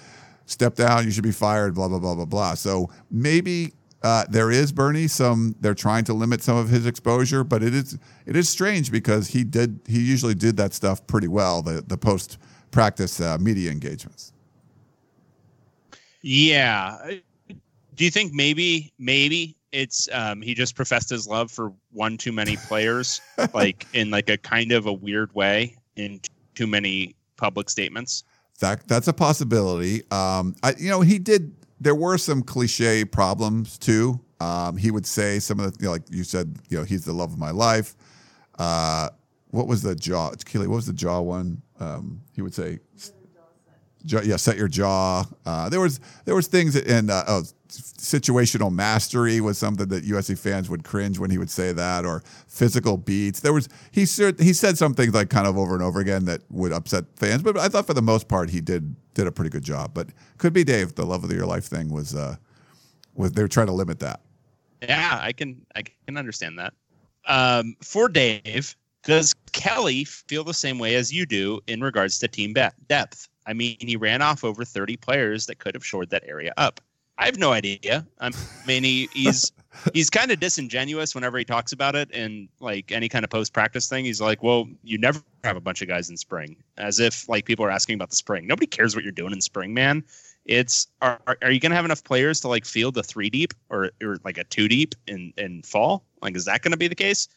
"Step 0.46 0.74
down, 0.74 1.04
you 1.04 1.10
should 1.10 1.24
be 1.24 1.32
fired," 1.32 1.74
blah 1.74 1.88
blah 1.88 1.98
blah 1.98 2.14
blah 2.14 2.24
blah. 2.24 2.54
So 2.54 2.90
maybe 3.10 3.72
uh, 4.02 4.24
there 4.28 4.50
is 4.50 4.72
Bernie. 4.72 5.08
Some 5.08 5.56
they're 5.60 5.74
trying 5.74 6.04
to 6.04 6.14
limit 6.14 6.42
some 6.42 6.56
of 6.56 6.68
his 6.68 6.86
exposure, 6.86 7.44
but 7.44 7.62
it 7.62 7.74
is 7.74 7.98
it 8.24 8.36
is 8.36 8.48
strange 8.48 8.90
because 8.90 9.28
he 9.28 9.44
did 9.44 9.80
he 9.86 10.00
usually 10.00 10.34
did 10.34 10.56
that 10.58 10.74
stuff 10.74 11.06
pretty 11.06 11.28
well. 11.28 11.62
The 11.62 11.82
the 11.86 11.96
post 11.96 12.38
practice 12.70 13.20
uh, 13.20 13.38
media 13.38 13.70
engagements. 13.70 14.32
Yeah. 16.22 16.98
Do 17.94 18.04
you 18.04 18.10
think 18.10 18.32
maybe 18.32 18.92
maybe 18.98 19.56
it's 19.72 20.08
um, 20.12 20.42
he 20.42 20.54
just 20.54 20.74
professed 20.74 21.08
his 21.10 21.26
love 21.26 21.50
for 21.50 21.72
one 21.92 22.16
too 22.16 22.32
many 22.32 22.56
players, 22.68 23.20
like 23.54 23.86
in 23.92 24.10
like 24.10 24.28
a 24.28 24.36
kind 24.36 24.72
of 24.72 24.86
a 24.86 24.92
weird 24.92 25.34
way, 25.34 25.76
in 25.96 26.20
too 26.54 26.66
many 26.66 27.14
public 27.36 27.70
statements? 27.70 28.24
That 28.56 28.86
that's 28.88 29.08
a 29.08 29.12
possibility. 29.12 30.02
Um, 30.10 30.54
I, 30.62 30.74
you 30.78 30.88
know, 30.88 31.00
he 31.00 31.18
did. 31.18 31.54
There 31.80 31.94
were 31.94 32.16
some 32.18 32.42
cliche 32.42 33.04
problems 33.04 33.78
too. 33.78 34.20
Um, 34.40 34.76
he 34.76 34.90
would 34.90 35.06
say 35.06 35.38
some 35.38 35.60
of 35.60 35.72
the, 35.72 35.82
you 35.82 35.86
know, 35.86 35.92
like 35.92 36.02
you 36.10 36.24
said, 36.24 36.56
you 36.68 36.78
know, 36.78 36.84
he's 36.84 37.04
the 37.04 37.12
love 37.12 37.32
of 37.32 37.38
my 37.38 37.50
life. 37.50 37.94
Uh, 38.58 39.10
what 39.48 39.66
was 39.66 39.82
the 39.82 39.94
jaw, 39.94 40.30
Keely? 40.44 40.66
What 40.66 40.76
was 40.76 40.86
the 40.86 40.92
jaw 40.92 41.20
one? 41.20 41.62
Um, 41.80 42.22
he 42.34 42.42
would 42.42 42.54
say, 42.54 42.80
jaw, 44.04 44.20
yeah, 44.22 44.36
set 44.36 44.56
your 44.56 44.68
jaw. 44.68 45.24
Uh, 45.44 45.68
there 45.68 45.80
was 45.80 46.00
there 46.24 46.34
was 46.34 46.46
things 46.46 46.76
in 46.76 47.10
uh, 47.10 47.24
oh, 47.28 47.42
situational 47.68 48.72
mastery 48.72 49.40
was 49.40 49.58
something 49.58 49.88
that 49.88 50.04
USC 50.04 50.38
fans 50.38 50.68
would 50.68 50.84
cringe 50.84 51.18
when 51.18 51.30
he 51.30 51.38
would 51.38 51.50
say 51.50 51.72
that, 51.72 52.04
or 52.04 52.22
physical 52.46 52.96
beats. 52.96 53.40
There 53.40 53.52
was 53.52 53.68
he 53.90 54.06
said 54.06 54.40
he 54.40 54.52
said 54.52 54.78
some 54.78 54.94
things 54.94 55.14
like 55.14 55.30
kind 55.30 55.46
of 55.46 55.56
over 55.58 55.74
and 55.74 55.82
over 55.82 56.00
again 56.00 56.24
that 56.26 56.42
would 56.50 56.72
upset 56.72 57.04
fans, 57.16 57.42
but 57.42 57.58
I 57.58 57.68
thought 57.68 57.86
for 57.86 57.94
the 57.94 58.02
most 58.02 58.28
part 58.28 58.50
he 58.50 58.60
did 58.60 58.94
did 59.14 59.26
a 59.26 59.32
pretty 59.32 59.50
good 59.50 59.64
job. 59.64 59.92
But 59.94 60.08
could 60.38 60.52
be 60.52 60.64
Dave, 60.64 60.94
the 60.94 61.06
love 61.06 61.24
of 61.24 61.32
your 61.32 61.46
life 61.46 61.64
thing 61.64 61.92
was 61.92 62.14
uh, 62.14 62.36
was 63.14 63.32
they 63.32 63.42
were 63.42 63.48
trying 63.48 63.66
to 63.66 63.72
limit 63.72 63.98
that. 64.00 64.20
Yeah, 64.82 65.18
I 65.20 65.32
can 65.32 65.60
I 65.74 65.82
can 65.82 66.16
understand 66.16 66.58
that. 66.58 66.74
Um, 67.26 67.76
for 67.82 68.08
Dave, 68.08 68.76
does 69.02 69.34
Kelly 69.52 70.04
feel 70.04 70.44
the 70.44 70.54
same 70.54 70.78
way 70.78 70.94
as 70.94 71.12
you 71.12 71.26
do 71.26 71.60
in 71.66 71.80
regards 71.80 72.18
to 72.20 72.28
team 72.28 72.54
depth? 72.54 73.28
I 73.46 73.52
mean, 73.52 73.76
he 73.78 73.96
ran 73.96 74.22
off 74.22 74.44
over 74.44 74.64
30 74.64 74.96
players 74.96 75.46
that 75.46 75.58
could 75.58 75.74
have 75.74 75.86
shored 75.86 76.10
that 76.10 76.24
area 76.26 76.52
up. 76.56 76.80
I 77.18 77.26
have 77.26 77.38
no 77.38 77.52
idea. 77.52 78.06
I 78.20 78.30
mean, 78.66 78.84
he, 78.84 79.08
he's 79.12 79.52
he's 79.94 80.10
kind 80.10 80.30
of 80.30 80.40
disingenuous 80.40 81.14
whenever 81.14 81.38
he 81.38 81.44
talks 81.44 81.72
about 81.72 81.96
it 81.96 82.10
and 82.12 82.48
like 82.60 82.92
any 82.92 83.08
kind 83.08 83.24
of 83.24 83.30
post 83.30 83.52
practice 83.52 83.88
thing. 83.88 84.04
He's 84.04 84.20
like, 84.20 84.42
"Well, 84.42 84.68
you 84.82 84.98
never 84.98 85.20
have 85.44 85.56
a 85.56 85.60
bunch 85.60 85.82
of 85.82 85.88
guys 85.88 86.10
in 86.10 86.16
spring," 86.16 86.56
as 86.76 87.00
if 87.00 87.28
like 87.28 87.44
people 87.44 87.64
are 87.64 87.70
asking 87.70 87.94
about 87.94 88.10
the 88.10 88.16
spring. 88.16 88.46
Nobody 88.46 88.66
cares 88.66 88.94
what 88.94 89.04
you're 89.04 89.12
doing 89.12 89.32
in 89.32 89.40
spring, 89.40 89.74
man. 89.74 90.04
It's 90.44 90.88
are 91.02 91.20
are, 91.26 91.50
you 91.50 91.58
going 91.58 91.70
to 91.70 91.76
have 91.76 91.84
enough 91.84 92.04
players 92.04 92.40
to 92.40 92.48
like 92.48 92.64
field 92.64 92.94
the 92.94 93.02
three 93.02 93.30
deep 93.30 93.54
or 93.70 93.90
or 94.02 94.18
like 94.24 94.38
a 94.38 94.44
two 94.44 94.68
deep 94.68 94.94
in 95.06 95.32
in 95.36 95.62
fall? 95.62 96.04
Like, 96.22 96.36
is 96.36 96.44
that 96.44 96.62
going 96.62 96.72
to 96.72 96.78
be 96.78 96.88
the 96.88 96.94
case? 96.94 97.28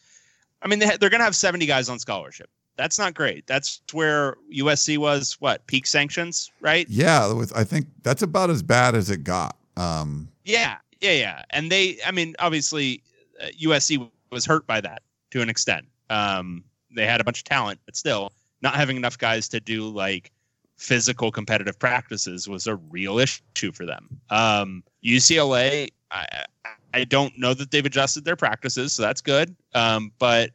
I 0.62 0.68
mean, 0.68 0.78
they, 0.78 0.86
ha- 0.86 0.96
they're 1.00 1.10
going 1.10 1.20
to 1.20 1.24
have 1.24 1.36
70 1.36 1.64
guys 1.64 1.88
on 1.88 1.98
scholarship. 1.98 2.50
That's 2.76 2.98
not 2.98 3.14
great. 3.14 3.46
That's 3.46 3.80
where 3.92 4.36
USC 4.54 4.98
was. 4.98 5.36
What 5.40 5.66
peak 5.66 5.86
sanctions, 5.86 6.50
right? 6.60 6.86
Yeah, 6.88 7.32
with 7.32 7.54
I 7.56 7.64
think 7.64 7.86
that's 8.02 8.22
about 8.22 8.50
as 8.50 8.62
bad 8.62 8.94
as 8.94 9.10
it 9.10 9.24
got. 9.24 9.56
Um, 9.80 10.28
Yeah, 10.44 10.76
yeah, 11.00 11.12
yeah. 11.12 11.42
And 11.50 11.70
they, 11.70 11.98
I 12.06 12.10
mean, 12.10 12.34
obviously, 12.38 13.02
uh, 13.40 13.46
USC 13.62 14.08
was 14.30 14.44
hurt 14.44 14.66
by 14.66 14.80
that 14.80 15.02
to 15.30 15.40
an 15.40 15.48
extent. 15.48 15.86
Um, 16.10 16.64
they 16.94 17.06
had 17.06 17.20
a 17.20 17.24
bunch 17.24 17.38
of 17.38 17.44
talent, 17.44 17.80
but 17.86 17.96
still, 17.96 18.32
not 18.62 18.74
having 18.74 18.96
enough 18.96 19.16
guys 19.16 19.48
to 19.50 19.60
do 19.60 19.88
like 19.88 20.30
physical 20.76 21.30
competitive 21.30 21.78
practices 21.78 22.48
was 22.48 22.66
a 22.66 22.76
real 22.76 23.18
issue 23.18 23.72
for 23.72 23.86
them. 23.86 24.08
Um, 24.30 24.82
UCLA, 25.04 25.88
I, 26.10 26.44
I 26.92 27.04
don't 27.04 27.38
know 27.38 27.54
that 27.54 27.70
they've 27.70 27.84
adjusted 27.84 28.24
their 28.24 28.36
practices, 28.36 28.92
so 28.92 29.02
that's 29.02 29.20
good. 29.20 29.54
Um, 29.74 30.12
but 30.18 30.50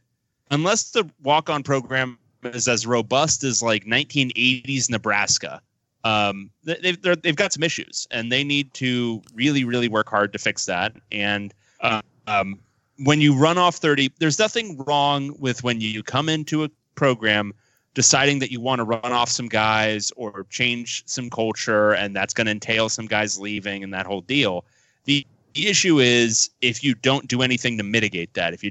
unless 0.50 0.90
the 0.90 1.08
walk-on 1.22 1.62
program 1.62 2.18
is 2.44 2.68
as 2.68 2.86
robust 2.86 3.44
as 3.44 3.62
like 3.62 3.84
1980s 3.84 4.90
Nebraska, 4.90 5.60
um, 6.06 6.50
they- 6.64 6.78
they've 6.82 7.22
they've 7.22 7.36
got 7.36 7.52
some 7.52 7.62
issues, 7.62 8.06
and 8.10 8.30
they 8.30 8.44
need 8.44 8.72
to 8.74 9.22
really 9.34 9.64
really 9.64 9.88
work 9.88 10.08
hard 10.08 10.32
to 10.32 10.38
fix 10.38 10.66
that. 10.66 10.94
And 11.10 11.52
uh, 11.80 12.02
um, 12.26 12.58
when 12.98 13.20
you 13.20 13.34
run 13.36 13.58
off 13.58 13.76
30, 13.76 14.12
there's 14.18 14.38
nothing 14.38 14.76
wrong 14.86 15.34
with 15.38 15.62
when 15.64 15.80
you 15.80 16.02
come 16.02 16.28
into 16.28 16.64
a 16.64 16.70
program 16.94 17.52
deciding 17.94 18.38
that 18.40 18.50
you 18.50 18.60
want 18.60 18.78
to 18.78 18.84
run 18.84 19.12
off 19.12 19.30
some 19.30 19.48
guys 19.48 20.12
or 20.16 20.46
change 20.50 21.02
some 21.06 21.30
culture, 21.30 21.92
and 21.92 22.14
that's 22.14 22.34
going 22.34 22.46
to 22.46 22.52
entail 22.52 22.88
some 22.88 23.06
guys 23.06 23.38
leaving 23.40 23.82
and 23.82 23.92
that 23.92 24.06
whole 24.06 24.20
deal. 24.20 24.64
The 25.04 25.26
issue 25.54 25.98
is 25.98 26.50
if 26.60 26.84
you 26.84 26.94
don't 26.94 27.26
do 27.26 27.40
anything 27.42 27.78
to 27.78 27.82
mitigate 27.82 28.34
that, 28.34 28.52
if 28.52 28.62
you 28.62 28.70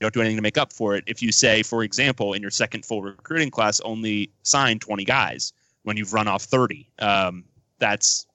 don't 0.00 0.12
do 0.12 0.20
anything 0.20 0.36
to 0.36 0.42
make 0.42 0.58
up 0.58 0.72
for 0.72 0.94
it 0.94 1.04
if 1.06 1.22
you 1.22 1.32
say, 1.32 1.62
for 1.62 1.82
example, 1.82 2.34
in 2.34 2.42
your 2.42 2.50
second 2.50 2.84
full 2.84 3.02
recruiting 3.02 3.50
class, 3.50 3.80
only 3.80 4.30
sign 4.42 4.78
20 4.78 5.04
guys 5.04 5.52
when 5.84 5.96
you've 5.96 6.12
run 6.12 6.28
off 6.28 6.42
30. 6.42 6.86
Um, 6.98 7.44
that's 7.78 8.26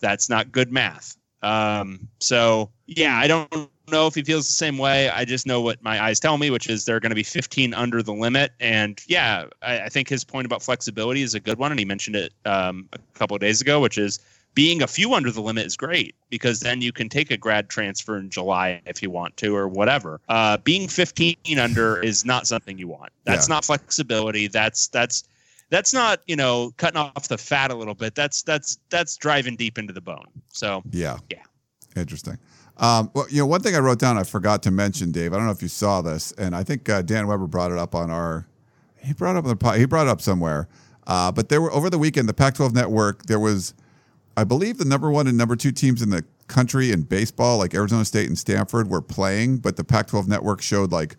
that's 0.00 0.28
not 0.28 0.50
good 0.50 0.72
math. 0.72 1.16
Um, 1.42 2.08
so 2.18 2.70
yeah, 2.86 3.16
I 3.16 3.26
don't 3.26 3.70
know 3.90 4.06
if 4.06 4.14
he 4.14 4.22
feels 4.22 4.46
the 4.46 4.52
same 4.52 4.78
way. 4.78 5.08
I 5.08 5.24
just 5.24 5.46
know 5.46 5.60
what 5.60 5.82
my 5.82 6.02
eyes 6.02 6.20
tell 6.20 6.38
me, 6.38 6.50
which 6.50 6.68
is 6.68 6.84
they're 6.84 7.00
going 7.00 7.10
to 7.10 7.16
be 7.16 7.22
15 7.22 7.74
under 7.74 8.02
the 8.02 8.12
limit. 8.12 8.52
And 8.60 9.00
yeah, 9.06 9.46
I, 9.62 9.82
I 9.82 9.88
think 9.88 10.08
his 10.08 10.24
point 10.24 10.46
about 10.46 10.62
flexibility 10.62 11.22
is 11.22 11.34
a 11.34 11.40
good 11.40 11.58
one, 11.58 11.70
and 11.72 11.78
he 11.78 11.84
mentioned 11.84 12.16
it 12.16 12.32
um, 12.44 12.88
a 12.92 12.98
couple 13.14 13.34
of 13.34 13.40
days 13.40 13.60
ago, 13.60 13.80
which 13.80 13.98
is 13.98 14.20
being 14.54 14.82
a 14.82 14.86
few 14.86 15.14
under 15.14 15.30
the 15.30 15.40
limit 15.40 15.64
is 15.66 15.76
great 15.76 16.14
because 16.28 16.60
then 16.60 16.82
you 16.82 16.92
can 16.92 17.08
take 17.08 17.30
a 17.30 17.36
grad 17.36 17.68
transfer 17.68 18.16
in 18.16 18.30
July 18.30 18.82
if 18.84 19.02
you 19.02 19.10
want 19.10 19.36
to 19.38 19.54
or 19.54 19.68
whatever. 19.68 20.20
Uh, 20.28 20.56
being 20.58 20.88
15 20.88 21.36
under 21.58 22.00
is 22.00 22.24
not 22.24 22.46
something 22.46 22.76
you 22.76 22.88
want. 22.88 23.12
That's 23.24 23.48
Yeah. 23.48 23.54
not 23.54 23.64
flexibility. 23.64 24.48
That's 24.48 24.88
that's 24.88 25.24
that's 25.70 25.94
not 25.94 26.20
you 26.26 26.36
know 26.36 26.72
cutting 26.76 26.98
off 26.98 27.28
the 27.28 27.38
fat 27.38 27.70
a 27.70 27.74
little 27.74 27.94
bit. 27.94 28.14
That's 28.14 28.42
that's 28.42 28.78
that's 28.90 29.16
driving 29.16 29.56
deep 29.56 29.78
into 29.78 29.92
the 29.92 30.00
bone. 30.00 30.26
So 30.52 30.82
Yeah. 30.90 31.18
Yeah. 31.30 31.42
Interesting. 31.96 32.38
Um, 32.76 33.10
well, 33.14 33.26
you 33.28 33.38
know, 33.38 33.46
one 33.46 33.60
thing 33.60 33.76
I 33.76 33.78
wrote 33.78 33.98
down 33.98 34.16
I 34.16 34.22
forgot 34.22 34.62
to 34.62 34.70
mention, 34.70 35.12
Dave. 35.12 35.32
I 35.32 35.36
don't 35.36 35.44
know 35.44 35.52
if 35.52 35.60
you 35.62 35.68
saw 35.68 36.00
this, 36.00 36.32
and 36.32 36.56
I 36.56 36.64
think 36.64 36.88
uh, 36.88 37.02
Dan 37.02 37.26
Weber 37.26 37.46
brought 37.46 37.72
it 37.72 37.78
up 37.78 37.94
on 37.94 38.10
our. 38.10 38.46
He 38.96 39.12
brought 39.12 39.36
it 39.36 39.38
up 39.38 39.46
on 39.46 39.56
the. 39.56 39.78
He 39.78 39.84
brought 39.84 40.06
it 40.06 40.10
up 40.10 40.20
somewhere. 40.20 40.68
Uh, 41.06 41.30
but 41.32 41.48
there 41.48 41.60
were 41.60 41.72
over 41.72 41.90
the 41.90 41.98
weekend, 41.98 42.28
the 42.28 42.34
Pac-12 42.34 42.72
network. 42.72 43.24
There 43.24 43.40
was, 43.40 43.74
I 44.36 44.44
believe, 44.44 44.78
the 44.78 44.84
number 44.84 45.10
one 45.10 45.26
and 45.26 45.36
number 45.36 45.56
two 45.56 45.72
teams 45.72 46.02
in 46.02 46.10
the 46.10 46.24
country 46.46 46.92
in 46.92 47.02
baseball, 47.02 47.58
like 47.58 47.74
Arizona 47.74 48.04
State 48.04 48.28
and 48.28 48.38
Stanford, 48.38 48.88
were 48.88 49.02
playing. 49.02 49.58
But 49.58 49.76
the 49.76 49.84
Pac-12 49.84 50.28
network 50.28 50.62
showed 50.62 50.92
like 50.92 51.16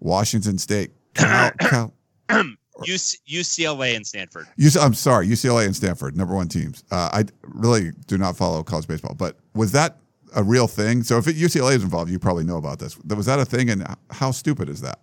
Washington 0.00 0.58
State, 0.58 0.92
Cal, 1.14 1.50
Cal, 1.60 1.92
UC, 2.80 3.18
UCLA 3.28 3.96
and 3.96 4.06
Stanford. 4.06 4.46
UC, 4.58 4.82
I'm 4.82 4.94
sorry, 4.94 5.26
UCLA 5.26 5.66
and 5.66 5.76
Stanford, 5.76 6.16
number 6.16 6.34
one 6.34 6.48
teams. 6.48 6.84
Uh, 6.90 7.10
I 7.12 7.24
really 7.42 7.92
do 8.06 8.18
not 8.18 8.36
follow 8.36 8.62
college 8.62 8.88
baseball, 8.88 9.14
but 9.14 9.36
was 9.54 9.72
that 9.72 9.98
a 10.34 10.42
real 10.42 10.66
thing? 10.66 11.02
So 11.02 11.18
if 11.18 11.28
it, 11.28 11.36
UCLA 11.36 11.76
is 11.76 11.82
involved, 11.82 12.10
you 12.10 12.18
probably 12.18 12.44
know 12.44 12.56
about 12.56 12.78
this. 12.78 12.98
Was 12.98 13.26
that 13.26 13.38
a 13.38 13.44
thing, 13.44 13.70
and 13.70 13.86
how 14.10 14.30
stupid 14.30 14.68
is 14.68 14.80
that? 14.80 15.00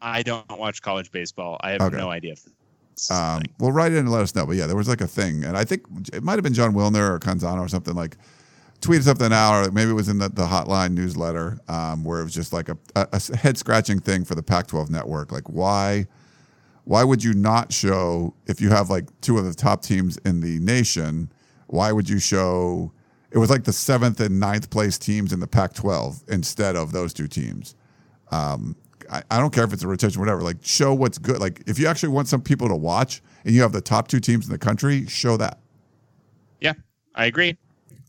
I 0.00 0.22
don't 0.22 0.46
watch 0.58 0.82
college 0.82 1.10
baseball. 1.10 1.58
I 1.60 1.72
have 1.72 1.82
Okay. 1.82 1.96
no 1.96 2.10
idea. 2.10 2.34
Um, 3.10 3.42
well, 3.58 3.72
write 3.72 3.92
in 3.92 3.98
and 3.98 4.12
let 4.12 4.22
us 4.22 4.34
know. 4.34 4.46
But 4.46 4.56
yeah, 4.56 4.66
there 4.66 4.76
was 4.76 4.88
like 4.88 5.00
a 5.00 5.06
thing, 5.06 5.44
and 5.44 5.56
I 5.56 5.64
think 5.64 5.82
it 6.12 6.22
might 6.22 6.34
have 6.34 6.44
been 6.44 6.54
Jon 6.54 6.72
Wilner 6.72 7.10
or 7.10 7.18
Canzano 7.18 7.60
or 7.60 7.68
something 7.68 7.94
like 7.94 8.16
tweeted 8.80 9.02
something 9.02 9.32
out, 9.32 9.66
or 9.66 9.70
maybe 9.72 9.90
it 9.90 9.94
was 9.94 10.08
in 10.08 10.18
the, 10.18 10.28
the 10.28 10.46
hotline 10.46 10.92
newsletter 10.92 11.58
um, 11.68 12.04
where 12.04 12.20
it 12.20 12.24
was 12.24 12.34
just 12.34 12.52
like 12.52 12.68
a, 12.68 12.76
a, 12.94 13.36
head 13.36 13.56
scratching 13.58 13.98
thing 13.98 14.24
for 14.24 14.34
the 14.34 14.42
Pac-12 14.42 14.90
network. 14.90 15.32
Like 15.32 15.48
why? 15.48 16.06
Why 16.86 17.02
would 17.04 17.22
you 17.22 17.34
not 17.34 17.72
show 17.72 18.32
if 18.46 18.60
you 18.60 18.70
have 18.70 18.88
like 18.90 19.08
two 19.20 19.38
of 19.38 19.44
the 19.44 19.52
top 19.54 19.82
teams 19.82 20.16
in 20.18 20.40
the 20.40 20.58
nation? 20.60 21.30
Why 21.66 21.90
would 21.92 22.08
you 22.08 22.18
show? 22.18 22.92
It 23.32 23.38
was 23.38 23.50
like 23.50 23.64
the 23.64 23.72
seventh 23.72 24.20
and 24.20 24.38
ninth 24.38 24.70
place 24.70 24.96
teams 24.96 25.32
in 25.32 25.40
the 25.40 25.48
Pac-12 25.48 26.28
instead 26.30 26.76
of 26.76 26.92
those 26.92 27.12
two 27.12 27.26
teams. 27.26 27.74
Um, 28.30 28.76
I, 29.10 29.22
I 29.32 29.38
don't 29.38 29.52
care 29.52 29.64
if 29.64 29.72
it's 29.72 29.82
a 29.82 29.88
rotation, 29.88 30.20
whatever. 30.20 30.42
Like, 30.42 30.58
show 30.62 30.94
what's 30.94 31.18
good. 31.18 31.38
Like, 31.40 31.60
if 31.66 31.78
you 31.78 31.88
actually 31.88 32.10
want 32.10 32.28
some 32.28 32.40
people 32.40 32.68
to 32.68 32.76
watch 32.76 33.20
and 33.44 33.52
you 33.54 33.62
have 33.62 33.72
the 33.72 33.80
top 33.80 34.06
two 34.08 34.20
teams 34.20 34.46
in 34.46 34.52
the 34.52 34.58
country, 34.58 35.06
show 35.06 35.36
that. 35.38 35.58
yeah, 36.60 36.72
I 37.16 37.26
agree. 37.26 37.56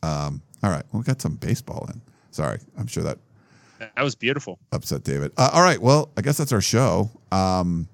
Um, 0.04 0.42
all 0.64 0.70
right. 0.70 0.84
Well, 0.92 1.00
we 1.02 1.04
got 1.04 1.20
some 1.20 1.36
baseball 1.36 1.90
in. 1.92 2.00
Sorry. 2.30 2.60
I'm 2.78 2.88
sure 2.88 3.04
that 3.04 3.18
That 3.80 4.04
was 4.04 4.14
beautiful. 4.16 4.60
upset 4.72 5.04
David. 5.04 5.32
Uh, 5.36 5.50
all 5.52 5.64
right. 5.64 5.82
Well, 5.82 6.12
I 6.16 6.22
guess 6.22 6.38
that's 6.38 6.54
our 6.54 6.62
show. 6.62 7.10
Um, 7.32 7.88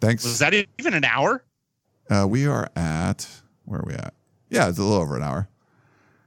thanks. 0.00 0.24
Was 0.24 0.38
that 0.38 0.54
even 0.78 0.94
an 0.94 1.04
hour? 1.04 1.44
Uh, 2.10 2.26
we 2.28 2.46
are 2.46 2.68
at, 2.76 3.28
where 3.64 3.80
are 3.80 3.84
we 3.86 3.94
at? 3.94 4.14
Yeah, 4.50 4.68
it's 4.68 4.78
a 4.78 4.82
little 4.82 4.98
over 4.98 5.16
an 5.16 5.22
hour. 5.22 5.48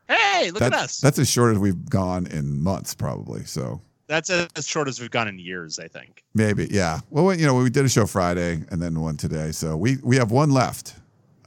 Hey, 0.08 0.52
look 0.52 0.60
that's, 0.60 0.76
at 0.76 0.82
us. 0.82 0.98
That's 0.98 1.20
as 1.20 1.30
short 1.30 1.54
as 1.54 1.60
we've 1.60 1.90
gone 1.90 2.28
in 2.28 2.62
months, 2.62 2.96
probably. 2.96 3.46
So 3.46 3.82
That's 4.08 4.30
as 4.30 4.68
short 4.68 4.88
as 4.88 5.00
we've 5.00 5.12
gone 5.12 5.28
in 5.28 5.38
years, 5.40 5.80
I 5.80 5.88
think. 5.88 6.24
maybe, 6.34 6.68
yeah. 6.72 7.00
Well, 7.10 7.26
we- 7.26 7.38
you 7.38 7.46
know, 7.46 7.56
we 7.56 7.70
did 7.70 7.86
a 7.86 7.90
show 7.90 8.06
Friday 8.06 8.64
and 8.72 8.82
then 8.82 9.00
one 9.00 9.18
today. 9.18 9.52
So 9.52 9.78
we, 9.78 9.98
we 10.04 10.16
have 10.18 10.32
one 10.32 10.52
left. 10.52 10.96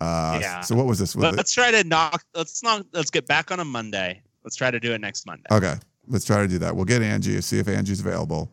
Uh, 0.00 0.38
Yeah. 0.40 0.60
So 0.60 0.74
what 0.74 0.86
was 0.86 0.98
this? 0.98 1.14
Was 1.14 1.34
Let's 1.36 1.52
try 1.52 1.70
to 1.70 1.84
knock. 1.84 2.24
Let's 2.34 2.62
not. 2.62 2.86
Let's 2.92 3.10
get 3.10 3.26
back 3.26 3.50
on 3.52 3.60
a 3.60 3.64
Monday. 3.64 4.22
Let's 4.44 4.56
try 4.56 4.70
to 4.70 4.80
do 4.80 4.92
it 4.92 5.00
next 5.00 5.26
Monday. 5.26 5.46
Okay, 5.52 5.74
let's 6.08 6.24
try 6.24 6.42
to 6.42 6.48
do 6.48 6.58
that. 6.58 6.74
We'll 6.74 6.84
get 6.84 7.02
Angie, 7.02 7.40
see 7.40 7.60
if 7.60 7.68
Angie's 7.68 8.00
available, 8.00 8.50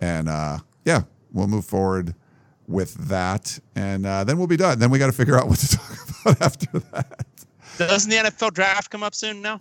and 0.00 0.28
uh, 0.28 0.58
yeah, 0.84 1.02
we'll 1.32 1.46
move 1.46 1.64
forward 1.64 2.14
with 2.70 2.94
that, 3.08 3.58
and 3.74 4.06
uh, 4.06 4.24
then 4.24 4.38
we'll 4.38 4.46
be 4.46 4.56
done. 4.56 4.78
Then 4.78 4.90
we 4.90 4.98
got 4.98 5.06
to 5.06 5.12
figure 5.12 5.38
out 5.38 5.48
what 5.48 5.58
to 5.58 5.68
talk 5.76 6.08
about 6.22 6.42
after 6.42 6.78
that. 6.78 7.26
Doesn't 7.78 8.10
the 8.10 8.16
NFL 8.16 8.52
draft 8.52 8.90
come 8.90 9.02
up 9.02 9.14
soon 9.14 9.42
now? 9.42 9.58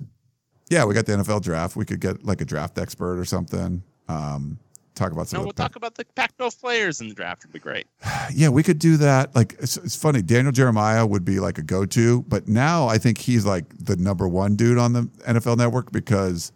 Yeah, 0.69 0.85
we 0.85 0.93
got 0.93 1.05
the 1.05 1.13
NFL 1.13 1.41
draft. 1.41 1.75
We 1.75 1.85
could 1.85 1.99
get 1.99 2.23
like 2.23 2.41
a 2.41 2.45
draft 2.45 2.77
expert 2.77 3.17
or 3.17 3.25
something. 3.25 3.81
Um, 4.07 4.59
talk 4.93 5.11
about 5.11 5.27
some. 5.27 5.39
No, 5.39 5.45
we'll 5.45 5.53
talk 5.53 5.75
about 5.75 5.95
the 5.95 6.05
Pac-12 6.15 6.59
players 6.59 7.01
in 7.01 7.07
the 7.07 7.15
draft. 7.15 7.43
Would 7.43 7.53
be 7.53 7.59
great. 7.59 7.87
yeah, 8.33 8.49
we 8.49 8.61
could 8.61 8.77
do 8.77 8.97
that. 8.97 9.35
Like 9.35 9.55
it's, 9.59 9.77
it's 9.77 9.95
funny. 9.95 10.21
Daniel 10.21 10.51
Jeremiah 10.51 11.05
would 11.05 11.25
be 11.25 11.39
like 11.39 11.57
a 11.57 11.63
go-to, 11.63 12.23
but 12.23 12.47
now 12.47 12.87
I 12.87 12.97
think 12.97 13.17
he's 13.17 13.45
like 13.45 13.65
the 13.77 13.95
number 13.95 14.27
one 14.27 14.55
dude 14.55 14.77
on 14.77 14.93
the 14.93 15.03
NFL 15.27 15.57
Network 15.57 15.91
because 15.91 16.51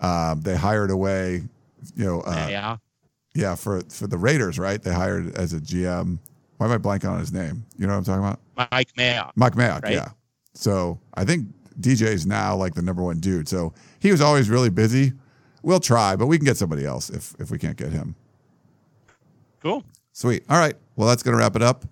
um, 0.00 0.40
they 0.40 0.56
hired 0.56 0.90
away. 0.90 1.42
You 1.96 2.04
know, 2.04 2.20
uh, 2.22 2.46
yeah. 2.50 2.76
Yeah, 3.34 3.54
for 3.54 3.80
for 3.88 4.06
the 4.06 4.18
Raiders, 4.18 4.58
right? 4.58 4.82
They 4.82 4.92
hired 4.92 5.34
as 5.36 5.52
a 5.52 5.60
GM. 5.60 6.18
Why 6.58 6.66
am 6.66 6.72
I 6.72 6.78
blanking 6.78 7.10
on 7.10 7.18
his 7.18 7.32
name? 7.32 7.64
You 7.76 7.86
know 7.86 7.94
what 7.94 8.08
I'm 8.08 8.22
talking 8.22 8.24
about? 8.24 8.70
Mike 8.70 8.92
Mayock. 8.94 9.32
Mike 9.34 9.54
Mayock. 9.54 9.82
Right. 9.82 9.94
Yeah. 9.94 10.10
So 10.54 11.00
I 11.14 11.24
think 11.24 11.48
DJ 11.80 12.02
is 12.08 12.26
now 12.26 12.54
like 12.54 12.74
the 12.74 12.82
number 12.82 13.02
one 13.02 13.18
dude. 13.18 13.48
So 13.48 13.72
he 14.00 14.10
was 14.10 14.20
always 14.20 14.50
really 14.50 14.70
busy. 14.70 15.12
We'll 15.62 15.80
try, 15.80 16.16
but 16.16 16.26
we 16.26 16.36
can 16.36 16.44
get 16.44 16.56
somebody 16.56 16.84
else 16.84 17.08
if 17.10 17.34
if 17.38 17.50
we 17.50 17.58
can't 17.58 17.76
get 17.76 17.90
him. 17.90 18.14
Cool. 19.62 19.84
Sweet. 20.12 20.44
All 20.50 20.58
right. 20.58 20.74
Well, 20.96 21.08
that's 21.08 21.22
gonna 21.22 21.38
wrap 21.38 21.56
it 21.56 21.62
up. 21.62 21.84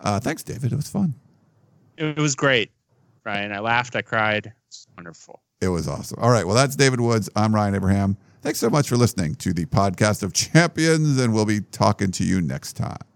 Uh, 0.00 0.20
thanks, 0.20 0.42
David. 0.42 0.72
It 0.72 0.76
was 0.76 0.88
fun. 0.88 1.14
It 1.96 2.16
was 2.16 2.34
great, 2.34 2.70
Ryan. 3.24 3.52
I 3.52 3.60
laughed. 3.60 3.96
I 3.96 4.02
cried. 4.02 4.52
It's 4.68 4.86
wonderful. 4.96 5.40
It 5.60 5.68
was 5.68 5.88
awesome. 5.88 6.18
All 6.20 6.30
right. 6.30 6.46
Well, 6.46 6.56
that's 6.56 6.76
David 6.76 7.00
Woods. 7.00 7.30
I'm 7.34 7.54
Ryan 7.54 7.74
Abraham. 7.74 8.16
Thanks 8.44 8.58
so 8.58 8.68
much 8.68 8.90
for 8.90 8.98
listening 8.98 9.36
to 9.36 9.54
the 9.54 9.64
podcast 9.64 10.22
of 10.22 10.34
champions, 10.34 11.18
and 11.18 11.32
we'll 11.32 11.46
be 11.46 11.62
talking 11.62 12.10
to 12.10 12.24
you 12.24 12.42
next 12.42 12.74
time. 12.74 13.13